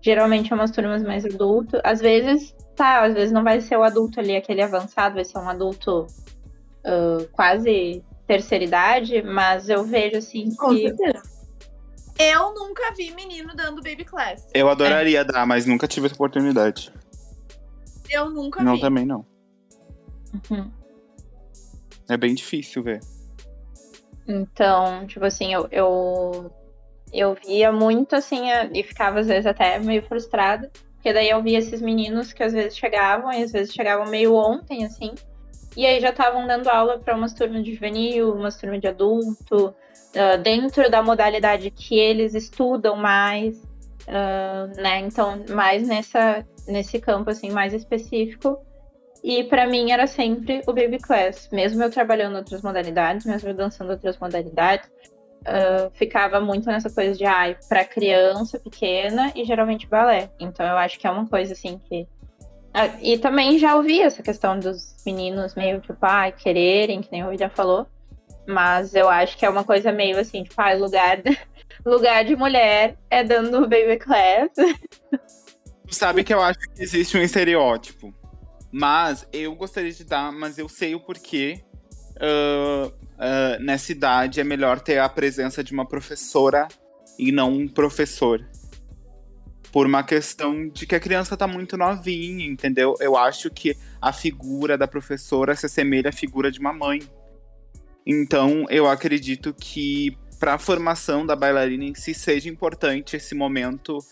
geralmente 0.00 0.52
é 0.52 0.56
umas 0.56 0.70
turmas 0.70 1.02
mais 1.02 1.24
adulto. 1.24 1.80
Às 1.84 2.00
vezes, 2.00 2.54
tá, 2.74 3.02
às 3.04 3.14
vezes 3.14 3.32
não 3.32 3.44
vai 3.44 3.60
ser 3.60 3.76
o 3.76 3.82
adulto 3.82 4.20
ali, 4.20 4.36
aquele 4.36 4.62
avançado, 4.62 5.16
vai 5.16 5.24
ser 5.24 5.38
um 5.38 5.48
adulto 5.48 6.06
uh, 6.86 7.28
quase 7.32 8.04
terceira 8.26 8.64
idade, 8.64 9.22
mas 9.22 9.68
eu 9.68 9.84
vejo 9.84 10.16
assim 10.18 10.54
Com 10.56 10.70
que. 10.70 10.88
certeza. 10.88 11.22
Eu 12.18 12.54
nunca 12.54 12.94
vi 12.96 13.12
menino 13.12 13.54
dando 13.54 13.82
baby 13.82 14.04
class. 14.04 14.48
Eu 14.54 14.70
adoraria 14.70 15.22
dar, 15.22 15.44
mas 15.46 15.66
nunca 15.66 15.86
tive 15.86 16.06
essa 16.06 16.14
oportunidade. 16.14 16.90
Eu 18.08 18.30
nunca 18.30 18.62
Não, 18.62 18.76
vi. 18.76 18.80
também 18.80 19.04
não. 19.04 19.26
Uhum. 20.50 20.70
É 22.08 22.16
bem 22.16 22.34
difícil 22.34 22.82
ver. 22.82 23.00
Então, 24.28 25.06
tipo 25.06 25.24
assim, 25.24 25.52
eu, 25.52 25.68
eu, 25.70 26.50
eu 27.12 27.34
via 27.34 27.70
muito 27.72 28.16
assim, 28.16 28.50
a- 28.50 28.68
e 28.72 28.82
ficava 28.82 29.20
às 29.20 29.26
vezes 29.26 29.46
até 29.46 29.78
meio 29.78 30.02
frustrada, 30.02 30.70
porque 30.94 31.12
daí 31.12 31.30
eu 31.30 31.42
via 31.42 31.58
esses 31.58 31.80
meninos 31.80 32.32
que 32.32 32.42
às 32.42 32.52
vezes 32.52 32.76
chegavam, 32.76 33.32
e 33.32 33.42
às 33.42 33.52
vezes 33.52 33.72
chegavam 33.72 34.06
meio 34.06 34.34
ontem, 34.34 34.84
assim, 34.84 35.14
e 35.76 35.86
aí 35.86 36.00
já 36.00 36.10
estavam 36.10 36.46
dando 36.46 36.68
aula 36.68 36.98
para 36.98 37.14
umas 37.14 37.32
turmas 37.34 37.62
de 37.62 37.74
juvenil, 37.74 38.32
umas 38.34 38.56
turmas 38.56 38.80
de 38.80 38.88
adulto, 38.88 39.74
ah, 40.16 40.36
dentro 40.36 40.90
da 40.90 41.02
modalidade 41.02 41.70
que 41.70 41.98
eles 41.98 42.34
estudam 42.34 42.96
mais, 42.96 43.62
ah, 44.08 44.68
né? 44.76 45.00
Então, 45.00 45.44
mais 45.50 45.86
nessa, 45.86 46.44
nesse 46.66 46.98
campo, 46.98 47.30
assim, 47.30 47.50
mais 47.50 47.72
específico. 47.74 48.58
E 49.28 49.42
para 49.42 49.66
mim 49.66 49.90
era 49.90 50.06
sempre 50.06 50.62
o 50.68 50.72
baby 50.72 51.00
class, 51.00 51.48
mesmo 51.50 51.82
eu 51.82 51.90
trabalhando 51.90 52.36
outras 52.36 52.62
modalidades, 52.62 53.26
mesmo 53.26 53.48
eu 53.48 53.54
dançando 53.54 53.90
outras 53.90 54.16
modalidades, 54.18 54.88
ah, 55.44 55.90
ficava 55.94 56.40
muito 56.40 56.66
nessa 56.66 56.88
coisa 56.88 57.18
de 57.18 57.24
ai, 57.24 57.56
para 57.68 57.84
criança 57.84 58.56
pequena 58.56 59.32
e 59.34 59.44
geralmente 59.44 59.88
balé. 59.88 60.30
Então 60.38 60.64
eu 60.64 60.76
acho 60.76 60.96
que 60.96 61.08
é 61.08 61.10
uma 61.10 61.26
coisa 61.26 61.54
assim 61.54 61.80
que 61.88 62.06
Ah, 62.72 62.86
e 63.02 63.18
também 63.18 63.58
já 63.58 63.74
ouvi 63.74 64.00
essa 64.00 64.22
questão 64.22 64.60
dos 64.60 64.94
meninos 65.04 65.56
meio 65.56 65.80
tipo, 65.80 65.98
ai, 66.02 66.30
quererem, 66.30 67.00
que 67.00 67.10
nem 67.10 67.24
o 67.24 67.36
já 67.36 67.50
falou. 67.50 67.84
Mas 68.46 68.94
eu 68.94 69.08
acho 69.08 69.36
que 69.36 69.44
é 69.44 69.50
uma 69.50 69.64
coisa 69.64 69.90
meio 69.90 70.20
assim, 70.20 70.44
tipo, 70.44 70.54
ai, 70.58 70.78
lugar, 70.78 71.20
lugar 71.84 72.24
de 72.24 72.36
mulher 72.36 72.96
é 73.10 73.24
dando 73.24 73.62
baby 73.62 73.98
class. 73.98 74.52
Sabe 75.90 76.24
que 76.24 76.34
eu 76.34 76.40
acho 76.40 76.58
que 76.58 76.82
existe 76.82 77.16
um 77.16 77.22
estereótipo. 77.22 78.12
Mas 78.78 79.26
eu 79.32 79.54
gostaria 79.54 79.90
de 79.90 80.04
dar, 80.04 80.30
mas 80.30 80.58
eu 80.58 80.68
sei 80.68 80.94
o 80.94 81.00
porquê. 81.00 81.64
ah, 82.20 82.92
ah, 83.18 83.58
nessa 83.58 83.90
idade 83.90 84.38
é 84.38 84.44
melhor 84.44 84.80
ter 84.80 84.98
a 84.98 85.08
presença 85.08 85.64
de 85.64 85.72
uma 85.72 85.88
professora 85.88 86.68
e 87.18 87.32
não 87.32 87.50
um 87.54 87.66
professor. 87.66 88.46
Por 89.72 89.86
uma 89.86 90.02
questão 90.02 90.68
de 90.68 90.86
que 90.86 90.94
a 90.94 91.00
criança 91.00 91.38
tá 91.38 91.46
muito 91.46 91.78
novinha, 91.78 92.44
entendeu? 92.44 92.94
Eu 93.00 93.16
acho 93.16 93.48
que 93.48 93.74
a 93.98 94.12
figura 94.12 94.76
da 94.76 94.86
professora 94.86 95.56
se 95.56 95.64
assemelha 95.64 96.10
à 96.10 96.12
figura 96.12 96.52
de 96.52 96.60
uma 96.60 96.74
mãe. 96.74 97.00
Então, 98.06 98.66
eu 98.68 98.86
acredito 98.86 99.54
que 99.54 100.18
para 100.38 100.52
a 100.52 100.58
formação 100.58 101.24
da 101.24 101.34
bailarina 101.34 101.84
em 101.84 101.94
si 101.94 102.12
seja 102.12 102.50
importante 102.50 103.16
esse 103.16 103.34
momento 103.34 104.04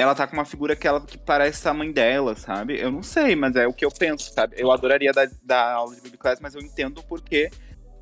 ela 0.00 0.14
tá 0.14 0.26
com 0.26 0.34
uma 0.34 0.44
figura 0.46 0.74
que 0.74 0.88
ela 0.88 1.00
que 1.00 1.18
parece 1.18 1.68
a 1.68 1.74
mãe 1.74 1.92
dela, 1.92 2.34
sabe? 2.34 2.80
Eu 2.80 2.90
não 2.90 3.02
sei, 3.02 3.36
mas 3.36 3.54
é 3.54 3.66
o 3.66 3.72
que 3.72 3.84
eu 3.84 3.90
penso, 3.90 4.32
sabe? 4.32 4.56
Eu 4.58 4.72
adoraria 4.72 5.12
dar, 5.12 5.28
dar 5.42 5.72
aula 5.74 5.94
de 5.94 6.16
class, 6.16 6.40
mas 6.40 6.54
eu 6.54 6.62
entendo 6.62 6.98
o 6.98 7.04
porquê 7.04 7.50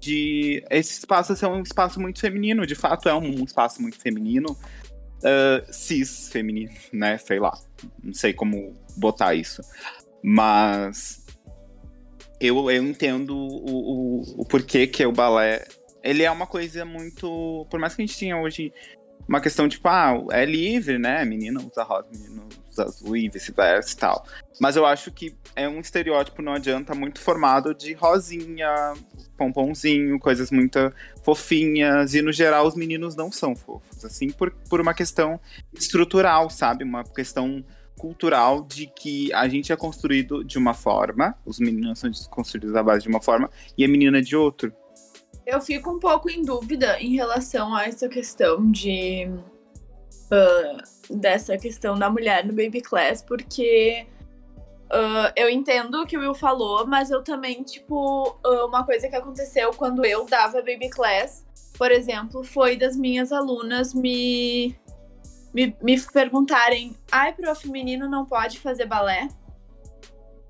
de 0.00 0.64
esse 0.70 1.00
espaço 1.00 1.34
ser 1.34 1.46
um 1.46 1.60
espaço 1.60 2.00
muito 2.00 2.20
feminino. 2.20 2.64
De 2.64 2.76
fato, 2.76 3.08
é 3.08 3.14
um 3.14 3.44
espaço 3.44 3.82
muito 3.82 4.00
feminino. 4.00 4.56
ah, 5.24 5.64
cis 5.72 6.28
feminino, 6.30 6.72
né? 6.92 7.18
Sei 7.18 7.40
lá. 7.40 7.58
Não 8.02 8.14
sei 8.14 8.32
como 8.32 8.76
botar 8.96 9.34
isso. 9.34 9.60
Mas 10.22 11.24
eu, 12.40 12.70
eu 12.70 12.84
entendo 12.84 13.36
o, 13.36 14.20
o, 14.20 14.42
o 14.42 14.44
porquê 14.44 14.86
que 14.86 15.04
o 15.04 15.12
balé. 15.12 15.66
Ele 16.02 16.22
é 16.22 16.30
uma 16.30 16.46
coisa 16.46 16.84
muito. 16.84 17.66
Por 17.68 17.80
mais 17.80 17.94
que 17.94 18.02
a 18.02 18.06
gente 18.06 18.18
tenha 18.18 18.40
hoje 18.40 18.72
uma 19.26 19.40
questão 19.40 19.68
tipo, 19.68 19.88
ah, 19.88 20.14
é 20.30 20.44
livre, 20.44 20.98
né? 20.98 21.24
Menina 21.24 21.60
usa 21.60 21.82
rosa, 21.82 22.08
menino 22.12 22.48
usa 22.70 22.84
azul 22.84 23.16
e 23.16 23.28
vice-versa 23.28 23.92
e 23.92 23.96
tal. 23.96 24.26
Mas 24.60 24.76
eu 24.76 24.86
acho 24.86 25.10
que 25.10 25.34
é 25.54 25.68
um 25.68 25.80
estereótipo, 25.80 26.42
não 26.42 26.52
adianta, 26.52 26.94
muito 26.94 27.20
formado 27.20 27.74
de 27.74 27.92
rosinha, 27.92 28.94
pomponzinho, 29.36 30.18
coisas 30.18 30.50
muito 30.50 30.92
fofinhas. 31.22 32.14
E 32.14 32.22
no 32.22 32.32
geral 32.32 32.66
os 32.66 32.74
meninos 32.74 33.16
não 33.16 33.30
são 33.30 33.54
fofos, 33.54 34.04
assim, 34.04 34.30
por, 34.30 34.50
por 34.68 34.80
uma 34.80 34.94
questão 34.94 35.40
estrutural, 35.74 36.50
sabe? 36.50 36.84
Uma 36.84 37.04
questão 37.04 37.64
cultural 37.98 38.62
de 38.62 38.86
que 38.86 39.32
a 39.34 39.48
gente 39.48 39.72
é 39.72 39.76
construído 39.76 40.44
de 40.44 40.56
uma 40.56 40.72
forma, 40.72 41.34
os 41.44 41.58
meninos 41.58 41.98
são 41.98 42.10
construídos 42.30 42.74
à 42.74 42.82
base 42.82 43.02
de 43.02 43.08
uma 43.08 43.20
forma 43.20 43.50
e 43.76 43.84
a 43.84 43.88
menina 43.88 44.22
de 44.22 44.36
outro. 44.36 44.72
Eu 45.48 45.62
fico 45.62 45.90
um 45.90 45.98
pouco 45.98 46.28
em 46.28 46.42
dúvida 46.42 47.00
em 47.00 47.14
relação 47.16 47.74
a 47.74 47.84
essa 47.86 48.06
questão 48.06 48.70
de. 48.70 49.30
ah, 50.30 50.76
dessa 51.08 51.56
questão 51.56 51.98
da 51.98 52.10
mulher 52.10 52.44
no 52.44 52.52
baby 52.52 52.82
class, 52.82 53.22
porque 53.22 54.06
ah, 54.90 55.32
eu 55.34 55.48
entendo 55.48 56.02
o 56.02 56.06
que 56.06 56.18
o 56.18 56.20
Will 56.20 56.34
falou, 56.34 56.86
mas 56.86 57.10
eu 57.10 57.24
também, 57.24 57.62
tipo, 57.62 58.38
ah, 58.44 58.66
uma 58.66 58.84
coisa 58.84 59.08
que 59.08 59.16
aconteceu 59.16 59.72
quando 59.72 60.04
eu 60.04 60.26
dava 60.26 60.58
baby 60.58 60.90
class, 60.90 61.46
por 61.78 61.90
exemplo, 61.90 62.44
foi 62.44 62.76
das 62.76 62.94
minhas 62.94 63.32
alunas 63.32 63.94
me, 63.94 64.76
me, 65.54 65.74
me 65.80 65.98
perguntarem: 66.12 66.94
ai, 67.10 67.32
prof, 67.32 67.66
menino 67.70 68.06
não 68.06 68.26
pode 68.26 68.60
fazer 68.60 68.84
balé? 68.84 69.28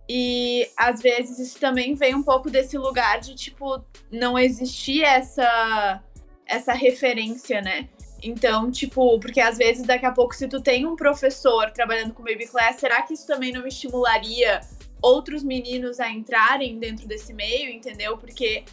E 0.08 0.68
às 0.76 1.02
vezes 1.02 1.38
isso 1.38 1.58
também 1.58 1.94
vem 1.94 2.14
um 2.14 2.22
pouco 2.22 2.50
desse 2.50 2.78
lugar 2.78 3.20
de, 3.20 3.34
tipo, 3.34 3.84
não 4.10 4.38
existir 4.38 5.02
essa, 5.02 6.02
essa 6.46 6.72
referência, 6.72 7.60
né? 7.60 7.88
Então, 8.22 8.70
tipo, 8.70 9.20
porque 9.20 9.40
às 9.40 9.58
vezes 9.58 9.84
daqui 9.86 10.06
a 10.06 10.12
pouco, 10.12 10.34
se 10.34 10.48
tu 10.48 10.60
tem 10.60 10.86
um 10.86 10.96
professor 10.96 11.70
trabalhando 11.70 12.14
com 12.14 12.24
baby 12.24 12.46
class, 12.46 12.76
será 12.76 13.02
que 13.02 13.14
isso 13.14 13.26
também 13.26 13.52
não 13.52 13.66
estimularia 13.66 14.60
outros 15.00 15.44
meninos 15.44 16.00
a 16.00 16.10
entrarem 16.10 16.78
dentro 16.78 17.06
desse 17.06 17.32
meio, 17.32 17.70
entendeu? 17.70 18.16
Porque 18.16 18.64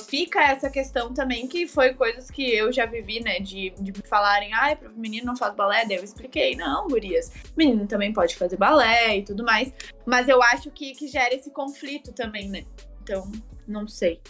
fica 0.00 0.42
essa 0.42 0.70
questão 0.70 1.12
também 1.12 1.46
que 1.46 1.66
foi 1.66 1.94
coisas 1.94 2.30
que 2.30 2.42
eu 2.54 2.72
já 2.72 2.86
vivi, 2.86 3.20
né? 3.20 3.38
De, 3.40 3.70
de 3.78 3.92
falarem, 4.08 4.52
ai, 4.54 4.78
o 4.84 4.98
menino 4.98 5.26
não 5.26 5.36
faz 5.36 5.54
balé, 5.54 5.84
daí 5.86 5.96
eu 5.96 6.04
expliquei, 6.04 6.56
não, 6.56 6.88
gurias, 6.88 7.30
menino 7.56 7.86
também 7.86 8.12
pode 8.12 8.36
fazer 8.36 8.56
balé 8.56 9.18
e 9.18 9.22
tudo 9.22 9.44
mais. 9.44 9.72
Mas 10.06 10.28
eu 10.28 10.42
acho 10.42 10.70
que, 10.70 10.92
que 10.94 11.06
gera 11.06 11.34
esse 11.34 11.50
conflito 11.50 12.12
também, 12.12 12.48
né? 12.48 12.64
Então, 13.02 13.30
não 13.66 13.86
sei. 13.86 14.20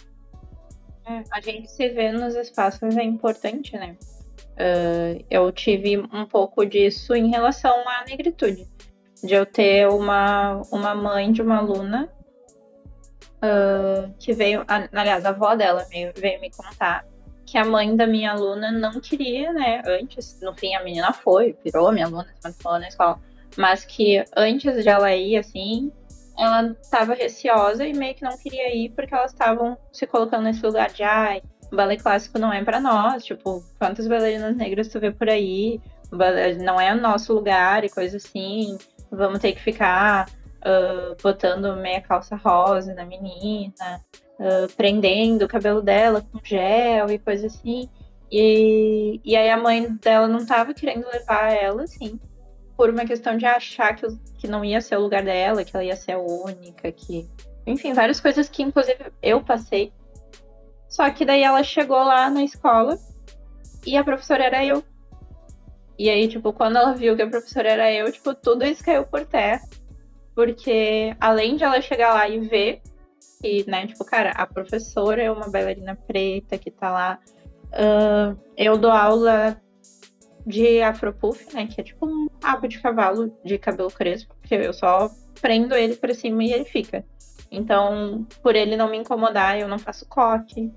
É, 1.07 1.23
a 1.31 1.39
gente 1.39 1.69
se 1.69 1.87
vê 1.89 2.11
nos 2.11 2.35
espaços 2.35 2.97
é 2.97 3.03
importante, 3.03 3.77
né? 3.77 3.95
Ah, 4.57 5.17
eu 5.29 5.51
tive 5.51 5.97
um 5.97 6.25
pouco 6.25 6.65
disso 6.65 7.13
em 7.13 7.29
relação 7.29 7.87
à 7.87 8.05
negritude. 8.05 8.67
De 9.23 9.33
eu 9.33 9.45
ter 9.45 9.87
uma, 9.87 10.61
uma 10.71 10.93
mãe 10.93 11.31
de 11.31 11.41
uma 11.41 11.57
aluna 11.57 12.11
ah, 13.41 14.09
que 14.19 14.33
veio, 14.33 14.63
a- 14.67 14.87
aliás, 14.93 15.25
a 15.25 15.29
avó 15.29 15.55
dela 15.55 15.85
veio, 15.89 16.11
veio 16.15 16.39
me 16.41 16.49
contar 16.51 17.05
que 17.45 17.57
a 17.57 17.65
mãe 17.65 17.95
da 17.95 18.07
minha 18.07 18.31
aluna 18.31 18.71
não 18.71 18.99
queria, 18.99 19.53
né? 19.53 19.81
Antes, 19.85 20.39
no 20.41 20.53
fim, 20.53 20.73
a 20.75 20.83
menina 20.83 21.13
foi, 21.13 21.55
virou 21.63 21.91
minha 21.91 22.07
aluna, 22.07 22.27
falou 22.61 22.79
na 22.79 22.87
escola. 22.87 23.19
Mas 23.55 23.85
que 23.85 24.23
antes 24.35 24.81
de 24.83 24.89
ela 24.89 25.13
ir, 25.15 25.37
assim, 25.37 25.91
ela 26.37 26.75
tava 26.89 27.13
receosa 27.13 27.85
e 27.85 27.93
meio 27.93 28.15
que 28.15 28.23
não 28.23 28.35
queria 28.37 28.75
ir 28.75 28.89
porque 28.89 29.13
elas 29.13 29.31
estavam 29.31 29.77
se 29.91 30.07
colocando 30.07 30.43
nesse 30.43 30.65
lugar 30.65 30.89
de 30.89 31.03
ai, 31.03 31.41
o 31.71 31.75
balé 31.75 31.97
clássico 31.97 32.39
não 32.39 32.51
é 32.51 32.63
para 32.63 32.79
nós, 32.79 33.23
tipo, 33.23 33.63
quantas 33.79 34.07
bailarinas 34.07 34.55
negras 34.57 34.87
tu 34.87 34.99
vê 34.99 35.11
por 35.11 35.29
aí? 35.29 35.79
Não 36.63 36.81
é 36.81 36.93
o 36.93 36.99
nosso 36.99 37.31
lugar 37.33 37.83
e 37.83 37.89
coisa 37.89 38.17
assim. 38.17 38.77
Vamos 39.11 39.39
ter 39.39 39.53
que 39.53 39.61
ficar 39.61 40.25
uh, 40.65 41.15
botando 41.21 41.75
meia 41.77 42.01
calça 42.01 42.35
rosa 42.35 42.93
na 42.93 43.05
menina, 43.05 44.01
uh, 44.39 44.73
prendendo 44.75 45.45
o 45.45 45.47
cabelo 45.47 45.81
dela 45.81 46.21
com 46.21 46.39
gel 46.43 47.11
e 47.11 47.19
coisa 47.19 47.47
assim. 47.47 47.87
E, 48.31 49.21
e 49.23 49.35
aí 49.35 49.49
a 49.49 49.57
mãe 49.57 49.93
dela 49.97 50.27
não 50.27 50.45
tava 50.45 50.73
querendo 50.73 51.07
levar 51.07 51.53
ela, 51.53 51.83
assim, 51.83 52.19
por 52.75 52.89
uma 52.89 53.05
questão 53.05 53.37
de 53.37 53.45
achar 53.45 53.95
que, 53.95 54.07
que 54.37 54.47
não 54.47 54.65
ia 54.65 54.81
ser 54.81 54.97
o 54.97 55.01
lugar 55.01 55.23
dela, 55.23 55.63
que 55.63 55.75
ela 55.75 55.85
ia 55.85 55.95
ser 55.95 56.13
a 56.13 56.19
única, 56.19 56.91
que. 56.91 57.29
Enfim, 57.67 57.93
várias 57.93 58.19
coisas 58.19 58.49
que, 58.49 58.61
inclusive, 58.61 59.11
eu 59.21 59.43
passei. 59.43 59.91
Só 60.87 61.09
que 61.09 61.25
daí 61.25 61.41
ela 61.41 61.63
chegou 61.63 61.97
lá 61.97 62.29
na 62.29 62.43
escola 62.43 62.97
e 63.85 63.97
a 63.97 64.03
professora 64.03 64.43
era 64.43 64.65
eu. 64.65 64.83
E 65.97 66.09
aí, 66.09 66.27
tipo, 66.27 66.51
quando 66.53 66.77
ela 66.77 66.93
viu 66.93 67.15
que 67.15 67.21
a 67.21 67.27
professora 67.27 67.69
era 67.69 67.91
eu, 67.91 68.11
tipo, 68.11 68.35
tudo 68.35 68.65
isso 68.65 68.83
caiu 68.83 69.05
por 69.05 69.25
terra. 69.25 69.61
Porque 70.35 71.15
além 71.19 71.55
de 71.55 71.63
ela 71.63 71.81
chegar 71.81 72.13
lá 72.13 72.27
e 72.27 72.39
ver 72.39 72.81
que, 73.41 73.69
né, 73.69 73.87
tipo, 73.87 74.03
cara, 74.03 74.31
a 74.31 74.45
professora 74.45 75.21
é 75.21 75.31
uma 75.31 75.47
bailarina 75.47 75.95
preta 75.95 76.57
que 76.57 76.69
tá 76.69 76.91
lá. 76.91 77.19
Uh, 77.67 78.37
eu 78.57 78.77
dou 78.77 78.91
aula 78.91 79.59
de 80.45 80.81
afropuff, 80.81 81.55
né, 81.55 81.67
que 81.67 81.79
é 81.79 81.83
tipo 81.83 82.05
um 82.05 82.27
rabo 82.43 82.67
de 82.67 82.79
cavalo 82.79 83.35
de 83.43 83.57
cabelo 83.57 83.89
crespo, 83.89 84.35
porque 84.39 84.55
eu 84.55 84.73
só 84.73 85.09
prendo 85.41 85.73
ele 85.75 85.95
para 85.95 86.13
cima 86.13 86.43
e 86.43 86.51
ele 86.51 86.65
fica. 86.65 87.03
Então, 87.49 88.27
por 88.43 88.55
ele 88.55 88.75
não 88.75 88.89
me 88.89 88.97
incomodar, 88.97 89.57
eu 89.59 89.67
não 89.67 89.79
faço 89.79 90.05
coque. 90.07 90.71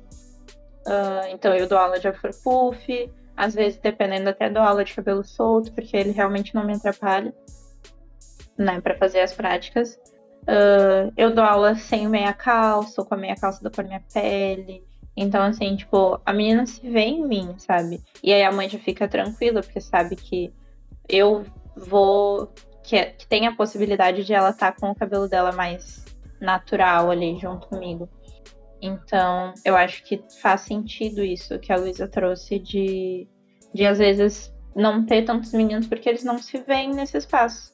Uh, 0.86 1.26
então, 1.32 1.54
eu 1.54 1.66
dou 1.66 1.78
aula 1.78 1.98
de 1.98 2.06
afropuff. 2.06 3.10
Às 3.36 3.54
vezes, 3.54 3.78
dependendo, 3.78 4.28
até 4.28 4.50
dou 4.50 4.62
aula 4.62 4.84
de 4.84 4.94
cabelo 4.94 5.24
solto, 5.24 5.72
porque 5.72 5.96
ele 5.96 6.10
realmente 6.10 6.54
não 6.54 6.64
me 6.64 6.74
atrapalha 6.74 7.32
né, 8.58 8.80
para 8.80 8.96
fazer 8.96 9.20
as 9.20 9.32
práticas. 9.32 9.98
Uh, 10.42 11.12
eu 11.16 11.34
dou 11.34 11.44
aula 11.44 11.74
sem 11.76 12.08
meia 12.08 12.32
calça, 12.32 13.00
ou 13.00 13.06
com 13.06 13.14
a 13.14 13.18
meia 13.18 13.36
calça 13.36 13.62
da 13.62 13.70
cor 13.70 13.84
minha 13.84 14.02
pele. 14.12 14.82
Então, 15.16 15.42
assim, 15.42 15.76
tipo, 15.76 16.20
a 16.24 16.32
menina 16.32 16.64
se 16.64 16.88
vê 16.88 17.00
em 17.00 17.26
mim, 17.26 17.54
sabe? 17.58 18.00
E 18.22 18.32
aí 18.32 18.42
a 18.42 18.52
mãe 18.52 18.68
já 18.68 18.78
fica 18.78 19.08
tranquila, 19.08 19.62
porque 19.62 19.80
sabe 19.80 20.16
que 20.16 20.52
eu 21.08 21.44
vou. 21.76 22.52
Que, 22.82 22.96
é, 22.96 23.04
que 23.06 23.26
tem 23.26 23.46
a 23.46 23.54
possibilidade 23.54 24.24
de 24.24 24.32
ela 24.32 24.50
estar 24.50 24.72
tá 24.72 24.80
com 24.80 24.90
o 24.90 24.94
cabelo 24.94 25.28
dela 25.28 25.52
mais 25.52 26.04
natural 26.40 27.10
ali 27.10 27.38
junto 27.38 27.68
comigo. 27.68 28.08
Então, 28.80 29.52
eu 29.64 29.76
acho 29.76 30.02
que 30.04 30.22
faz 30.40 30.62
sentido 30.62 31.22
isso 31.22 31.58
que 31.58 31.72
a 31.72 31.76
Luísa 31.76 32.08
trouxe 32.08 32.58
de, 32.58 33.28
de 33.74 33.84
às 33.84 33.98
vezes 33.98 34.54
não 34.74 35.04
ter 35.04 35.24
tantos 35.24 35.52
meninos 35.52 35.86
porque 35.86 36.08
eles 36.08 36.24
não 36.24 36.38
se 36.38 36.58
veem 36.58 36.90
nesse 36.94 37.16
espaço. 37.16 37.72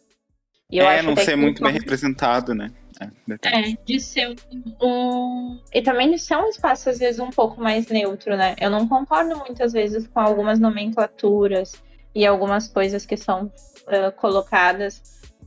E 0.75 0.79
eu 0.79 0.87
é, 0.87 0.99
acho 0.99 1.07
não 1.07 1.17
ser 1.17 1.37
muito 1.37 1.63
bem 1.63 1.73
representado, 1.73 2.53
né? 2.53 2.73
É, 3.01 3.61
é, 3.61 3.77
de 3.87 4.01
ser 4.01 4.35
um. 4.83 5.61
E 5.73 5.81
também 5.81 6.11
de 6.11 6.19
ser 6.19 6.37
um 6.37 6.49
espaço, 6.49 6.91
às 6.91 6.99
vezes, 6.99 7.21
um 7.21 7.31
pouco 7.31 7.61
mais 7.61 7.87
neutro, 7.87 8.37
né? 8.37 8.57
Eu 8.61 8.71
não 8.71 8.89
concordo 8.89 9.39
muitas 9.39 9.73
vezes 9.73 10.09
com 10.09 10.19
algumas 10.19 10.59
nomenclaturas 10.59 11.81
e 12.13 12.27
algumas 12.27 12.67
coisas 12.67 13.07
que 13.07 13.17
são 13.17 13.45
uh, 13.45 14.11
colocadas, 14.17 15.01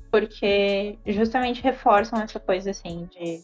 porque 0.09 0.97
justamente 1.05 1.61
reforçam 1.61 2.21
essa 2.21 2.39
coisa, 2.39 2.71
assim, 2.71 3.09
de 3.11 3.41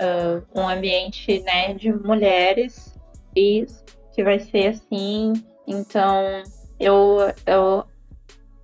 uh, 0.00 0.46
um 0.54 0.68
ambiente, 0.68 1.40
né, 1.40 1.74
de 1.74 1.92
mulheres 1.92 2.96
e 3.36 3.66
que 4.14 4.22
vai 4.22 4.38
ser 4.38 4.68
assim. 4.68 5.32
Então, 5.66 6.44
eu, 6.78 7.18
eu 7.46 7.84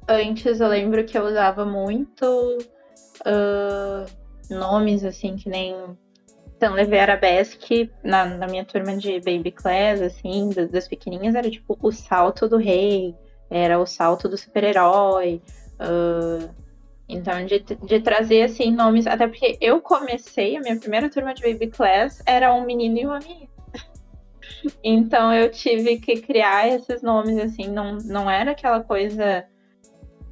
antes 0.09 0.61
eu 0.61 0.69
lembro 0.69 1.05
que 1.05 1.17
eu 1.17 1.25
usava 1.25 1.65
muito 1.65 2.25
uh, 3.27 4.07
nomes 4.51 5.05
assim 5.05 5.37
que 5.37 5.49
nem 5.49 5.75
então 6.57 6.73
levei 6.73 6.99
arabesque 6.99 7.91
na, 8.03 8.25
na 8.25 8.47
minha 8.47 8.65
turma 8.65 8.97
de 8.97 9.21
baby 9.21 9.51
class, 9.51 10.01
assim, 10.01 10.49
das, 10.49 10.71
das, 10.71 10.89
pequenininhas, 10.89 11.35
era 11.35 11.51
tipo 11.51 11.79
o 11.83 11.93
salto 11.93 12.49
do 12.49 12.57
rei, 12.57 13.15
era 13.51 13.79
o 13.79 13.87
salto 13.87 14.27
do 14.27 14.39
super-herói. 14.39 15.43
Uh, 15.79 16.49
então, 17.07 17.45
de, 17.45 17.61
de 17.61 18.01
trazer, 18.01 18.43
assim, 18.43 18.73
nomes. 18.73 19.07
Até 19.07 19.29
porque 19.29 19.59
eu 19.61 19.83
comecei, 19.83 20.57
a 20.57 20.61
minha 20.61 20.79
primeira 20.79 21.11
turma 21.11 21.35
de 21.35 21.43
baby 21.43 21.69
class 21.69 22.23
era 22.27 22.53
um 22.55 22.65
menino 22.65 22.99
e 22.99 23.07
uma 23.07 23.19
menina. 23.19 23.51
então, 24.83 25.33
eu 25.35 25.51
tive 25.51 25.99
que 25.99 26.23
criar 26.23 26.69
esses 26.69 27.03
nomes, 27.03 27.39
assim, 27.39 27.69
não, 27.69 27.99
não 27.99 28.31
era 28.31 28.53
aquela 28.53 28.83
coisa 28.83 29.45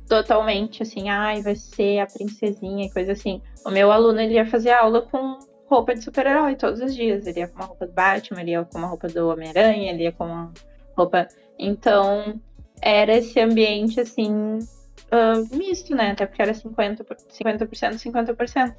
totalmente 0.08 0.82
assim, 0.82 1.08
ai, 1.08 1.42
vai 1.42 1.54
ser 1.54 2.00
a 2.00 2.06
princesinha 2.06 2.86
e 2.86 2.90
coisa 2.90 3.12
assim. 3.12 3.40
O 3.64 3.70
meu 3.70 3.90
aluno 3.90 4.20
ele 4.20 4.34
ia 4.34 4.46
fazer 4.46 4.70
aula 4.72 5.02
com 5.02 5.38
roupa 5.66 5.94
de 5.94 6.02
super-herói 6.02 6.56
todos 6.56 6.80
os 6.80 6.94
dias. 6.94 7.26
Ele 7.26 7.40
ia 7.40 7.48
com 7.48 7.56
uma 7.56 7.66
roupa 7.66 7.86
do 7.86 7.92
Batman, 7.92 8.40
ele 8.40 8.50
ia 8.52 8.64
com 8.64 8.78
uma 8.78 8.88
roupa 8.88 9.08
do 9.08 9.28
Homem-Aranha, 9.28 9.92
ele 9.92 10.04
ia 10.04 10.12
com 10.12 10.26
uma 10.26 10.52
roupa. 10.96 11.28
Então, 11.58 12.40
era 12.80 13.16
esse 13.16 13.40
ambiente 13.40 14.00
assim, 14.00 14.58
uh, 14.58 15.56
misto, 15.56 15.94
né? 15.94 16.10
Até 16.10 16.26
porque 16.26 16.42
era 16.42 16.52
50%, 16.52 17.04
50%, 17.30 17.98
50%. 17.98 18.74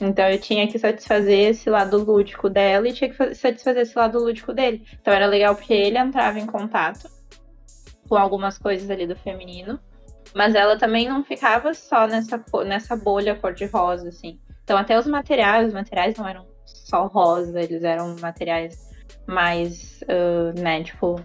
Então 0.00 0.26
eu 0.30 0.40
tinha 0.40 0.66
que 0.66 0.78
satisfazer 0.78 1.50
esse 1.50 1.68
lado 1.68 1.98
lúdico 1.98 2.48
dela 2.48 2.88
e 2.88 2.92
tinha 2.92 3.10
que 3.10 3.34
satisfazer 3.34 3.82
esse 3.82 3.98
lado 3.98 4.18
lúdico 4.18 4.52
dele. 4.52 4.82
Então 4.98 5.12
era 5.12 5.26
legal 5.26 5.54
porque 5.54 5.74
ele 5.74 5.98
entrava 5.98 6.38
em 6.38 6.46
contato 6.46 7.06
com 8.08 8.16
algumas 8.16 8.56
coisas 8.56 8.88
ali 8.90 9.06
do 9.06 9.14
feminino 9.14 9.78
mas 10.34 10.54
ela 10.54 10.78
também 10.78 11.08
não 11.08 11.24
ficava 11.24 11.74
só 11.74 12.06
nessa, 12.06 12.42
nessa 12.64 12.96
bolha 12.96 13.34
cor-de-rosa, 13.34 14.08
assim. 14.08 14.38
Então, 14.64 14.78
até 14.78 14.98
os 14.98 15.06
materiais, 15.06 15.68
os 15.68 15.74
materiais 15.74 16.16
não 16.16 16.28
eram 16.28 16.46
só 16.64 17.06
rosa, 17.06 17.60
eles 17.60 17.82
eram 17.82 18.16
materiais 18.20 18.90
mais, 19.26 20.02
uh, 20.02 20.58
né, 20.60 20.82
tipo, 20.82 21.16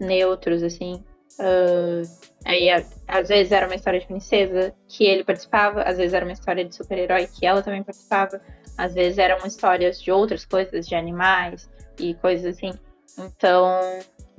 neutros, 0.00 0.62
assim. 0.62 1.04
Uh, 1.38 2.02
aí, 2.44 2.68
às 3.06 3.28
vezes 3.28 3.52
era 3.52 3.66
uma 3.66 3.74
história 3.74 4.00
de 4.00 4.06
princesa 4.06 4.74
que 4.88 5.04
ele 5.04 5.24
participava, 5.24 5.82
às 5.82 5.96
vezes 5.96 6.14
era 6.14 6.24
uma 6.24 6.32
história 6.32 6.64
de 6.64 6.74
super-herói 6.74 7.26
que 7.26 7.44
ela 7.44 7.62
também 7.62 7.82
participava, 7.82 8.40
às 8.78 8.94
vezes 8.94 9.18
eram 9.18 9.46
histórias 9.46 10.00
de 10.00 10.10
outras 10.10 10.44
coisas, 10.44 10.86
de 10.86 10.94
animais 10.94 11.68
e 11.98 12.14
coisas 12.14 12.56
assim. 12.56 12.72
Então, 13.18 13.80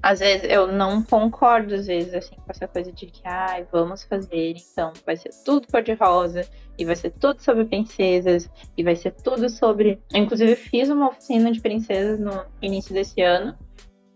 às 0.02 0.20
vezes 0.20 0.48
eu 0.50 0.68
não 0.72 1.02
concordo, 1.02 1.74
às 1.76 1.88
vezes, 1.88 2.14
assim, 2.14 2.36
com 2.36 2.50
essa 2.50 2.68
coisa 2.68 2.92
de 2.92 3.08
que, 3.08 3.22
ai, 3.26 3.64
ah, 3.64 3.68
vamos 3.72 4.04
fazer, 4.04 4.56
então, 4.56 4.94
vai 5.06 5.18
ser 5.18 5.30
tudo 5.44 5.68
cor-de-rosa, 5.68 6.48
e 6.78 6.86
vai 6.86 6.96
ser 6.96 7.12
tudo 7.12 7.42
sobre 7.42 7.66
princesas, 7.66 8.50
e 8.78 8.84
vai 8.84 8.96
ser 8.96 9.12
tudo 9.12 9.50
sobre. 9.50 10.00
Eu, 10.14 10.22
inclusive, 10.22 10.56
fiz 10.56 10.90
uma 10.90 11.10
oficina 11.10 11.52
de 11.52 11.60
princesas 11.60 12.20
no 12.20 12.46
início 12.62 12.94
desse 12.94 13.22
ano, 13.22 13.58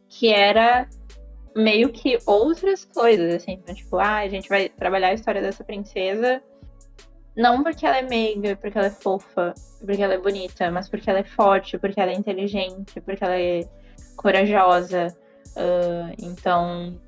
que 0.07 0.29
era 0.29 0.87
meio 1.55 1.89
que 1.89 2.17
outras 2.25 2.85
coisas, 2.85 3.33
assim, 3.33 3.53
então, 3.53 3.73
tipo, 3.73 3.97
ah, 3.97 4.17
a 4.17 4.27
gente 4.27 4.47
vai 4.47 4.69
trabalhar 4.69 5.09
a 5.09 5.13
história 5.13 5.41
dessa 5.41 5.63
princesa. 5.63 6.41
Não 7.35 7.63
porque 7.63 7.85
ela 7.85 7.97
é 7.97 8.01
meiga, 8.01 8.57
porque 8.57 8.77
ela 8.77 8.87
é 8.87 8.91
fofa, 8.91 9.53
porque 9.79 10.01
ela 10.01 10.13
é 10.13 10.17
bonita, 10.17 10.69
mas 10.69 10.89
porque 10.89 11.09
ela 11.09 11.19
é 11.19 11.23
forte, 11.23 11.77
porque 11.77 11.99
ela 11.99 12.11
é 12.11 12.15
inteligente, 12.15 12.99
porque 13.01 13.23
ela 13.23 13.39
é 13.39 13.61
corajosa, 14.17 15.15
Uh, 15.55 16.15
então, 16.19 16.99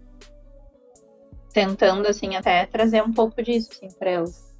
tentando, 1.53 2.07
assim, 2.07 2.35
até 2.35 2.65
trazer 2.65 3.01
um 3.01 3.13
pouco 3.13 3.41
disso, 3.41 3.69
assim, 3.71 3.87
pra 3.97 4.11
elas. 4.11 4.53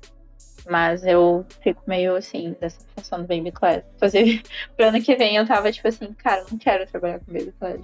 Mas 0.69 1.03
eu 1.05 1.45
fico 1.61 1.81
meio, 1.85 2.15
assim, 2.15 2.55
dessa 2.59 2.79
função 2.95 3.21
do 3.21 3.27
Baby 3.27 3.51
Class. 3.51 3.83
Inclusive, 3.95 4.43
pro 4.77 4.87
ano 4.87 5.01
que 5.01 5.15
vem 5.15 5.35
eu 5.35 5.45
tava, 5.45 5.71
tipo 5.71 5.87
assim, 5.87 6.13
cara, 6.13 6.45
não 6.49 6.57
quero 6.57 6.87
trabalhar 6.87 7.19
com 7.19 7.33
Baby 7.33 7.53
Class. 7.59 7.79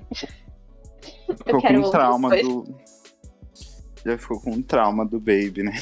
Ficou 1.27 1.61
com 1.61 1.73
um 1.73 1.91
trauma 1.91 2.29
do... 2.29 2.79
Já 4.05 4.17
ficou 4.17 4.39
com 4.39 4.51
um 4.51 4.61
trauma 4.61 5.05
do 5.05 5.19
Baby, 5.19 5.63
né? 5.63 5.73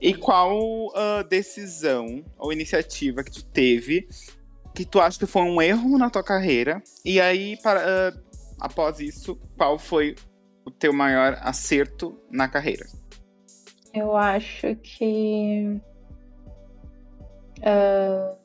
e 0.00 0.14
qual 0.14 0.56
uh, 0.60 1.24
decisão 1.28 2.24
ou 2.38 2.52
iniciativa 2.52 3.24
que 3.24 3.32
tu 3.32 3.44
teve 3.44 4.06
que 4.74 4.84
tu 4.84 5.00
acha 5.00 5.18
que 5.18 5.26
foi 5.26 5.42
um 5.42 5.62
erro 5.62 5.96
na 5.96 6.10
tua 6.10 6.22
carreira? 6.22 6.82
E 7.04 7.20
aí, 7.20 7.56
para, 7.62 7.80
uh, 7.80 8.20
após 8.64 8.98
isso, 8.98 9.36
qual 9.58 9.78
foi 9.78 10.16
o 10.64 10.70
teu 10.70 10.90
maior 10.90 11.36
acerto 11.42 12.18
na 12.30 12.48
carreira? 12.48 12.86
Eu 13.92 14.16
acho 14.16 14.74
que. 14.76 15.78
Uh, 17.58 18.36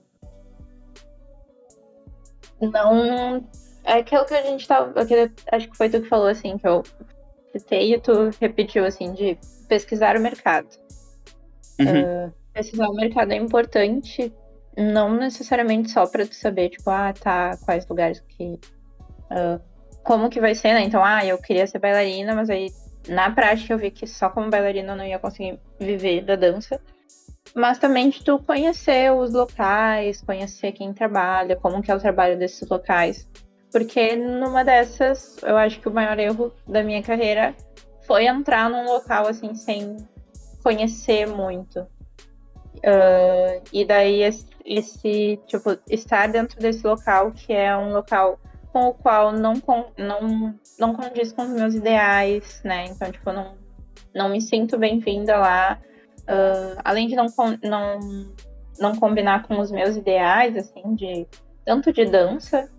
não. 2.61 3.47
É 3.85 3.93
aquilo 3.93 4.25
que 4.25 4.33
a 4.33 4.43
gente 4.43 4.67
tava. 4.67 4.93
acho 5.51 5.69
que 5.69 5.77
foi 5.77 5.89
tu 5.89 6.01
que 6.01 6.09
falou, 6.09 6.27
assim, 6.27 6.57
que 6.57 6.67
eu 6.67 6.83
citei 7.53 7.95
e 7.95 7.99
tu 7.99 8.29
repetiu, 8.41 8.83
assim, 8.83 9.13
de 9.13 9.37
pesquisar 9.69 10.17
o 10.17 10.19
mercado. 10.19 10.67
Uhum. 11.79 12.27
Uh, 12.27 12.33
pesquisar 12.53 12.89
o 12.89 12.93
mercado 12.93 13.31
é 13.31 13.37
importante, 13.37 14.33
não 14.77 15.15
necessariamente 15.15 15.89
só 15.91 16.05
para 16.05 16.27
tu 16.27 16.35
saber, 16.35 16.69
tipo, 16.71 16.89
ah, 16.89 17.13
tá, 17.13 17.57
quais 17.63 17.87
lugares 17.87 18.19
que. 18.19 18.59
Uh, 19.31 19.69
como 20.03 20.29
que 20.29 20.39
vai 20.39 20.55
ser, 20.55 20.73
né? 20.73 20.83
Então, 20.83 21.03
ah, 21.03 21.25
eu 21.25 21.37
queria 21.37 21.67
ser 21.67 21.79
bailarina, 21.79 22.33
mas 22.35 22.49
aí 22.49 22.71
na 23.07 23.31
prática 23.31 23.73
eu 23.73 23.77
vi 23.77 23.91
que 23.91 24.05
só 24.05 24.29
como 24.29 24.49
bailarina 24.49 24.93
eu 24.93 24.97
não 24.97 25.05
ia 25.05 25.19
conseguir 25.19 25.59
viver 25.79 26.23
da 26.23 26.35
dança. 26.35 26.79
Mas 27.55 27.79
também 27.79 28.09
de 28.09 28.23
tu 28.23 28.37
conhecer 28.39 29.11
os 29.11 29.33
locais, 29.33 30.21
conhecer 30.21 30.71
quem 30.71 30.93
trabalha, 30.93 31.55
como 31.55 31.81
que 31.81 31.91
é 31.91 31.95
o 31.95 31.99
trabalho 31.99 32.37
desses 32.37 32.67
locais. 32.69 33.27
Porque 33.71 34.15
numa 34.15 34.63
dessas, 34.63 35.37
eu 35.43 35.57
acho 35.57 35.79
que 35.79 35.87
o 35.87 35.93
maior 35.93 36.19
erro 36.19 36.53
da 36.67 36.83
minha 36.83 37.01
carreira 37.01 37.55
foi 38.05 38.25
entrar 38.25 38.69
num 38.69 38.85
local 38.85 39.27
assim 39.27 39.53
sem 39.55 39.97
conhecer 40.63 41.27
muito. 41.27 41.79
Uh, 42.77 43.61
e 43.73 43.83
daí 43.85 44.21
esse, 44.21 44.45
esse, 44.65 45.39
tipo, 45.47 45.77
estar 45.89 46.27
dentro 46.27 46.59
desse 46.59 46.85
local, 46.85 47.31
que 47.31 47.51
é 47.51 47.75
um 47.75 47.91
local 47.91 48.39
com 48.71 48.87
o 48.87 48.93
qual 48.93 49.31
não, 49.31 49.53
não, 49.97 50.55
não 50.77 50.93
condiz 50.93 51.31
com 51.31 51.43
os 51.43 51.49
meus 51.49 51.75
ideais, 51.75 52.61
né? 52.63 52.85
Então, 52.85 53.11
tipo, 53.11 53.31
não, 53.31 53.55
não 54.13 54.29
me 54.29 54.41
sinto 54.41 54.77
bem-vinda 54.77 55.37
lá. 55.37 55.79
Uh, 56.21 56.79
além 56.83 57.07
de 57.07 57.15
não, 57.15 57.25
não, 57.63 57.99
não 58.79 58.95
combinar 58.95 59.47
com 59.47 59.59
os 59.59 59.71
meus 59.71 59.95
ideais, 59.95 60.55
assim, 60.55 60.95
de 60.95 61.27
tanto 61.65 61.91
de 61.91 62.05
dança, 62.05 62.69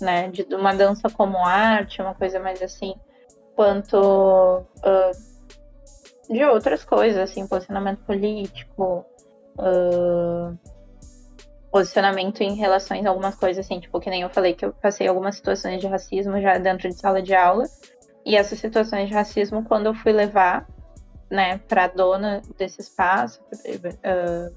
né? 0.00 0.28
De 0.28 0.42
uma 0.54 0.72
dança 0.72 1.08
como 1.10 1.38
arte, 1.38 2.00
uma 2.00 2.14
coisa 2.14 2.38
mais 2.38 2.62
assim, 2.62 2.94
quanto 3.56 3.98
uh, 3.98 6.32
de 6.32 6.44
outras 6.44 6.84
coisas, 6.84 7.18
assim, 7.18 7.46
posicionamento 7.46 8.04
político, 8.04 9.04
uh, 9.58 10.56
posicionamento 11.70 12.40
em 12.42 12.54
relações 12.54 13.06
a 13.06 13.10
algumas 13.10 13.34
coisas, 13.34 13.64
assim, 13.64 13.80
tipo, 13.80 14.00
que 14.00 14.10
nem 14.10 14.22
eu 14.22 14.30
falei 14.30 14.54
que 14.54 14.64
eu 14.64 14.72
passei 14.72 15.06
algumas 15.06 15.36
situações 15.36 15.80
de 15.80 15.86
racismo 15.86 16.40
já 16.40 16.58
dentro 16.58 16.88
de 16.88 16.94
sala 16.94 17.22
de 17.22 17.34
aula. 17.34 17.64
E 18.24 18.36
essas 18.36 18.58
situações 18.58 19.08
de 19.08 19.14
racismo, 19.14 19.64
quando 19.64 19.86
eu 19.86 19.94
fui 19.94 20.12
levar, 20.12 20.66
né, 21.30 21.58
pra 21.68 21.86
dona 21.86 22.42
desse 22.58 22.80
espaço, 22.80 23.40
uh, 23.42 24.54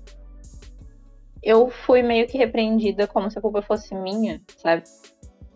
eu 1.41 1.69
fui 1.69 2.01
meio 2.01 2.27
que 2.27 2.37
repreendida 2.37 3.05
como 3.05 3.29
se 3.29 3.37
a 3.37 3.41
culpa 3.41 3.61
fosse 3.61 3.93
minha, 3.93 4.41
sabe? 4.57 4.83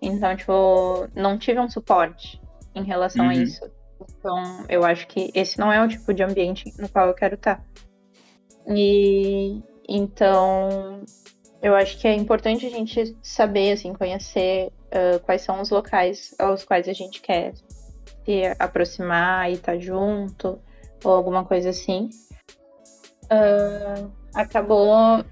Então, 0.01 0.35
tipo, 0.35 1.07
não 1.15 1.37
tive 1.37 1.59
um 1.59 1.69
suporte 1.69 2.39
em 2.75 2.83
relação 2.83 3.25
uhum. 3.25 3.31
a 3.31 3.35
isso. 3.35 3.69
Então, 4.19 4.65
eu 4.69 4.85
acho 4.85 5.07
que 5.07 5.31
esse 5.33 5.57
não 5.57 5.73
é 5.73 5.83
o 5.83 5.87
tipo 5.87 6.13
de 6.13 6.23
ambiente 6.23 6.71
no 6.77 6.87
qual 6.87 7.07
eu 7.07 7.13
quero 7.13 7.35
estar. 7.35 7.63
E 8.67 9.61
então, 9.87 11.03
eu 11.61 11.75
acho 11.75 11.97
que 11.97 12.07
é 12.07 12.13
importante 12.13 12.65
a 12.65 12.69
gente 12.69 13.17
saber, 13.21 13.71
assim, 13.71 13.93
conhecer 13.93 14.71
uh, 14.87 15.19
quais 15.21 15.41
são 15.41 15.61
os 15.61 15.69
locais 15.69 16.35
aos 16.37 16.63
quais 16.63 16.87
a 16.87 16.93
gente 16.93 17.21
quer 17.21 17.53
se 18.23 18.43
aproximar 18.59 19.49
e 19.49 19.53
estar 19.53 19.73
tá 19.73 19.79
junto, 19.79 20.59
ou 21.03 21.11
alguma 21.11 21.43
coisa 21.45 21.69
assim. 21.69 22.09
Uh, 23.25 24.11
acabou 24.33 25.23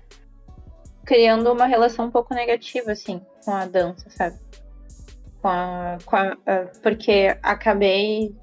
criando 1.05 1.51
uma 1.51 1.65
relação 1.65 2.05
um 2.05 2.11
pouco 2.11 2.33
negativa, 2.33 2.91
assim, 2.91 3.21
com 3.43 3.51
a 3.51 3.65
dança, 3.65 4.09
sabe? 4.09 4.39
Com 5.41 5.47
a, 5.47 5.97
com 6.05 6.15
a, 6.15 6.33
uh, 6.33 6.81
porque 6.81 7.37
acabei, 7.43 8.35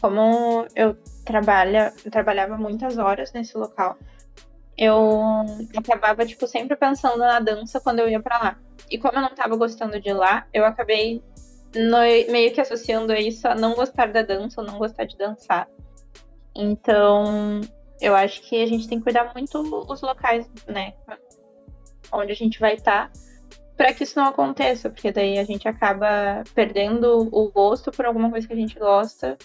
como 0.00 0.66
eu 0.76 0.96
trabalha, 1.24 1.92
trabalhava 2.10 2.56
muitas 2.56 2.96
horas 2.98 3.32
nesse 3.32 3.58
local, 3.58 3.98
eu 4.76 5.44
acabava, 5.76 6.26
tipo, 6.26 6.46
sempre 6.46 6.76
pensando 6.76 7.18
na 7.18 7.40
dança 7.40 7.80
quando 7.80 8.00
eu 8.00 8.08
ia 8.08 8.20
para 8.20 8.38
lá. 8.38 8.58
E 8.90 8.98
como 8.98 9.16
eu 9.16 9.22
não 9.22 9.34
tava 9.34 9.56
gostando 9.56 9.98
de 10.00 10.12
lá, 10.12 10.46
eu 10.52 10.64
acabei 10.64 11.22
no, 11.74 11.98
meio 12.30 12.52
que 12.52 12.60
associando 12.60 13.12
isso 13.14 13.48
a 13.48 13.54
não 13.54 13.74
gostar 13.74 14.12
da 14.12 14.22
dança 14.22 14.60
ou 14.60 14.66
não 14.66 14.78
gostar 14.78 15.04
de 15.04 15.16
dançar. 15.16 15.68
Então, 16.54 17.60
eu 18.00 18.14
acho 18.14 18.42
que 18.42 18.62
a 18.62 18.66
gente 18.66 18.86
tem 18.86 18.98
que 18.98 19.04
cuidar 19.04 19.32
muito 19.34 19.58
os 19.60 20.00
locais, 20.02 20.48
né? 20.66 20.92
Onde 22.12 22.32
a 22.32 22.36
gente 22.36 22.60
vai 22.60 22.74
estar, 22.74 23.10
tá, 23.10 23.20
para 23.76 23.92
que 23.92 24.04
isso 24.04 24.18
não 24.18 24.26
aconteça, 24.26 24.90
porque 24.90 25.10
daí 25.10 25.38
a 25.38 25.44
gente 25.44 25.66
acaba 25.66 26.44
perdendo 26.54 27.28
o 27.32 27.50
gosto 27.50 27.90
por 27.90 28.06
alguma 28.06 28.30
coisa 28.30 28.46
que 28.46 28.52
a 28.52 28.56
gente 28.56 28.78
gosta, 28.78 29.36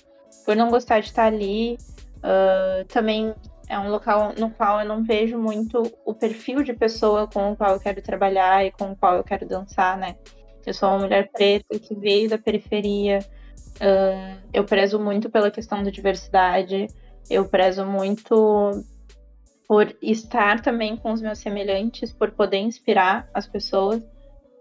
por 0.45 0.55
não 0.55 0.69
gostar 0.69 0.99
de 0.99 1.07
estar 1.07 1.25
ali. 1.25 1.77
Uh, 2.17 2.85
também 2.85 3.33
é 3.71 3.79
um 3.79 3.89
local 3.89 4.33
no 4.37 4.51
qual 4.51 4.81
eu 4.81 4.85
não 4.85 5.01
vejo 5.01 5.37
muito 5.37 5.81
o 6.05 6.13
perfil 6.13 6.61
de 6.61 6.73
pessoa 6.73 7.25
com 7.25 7.53
o 7.53 7.55
qual 7.55 7.71
eu 7.71 7.79
quero 7.79 8.01
trabalhar 8.01 8.65
e 8.65 8.71
com 8.71 8.91
o 8.91 8.95
qual 8.97 9.15
eu 9.15 9.23
quero 9.23 9.47
dançar, 9.47 9.97
né? 9.97 10.17
Eu 10.65 10.73
sou 10.73 10.89
uma 10.89 10.99
mulher 10.99 11.31
preta 11.31 11.79
que 11.79 11.95
veio 11.95 12.29
da 12.29 12.37
periferia. 12.37 13.19
Uh, 13.77 14.37
eu 14.53 14.65
prezo 14.65 14.99
muito 14.99 15.29
pela 15.29 15.49
questão 15.49 15.81
da 15.81 15.89
diversidade. 15.89 16.87
Eu 17.29 17.47
prezo 17.47 17.85
muito 17.85 18.83
por 19.65 19.95
estar 20.01 20.61
também 20.61 20.97
com 20.97 21.13
os 21.13 21.21
meus 21.21 21.39
semelhantes, 21.39 22.11
por 22.11 22.29
poder 22.31 22.57
inspirar 22.57 23.29
as 23.33 23.47
pessoas. 23.47 24.03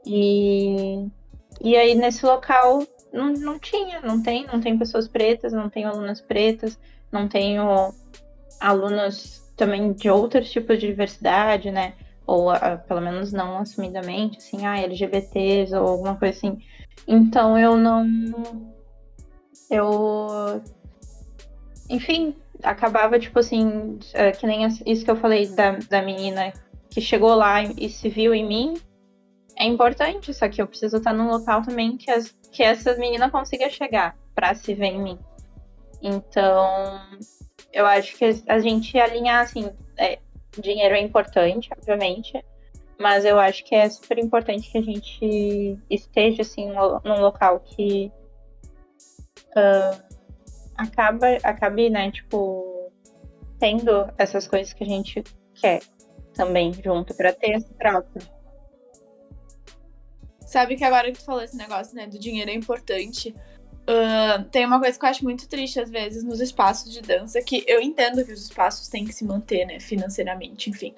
E, 0.07 1.05
e 1.61 1.77
aí 1.77 1.97
nesse 1.97 2.25
local 2.25 2.87
não, 3.13 3.33
não 3.33 3.59
tinha, 3.59 4.01
não 4.03 4.23
tem, 4.23 4.47
não 4.47 4.61
tem 4.61 4.79
pessoas 4.79 5.09
pretas, 5.09 5.53
não 5.53 5.69
tem 5.69 5.85
alunas 5.85 6.21
pretas, 6.21 6.79
não 7.11 7.27
tenho 7.27 7.93
alunos 8.61 9.41
também 9.57 9.93
de 9.93 10.09
outros 10.11 10.51
tipos 10.51 10.79
de 10.79 10.87
diversidade, 10.87 11.71
né? 11.71 11.95
Ou 12.27 12.53
uh, 12.53 12.79
pelo 12.87 13.01
menos 13.01 13.33
não 13.33 13.59
assumidamente, 13.59 14.39
assim, 14.39 14.65
ah, 14.67 14.79
LGBTs 14.79 15.75
ou 15.75 15.87
alguma 15.87 16.17
coisa 16.17 16.37
assim. 16.37 16.59
Então 17.07 17.59
eu 17.59 17.77
não. 17.77 18.07
Eu. 19.71 20.63
Enfim, 21.89 22.37
acabava, 22.63 23.19
tipo 23.19 23.39
assim, 23.39 23.67
uh, 23.67 24.39
que 24.39 24.47
nem 24.47 24.67
isso 24.87 25.05
que 25.05 25.11
eu 25.11 25.17
falei 25.17 25.49
da, 25.49 25.73
da 25.89 26.03
menina 26.03 26.53
que 26.91 27.01
chegou 27.01 27.35
lá 27.35 27.63
e, 27.63 27.75
e 27.79 27.89
se 27.89 28.09
viu 28.09 28.35
em 28.35 28.47
mim. 28.47 28.75
É 29.57 29.65
importante, 29.65 30.33
só 30.33 30.49
que 30.49 30.63
eu 30.63 30.67
preciso 30.67 30.97
estar 30.97 31.13
num 31.13 31.29
local 31.29 31.63
também 31.63 31.97
que, 31.97 32.11
as, 32.11 32.35
que 32.51 32.63
essa 32.63 32.97
menina 32.97 33.31
consiga 33.31 33.69
chegar 33.69 34.17
para 34.35 34.55
se 34.55 34.75
ver 34.75 34.87
em 34.87 35.03
mim. 35.03 35.19
Então, 36.03 36.99
eu 37.73 37.87
acho 37.87 38.17
que 38.17 38.25
a 38.47 38.59
gente 38.59 38.99
alinhar, 38.99 39.43
assim, 39.43 39.71
é, 39.97 40.19
dinheiro 40.59 40.95
é 40.95 41.01
importante, 41.01 41.71
obviamente, 41.77 42.45
mas 42.99 43.25
eu 43.25 43.39
acho 43.39 43.65
que 43.65 43.75
é 43.75 43.89
super 43.89 44.19
importante 44.19 44.71
que 44.71 44.79
a 44.79 44.83
gente 44.83 45.79
esteja, 45.89 46.43
assim, 46.43 46.71
num 47.05 47.21
local 47.21 47.61
que 47.61 48.13
uh, 49.57 50.03
acaba, 50.77 51.29
acabe, 51.43 51.89
né, 51.89 52.11
tipo, 52.11 52.91
tendo 53.59 54.13
essas 54.19 54.47
coisas 54.47 54.73
que 54.73 54.85
a 54.85 54.87
gente 54.87 55.23
quer 55.55 55.81
também 56.35 56.73
junto, 56.73 57.15
para 57.15 57.33
ter 57.33 57.53
esse 57.53 57.73
próprio. 57.75 58.27
Sabe 60.47 60.77
que 60.77 60.85
agora 60.85 61.13
que 61.13 61.19
tu 61.19 61.25
falou 61.25 61.43
esse 61.43 61.57
negócio, 61.57 61.95
né, 61.95 62.07
do 62.07 62.19
dinheiro 62.19 62.51
é 62.51 62.55
importante, 62.55 63.35
Uh, 63.89 64.45
tem 64.51 64.65
uma 64.65 64.79
coisa 64.79 64.99
que 64.99 65.05
eu 65.05 65.09
acho 65.09 65.25
muito 65.25 65.49
triste, 65.49 65.81
às 65.81 65.91
vezes, 65.91 66.23
nos 66.23 66.41
espaços 66.41 66.93
de 66.93 67.01
dança, 67.01 67.43
que 67.43 67.65
eu 67.67 67.81
entendo 67.81 68.25
que 68.25 68.33
os 68.33 68.45
espaços 68.45 68.89
têm 68.89 69.05
que 69.05 69.13
se 69.13 69.25
manter, 69.25 69.65
né, 69.67 69.81
financeiramente, 69.81 70.71
enfim. 70.71 70.95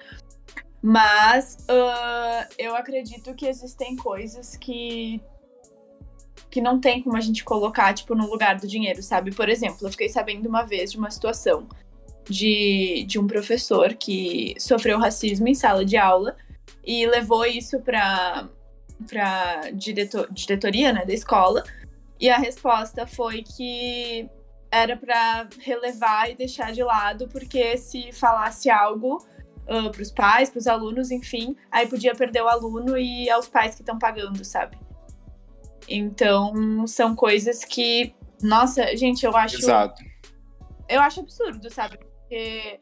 Mas 0.81 1.57
uh, 1.69 2.53
eu 2.57 2.75
acredito 2.75 3.33
que 3.33 3.47
existem 3.47 3.95
coisas 3.95 4.57
que. 4.57 5.21
que 6.51 6.61
não 6.61 6.79
tem 6.79 7.01
como 7.01 7.15
a 7.15 7.21
gente 7.21 7.43
colocar, 7.43 7.93
tipo, 7.93 8.13
no 8.13 8.29
lugar 8.29 8.59
do 8.59 8.67
dinheiro, 8.67 9.01
sabe? 9.01 9.33
Por 9.33 9.49
exemplo, 9.49 9.87
eu 9.87 9.91
fiquei 9.91 10.09
sabendo 10.09 10.47
uma 10.47 10.63
vez 10.63 10.91
de 10.91 10.97
uma 10.97 11.09
situação 11.09 11.67
de, 12.29 13.05
de 13.07 13.17
um 13.17 13.25
professor 13.27 13.93
que 13.93 14.55
sofreu 14.59 14.99
racismo 14.99 15.47
em 15.47 15.55
sala 15.55 15.85
de 15.85 15.97
aula 15.97 16.35
e 16.85 17.05
levou 17.07 17.45
isso 17.45 17.79
para 17.79 18.49
para 19.09 19.71
diretor, 19.71 20.31
diretoria 20.31 20.93
né, 20.93 21.03
da 21.03 21.13
escola 21.13 21.63
e 22.23 22.29
a 22.29 22.37
resposta 22.37 23.05
foi 23.05 23.43
que 23.43 24.29
era 24.71 24.95
para 24.95 25.45
relevar 25.59 26.31
e 26.31 26.35
deixar 26.35 26.71
de 26.71 26.81
lado, 26.81 27.27
porque 27.27 27.77
se 27.77 28.13
falasse 28.13 28.69
algo 28.69 29.17
uh, 29.67 29.91
para 29.91 30.01
os 30.01 30.09
pais, 30.09 30.49
para 30.49 30.57
os 30.57 30.65
alunos, 30.65 31.11
enfim, 31.11 31.53
aí 31.69 31.85
podia 31.85 32.15
perder 32.15 32.41
o 32.41 32.47
aluno 32.47 32.97
e 32.97 33.29
aos 33.29 33.49
pais 33.49 33.75
que 33.75 33.81
estão 33.81 33.99
pagando, 33.99 34.41
sabe? 34.45 34.77
Então, 35.85 36.87
são 36.87 37.13
coisas 37.13 37.65
que, 37.65 38.15
nossa, 38.41 38.95
gente, 38.95 39.25
eu 39.25 39.35
acho. 39.35 39.57
Exato. 39.57 40.01
Eu 40.87 41.01
acho 41.01 41.19
absurdo, 41.19 41.69
sabe? 41.69 41.97
Porque. 41.97 42.79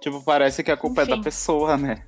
Tipo, 0.00 0.22
parece 0.24 0.64
que 0.64 0.70
a 0.70 0.76
culpa 0.78 1.02
enfim. 1.02 1.12
é 1.12 1.16
da 1.16 1.22
pessoa, 1.22 1.76
né? 1.76 2.06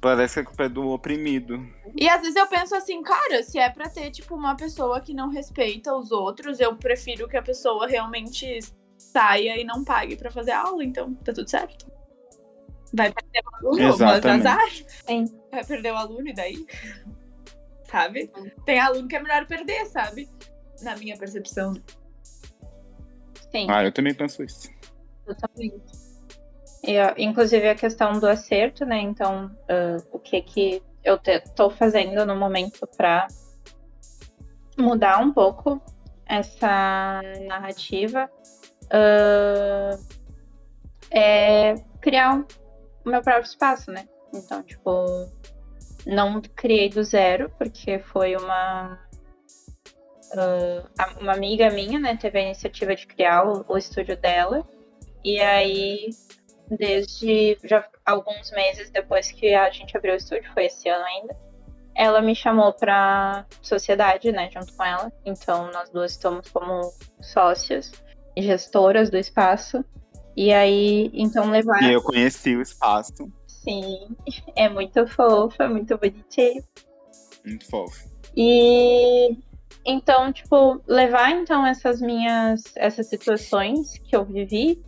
Parece 0.00 0.34
que 0.34 0.40
a 0.40 0.44
culpa 0.44 0.64
é 0.64 0.68
do 0.68 0.88
oprimido. 0.88 1.62
E 1.94 2.08
às 2.08 2.22
vezes 2.22 2.36
eu 2.36 2.46
penso 2.46 2.74
assim, 2.74 3.02
cara, 3.02 3.42
se 3.42 3.58
é 3.58 3.68
pra 3.68 3.88
ter, 3.88 4.10
tipo, 4.10 4.34
uma 4.34 4.56
pessoa 4.56 5.00
que 5.00 5.12
não 5.12 5.28
respeita 5.28 5.94
os 5.94 6.10
outros, 6.10 6.58
eu 6.58 6.74
prefiro 6.76 7.28
que 7.28 7.36
a 7.36 7.42
pessoa 7.42 7.86
realmente 7.86 8.60
saia 8.96 9.60
e 9.60 9.64
não 9.64 9.84
pague 9.84 10.16
para 10.16 10.30
fazer 10.30 10.52
aula, 10.52 10.82
então 10.82 11.14
tá 11.16 11.32
tudo 11.32 11.48
certo. 11.48 11.86
vai 12.94 13.12
perder 13.12 13.42
o 13.44 13.56
aluno, 13.56 13.88
Exatamente. 13.88 14.26
mas 14.26 14.46
azar. 14.46 14.70
Sim. 15.06 15.24
Vai 15.50 15.64
perder 15.64 15.92
o 15.92 15.96
aluno 15.96 16.28
e 16.28 16.32
daí? 16.32 16.66
Sabe? 17.84 18.30
Tem 18.64 18.78
aluno 18.78 19.08
que 19.08 19.16
é 19.16 19.22
melhor 19.22 19.46
perder, 19.46 19.84
sabe? 19.86 20.28
Na 20.82 20.96
minha 20.96 21.16
percepção. 21.18 21.74
Sim. 23.50 23.66
Ah, 23.68 23.84
eu 23.84 23.92
também 23.92 24.14
penso 24.14 24.42
isso. 24.42 24.70
Totalmente. 25.26 25.74
E, 25.74 25.99
ó, 26.84 27.14
inclusive 27.18 27.68
a 27.68 27.74
questão 27.74 28.18
do 28.18 28.26
acerto, 28.26 28.84
né? 28.84 29.00
Então, 29.00 29.50
ah, 29.68 29.96
o 30.12 30.18
que 30.18 30.40
que 30.42 30.82
eu 31.04 31.18
estou 31.24 31.70
fazendo 31.70 32.24
no 32.26 32.36
momento 32.36 32.86
para 32.96 33.26
mudar 34.78 35.18
um 35.18 35.32
pouco 35.32 35.80
essa 36.26 37.20
narrativa 37.46 38.30
ah, 38.90 39.98
é 41.10 41.74
criar 42.00 42.34
um- 42.34 42.46
o 43.04 43.10
meu 43.10 43.22
próprio 43.22 43.44
espaço, 43.44 43.90
né? 43.90 44.06
Então, 44.34 44.62
tipo, 44.62 45.06
não 46.06 46.40
criei 46.40 46.88
do 46.88 47.02
zero, 47.02 47.50
porque 47.58 47.98
foi 47.98 48.36
uma 48.36 48.98
ah, 50.36 51.14
uma 51.20 51.32
amiga 51.32 51.70
minha, 51.70 51.98
né, 51.98 52.16
teve 52.16 52.38
a 52.38 52.42
iniciativa 52.42 52.94
de 52.94 53.06
criar 53.06 53.44
o, 53.44 53.64
o 53.68 53.76
estúdio 53.76 54.16
dela. 54.16 54.64
E 55.24 55.40
aí, 55.40 56.10
desde 56.70 57.58
já 57.64 57.86
alguns 58.04 58.50
meses 58.52 58.90
depois 58.90 59.30
que 59.30 59.54
a 59.54 59.70
gente 59.70 59.96
abriu 59.96 60.14
o 60.14 60.16
estúdio, 60.16 60.52
foi 60.52 60.66
esse 60.66 60.88
ano 60.88 61.04
ainda, 61.04 61.36
ela 61.94 62.22
me 62.22 62.34
chamou 62.34 62.72
pra 62.72 63.44
sociedade, 63.60 64.32
né, 64.32 64.48
junto 64.50 64.74
com 64.74 64.84
ela. 64.84 65.12
Então, 65.24 65.70
nós 65.72 65.90
duas 65.90 66.12
estamos 66.12 66.48
como 66.48 66.92
sócias 67.20 67.92
e 68.36 68.42
gestoras 68.42 69.10
do 69.10 69.16
espaço. 69.16 69.84
E 70.36 70.52
aí, 70.52 71.10
então, 71.12 71.50
levar. 71.50 71.82
E 71.82 71.92
eu 71.92 72.02
conheci 72.02 72.56
o 72.56 72.62
espaço. 72.62 73.30
Sim, 73.46 74.16
é 74.56 74.68
muito 74.68 75.06
fofa, 75.06 75.68
muito 75.68 75.98
bonitinho. 75.98 76.62
Muito 77.44 77.68
fofo. 77.68 78.08
E 78.36 79.36
então, 79.84 80.32
tipo, 80.32 80.80
levar 80.86 81.30
então 81.32 81.66
essas 81.66 82.00
minhas 82.00 82.62
essas 82.76 83.08
situações 83.08 83.98
que 83.98 84.14
eu 84.14 84.24
vivi, 84.24 84.82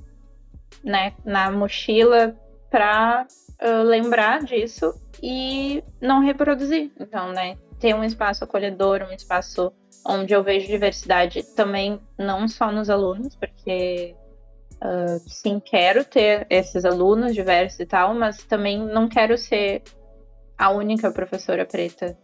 né, 0.82 1.12
na 1.24 1.50
mochila 1.50 2.36
pra 2.70 3.26
ah, 3.60 3.82
lembrar 3.82 4.42
disso 4.42 4.94
e 5.22 5.82
não 6.00 6.20
reproduzir. 6.20 6.90
Então, 6.98 7.32
né, 7.32 7.56
ter 7.78 7.94
um 7.94 8.02
espaço 8.02 8.44
acolhedor, 8.44 9.02
um 9.02 9.12
espaço 9.12 9.72
onde 10.04 10.34
eu 10.34 10.42
vejo 10.42 10.66
diversidade 10.66 11.42
também 11.54 12.00
não 12.18 12.48
só 12.48 12.72
nos 12.72 12.90
alunos, 12.90 13.36
porque 13.36 14.16
ah, 14.80 15.18
sim, 15.28 15.60
quero 15.60 16.04
ter 16.04 16.44
esses 16.50 16.84
alunos 16.84 17.34
diversos 17.34 17.78
e 17.78 17.86
tal, 17.86 18.14
mas 18.14 18.42
também 18.44 18.78
não 18.78 19.08
quero 19.08 19.38
ser 19.38 19.82
a 20.58 20.70
única 20.70 21.10
professora 21.12 21.64
preta 21.64 22.18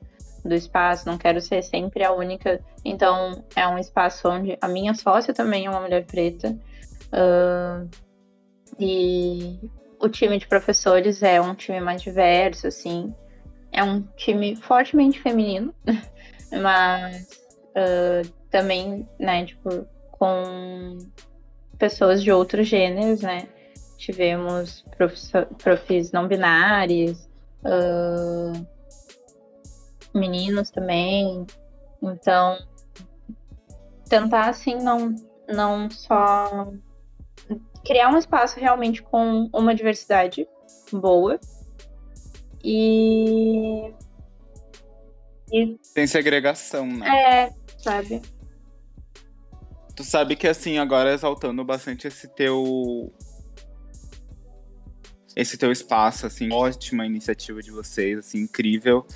do 0.45 0.55
espaço, 0.55 1.09
não 1.09 1.17
quero 1.17 1.41
ser 1.41 1.63
sempre 1.63 2.03
a 2.03 2.13
única. 2.13 2.61
Então, 2.85 3.45
é 3.55 3.67
um 3.69 3.79
espaço 3.79 4.29
onde 4.29 4.59
a 4.61 4.67
minha 4.67 4.93
sócia 4.95 5.33
também 5.33 5.67
é 5.67 5.71
uma 5.71 5.81
mulher 5.81 6.05
preta. 6.05 6.57
ah, 7.13 7.85
e 8.79 9.59
o 10.01 10.09
time 10.09 10.39
de 10.39 10.47
professores 10.47 11.23
é 11.23 11.41
um 11.41 11.55
time 11.55 11.81
mais 11.81 12.03
diverso, 12.03 12.67
assim. 12.67 13.15
É 13.73 13.83
um 13.83 14.03
time 14.17 14.57
fortemente 14.57 15.21
feminino, 15.21 15.75
mas 16.63 17.29
ah, 17.75 18.23
também, 18.51 19.09
né, 19.19 19.45
tipo, 19.47 19.87
com 20.13 20.99
pessoas 21.79 22.23
de 22.23 22.33
outros 22.33 22.67
gêneros, 22.67 23.21
né? 23.21 23.49
Tivemos 23.97 24.85
profis 25.59 26.13
não 26.13 26.27
binários, 26.27 27.29
ah, 27.65 28.53
meninos 30.15 30.71
também. 30.71 31.47
Então, 32.03 32.59
tentar 34.09 34.49
assim 34.49 34.77
não 34.77 35.15
não 35.49 35.91
só 35.91 36.71
criar 37.85 38.11
um 38.11 38.19
espaço 38.19 38.59
realmente 38.59 39.03
com 39.03 39.49
uma 39.53 39.75
diversidade 39.75 40.47
boa 40.93 41.39
e 42.63 43.95
Tem 45.95 46.07
segregação, 46.07 46.87
né? 46.87 47.09
é, 47.09 47.53
sabe? 47.79 48.21
Tu 49.95 50.05
sabe 50.05 50.37
que 50.37 50.47
assim, 50.47 50.79
agora 50.79 51.13
exaltando 51.13 51.65
bastante 51.65 52.07
esse 52.07 52.29
teu. 52.29 53.13
Esse 55.35 55.57
teu 55.57 55.71
espaço, 55.71 56.27
assim, 56.27 56.53
ótima 56.53 57.07
iniciativa 57.07 57.63
de 57.63 57.71
vocês, 57.71 58.19
assim, 58.19 58.41
incrível. 58.41 59.07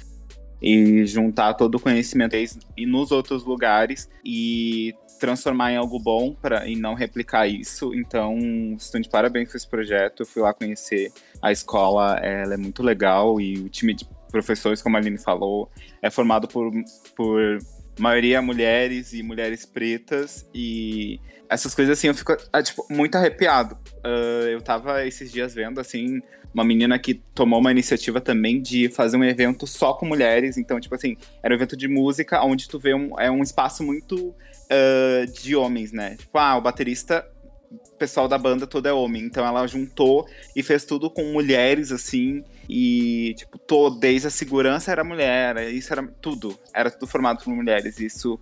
E 0.61 1.05
juntar 1.05 1.55
todo 1.55 1.75
o 1.75 1.81
conhecimento 1.81 2.37
e 2.77 2.87
nos 2.87 3.11
outros 3.11 3.45
lugares 3.45 4.09
e 4.25 4.95
transformar 5.23 5.70
em 5.70 5.77
algo 5.77 6.01
bom 6.01 6.35
para 6.35 6.66
e 6.66 6.75
não 6.75 6.95
replicar 6.95 7.47
isso. 7.47 7.95
Então, 7.95 8.37
estou 8.77 9.01
de 9.01 9.09
parabéns 9.09 9.49
por 9.49 9.57
esse 9.57 9.68
projeto. 9.68 10.23
Eu 10.23 10.27
fui 10.27 10.43
lá 10.43 10.53
conhecer 10.53 11.12
a 11.41 11.53
escola, 11.53 12.16
ela 12.16 12.55
é 12.55 12.57
muito 12.57 12.83
legal 12.83 13.41
e 13.41 13.57
o 13.57 13.68
time 13.68 13.95
de 13.95 14.05
professores, 14.33 14.83
como 14.83 14.97
a 14.97 14.99
Aline 14.99 15.18
falou, 15.18 15.70
é 16.03 16.11
formado 16.11 16.49
por, 16.49 16.73
por 17.14 17.59
maioria 17.99 18.40
mulheres 18.40 19.12
e 19.12 19.22
mulheres 19.22 19.66
pretas 19.66 20.49
e 20.55 21.20
essas 21.49 21.74
coisas 21.74 21.99
assim 21.99 22.09
eu 22.09 22.14
fico 22.14 22.34
ah, 22.53 22.62
tipo, 22.62 22.86
muito 22.90 23.16
arrepiado. 23.16 23.76
Ah, 24.03 24.47
eu 24.51 24.61
tava 24.61 25.07
esses 25.07 25.30
dias 25.30 25.55
vendo 25.55 25.80
assim 25.80 26.20
uma 26.55 26.64
menina 26.64 26.99
que 26.99 27.14
tomou 27.14 27.61
uma 27.61 27.70
iniciativa 27.70 28.20
também 28.20 28.61
de 28.61 28.90
fazer 28.90 29.16
um 29.16 29.24
evento 29.24 29.66
só 29.66 29.95
com 29.95 30.05
mulheres, 30.05 30.59
então 30.59 30.78
tipo 30.78 30.95
assim 30.95 31.16
era 31.43 31.55
um 31.55 31.57
evento 31.57 31.76
de 31.76 31.88
música 31.88 32.43
onde 32.45 32.68
tu 32.68 32.78
vê 32.78 32.95
um, 32.95 33.18
é 33.18 33.30
um 33.30 33.43
espaço 33.43 33.82
muito 33.82 34.34
ah, 34.70 35.26
de 35.26 35.55
homens, 35.57 35.93
né? 35.93 36.16
Tipo, 36.16 36.38
ah, 36.38 36.57
o 36.57 36.61
baterista 36.61 37.26
o 37.72 37.97
pessoal 37.97 38.28
da 38.28 38.36
banda 38.36 38.66
todo 38.66 38.86
é 38.86 38.93
homem, 38.93 39.24
então 39.24 39.47
ela 39.47 39.66
juntou 39.66 40.26
e 40.55 40.62
fez 40.62 40.84
tudo 40.84 41.11
com 41.11 41.32
mulheres 41.32 41.90
assim 41.90 42.45
e, 42.69 43.35
tipo, 43.37 43.59
todo, 43.59 43.99
desde 43.99 44.29
a 44.29 44.31
segurança 44.31 44.91
era 44.91 45.05
mulher, 45.05 45.73
isso 45.73 45.93
era 45.93 46.07
tudo. 46.07 46.59
Era 46.75 46.91
tudo 46.91 47.07
formado 47.07 47.43
por 47.43 47.55
mulheres. 47.55 47.99
Isso 47.99 48.39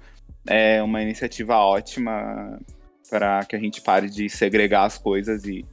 é 0.47 0.83
uma 0.83 1.03
iniciativa 1.03 1.57
ótima 1.57 2.61
para 3.09 3.45
que 3.45 3.57
a 3.57 3.59
gente 3.59 3.81
pare 3.81 4.09
de 4.09 4.29
segregar 4.29 4.85
as 4.85 4.99
coisas 4.99 5.45
e 5.45 5.65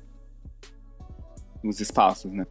os 1.64 1.80
espaços, 1.80 2.32
né? 2.32 2.46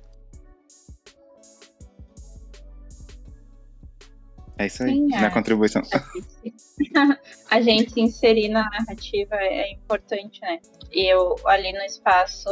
É 4.58 4.66
isso 4.66 4.82
aí, 4.82 4.90
Sim, 4.90 5.06
minha 5.06 5.26
é. 5.26 5.30
contribuição. 5.30 5.82
a 7.50 7.60
gente 7.60 7.92
se 7.92 8.00
inserir 8.00 8.48
na 8.48 8.64
narrativa 8.70 9.34
é 9.36 9.72
importante, 9.72 10.40
né? 10.40 10.58
E 10.90 11.12
eu 11.12 11.36
ali 11.44 11.72
no 11.72 11.82
espaço 11.82 12.48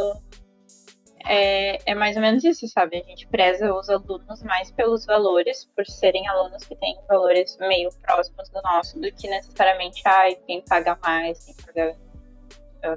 é, 1.26 1.78
é 1.90 1.94
mais 1.94 2.16
ou 2.16 2.22
menos 2.22 2.44
isso, 2.44 2.68
sabe? 2.68 2.98
A 2.98 3.02
gente 3.02 3.26
preza 3.28 3.74
os 3.74 3.88
alunos 3.88 4.42
mais 4.42 4.70
pelos 4.70 5.06
valores, 5.06 5.68
por 5.74 5.86
serem 5.86 6.28
alunos 6.28 6.64
que 6.64 6.76
têm 6.76 6.98
valores 7.08 7.56
meio 7.58 7.88
próximos 8.02 8.48
do 8.50 8.60
nosso, 8.62 9.00
do 9.00 9.10
que 9.12 9.28
necessariamente, 9.28 10.02
ai, 10.04 10.36
quem 10.46 10.62
paga 10.62 10.98
mais, 11.02 11.42
quem 11.44 11.54
paga, 11.64 11.96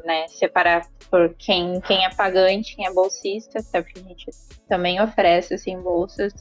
né? 0.03 0.28
Separar 0.28 0.86
por 1.09 1.34
quem, 1.36 1.80
quem 1.82 2.05
é 2.05 2.13
pagante, 2.13 2.75
quem 2.75 2.86
é 2.86 2.93
bolsista, 2.93 3.59
até 3.59 3.82
porque 3.82 3.99
a 3.99 4.03
gente 4.03 4.25
também 4.67 5.01
oferece, 5.01 5.53
assim, 5.53 5.82
bolsas. 5.82 6.34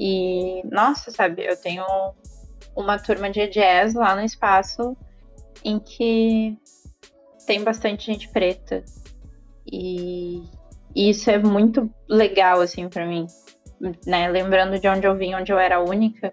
E, 0.00 0.62
nossa, 0.66 1.10
sabe, 1.10 1.44
eu 1.44 1.56
tenho 1.60 1.84
uma 2.74 2.98
turma 2.98 3.30
de 3.30 3.46
jazz 3.48 3.94
lá 3.94 4.16
no 4.16 4.22
espaço 4.22 4.96
em 5.62 5.78
que 5.78 6.56
tem 7.46 7.62
bastante 7.62 8.06
gente 8.06 8.28
preta. 8.30 8.82
E, 9.70 10.42
e 10.94 11.10
isso 11.10 11.30
é 11.30 11.38
muito 11.38 11.90
legal, 12.08 12.60
assim, 12.60 12.88
para 12.88 13.06
mim. 13.06 13.26
Né? 14.06 14.28
Lembrando 14.28 14.78
de 14.78 14.88
onde 14.88 15.06
eu 15.06 15.16
vim, 15.16 15.34
onde 15.34 15.52
eu 15.52 15.58
era 15.58 15.82
única, 15.82 16.32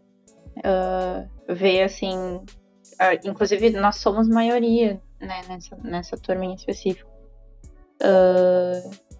uh, 0.57 1.53
ver, 1.53 1.83
assim. 1.83 2.15
Uh, 2.15 3.17
inclusive, 3.25 3.71
nós 3.71 3.97
somos 3.97 4.27
maioria 4.27 5.01
né, 5.19 5.41
nessa, 5.47 5.75
nessa 5.77 6.17
turma 6.17 6.45
em 6.45 6.53
específico. 6.53 7.09
Uh, 8.01 9.11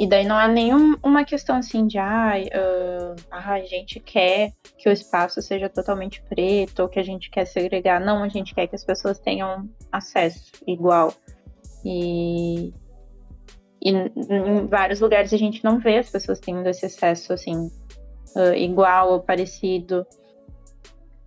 e 0.00 0.06
daí 0.06 0.24
não 0.24 0.40
é 0.40 0.48
nenhuma 0.48 1.24
questão 1.26 1.56
assim 1.56 1.86
de 1.86 1.98
ai, 1.98 2.44
uh, 2.44 3.14
ah, 3.30 3.52
a 3.52 3.60
gente 3.60 4.00
quer 4.00 4.50
que 4.78 4.88
o 4.88 4.92
espaço 4.92 5.42
seja 5.42 5.68
totalmente 5.68 6.22
preto 6.22 6.80
ou 6.80 6.88
que 6.88 6.98
a 6.98 7.02
gente 7.02 7.28
quer 7.28 7.44
segregar. 7.44 8.00
Não, 8.00 8.22
a 8.22 8.28
gente 8.28 8.54
quer 8.54 8.66
que 8.66 8.74
as 8.74 8.82
pessoas 8.82 9.18
tenham 9.18 9.68
acesso 9.92 10.52
igual. 10.66 11.12
E, 11.84 12.72
e 13.82 13.90
em 13.90 14.66
vários 14.66 15.00
lugares 15.00 15.32
a 15.32 15.36
gente 15.36 15.64
não 15.64 15.78
vê 15.78 15.98
as 15.98 16.10
pessoas 16.10 16.38
tendo 16.38 16.66
esse 16.68 16.84
acesso 16.84 17.32
assim, 17.32 17.70
uh, 18.36 18.54
igual 18.54 19.12
ou 19.12 19.20
parecido. 19.20 20.06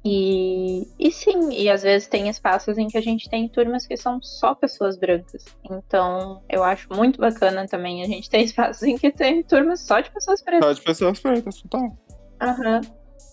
E, 0.05 0.85
e 0.99 1.11
sim, 1.11 1.53
e 1.53 1.69
às 1.69 1.81
vezes 1.81 2.09
tem 2.09 2.27
espaços 2.27 2.77
em 2.77 2.87
que 2.87 2.97
a 2.97 3.01
gente 3.01 3.29
tem 3.29 3.47
turmas 3.47 3.87
que 3.87 3.95
são 3.95 4.21
só 4.21 4.53
pessoas 4.53 4.97
brancas. 4.97 5.45
Então, 5.63 6.43
eu 6.49 6.61
acho 6.61 6.89
muito 6.93 7.21
bacana 7.21 7.65
também 7.67 8.03
a 8.03 8.05
gente 8.05 8.29
ter 8.29 8.39
espaços 8.43 8.83
em 8.83 8.97
que 8.97 9.11
tem 9.11 9.41
turmas 9.43 9.79
só 9.79 10.01
de 10.01 10.11
pessoas 10.11 10.41
pretas. 10.41 10.65
Só 10.65 10.73
de 10.73 10.81
pessoas 10.81 11.19
pretas, 11.19 11.61
total. 11.61 11.97
Aham. 12.41 12.81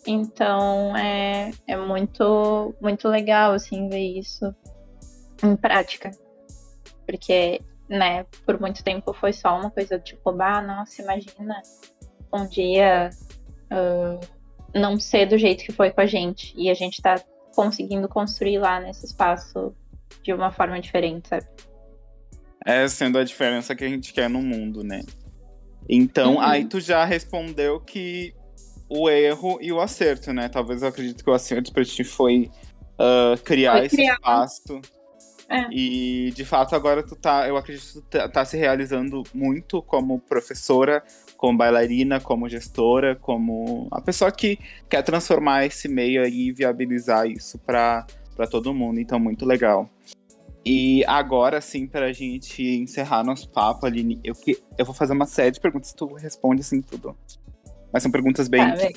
Então, 0.06 0.96
é, 0.96 1.50
é 1.66 1.76
muito, 1.76 2.74
muito 2.80 3.08
legal, 3.08 3.52
assim, 3.52 3.88
ver 3.88 4.18
isso 4.18 4.54
em 5.42 5.56
prática. 5.56 6.10
Porque, 7.06 7.60
né, 7.90 8.24
por 8.46 8.58
muito 8.58 8.82
tempo 8.82 9.12
foi 9.12 9.32
só 9.32 9.58
uma 9.58 9.70
coisa 9.70 9.98
tipo, 9.98 10.30
ah, 10.40 10.62
nossa, 10.62 11.02
imagina 11.02 11.60
um 12.32 12.46
dia. 12.46 13.10
Uh, 13.70 14.18
não 14.72 15.00
ser 15.00 15.26
do 15.26 15.36
jeito 15.36 15.64
que 15.64 15.72
foi 15.72 15.90
com 15.90 16.00
a 16.00 16.06
gente. 16.06 16.54
E 16.56 16.70
a 16.70 16.74
gente 16.74 17.02
tá 17.02 17.20
conseguindo 17.54 18.08
construir 18.08 18.58
lá 18.58 18.78
nesse 18.80 19.04
espaço 19.04 19.74
de 20.22 20.32
uma 20.32 20.52
forma 20.52 20.80
diferente, 20.80 21.28
sabe? 21.28 21.44
É 22.64 22.86
sendo 22.86 23.18
a 23.18 23.24
diferença 23.24 23.74
que 23.74 23.84
a 23.84 23.88
gente 23.88 24.12
quer 24.12 24.30
no 24.30 24.40
mundo, 24.40 24.84
né? 24.84 25.02
Então, 25.88 26.34
Uhum. 26.34 26.40
aí 26.40 26.64
tu 26.66 26.78
já 26.78 27.04
respondeu 27.04 27.80
que 27.80 28.32
o 28.88 29.10
erro 29.10 29.58
e 29.60 29.72
o 29.72 29.80
acerto, 29.80 30.32
né? 30.32 30.48
Talvez 30.48 30.82
eu 30.82 30.88
acredito 30.88 31.24
que 31.24 31.30
o 31.30 31.34
acerto 31.34 31.72
pra 31.72 31.84
ti 31.84 32.04
foi 32.04 32.48
ah, 32.98 33.34
criar 33.44 33.78
Foi 33.78 33.86
esse 33.86 33.96
criar. 33.96 34.14
espaço. 34.14 34.80
É. 35.50 35.66
E 35.72 36.30
de 36.30 36.44
fato 36.44 36.76
agora 36.76 37.02
tu 37.02 37.16
tá, 37.16 37.48
eu 37.48 37.56
acredito 37.56 37.84
que 37.86 37.92
tu 37.94 38.02
tá, 38.02 38.28
tá 38.28 38.44
se 38.44 38.56
realizando 38.56 39.24
muito 39.34 39.82
como 39.82 40.20
professora, 40.20 41.02
como 41.36 41.58
bailarina, 41.58 42.20
como 42.20 42.48
gestora, 42.48 43.16
como 43.16 43.88
a 43.90 44.00
pessoa 44.00 44.30
que 44.30 44.58
quer 44.88 45.02
transformar 45.02 45.66
esse 45.66 45.88
meio 45.88 46.22
aí 46.22 46.48
e 46.48 46.52
viabilizar 46.52 47.26
isso 47.26 47.58
pra 47.58 48.06
pra 48.36 48.46
todo 48.46 48.72
mundo. 48.72 48.98
Então, 49.00 49.18
muito 49.20 49.44
legal. 49.44 49.90
E 50.64 51.04
agora, 51.06 51.58
assim, 51.58 51.86
pra 51.86 52.10
gente 52.12 52.62
encerrar 52.62 53.22
nosso 53.24 53.50
papo, 53.50 53.84
Aline, 53.84 54.18
eu, 54.24 54.34
que- 54.34 54.58
eu 54.78 54.84
vou 54.86 54.94
fazer 54.94 55.12
uma 55.12 55.26
série 55.26 55.50
de 55.50 55.60
perguntas, 55.60 55.92
tu 55.92 56.06
responde 56.14 56.60
assim 56.62 56.80
tudo. 56.80 57.14
Mas 57.92 58.02
são 58.02 58.10
perguntas 58.12 58.48
bem. 58.48 58.62
Tá, 58.62 58.88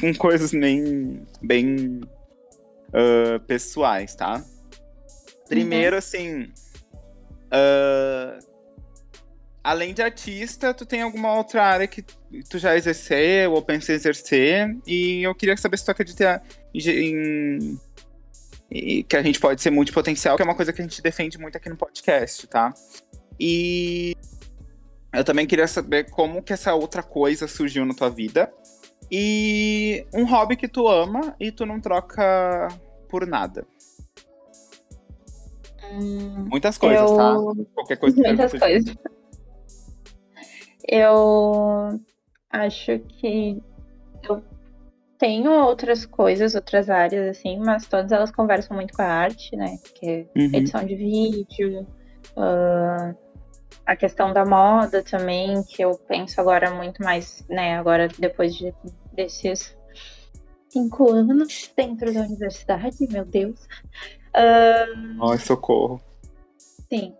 com 0.00 0.14
coisas 0.16 0.50
bem. 0.50 1.22
bem. 1.40 2.00
ah, 2.92 3.38
pessoais, 3.46 4.14
tá? 4.14 4.44
Primeiro, 5.48 5.96
assim. 5.96 6.50
ah, 7.50 8.38
além 9.62 9.94
de 9.94 10.02
artista, 10.02 10.74
tu 10.74 10.84
tem 10.84 11.02
alguma 11.02 11.34
outra 11.36 11.64
área 11.64 11.86
que 11.86 12.02
tu 12.02 12.58
já 12.58 12.76
exerceu 12.76 13.52
ou 13.52 13.62
pensa 13.62 13.92
em 13.92 13.94
exercer? 13.94 14.76
E 14.86 15.22
eu 15.22 15.34
queria 15.34 15.56
saber 15.56 15.78
se 15.78 15.84
tu 15.84 15.90
acredita 15.90 16.42
em, 16.74 16.80
em- 16.88 17.80
e 18.70 19.02
que 19.04 19.16
a 19.16 19.22
gente 19.22 19.38
pode 19.38 19.62
ser 19.62 19.70
multipotencial, 19.70 20.36
que 20.36 20.42
é 20.42 20.44
uma 20.44 20.54
coisa 20.56 20.72
que 20.72 20.80
a 20.82 20.84
gente 20.84 21.00
defende 21.02 21.38
muito 21.38 21.56
aqui 21.56 21.68
no 21.68 21.76
podcast, 21.76 22.46
tá? 22.48 22.74
E 23.38 24.16
eu 25.12 25.22
também 25.24 25.46
queria 25.46 25.66
saber 25.68 26.10
como 26.10 26.42
que 26.42 26.52
essa 26.52 26.74
outra 26.74 27.02
coisa 27.02 27.46
surgiu 27.46 27.84
na 27.84 27.94
tua 27.94 28.10
vida. 28.10 28.52
E 29.10 30.04
um 30.12 30.24
hobby 30.24 30.56
que 30.56 30.66
tu 30.66 30.88
ama 30.88 31.36
e 31.38 31.52
tu 31.52 31.64
não 31.64 31.78
troca 31.80 32.68
por 33.08 33.26
nada. 33.26 33.64
Hum, 35.92 36.46
Muitas 36.50 36.78
coisas, 36.78 37.10
eu... 37.10 37.16
tá? 37.16 37.36
Qualquer 37.74 37.96
coisa 37.96 38.16
que 38.16 38.22
Muitas 38.22 38.52
coisas. 38.52 38.94
Eu 40.86 42.00
acho 42.50 42.98
que 43.08 43.62
eu 44.28 44.42
tenho 45.18 45.50
outras 45.52 46.04
coisas, 46.04 46.54
outras 46.54 46.90
áreas, 46.90 47.36
assim, 47.36 47.58
mas 47.58 47.86
todas 47.86 48.12
elas 48.12 48.30
conversam 48.30 48.76
muito 48.76 48.92
com 48.92 49.02
a 49.02 49.06
arte, 49.06 49.56
né? 49.56 49.78
Que 49.94 50.06
é 50.06 50.26
Uhum. 50.36 50.50
edição 50.52 50.84
de 50.84 50.94
vídeo, 50.94 51.86
ah, 52.36 53.14
a 53.86 53.96
questão 53.96 54.32
da 54.32 54.44
moda 54.44 55.02
também, 55.02 55.62
que 55.62 55.82
eu 55.82 55.96
penso 56.08 56.40
agora 56.40 56.70
muito 56.70 57.02
mais, 57.02 57.44
né? 57.48 57.76
Agora, 57.76 58.08
depois 58.18 58.54
de, 58.54 58.74
desses 59.12 59.76
cinco 60.68 61.10
anos 61.10 61.70
dentro 61.76 62.12
da 62.12 62.20
universidade, 62.20 62.96
meu 63.10 63.24
Deus. 63.24 63.60
Ah, 64.34 64.86
Ai, 65.30 65.38
socorro. 65.38 66.00
Sim. 66.92 67.14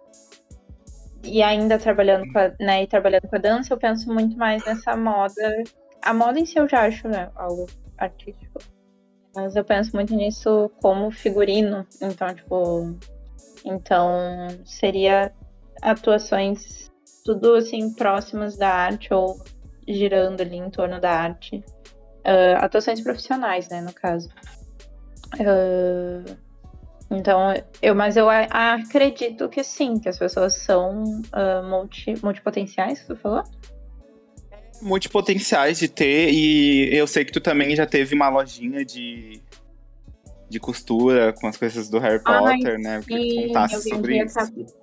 E 1.23 1.43
ainda 1.43 1.79
trabalhando 1.79 2.31
com 2.33 2.39
a, 2.39 2.53
né, 2.61 2.83
e 2.83 2.87
trabalhando 2.87 3.29
com 3.29 3.37
a 3.37 3.39
dança, 3.39 3.73
eu 3.73 3.79
penso 3.79 4.13
muito 4.13 4.37
mais 4.37 4.65
nessa 4.65 4.97
moda. 4.97 5.63
A 6.03 6.13
moda 6.13 6.39
em 6.39 6.45
si 6.45 6.59
eu 6.59 6.69
já 6.69 6.83
acho, 6.83 7.09
né, 7.09 7.31
algo 7.35 7.67
artístico. 7.97 8.61
Mas 9.35 9.57
eu 9.57 9.65
penso 9.65 9.95
muito 9.95 10.15
nisso 10.15 10.71
como 10.83 11.11
figurino. 11.11 11.87
Então, 12.01 12.35
tipo. 12.35 12.97
Então, 13.65 14.49
seria 14.65 15.33
atuações 15.81 16.91
tudo 17.25 17.55
assim 17.55 17.93
próximas 17.95 18.57
da 18.57 18.69
arte 18.69 19.13
ou 19.13 19.43
girando 19.89 20.43
ali 20.43 20.57
em 20.57 20.71
torno 20.71 21.01
da 21.01 21.11
arte. 21.11 21.65
Ah, 22.25 22.65
atuações 22.65 23.01
profissionais, 23.01 23.69
né, 23.69 23.81
no 23.81 23.93
caso. 23.93 24.29
Ah, 25.41 26.37
então, 27.17 27.55
eu, 27.81 27.95
mas 27.95 28.17
eu 28.17 28.29
acredito 28.29 29.49
que 29.49 29.63
sim, 29.63 29.99
que 29.99 30.09
as 30.09 30.19
pessoas 30.19 30.55
são 30.55 31.23
ah, 31.33 31.63
multi, 31.63 32.15
multipotenciais, 32.23 33.01
que 33.01 33.07
tu 33.09 33.17
falou? 33.17 33.43
Multipotenciais 34.83 35.79
de 35.79 35.89
ter, 35.89 36.31
e 36.33 36.95
eu 36.95 37.07
sei 37.07 37.25
que 37.25 37.33
tu 37.33 37.41
também 37.41 37.75
já 37.75 37.87
teve 37.87 38.15
uma 38.15 38.29
lojinha 38.29 38.85
de, 38.85 39.41
de 40.49 40.61
costura 40.61 41.33
com 41.33 41.47
as 41.47 41.57
coisas 41.57 41.89
do 41.89 41.99
Harry 41.99 42.21
Ai, 42.25 42.59
Potter, 42.59 42.79
né? 42.79 42.99
Eu 42.99 43.03
queria 43.03 43.21
que 43.21 43.29
tu 43.29 43.35
Sim, 43.35 43.47
contasse 43.49 43.75
eu 43.75 43.81
sobre 43.81 44.13
vendia, 44.13 44.25
isso. 44.25 44.35
capas, 44.35 44.77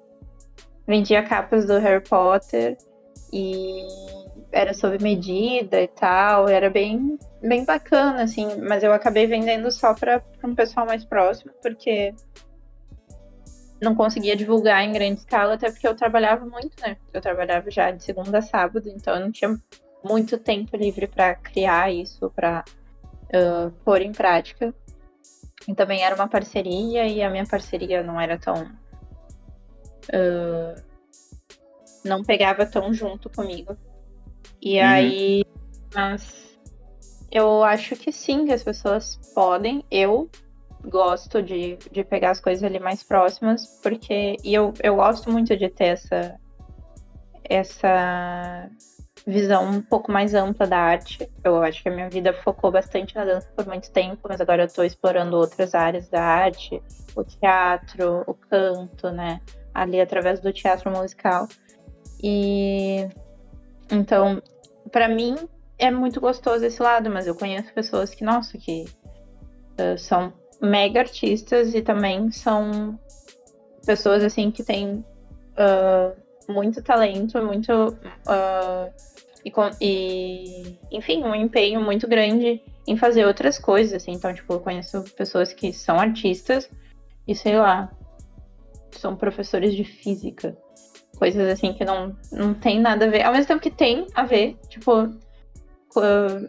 vendia 0.87 1.23
capas 1.23 1.65
do 1.65 1.77
Harry 1.77 2.03
Potter 2.03 2.77
e 3.31 3.85
era 4.51 4.73
sob 4.73 5.01
medida 5.01 5.81
e 5.81 5.87
tal, 5.87 6.47
era 6.47 6.69
bem, 6.69 7.17
bem 7.41 7.63
bacana, 7.63 8.23
assim, 8.23 8.47
mas 8.61 8.83
eu 8.83 8.91
acabei 8.93 9.25
vendendo 9.25 9.71
só 9.71 9.93
para 9.93 10.21
um 10.43 10.53
pessoal 10.53 10.85
mais 10.85 11.05
próximo, 11.05 11.51
porque 11.61 12.13
não 13.81 13.95
conseguia 13.95 14.35
divulgar 14.35 14.83
em 14.83 14.91
grande 14.91 15.19
escala, 15.21 15.53
até 15.53 15.71
porque 15.71 15.87
eu 15.87 15.95
trabalhava 15.95 16.45
muito, 16.45 16.79
né? 16.81 16.97
Eu 17.13 17.21
trabalhava 17.21 17.71
já 17.71 17.91
de 17.91 18.03
segunda 18.03 18.39
a 18.39 18.41
sábado, 18.41 18.87
então 18.89 19.15
eu 19.15 19.21
não 19.21 19.31
tinha 19.31 19.57
muito 20.03 20.37
tempo 20.37 20.75
livre 20.75 21.07
para 21.07 21.35
criar 21.35 21.91
isso, 21.91 22.29
para 22.35 22.63
pôr 23.83 24.01
em 24.01 24.11
prática. 24.11 24.73
E 25.67 25.73
também 25.73 26.03
era 26.03 26.15
uma 26.15 26.27
parceria 26.27 27.07
e 27.07 27.21
a 27.23 27.29
minha 27.29 27.45
parceria 27.45 28.03
não 28.03 28.19
era 28.19 28.37
tão. 28.37 28.69
ah, 30.13 30.75
não 32.03 32.23
pegava 32.23 32.65
tão 32.65 32.93
junto 32.93 33.29
comigo. 33.29 33.77
E 34.61 34.79
Uhum. 34.79 34.85
aí. 34.85 35.45
Mas 35.93 36.57
eu 37.31 37.63
acho 37.63 37.95
que 37.95 38.11
sim, 38.11 38.45
que 38.45 38.53
as 38.53 38.63
pessoas 38.63 39.17
podem. 39.33 39.83
Eu 39.89 40.29
gosto 40.83 41.41
de, 41.41 41.77
de 41.91 42.03
pegar 42.03 42.31
as 42.31 42.39
coisas 42.41 42.63
ali 42.63 42.79
mais 42.79 43.03
próximas, 43.03 43.65
porque. 43.81 44.37
E 44.43 44.53
eu, 44.53 44.73
eu 44.83 44.95
gosto 44.95 45.31
muito 45.31 45.55
de 45.57 45.69
ter 45.69 45.85
essa. 45.85 46.35
Essa 47.43 48.69
visão 49.27 49.69
um 49.69 49.81
pouco 49.81 50.11
mais 50.11 50.33
ampla 50.33 50.65
da 50.65 50.77
arte. 50.77 51.29
Eu 51.43 51.61
acho 51.61 51.83
que 51.83 51.89
a 51.89 51.91
minha 51.91 52.09
vida 52.09 52.33
focou 52.33 52.71
bastante 52.71 53.15
na 53.15 53.25
dança 53.25 53.47
por 53.55 53.67
muito 53.67 53.91
tempo, 53.91 54.19
mas 54.27 54.41
agora 54.41 54.63
eu 54.63 54.67
tô 54.67 54.83
explorando 54.83 55.35
outras 55.37 55.75
áreas 55.75 56.09
da 56.09 56.23
arte, 56.23 56.81
o 57.15 57.23
teatro, 57.23 58.23
o 58.25 58.33
canto, 58.33 59.11
né? 59.11 59.41
Ali 59.73 59.99
através 60.01 60.39
do 60.39 60.51
teatro 60.51 60.89
musical. 60.91 61.47
E 62.23 63.07
então, 63.91 64.41
pra 64.91 65.07
mim 65.07 65.35
é 65.77 65.91
muito 65.91 66.19
gostoso 66.21 66.65
esse 66.65 66.81
lado, 66.81 67.09
mas 67.09 67.27
eu 67.27 67.35
conheço 67.35 67.73
pessoas 67.73 68.13
que, 68.13 68.23
nossa, 68.23 68.57
que 68.57 68.85
eh, 69.77 69.97
são 69.97 70.33
mega 70.61 70.99
artistas 70.99 71.73
e 71.73 71.81
também 71.81 72.31
são 72.31 72.99
pessoas 73.85 74.23
assim 74.23 74.51
que 74.51 74.63
têm 74.63 75.03
ah, 75.57 76.13
muito 76.47 76.81
talento, 76.81 77.43
muito 77.43 77.97
ah, 78.27 78.89
e, 79.43 79.51
e, 79.81 80.77
enfim, 80.91 81.23
um 81.23 81.33
empenho 81.33 81.81
muito 81.81 82.07
grande 82.07 82.61
em 82.87 82.95
fazer 82.95 83.25
outras 83.25 83.57
coisas, 83.57 83.93
assim. 83.93 84.11
Então, 84.11 84.33
tipo, 84.33 84.53
eu 84.53 84.59
conheço 84.59 85.03
pessoas 85.15 85.53
que 85.53 85.73
são 85.73 85.99
artistas 85.99 86.69
e, 87.27 87.35
sei 87.35 87.57
lá, 87.57 87.91
são 88.91 89.15
professores 89.15 89.73
de 89.73 89.83
física. 89.83 90.55
Coisas 91.21 91.47
assim 91.49 91.71
que 91.71 91.85
não, 91.85 92.15
não 92.31 92.51
tem 92.51 92.79
nada 92.79 93.05
a 93.05 93.07
ver. 93.07 93.21
Ao 93.21 93.31
mesmo 93.31 93.45
tempo 93.45 93.61
que 93.61 93.69
tem 93.69 94.07
a 94.15 94.23
ver, 94.23 94.57
tipo, 94.67 95.07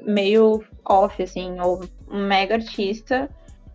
meio 0.06 0.64
off, 0.82 1.22
assim, 1.22 1.60
ou 1.60 1.84
um 2.10 2.26
mega 2.26 2.54
artista 2.54 3.28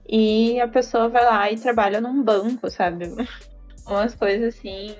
e 0.09 0.59
a 0.59 0.67
pessoa 0.67 1.07
vai 1.07 1.23
lá 1.23 1.51
e 1.51 1.59
trabalha 1.59 2.01
num 2.01 2.23
banco, 2.23 2.67
sabe? 2.71 3.05
Umas 3.85 4.15
coisas 4.15 4.55
assim. 4.55 4.95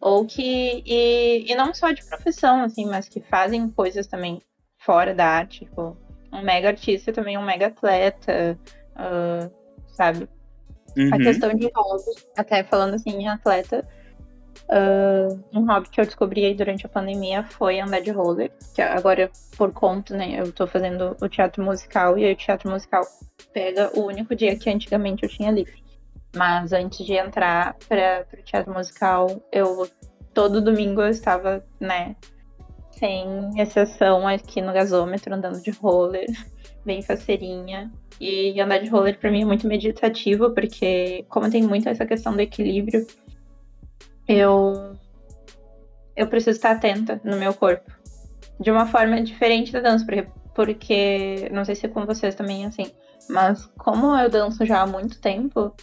Ou 0.00 0.24
que. 0.24 0.82
E, 0.86 1.44
e 1.46 1.54
não 1.54 1.74
só 1.74 1.92
de 1.92 2.02
profissão, 2.02 2.62
assim, 2.62 2.86
mas 2.86 3.06
que 3.06 3.20
fazem 3.20 3.68
coisas 3.68 4.06
também 4.06 4.40
fora 4.78 5.14
da 5.14 5.26
arte. 5.26 5.66
Tipo, 5.66 5.98
um 6.32 6.40
mega 6.40 6.68
artista 6.68 7.12
também, 7.12 7.36
um 7.36 7.44
mega 7.44 7.66
atleta. 7.66 8.58
uh, 8.96 9.52
sabe? 9.88 10.26
Uhum. 10.96 11.10
A 11.12 11.18
questão 11.18 11.54
de 11.54 11.70
hobby, 11.74 12.22
até 12.38 12.64
falando 12.64 12.94
assim 12.94 13.10
em 13.10 13.28
atleta, 13.28 13.86
uh, 14.68 15.40
um 15.52 15.66
hobby 15.66 15.88
que 15.88 16.00
eu 16.00 16.04
descobri 16.04 16.44
aí 16.44 16.54
durante 16.54 16.86
a 16.86 16.88
pandemia 16.88 17.42
foi 17.44 17.80
andar 17.80 18.00
de 18.00 18.10
roller, 18.10 18.50
que 18.74 18.82
agora 18.82 19.30
por 19.56 19.72
conta, 19.72 20.16
né, 20.16 20.40
eu 20.40 20.52
tô 20.52 20.66
fazendo 20.66 21.16
o 21.20 21.28
teatro 21.28 21.62
musical 21.62 22.18
e 22.18 22.24
aí 22.24 22.32
o 22.32 22.36
teatro 22.36 22.70
musical 22.70 23.02
pega 23.52 23.90
o 23.94 24.06
único 24.06 24.34
dia 24.34 24.56
que 24.56 24.70
antigamente 24.70 25.22
eu 25.22 25.28
tinha 25.28 25.50
livre. 25.50 25.82
Mas 26.34 26.72
antes 26.72 27.04
de 27.04 27.14
entrar 27.14 27.76
para 27.88 28.26
o 28.32 28.42
teatro 28.42 28.72
musical, 28.72 29.26
eu 29.52 29.88
todo 30.32 30.62
domingo 30.62 31.02
eu 31.02 31.08
estava, 31.08 31.62
né, 31.78 32.16
sem 32.90 33.50
exceção 33.60 34.26
aqui 34.26 34.60
no 34.60 34.72
gasômetro 34.72 35.34
andando 35.34 35.60
de 35.60 35.70
roller, 35.70 36.26
bem 36.84 37.02
faceirinha. 37.02 37.90
E 38.20 38.60
andar 38.60 38.78
de 38.78 38.88
roller 38.88 39.18
para 39.18 39.30
mim 39.30 39.42
é 39.42 39.44
muito 39.44 39.66
meditativo, 39.66 40.50
porque 40.50 41.24
como 41.28 41.50
tem 41.50 41.62
muito 41.62 41.88
essa 41.88 42.06
questão 42.06 42.32
do 42.32 42.40
equilíbrio, 42.40 43.04
eu 44.28 44.96
eu 46.14 46.26
preciso 46.26 46.56
estar 46.56 46.72
atenta 46.72 47.20
no 47.24 47.36
meu 47.36 47.54
corpo. 47.54 47.90
De 48.60 48.70
uma 48.70 48.86
forma 48.86 49.20
diferente 49.22 49.72
da 49.72 49.80
dança, 49.80 50.04
porque, 50.04 50.26
porque 50.54 51.48
não 51.50 51.64
sei 51.64 51.74
se 51.74 51.86
é 51.86 51.88
com 51.88 52.04
vocês 52.04 52.34
também 52.34 52.66
assim, 52.66 52.92
mas 53.28 53.66
como 53.78 54.14
eu 54.16 54.28
danço 54.28 54.64
já 54.64 54.82
há 54.82 54.86
muito 54.86 55.20
tempo, 55.20 55.74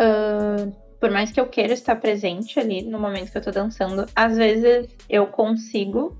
uh, 0.00 0.72
por 0.98 1.10
mais 1.10 1.30
que 1.30 1.38
eu 1.38 1.46
queira 1.46 1.74
estar 1.74 1.96
presente 1.96 2.58
ali 2.58 2.82
no 2.82 2.98
momento 2.98 3.30
que 3.30 3.38
eu 3.38 3.42
tô 3.42 3.50
dançando, 3.50 4.06
às 4.16 4.36
vezes 4.36 4.88
eu 5.08 5.26
consigo 5.26 6.16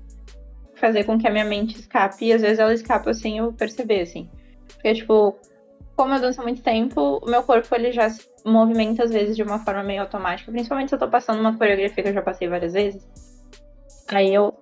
fazer 0.75 1.03
com 1.05 1.17
que 1.17 1.27
a 1.27 1.31
minha 1.31 1.45
mente 1.45 1.79
escape, 1.79 2.25
e 2.25 2.33
às 2.33 2.41
vezes 2.41 2.59
ela 2.59 2.73
escapa 2.73 3.13
sem 3.13 3.37
eu 3.37 3.51
perceber, 3.51 4.01
assim. 4.01 4.29
Porque, 4.67 4.93
tipo, 4.93 5.35
como 5.95 6.13
eu 6.13 6.21
danço 6.21 6.41
há 6.41 6.43
muito 6.43 6.61
tempo, 6.61 7.19
o 7.23 7.29
meu 7.29 7.41
corpo 7.43 7.73
ele 7.73 7.91
já 7.91 8.09
se 8.09 8.27
movimenta 8.45 9.03
às 9.03 9.11
vezes 9.11 9.35
de 9.35 9.43
uma 9.43 9.59
forma 9.59 9.83
meio 9.83 10.01
automática, 10.01 10.51
principalmente 10.51 10.89
se 10.89 10.95
eu 10.95 10.99
tô 10.99 11.07
passando 11.09 11.39
uma 11.39 11.57
coreografia 11.57 12.03
que 12.03 12.09
eu 12.09 12.13
já 12.13 12.21
passei 12.21 12.47
várias 12.47 12.73
vezes. 12.73 13.05
Aí 14.09 14.33
eu. 14.33 14.53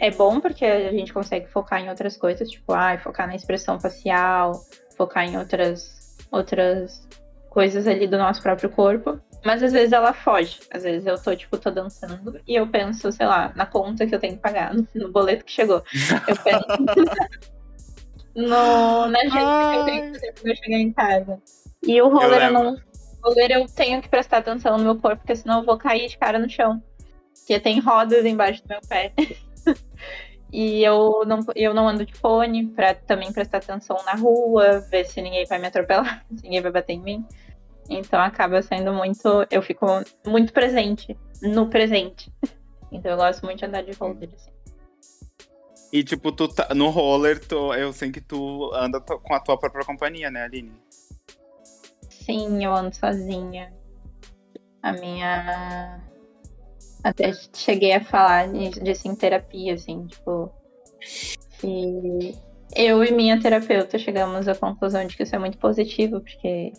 É 0.00 0.10
bom 0.10 0.40
porque 0.40 0.64
a 0.64 0.90
gente 0.90 1.12
consegue 1.12 1.46
focar 1.48 1.80
em 1.80 1.88
outras 1.88 2.16
coisas, 2.16 2.50
tipo, 2.50 2.72
ah, 2.72 2.98
focar 2.98 3.28
na 3.28 3.36
expressão 3.36 3.78
facial, 3.78 4.60
focar 4.96 5.24
em 5.24 5.38
outras, 5.38 6.16
outras 6.32 7.06
coisas 7.50 7.86
ali 7.86 8.08
do 8.08 8.18
nosso 8.18 8.42
próprio 8.42 8.68
corpo. 8.70 9.20
Mas 9.44 9.62
às 9.62 9.72
vezes 9.72 9.92
ela 9.92 10.12
foge. 10.12 10.58
Às 10.72 10.82
vezes 10.82 11.06
eu 11.06 11.22
tô, 11.22 11.34
tipo, 11.36 11.56
tô 11.56 11.70
dançando 11.70 12.40
e 12.46 12.56
eu 12.56 12.66
penso, 12.66 13.12
sei 13.12 13.26
lá, 13.26 13.52
na 13.54 13.64
conta 13.64 14.06
que 14.06 14.14
eu 14.14 14.18
tenho 14.18 14.34
que 14.34 14.42
pagar, 14.42 14.74
no, 14.74 14.86
no 14.94 15.12
boleto 15.12 15.44
que 15.44 15.52
chegou. 15.52 15.82
Eu 16.26 16.36
penso 16.36 16.66
no, 18.34 19.06
na 19.06 19.20
gente 19.20 19.32
que 19.32 19.76
eu 19.76 19.84
tenho 19.84 20.02
que 20.02 20.12
fazer 20.14 20.32
quando 20.32 20.46
eu 20.48 20.56
chegar 20.56 20.78
em 20.78 20.92
casa. 20.92 21.42
E 21.82 22.02
o 22.02 22.08
roller 22.08 22.42
eu, 22.42 22.46
eu 22.46 22.52
não. 22.52 22.89
Roller 23.22 23.50
eu 23.50 23.66
tenho 23.66 24.00
que 24.00 24.08
prestar 24.08 24.38
atenção 24.38 24.78
no 24.78 24.84
meu 24.84 24.96
corpo, 24.96 25.18
porque 25.18 25.36
senão 25.36 25.60
eu 25.60 25.66
vou 25.66 25.78
cair 25.78 26.08
de 26.08 26.18
cara 26.18 26.38
no 26.38 26.48
chão. 26.48 26.82
Porque 27.38 27.58
tem 27.60 27.80
rodas 27.80 28.24
embaixo 28.24 28.62
do 28.62 28.68
meu 28.68 28.80
pé. 28.88 29.12
e 30.52 30.82
eu 30.82 31.24
não, 31.26 31.40
eu 31.54 31.74
não 31.74 31.88
ando 31.88 32.04
de 32.04 32.14
fone 32.14 32.66
pra 32.68 32.94
também 32.94 33.32
prestar 33.32 33.58
atenção 33.58 33.96
na 34.04 34.14
rua, 34.14 34.80
ver 34.90 35.04
se 35.04 35.20
ninguém 35.20 35.44
vai 35.46 35.58
me 35.58 35.66
atropelar, 35.66 36.24
se 36.34 36.42
ninguém 36.42 36.60
vai 36.60 36.72
bater 36.72 36.94
em 36.94 37.02
mim. 37.02 37.26
Então 37.88 38.20
acaba 38.20 38.62
sendo 38.62 38.92
muito. 38.92 39.46
Eu 39.50 39.62
fico 39.62 39.86
muito 40.26 40.52
presente 40.52 41.16
no 41.42 41.68
presente. 41.68 42.32
Então 42.92 43.12
eu 43.12 43.16
gosto 43.16 43.44
muito 43.46 43.60
de 43.60 43.66
andar 43.66 43.82
de 43.82 43.92
roller, 43.92 44.28
assim. 44.34 44.50
E, 45.92 46.04
tipo, 46.04 46.30
tu 46.30 46.48
tá, 46.48 46.74
no 46.74 46.88
roller, 46.90 47.38
tu, 47.38 47.74
eu 47.74 47.92
sei 47.92 48.10
que 48.10 48.20
tu 48.20 48.72
anda 48.74 49.00
com 49.00 49.34
a 49.34 49.40
tua 49.40 49.58
própria 49.58 49.84
companhia, 49.84 50.30
né, 50.30 50.42
Aline? 50.42 50.72
Sim, 52.30 52.64
eu 52.64 52.72
ando 52.72 52.94
sozinha. 52.94 53.72
A 54.80 54.92
minha. 54.92 56.00
Até 57.02 57.32
cheguei 57.52 57.92
a 57.92 58.04
falar 58.04 58.46
disso 58.52 59.08
em 59.08 59.16
terapia, 59.16 59.74
assim, 59.74 60.06
tipo. 60.06 60.52
Eu 62.76 63.02
e 63.02 63.10
minha 63.10 63.40
terapeuta 63.40 63.98
chegamos 63.98 64.46
à 64.46 64.54
conclusão 64.54 65.04
de 65.04 65.16
que 65.16 65.24
isso 65.24 65.34
é 65.34 65.38
muito 65.40 65.58
positivo, 65.58 66.20
porque 66.20 66.72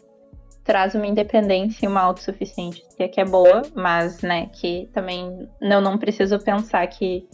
traz 0.64 0.96
uma 0.96 1.06
independência 1.06 1.86
e 1.86 1.90
uma 1.90 2.02
autossuficiência 2.02 3.10
que 3.10 3.20
é 3.20 3.26
boa, 3.26 3.64
mas, 3.76 4.22
né, 4.22 4.48
que 4.54 4.90
também 4.94 5.50
eu 5.60 5.82
não 5.82 5.98
preciso 5.98 6.40
pensar 6.40 6.88
que 6.88 7.28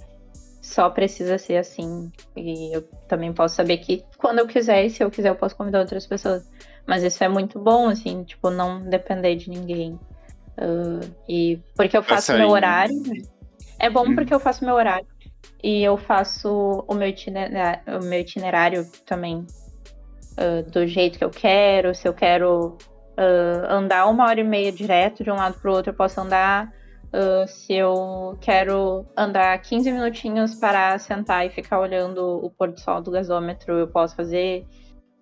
só 0.59 0.89
precisa 0.89 1.37
ser 1.37 1.57
assim. 1.57 2.11
E 2.35 2.75
eu 2.75 2.81
também 3.07 3.31
posso 3.31 3.55
saber 3.55 3.77
que 3.77 4.03
quando 4.17 4.39
eu 4.39 4.47
quiser, 4.47 4.85
e 4.85 4.89
se 4.89 5.03
eu 5.03 5.11
quiser, 5.11 5.29
eu 5.29 5.35
posso 5.35 5.55
convidar 5.55 5.81
outras 5.81 6.07
pessoas. 6.07 6.49
Mas 6.87 7.03
isso 7.03 7.23
é 7.23 7.27
muito 7.27 7.59
bom, 7.59 7.89
assim, 7.89 8.23
tipo, 8.23 8.49
não 8.49 8.81
depender 8.81 9.35
de 9.35 9.49
ninguém. 9.49 9.99
Uh, 10.57 11.13
e 11.27 11.59
porque 11.75 11.97
eu 11.97 12.03
faço 12.03 12.33
meu 12.33 12.49
horário. 12.49 12.95
É 13.79 13.89
bom 13.89 14.07
hum. 14.07 14.15
porque 14.15 14.33
eu 14.33 14.39
faço 14.39 14.63
meu 14.63 14.75
horário. 14.75 15.05
E 15.63 15.83
eu 15.83 15.97
faço 15.97 16.85
o 16.87 16.93
meu 16.93 17.07
itinerário, 17.07 17.81
o 17.99 18.03
meu 18.03 18.19
itinerário 18.19 18.87
também 19.05 19.45
uh, 20.37 20.69
do 20.71 20.87
jeito 20.87 21.17
que 21.17 21.25
eu 21.25 21.29
quero. 21.29 21.93
Se 21.93 22.07
eu 22.07 22.13
quero 22.13 22.77
uh, 23.17 23.69
andar 23.69 24.07
uma 24.07 24.25
hora 24.25 24.39
e 24.39 24.43
meia 24.43 24.71
direto 24.71 25.23
de 25.23 25.29
um 25.29 25.35
lado 25.35 25.59
para 25.59 25.69
o 25.69 25.75
outro, 25.75 25.91
eu 25.91 25.95
posso 25.95 26.19
andar 26.21 26.71
Uh, 27.07 27.47
se 27.47 27.73
eu 27.73 28.37
quero 28.41 29.05
andar 29.15 29.57
15 29.61 29.91
minutinhos 29.91 30.55
para 30.55 30.99
sentar 30.99 31.45
e 31.45 31.49
ficar 31.49 31.79
olhando 31.79 32.45
o 32.45 32.49
pôr 32.49 32.71
do 32.71 32.79
sol 32.79 33.01
do 33.01 33.11
gasômetro, 33.11 33.73
eu 33.75 33.87
posso 33.87 34.15
fazer. 34.15 34.65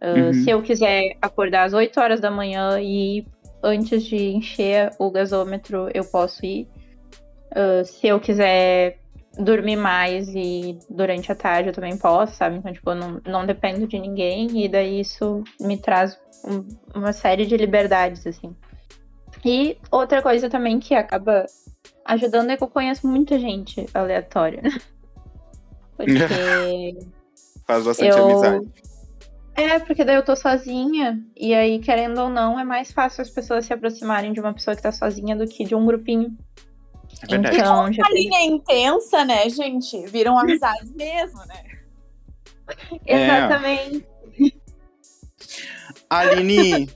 Uh, 0.01 0.27
uhum. 0.27 0.33
Se 0.33 0.49
eu 0.49 0.61
quiser 0.61 1.17
acordar 1.21 1.63
às 1.63 1.73
8 1.73 1.99
horas 1.99 2.19
da 2.19 2.29
manhã 2.29 2.79
e 2.79 3.25
antes 3.63 4.03
de 4.03 4.15
encher 4.15 4.91
o 4.99 5.09
gasômetro, 5.09 5.89
eu 5.93 6.03
posso 6.05 6.45
ir. 6.45 6.67
Uh, 7.51 7.85
se 7.85 8.07
eu 8.07 8.19
quiser 8.19 8.99
dormir 9.37 9.75
mais 9.75 10.29
e 10.29 10.77
durante 10.89 11.31
a 11.31 11.35
tarde 11.35 11.69
eu 11.69 11.73
também 11.73 11.97
posso, 11.97 12.35
sabe? 12.35 12.57
Então, 12.57 12.71
tipo, 12.71 12.89
eu 12.89 12.95
não, 12.95 13.21
não 13.25 13.45
dependo 13.45 13.87
de 13.87 13.99
ninguém 13.99 14.63
e 14.63 14.67
daí 14.67 14.99
isso 14.99 15.43
me 15.59 15.77
traz 15.77 16.17
um, 16.43 16.65
uma 16.97 17.13
série 17.13 17.45
de 17.45 17.57
liberdades, 17.57 18.25
assim. 18.25 18.55
E 19.43 19.77
outra 19.91 20.21
coisa 20.21 20.49
também 20.49 20.79
que 20.79 20.95
acaba 20.95 21.45
ajudando 22.05 22.49
é 22.49 22.57
que 22.57 22.63
eu 22.63 22.67
conheço 22.67 23.07
muita 23.07 23.37
gente 23.37 23.85
aleatória. 23.93 24.61
Porque. 25.95 26.97
Faz 27.67 27.83
bastante 27.83 28.15
eu... 28.15 28.25
amizade. 28.25 28.71
É, 29.55 29.79
porque 29.79 30.03
daí 30.03 30.15
eu 30.15 30.23
tô 30.23 30.35
sozinha. 30.35 31.23
E 31.35 31.53
aí, 31.53 31.79
querendo 31.79 32.19
ou 32.19 32.29
não, 32.29 32.59
é 32.59 32.63
mais 32.63 32.91
fácil 32.91 33.21
as 33.21 33.29
pessoas 33.29 33.65
se 33.65 33.73
aproximarem 33.73 34.33
de 34.33 34.39
uma 34.39 34.53
pessoa 34.53 34.75
que 34.75 34.81
tá 34.81 34.91
sozinha 34.91 35.35
do 35.35 35.47
que 35.47 35.63
de 35.63 35.73
um 35.73 35.85
grupinho. 35.85 36.37
É 37.23 37.27
verdade. 37.27 37.57
Então, 37.57 37.93
já 37.93 38.05
a 38.05 38.09
linha 38.11 38.39
é 38.39 38.45
intensa, 38.45 39.23
né, 39.23 39.49
gente? 39.49 40.05
Viram 40.07 40.37
amizades 40.37 40.91
mesmo, 40.95 41.39
né? 41.45 41.63
Exatamente. 43.05 44.05
Aline, 46.09 46.89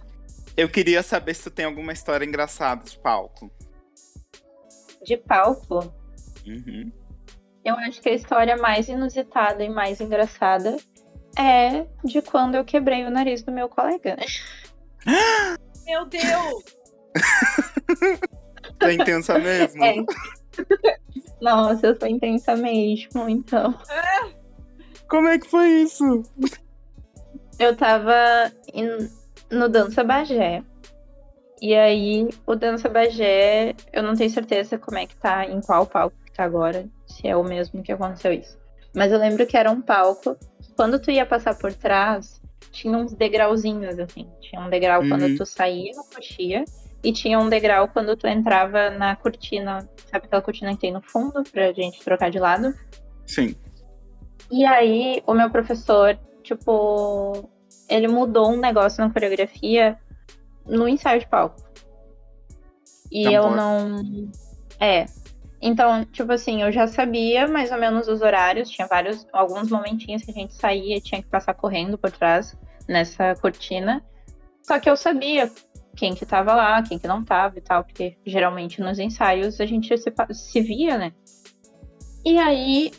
eu 0.58 0.68
queria 0.68 1.02
saber 1.02 1.34
se 1.34 1.44
tu 1.44 1.52
tem 1.52 1.66
alguma 1.66 1.94
história 1.94 2.26
engraçada 2.26 2.84
de 2.84 2.98
palco 3.00 3.52
de 5.10 5.18
palco, 5.18 5.92
uhum. 6.46 6.92
eu 7.64 7.76
acho 7.76 8.02
que 8.02 8.10
a 8.10 8.14
história 8.14 8.58
mais 8.58 8.88
inusitada 8.88 9.64
e 9.64 9.70
mais 9.70 10.00
engraçada 10.00 10.78
é 11.38 11.86
de 12.04 12.22
quando 12.22 12.56
eu 12.56 12.66
quebrei 12.66 13.06
o 13.06 13.12
nariz 13.12 13.42
do 13.44 13.52
meu 13.52 13.70
colega. 13.70 14.16
Meu 15.86 16.06
Deus! 16.06 16.64
é 18.82 18.94
intensa 18.94 19.40
mesmo? 19.40 19.84
É. 19.84 19.96
Nossa, 21.42 21.88
eu 21.88 21.96
sou 21.96 22.08
intensa 22.08 22.56
mesmo, 22.56 23.28
então. 23.28 23.74
Como 25.08 25.28
é 25.28 25.40
que 25.40 25.48
foi 25.48 25.68
isso? 25.68 26.24
Eu 27.58 27.76
tava 27.76 28.14
in... 28.74 29.10
no 29.50 29.68
Dança 29.68 30.04
Bagé. 30.04 30.64
E 31.62 31.74
aí, 31.76 32.30
o 32.46 32.56
Dança 32.56 32.88
Bagé, 32.88 33.76
eu 33.92 34.04
não 34.04 34.16
tenho 34.16 34.30
certeza 34.30 34.78
como 34.78 34.98
é 34.98 35.06
que 35.06 35.16
tá, 35.16 35.46
em 35.46 35.60
qual 35.60 35.86
palco 35.86 36.16
que 36.26 36.32
tá 36.32 36.44
agora, 36.44 36.88
se 37.06 37.28
é 37.28 37.36
o 37.36 37.44
mesmo 37.44 37.84
que 37.84 37.92
aconteceu 37.92 38.32
isso. 38.32 38.58
Mas 38.96 39.12
eu 39.12 39.20
lembro 39.20 39.46
que 39.46 39.58
era 39.58 39.72
um 39.72 39.82
palco, 39.82 40.38
quando 40.80 40.98
tu 40.98 41.12
ia 41.12 41.26
passar 41.26 41.56
por 41.56 41.74
trás, 41.74 42.42
tinha 42.72 42.98
uns 42.98 43.14
degrauzinhos, 43.14 44.00
assim. 44.00 44.30
Tinha 44.40 44.62
um 44.62 44.70
degrau 44.70 45.02
uhum. 45.02 45.10
quando 45.10 45.36
tu 45.36 45.46
saía 45.46 45.92
na 45.94 46.04
coxia, 46.04 46.64
e 47.04 47.12
tinha 47.12 47.38
um 47.38 47.50
degrau 47.50 47.90
quando 47.90 48.16
tu 48.16 48.26
entrava 48.26 48.90
na 48.90 49.14
cortina, 49.18 49.80
sabe 50.10 50.28
aquela 50.28 50.42
cortina 50.42 50.74
que 50.74 50.80
tem 50.80 50.94
no 50.94 51.02
fundo, 51.02 51.44
pra 51.52 51.74
gente 51.74 52.00
trocar 52.00 52.32
de 52.32 52.40
lado? 52.40 52.74
Sim. 53.28 53.58
E 54.50 54.64
aí, 54.64 55.22
o 55.28 55.34
meu 55.34 55.50
professor, 55.50 56.18
tipo, 56.44 57.50
ele 57.90 58.08
mudou 58.08 58.50
um 58.50 58.58
negócio 58.58 59.04
na 59.04 59.12
coreografia 59.12 60.00
no 60.66 60.88
ensaio 60.88 61.20
de 61.20 61.28
palco. 61.28 61.62
E 63.12 63.28
então, 63.28 63.34
eu 63.34 63.52
não. 63.54 64.32
É. 64.80 65.08
Então, 65.62 66.06
tipo 66.06 66.32
assim, 66.32 66.62
eu 66.62 66.72
já 66.72 66.88
sabia 66.88 67.48
mais 67.48 67.72
ou 67.72 67.78
menos 67.78 68.08
os 68.08 68.22
horários, 68.22 68.70
tinha 68.70 68.88
vários, 68.88 69.28
alguns 69.34 69.70
momentinhos 69.70 70.24
que 70.24 70.32
a 70.32 70.34
gente 70.34 70.54
saía 70.54 70.98
e 70.98 71.02
tinha 71.02 71.22
que 71.22 71.28
passar 71.28 71.54
correndo 71.54 71.98
por 71.98 72.12
trás 72.12 72.58
nessa 72.88 73.36
cortina. 73.36 74.04
Só 74.64 74.80
que 74.80 74.90
eu 74.90 74.96
sabia 74.96 75.52
quem 75.96 76.16
que 76.16 76.26
tava 76.26 76.54
lá, 76.56 76.82
quem 76.82 76.98
que 76.98 77.08
não 77.08 77.26
tava 77.26 77.58
e 77.58 77.62
tal, 77.62 77.84
porque 77.84 78.16
geralmente 78.26 78.82
nos 78.82 79.00
ensaios 79.00 79.60
a 79.60 79.66
gente 79.66 79.98
se, 79.98 80.14
se 80.32 80.62
via, 80.62 80.98
né? 80.98 81.12
E 82.26 82.38
aí 82.38 82.92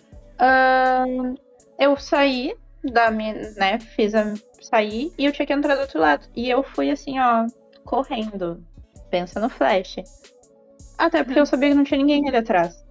eu 1.78 1.96
saí 1.96 2.54
da 2.84 3.10
minha, 3.10 3.52
né, 3.52 3.78
fiz 3.78 4.14
a 4.14 4.34
sair 4.60 5.12
e 5.18 5.24
eu 5.24 5.32
tinha 5.32 5.46
que 5.46 5.52
entrar 5.52 5.74
do 5.74 5.82
outro 5.82 6.00
lado. 6.00 6.26
E 6.34 6.48
eu 6.48 6.62
fui 6.62 6.90
assim, 6.90 7.18
ó, 7.18 7.46
correndo. 7.84 8.62
Pensa 9.10 9.40
no 9.40 9.48
flash. 9.48 9.96
Até 11.00 11.24
porque 11.24 11.40
eu 11.40 11.46
sabia 11.46 11.70
que 11.70 11.74
não 11.74 11.82
tinha 11.82 11.96
ninguém 11.96 12.28
ali 12.28 12.36
atrás. 12.36 12.84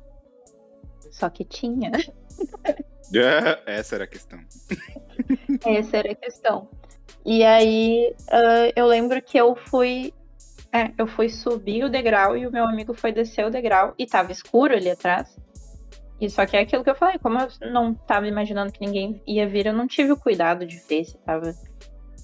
Só 1.11 1.30
que 1.30 1.45
tinha. 1.45 1.91
Essa 3.68 3.95
era 3.95 4.06
a 4.06 4.07
questão. 4.07 4.40
Essa 5.64 5.98
era 5.98 6.11
a 6.11 6.15
questão. 6.15 6.69
E 7.23 7.44
aí 7.44 8.15
uh, 8.30 8.73
eu 8.76 8.88
lembro 8.88 9.22
que 9.22 9.38
eu 9.38 9.56
fui. 9.56 10.11
É, 10.73 10.91
eu 10.98 11.06
fui 11.06 11.30
subir 11.30 11.84
o 11.84 11.90
degrau 11.90 12.36
e 12.36 12.48
o 12.48 12.52
meu 12.52 12.64
amigo 12.64 12.94
foi 12.94 13.11
descer 13.11 13.45
o 13.45 13.49
degrau 13.49 13.94
e 13.98 14.07
tava 14.07 14.31
escuro 14.31 14.73
ali 14.73 14.90
atrás. 14.90 15.38
E 16.19 16.30
só 16.30 16.45
que 16.48 16.57
é 16.57 16.61
aquilo 16.61 16.84
que 16.84 16.90
eu 16.90 16.95
falei, 16.95 17.18
como 17.19 17.40
eu 17.40 17.48
não 17.72 17.94
tava 17.94 18.27
imaginando 18.27 18.72
que 18.72 18.84
ninguém 18.84 19.22
ia 19.26 19.48
vir, 19.48 19.68
eu 19.68 19.73
não 19.73 19.88
tive 19.88 20.11
o 20.11 20.18
cuidado 20.18 20.65
de 20.65 20.77
ver 20.77 21.06
se 21.06 21.18
tava. 21.19 21.53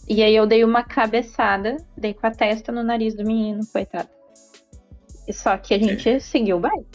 E 0.08 0.22
aí 0.22 0.36
eu 0.36 0.46
dei 0.46 0.64
uma 0.64 0.84
cabeçada, 0.84 1.78
dei 1.98 2.14
com 2.14 2.28
a 2.28 2.32
testa 2.32 2.72
no 2.72 2.84
nariz 2.84 3.16
do 3.16 3.24
menino, 3.24 3.62
coitado. 3.72 4.10
E 5.28 5.34
só 5.34 5.58
que 5.58 5.74
a 5.74 5.80
gente 5.80 6.10
é. 6.10 6.20
seguiu 6.20 6.58
o 6.58 6.60
baile. 6.60 6.86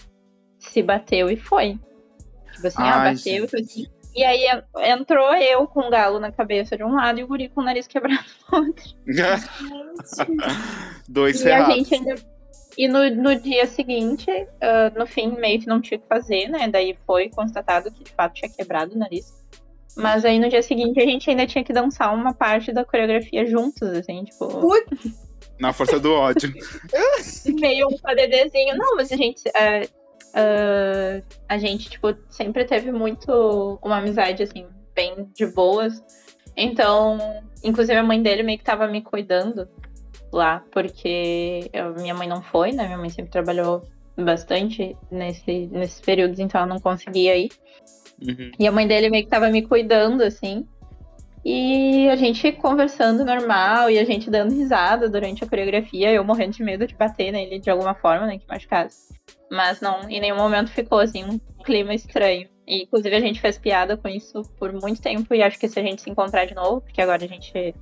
Se 0.59 0.83
bateu 0.83 1.31
e 1.31 1.37
foi. 1.37 1.79
Tipo 2.53 2.67
assim, 2.67 2.83
Ai, 2.83 2.91
ah, 2.91 3.13
bateu 3.13 3.45
e 3.45 3.49
foi 3.49 3.61
assim. 3.61 3.87
E 4.15 4.25
aí 4.25 4.45
entrou 4.77 5.35
eu 5.37 5.67
com 5.69 5.81
o 5.81 5.91
galo 5.91 6.19
na 6.19 6.33
cabeça 6.33 6.77
de 6.77 6.83
um 6.83 6.95
lado 6.95 7.21
e 7.21 7.23
o 7.23 7.29
guri 7.29 7.49
com 7.49 7.61
o 7.61 7.65
nariz 7.65 7.87
quebrado 7.87 8.25
no 8.51 8.59
outro. 8.59 8.85
Dois 11.09 11.41
e 11.43 11.51
a 11.51 11.71
gente 11.71 11.95
ainda 11.95 12.17
e 12.77 12.89
no, 12.89 13.09
no 13.11 13.39
dia 13.39 13.67
seguinte, 13.67 14.31
uh, 14.31 14.99
no 14.99 15.07
fim, 15.07 15.37
meio 15.39 15.61
que 15.61 15.67
não 15.67 15.81
tinha 15.81 15.99
o 15.99 16.01
que 16.01 16.09
fazer, 16.09 16.49
né? 16.49 16.69
Daí 16.69 16.97
foi 17.07 17.29
constatado 17.29 17.91
que 17.91 18.05
de 18.05 18.13
fato 18.13 18.35
tinha 18.35 18.51
quebrado 18.51 18.95
o 18.95 18.99
nariz. 18.99 19.33
Mas 19.97 20.25
aí 20.25 20.39
no 20.39 20.49
dia 20.49 20.63
seguinte 20.63 21.01
a 21.01 21.05
gente 21.05 21.29
ainda 21.29 21.47
tinha 21.47 21.65
que 21.65 21.73
dançar 21.73 22.15
uma 22.15 22.33
parte 22.33 22.73
da 22.73 22.85
coreografia 22.85 23.45
juntos, 23.45 23.83
assim, 23.83 24.25
tipo. 24.25 24.47
Na 25.61 25.73
força 25.73 26.01
do 26.01 26.13
ódio. 26.13 26.53
meio 27.61 27.89
um 27.89 27.97
PDDzinho. 27.99 28.77
Não, 28.77 28.97
mas 28.97 29.13
a 29.13 29.17
gente. 29.17 29.43
Uh, 29.49 29.85
uh, 30.35 31.25
a 31.49 31.59
gente, 31.59 31.91
tipo, 31.91 32.17
sempre 32.29 32.65
teve 32.65 32.91
muito 32.91 33.79
uma 33.83 33.99
amizade, 33.99 34.43
assim, 34.43 34.67
bem 34.95 35.31
de 35.35 35.47
boas. 35.47 36.03
Então, 36.57 37.19
inclusive 37.63 37.99
a 37.99 38.03
mãe 38.03 38.23
dele 38.23 38.43
meio 38.43 38.59
que 38.59 38.65
tava 38.65 38.87
me 38.89 39.03
cuidando 39.03 39.69
lá, 40.33 40.65
porque 40.71 41.69
eu, 41.73 41.95
minha 41.95 42.15
mãe 42.15 42.29
não 42.29 42.43
foi, 42.43 42.73
né? 42.73 42.87
Minha 42.87 42.99
mãe 42.99 43.11
sempre 43.11 43.31
trabalhou 43.31 43.83
bastante 44.17 44.97
nesse, 45.11 45.67
nesses 45.69 46.01
períodos, 46.01 46.39
então 46.39 46.61
ela 46.61 46.69
não 46.69 46.81
conseguia 46.81 47.37
ir. 47.37 47.51
Uhum. 48.21 48.51
E 48.59 48.67
a 48.67 48.73
mãe 48.73 48.87
dele 48.87 49.11
meio 49.11 49.25
que 49.25 49.31
tava 49.31 49.49
me 49.49 49.63
cuidando, 49.63 50.23
assim. 50.23 50.67
E 51.45 52.09
a 52.11 52.17
gente 52.17 52.53
conversando 52.53 53.25
normal 53.25 53.91
e 53.91 53.99
a 53.99 54.05
gente 54.05 54.31
dando 54.31 54.55
risada 54.55 55.09
durante 55.09 55.43
a 55.43 55.49
coreografia, 55.49 56.13
eu 56.13 56.23
morrendo 56.23 56.53
de 56.53 56.63
medo 56.63 56.87
de 56.87 56.95
bater 56.95 57.33
nele 57.33 57.59
de 57.59 57.71
alguma 57.71 57.95
forma, 57.95 58.27
né, 58.27 58.39
que 58.39 58.47
machucasse. 58.47 59.15
Mas 59.51 59.81
não, 59.81 60.09
em 60.09 60.21
nenhum 60.21 60.37
momento 60.37 60.71
ficou 60.71 60.99
assim 60.99 61.25
um 61.25 61.39
clima 61.65 61.95
estranho. 61.95 62.49
E 62.67 62.83
inclusive 62.83 63.17
a 63.17 63.21
gente 63.21 63.41
fez 63.41 63.59
piada 63.59 63.97
com 63.97 64.09
isso 64.09 64.43
por 64.59 64.73
muito 64.73 65.01
tempo 65.01 65.35
e 65.35 65.43
acho 65.43 65.59
que 65.59 65.69
se 65.69 65.79
a 65.81 65.83
gente 65.83 66.03
se 66.03 66.11
encontrar 66.11 66.45
de 66.45 66.55
novo, 66.55 66.83
porque 66.83 67.01
agora 67.01 67.25
a 67.25 67.29
gente 67.29 67.75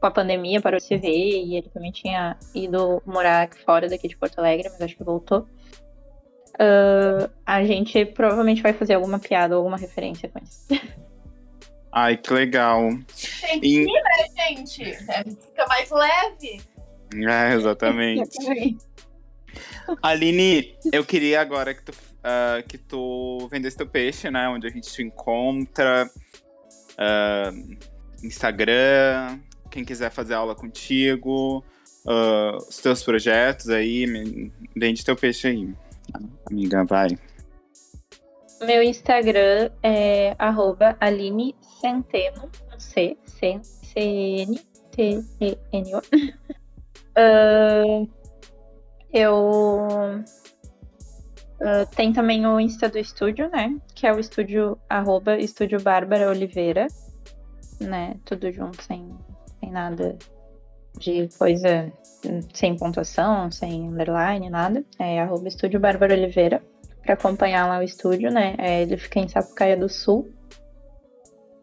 com 0.00 0.06
a 0.06 0.10
pandemia 0.10 0.60
parou 0.60 0.78
de 0.78 0.84
se 0.84 0.96
ver 0.96 1.10
e 1.10 1.56
ele 1.56 1.68
também 1.68 1.92
tinha 1.92 2.36
ido 2.54 3.02
morar 3.04 3.48
fora 3.64 3.88
daqui 3.88 4.08
de 4.08 4.16
Porto 4.16 4.38
Alegre, 4.38 4.68
mas 4.70 4.80
acho 4.80 4.96
que 4.96 5.04
voltou. 5.04 5.46
Uh, 6.54 7.30
a 7.46 7.64
gente 7.64 8.04
provavelmente 8.04 8.62
vai 8.62 8.72
fazer 8.72 8.94
alguma 8.94 9.18
piada 9.18 9.54
ou 9.54 9.58
alguma 9.58 9.76
referência 9.76 10.28
com 10.28 10.38
isso. 10.38 10.66
Ai, 11.92 12.16
que 12.16 12.32
legal. 12.32 12.88
Tem 13.42 13.60
que 13.60 13.66
ir, 13.66 13.86
né, 13.86 14.46
gente? 14.48 14.82
É, 14.82 15.24
fica 15.24 15.66
mais 15.68 15.90
leve. 15.90 16.62
É, 17.28 17.54
exatamente. 17.54 18.38
Aline, 20.02 20.74
eu 20.90 21.04
queria 21.04 21.42
agora 21.42 21.74
que 21.74 21.82
tu, 21.82 21.90
uh, 21.92 22.66
que 22.66 22.78
tu 22.78 23.46
vendesse 23.50 23.76
teu 23.76 23.86
peixe, 23.86 24.30
né? 24.30 24.48
Onde 24.48 24.66
a 24.66 24.70
gente 24.70 24.90
te 24.90 25.02
encontra. 25.02 26.10
Uh, 26.92 27.76
Instagram, 28.24 29.38
quem 29.70 29.84
quiser 29.84 30.10
fazer 30.10 30.34
aula 30.34 30.54
contigo, 30.54 31.62
uh, 32.06 32.56
os 32.68 32.78
teus 32.78 33.02
projetos 33.02 33.68
aí, 33.68 34.06
vende 34.74 35.04
teu 35.04 35.16
peixe 35.16 35.48
aí. 35.48 35.74
Amiga, 36.46 36.84
vai. 36.84 37.08
Meu 38.62 38.82
Instagram 38.82 39.70
é 39.82 40.36
arroba 40.38 40.96
Aline 41.00 41.54
Centeno, 41.82 42.48
C, 42.78 43.18
C, 43.26 43.58
C, 43.62 43.98
N, 43.98 44.60
T, 44.92 45.24
E, 45.40 45.58
N, 45.72 45.94
O. 45.96 45.98
uh, 47.18 48.08
eu 49.12 49.34
uh, 51.60 51.86
tem 51.96 52.12
também 52.12 52.46
o 52.46 52.60
Insta 52.60 52.88
do 52.88 52.98
estúdio, 52.98 53.50
né? 53.50 53.76
Que 53.96 54.06
é 54.06 54.14
o 54.14 54.20
estúdio 54.20 54.78
arroba 54.88 55.36
estúdio 55.36 55.82
Bárbara 55.82 56.30
Oliveira, 56.30 56.86
né? 57.80 58.14
Tudo 58.24 58.52
junto, 58.52 58.80
sem 58.80 59.12
sem 59.58 59.72
nada 59.72 60.16
de 60.98 61.28
coisa 61.36 61.92
sem 62.54 62.76
pontuação, 62.76 63.50
sem 63.50 63.88
underline, 63.88 64.48
nada. 64.48 64.84
É 65.00 65.20
arroba 65.20 65.48
estúdio 65.48 65.80
Bárbara 65.80 66.14
Oliveira. 66.14 66.62
Pra 67.02 67.14
acompanhar 67.14 67.66
lá 67.66 67.80
o 67.80 67.82
estúdio, 67.82 68.30
né? 68.30 68.54
É, 68.58 68.82
ele 68.82 68.96
fica 68.96 69.18
em 69.18 69.26
Sapucaia 69.26 69.76
do 69.76 69.88
Sul. 69.88 70.32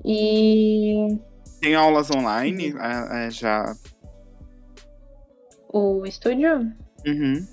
E. 0.05 1.17
Tem 1.61 1.75
aulas 1.75 2.09
online? 2.11 2.73
É, 2.77 3.27
é, 3.27 3.31
já. 3.31 3.75
O 5.71 6.05
estúdio? 6.05 6.71
Uhum. 7.05 7.45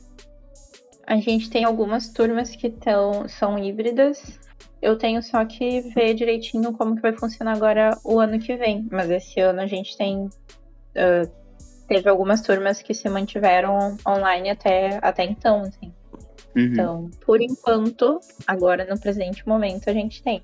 A 1.06 1.16
gente 1.16 1.51
tem 1.51 1.64
algumas 1.64 2.09
turmas 2.09 2.55
que 2.56 2.70
tão, 2.70 3.28
são 3.28 3.59
híbridas 3.59 4.39
eu 4.81 4.97
tenho 4.97 5.23
só 5.23 5.44
que 5.44 5.81
ver 5.81 6.14
direitinho 6.14 6.73
como 6.73 6.94
que 6.97 7.02
vai 7.02 7.12
funcionar 7.12 7.56
agora 7.56 7.98
o 8.05 8.20
ano 8.20 8.39
que 8.39 8.56
vem. 8.56 8.86
Mas 8.90 9.10
esse 9.10 9.40
ano 9.40 9.60
a 9.60 9.66
gente 9.66 9.97
tem. 9.97 10.27
Uh, 10.27 11.31
teve 11.89 12.09
algumas 12.09 12.40
turmas 12.40 12.82
que 12.82 12.94
se 12.94 13.09
mantiveram 13.09 13.97
online 14.06 14.51
até, 14.51 14.98
até 15.02 15.24
então, 15.24 15.62
assim. 15.62 15.93
Uhum. 16.55 16.62
Então, 16.62 17.10
por 17.24 17.40
enquanto, 17.40 18.20
agora 18.47 18.85
no 18.85 18.98
presente 18.98 19.47
momento, 19.47 19.89
a 19.89 19.93
gente 19.93 20.23
tem. 20.23 20.43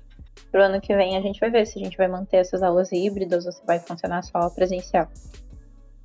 Pro 0.51 0.63
ano 0.63 0.79
que 0.79 0.95
vem 0.95 1.17
a 1.17 1.21
gente 1.21 1.39
vai 1.39 1.49
ver 1.49 1.65
se 1.65 1.79
a 1.79 1.83
gente 1.83 1.97
vai 1.97 2.07
manter 2.07 2.37
essas 2.37 2.61
aulas 2.61 2.91
híbridas 2.91 3.45
ou 3.45 3.51
se 3.51 3.65
vai 3.65 3.79
funcionar 3.79 4.23
só 4.23 4.49
presencial. 4.49 5.07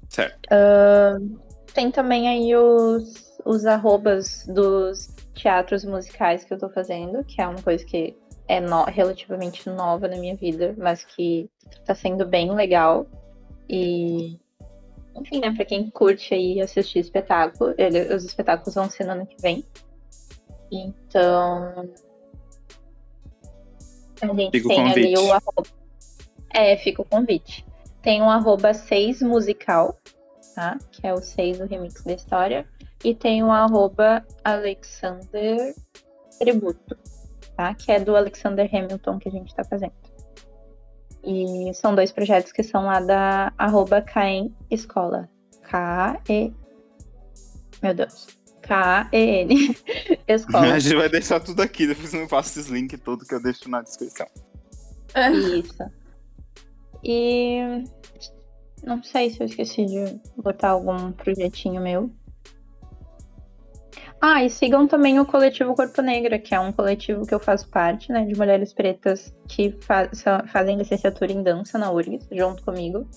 Certo. 0.09 0.39
Uh, 0.47 1.39
tem 1.75 1.91
também 1.91 2.29
aí 2.29 2.57
os, 2.57 3.39
os 3.45 3.67
arrobas 3.67 4.47
dos 4.47 5.09
teatros 5.35 5.85
musicais 5.85 6.45
que 6.45 6.53
eu 6.53 6.59
tô 6.59 6.69
fazendo, 6.69 7.23
que 7.25 7.41
é 7.41 7.47
uma 7.47 7.63
coisa 7.63 7.85
que 7.85 8.17
é 8.49 8.61
no, 8.61 8.85
relativamente 8.85 9.69
nova 9.69 10.09
na 10.09 10.17
minha 10.17 10.35
vida, 10.35 10.75
mas 10.79 11.05
que 11.05 11.49
tá 11.85 11.95
sendo 11.95 12.27
bem 12.27 12.51
legal. 12.53 13.07
E, 13.69 14.39
enfim, 15.15 15.41
né, 15.41 15.53
pra 15.55 15.65
quem 15.65 15.91
curte 15.91 16.33
aí 16.33 16.61
assistir 16.61 17.01
espetáculo, 17.01 17.75
ele, 17.77 18.15
os 18.15 18.25
espetáculos 18.25 18.75
vão 18.75 18.89
ser 18.89 19.05
no 19.05 19.13
ano 19.13 19.27
que 19.27 19.41
vem. 19.41 19.65
Então. 20.73 21.89
A 24.23 24.27
gente 24.27 24.61
fica 24.61 24.69
tem 24.69 24.91
ali 24.91 25.19
o 25.19 25.33
arroba. 25.33 25.63
É, 26.53 26.77
fica 26.77 27.03
o 27.03 27.05
convite. 27.05 27.67
Tem 28.03 28.23
um 28.23 28.31
arroba 28.31 28.73
6 28.73 29.23
musical, 29.23 29.99
tá? 30.55 30.79
Que 30.91 31.07
é 31.07 31.13
o 31.13 31.19
6 31.19 31.59
do 31.59 31.67
remix 31.67 32.03
da 32.03 32.15
história 32.15 32.67
e 33.05 33.15
tem 33.15 33.43
o 33.43 33.51
arroba 33.51 34.25
Alexander 34.45 35.75
Tributo, 36.39 36.97
tá? 37.57 37.75
Que 37.75 37.93
é 37.93 38.01
do 38.01 38.17
Alexander 38.17 38.69
Hamilton 38.73 39.19
que 39.19 39.29
a 39.29 39.33
gente 39.33 39.49
está 39.49 39.65
fazendo. 39.65 39.93
E 41.25 41.73
são 41.75 41.95
dois 41.95 42.13
projetos 42.13 42.53
que 42.53 42.63
são 42.63 42.87
lá 42.87 43.01
da 43.01 43.53
arroba 43.59 44.01
Caen 44.01 44.55
Escola. 44.71 45.29
K-E. 45.63 46.53
Meu 47.83 47.95
Deus. 47.95 48.38
K-E-N. 48.69 49.77
Escola. 50.29 50.75
A 50.75 50.79
gente 50.79 50.95
vai 50.95 51.09
deixar 51.09 51.41
tudo 51.41 51.63
aqui, 51.63 51.87
depois 51.87 52.13
eu 52.13 52.29
faço 52.29 52.51
esses 52.51 52.71
links 52.71 53.01
todos 53.01 53.27
que 53.27 53.35
eu 53.35 53.43
deixo 53.43 53.69
na 53.69 53.81
descrição. 53.81 54.27
Isso. 55.57 55.91
E 57.03 57.83
não 58.85 59.03
sei 59.03 59.31
se 59.31 59.41
eu 59.41 59.47
esqueci 59.47 59.87
de 59.87 60.21
botar 60.37 60.71
algum 60.71 61.13
projetinho 61.13 61.81
meu. 61.81 62.11
Ah, 64.21 64.45
e 64.45 64.51
sigam 64.51 64.87
também 64.87 65.19
o 65.21 65.25
coletivo 65.25 65.75
Corpo 65.75 66.03
Negra, 66.03 66.39
que 66.39 66.55
é 66.55 66.61
um 66.61 66.73
coletivo 66.73 67.25
que 67.25 67.33
eu 67.33 67.39
faço 67.39 67.69
parte, 67.69 68.11
né, 68.11 68.25
de 68.25 68.37
mulheres 68.37 68.75
pretas 68.75 69.33
que 69.47 69.71
faz, 69.81 70.23
fazem 70.49 70.77
licenciatura 70.77 71.33
em 71.33 71.43
dança 71.43 71.79
na 71.79 71.91
URGS, 71.91 72.27
junto 72.33 72.65
comigo. 72.65 73.09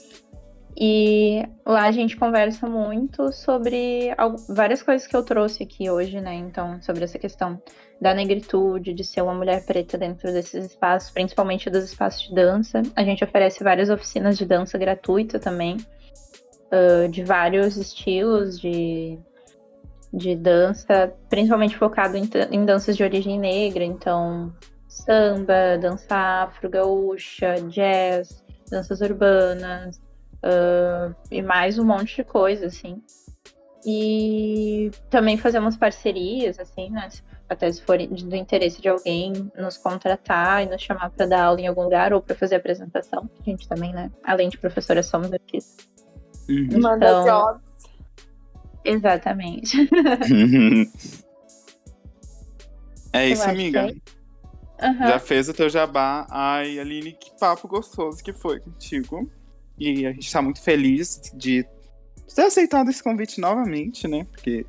E 0.77 1.30
lá 1.65 1.85
a 1.85 1.91
gente 1.91 2.17
conversa 2.17 2.67
muito 2.67 3.31
sobre 3.31 4.09
várias 4.49 4.81
coisas 4.81 5.07
que 5.07 5.15
eu 5.15 5.23
trouxe 5.23 5.63
aqui 5.63 5.89
hoje, 5.89 6.19
né? 6.19 6.33
Então, 6.35 6.81
sobre 6.81 7.03
essa 7.03 7.19
questão 7.19 7.61
da 8.01 8.13
negritude, 8.13 8.93
de 8.93 9.03
ser 9.03 9.21
uma 9.21 9.33
mulher 9.33 9.65
preta 9.65 9.97
dentro 9.97 10.31
desses 10.33 10.65
espaços, 10.65 11.11
principalmente 11.11 11.69
dos 11.69 11.85
espaços 11.85 12.27
de 12.27 12.35
dança. 12.35 12.81
A 12.95 13.03
gente 13.03 13.23
oferece 13.23 13.63
várias 13.63 13.89
oficinas 13.89 14.37
de 14.37 14.45
dança 14.45 14.77
gratuita 14.77 15.39
também, 15.39 15.77
uh, 16.71 17.07
de 17.09 17.23
vários 17.23 17.77
estilos 17.77 18.59
de, 18.59 19.19
de 20.11 20.35
dança, 20.35 21.13
principalmente 21.29 21.77
focado 21.77 22.17
em, 22.17 22.27
em 22.51 22.65
danças 22.65 22.97
de 22.97 23.03
origem 23.03 23.39
negra, 23.39 23.83
então 23.83 24.51
samba, 24.87 25.77
dança 25.79 26.15
afro, 26.15 26.69
gaúcha, 26.69 27.55
jazz, 27.69 28.43
danças 28.69 28.99
urbanas, 29.01 30.01
uh, 30.43 31.15
e 31.29 31.41
mais 31.41 31.77
um 31.77 31.85
monte 31.85 32.15
de 32.17 32.23
coisa, 32.23 32.67
assim. 32.67 33.01
E 33.85 34.91
também 35.09 35.37
fazemos 35.37 35.75
parcerias, 35.75 36.59
assim, 36.59 36.89
né? 36.89 37.09
Até 37.49 37.71
se 37.71 37.81
for 37.81 37.97
do 37.97 38.35
interesse 38.35 38.81
de 38.81 38.87
alguém 38.87 39.33
nos 39.57 39.77
contratar 39.77 40.63
e 40.63 40.69
nos 40.69 40.81
chamar 40.81 41.09
para 41.09 41.25
dar 41.25 41.43
aula 41.45 41.59
em 41.59 41.67
algum 41.67 41.83
lugar 41.83 42.13
ou 42.13 42.21
para 42.21 42.35
fazer 42.35 42.55
apresentação. 42.55 43.29
A 43.39 43.43
gente 43.43 43.67
também, 43.67 43.91
né? 43.91 44.11
Além 44.23 44.49
de 44.49 44.57
professora, 44.57 45.03
somos 45.03 45.33
artistas. 45.33 45.89
Uhum. 46.47 46.65
Então, 46.65 46.79
Manda 46.79 47.23
jobs. 47.23 47.61
Exatamente. 48.83 49.77
é 53.13 53.29
isso, 53.29 53.43
amiga. 53.43 53.93
Uhum. 54.81 55.07
Já 55.07 55.19
fez 55.19 55.49
o 55.49 55.53
teu 55.53 55.69
jabá. 55.69 56.25
Ai, 56.29 56.79
Aline, 56.79 57.13
que 57.13 57.37
papo 57.39 57.67
gostoso 57.67 58.23
que 58.23 58.33
foi 58.33 58.59
contigo. 58.59 59.29
E 59.81 60.05
a 60.05 60.11
gente 60.11 60.27
está 60.27 60.43
muito 60.43 60.61
feliz 60.61 61.19
de 61.33 61.65
ter 62.35 62.43
aceitado 62.43 62.91
esse 62.91 63.01
convite 63.01 63.41
novamente, 63.41 64.07
né? 64.07 64.27
Porque 64.29 64.63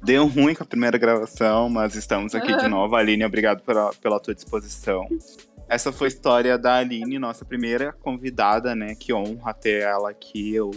deu 0.00 0.28
ruim 0.28 0.54
com 0.54 0.62
a 0.62 0.66
primeira 0.66 0.96
gravação, 0.96 1.68
mas 1.68 1.96
estamos 1.96 2.36
aqui 2.36 2.56
de 2.56 2.68
novo. 2.68 2.94
Aline, 2.94 3.24
obrigado 3.24 3.64
pela, 3.64 3.92
pela 3.94 4.20
tua 4.20 4.32
disposição. 4.32 5.08
Essa 5.68 5.90
foi 5.90 6.06
a 6.06 6.08
história 6.08 6.56
da 6.56 6.76
Aline, 6.76 7.18
nossa 7.18 7.44
primeira 7.44 7.92
convidada, 7.92 8.76
né? 8.76 8.94
Que 8.94 9.12
honra 9.12 9.52
ter 9.52 9.82
ela 9.82 10.10
aqui. 10.10 10.54
Eu, 10.54 10.70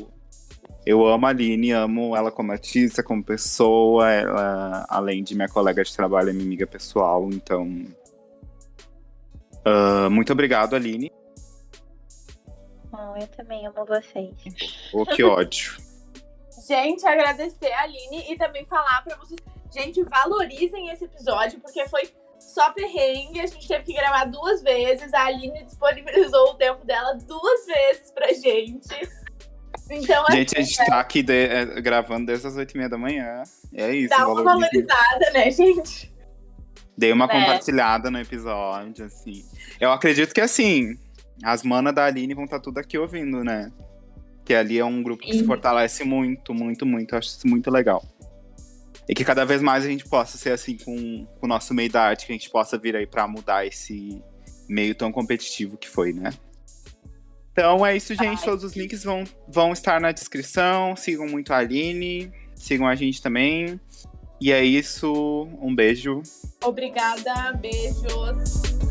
eu 0.84 1.06
amo 1.06 1.28
a 1.28 1.30
Aline, 1.30 1.72
amo 1.72 2.16
ela 2.16 2.32
como 2.32 2.52
artista, 2.52 3.04
como 3.04 3.24
pessoa. 3.24 4.10
Ela, 4.10 4.88
além 4.90 5.24
de 5.24 5.36
minha 5.36 5.48
colega 5.48 5.84
de 5.84 5.96
trabalho, 5.96 6.32
é 6.32 6.34
minha 6.34 6.46
amiga 6.46 6.66
pessoal. 6.66 7.30
Então, 7.32 7.86
uh, 9.68 10.10
muito 10.10 10.34
obrigado, 10.34 10.76
Aline. 10.76 11.12
Oh, 12.94 13.18
eu 13.20 13.28
também 13.28 13.66
amo 13.66 13.86
vocês. 13.86 14.36
Oh, 14.94 15.06
que 15.06 15.24
ódio. 15.24 15.78
gente, 16.68 17.06
agradecer 17.06 17.72
a 17.72 17.82
Aline 17.82 18.32
e 18.32 18.38
também 18.38 18.66
falar 18.66 19.04
para 19.04 19.16
vocês, 19.18 19.40
gente, 19.74 20.04
valorizem 20.04 20.90
esse 20.90 21.06
episódio, 21.06 21.60
porque 21.60 21.88
foi 21.88 22.10
só 22.40 22.72
perrengue, 22.72 23.40
a 23.40 23.46
gente 23.46 23.68
teve 23.68 23.84
que 23.84 23.94
gravar 23.94 24.26
duas 24.26 24.62
vezes, 24.62 25.14
a 25.14 25.26
Aline 25.26 25.64
disponibilizou 25.64 26.52
o 26.52 26.54
tempo 26.56 26.86
dela 26.86 27.14
duas 27.14 27.66
vezes 27.66 28.12
pra 28.12 28.34
gente. 28.34 29.22
Então, 29.90 30.26
gente, 30.32 30.58
assim, 30.58 30.58
a 30.58 30.62
gente 30.62 30.90
tá 30.90 31.00
aqui 31.00 31.22
de, 31.22 31.34
é, 31.34 31.66
gravando 31.82 32.26
desde 32.26 32.48
as 32.48 32.56
oito 32.56 32.74
e 32.74 32.78
meia 32.78 32.90
da 32.90 32.98
manhã. 32.98 33.44
É 33.74 33.94
isso. 33.94 34.10
Dá 34.10 34.28
uma 34.28 34.44
valorizada, 34.44 35.32
né, 35.34 35.52
gente? 35.52 36.12
Dei 36.98 37.12
uma 37.12 37.26
é. 37.26 37.28
compartilhada 37.28 38.10
no 38.10 38.20
episódio, 38.20 39.06
assim. 39.06 39.46
Eu 39.80 39.92
acredito 39.92 40.34
que, 40.34 40.40
assim, 40.40 40.98
as 41.44 41.64
manas 41.64 41.94
da 41.94 42.06
Aline 42.06 42.34
vão 42.34 42.46
estar 42.46 42.58
tá 42.58 42.64
tudo 42.64 42.78
aqui 42.78 42.98
ouvindo, 42.98 43.44
né? 43.44 43.72
Que 44.46 44.54
ali 44.54 44.80
é 44.80 44.86
um 44.86 45.02
grupo 45.02 45.24
que 45.24 45.34
se 45.34 45.44
fortalece 45.46 46.04
muito, 46.04 46.54
muito, 46.54 46.86
muito. 46.86 47.14
Eu 47.14 47.20
acho 47.20 47.30
isso 47.30 47.48
muito 47.48 47.70
legal. 47.70 48.04
E 49.08 49.14
que 49.14 49.26
cada 49.26 49.46
vez 49.46 49.62
mais 49.62 49.86
a 49.86 49.88
gente 49.88 50.08
possa 50.08 50.38
ser 50.38 50.52
assim 50.52 50.78
com, 50.78 51.26
com 51.26 51.46
o 51.46 51.48
nosso 51.48 51.74
meio 51.74 51.92
da 51.92 52.04
arte, 52.04 52.26
que 52.26 52.32
a 52.32 52.36
gente 52.36 52.50
possa 52.50 52.78
vir 52.78 52.96
aí 52.96 53.06
para 53.06 53.28
mudar 53.28 53.66
esse 53.66 54.22
meio 54.68 54.96
tão 54.96 55.12
competitivo 55.12 55.78
que 55.78 55.90
foi, 55.90 56.14
né? 56.14 56.32
Então 57.52 57.86
é 57.86 57.96
isso, 57.96 58.16
gente. 58.16 58.44
Todos 58.44 58.64
os 58.64 58.76
links 58.76 59.04
vão, 59.04 59.24
vão 59.48 59.74
estar 59.74 60.00
na 60.00 60.12
descrição. 60.12 60.96
Sigam 60.96 61.28
muito 61.28 61.52
a 61.52 61.58
Aline. 61.58 62.32
Sigam 62.56 62.88
a 62.88 62.96
gente 62.96 63.22
também. 63.22 63.80
E 64.40 64.52
é 64.52 64.64
isso. 64.64 65.48
Um 65.62 65.76
beijo. 65.76 66.22
Obrigada. 66.64 67.54
Beijos. 67.54 68.91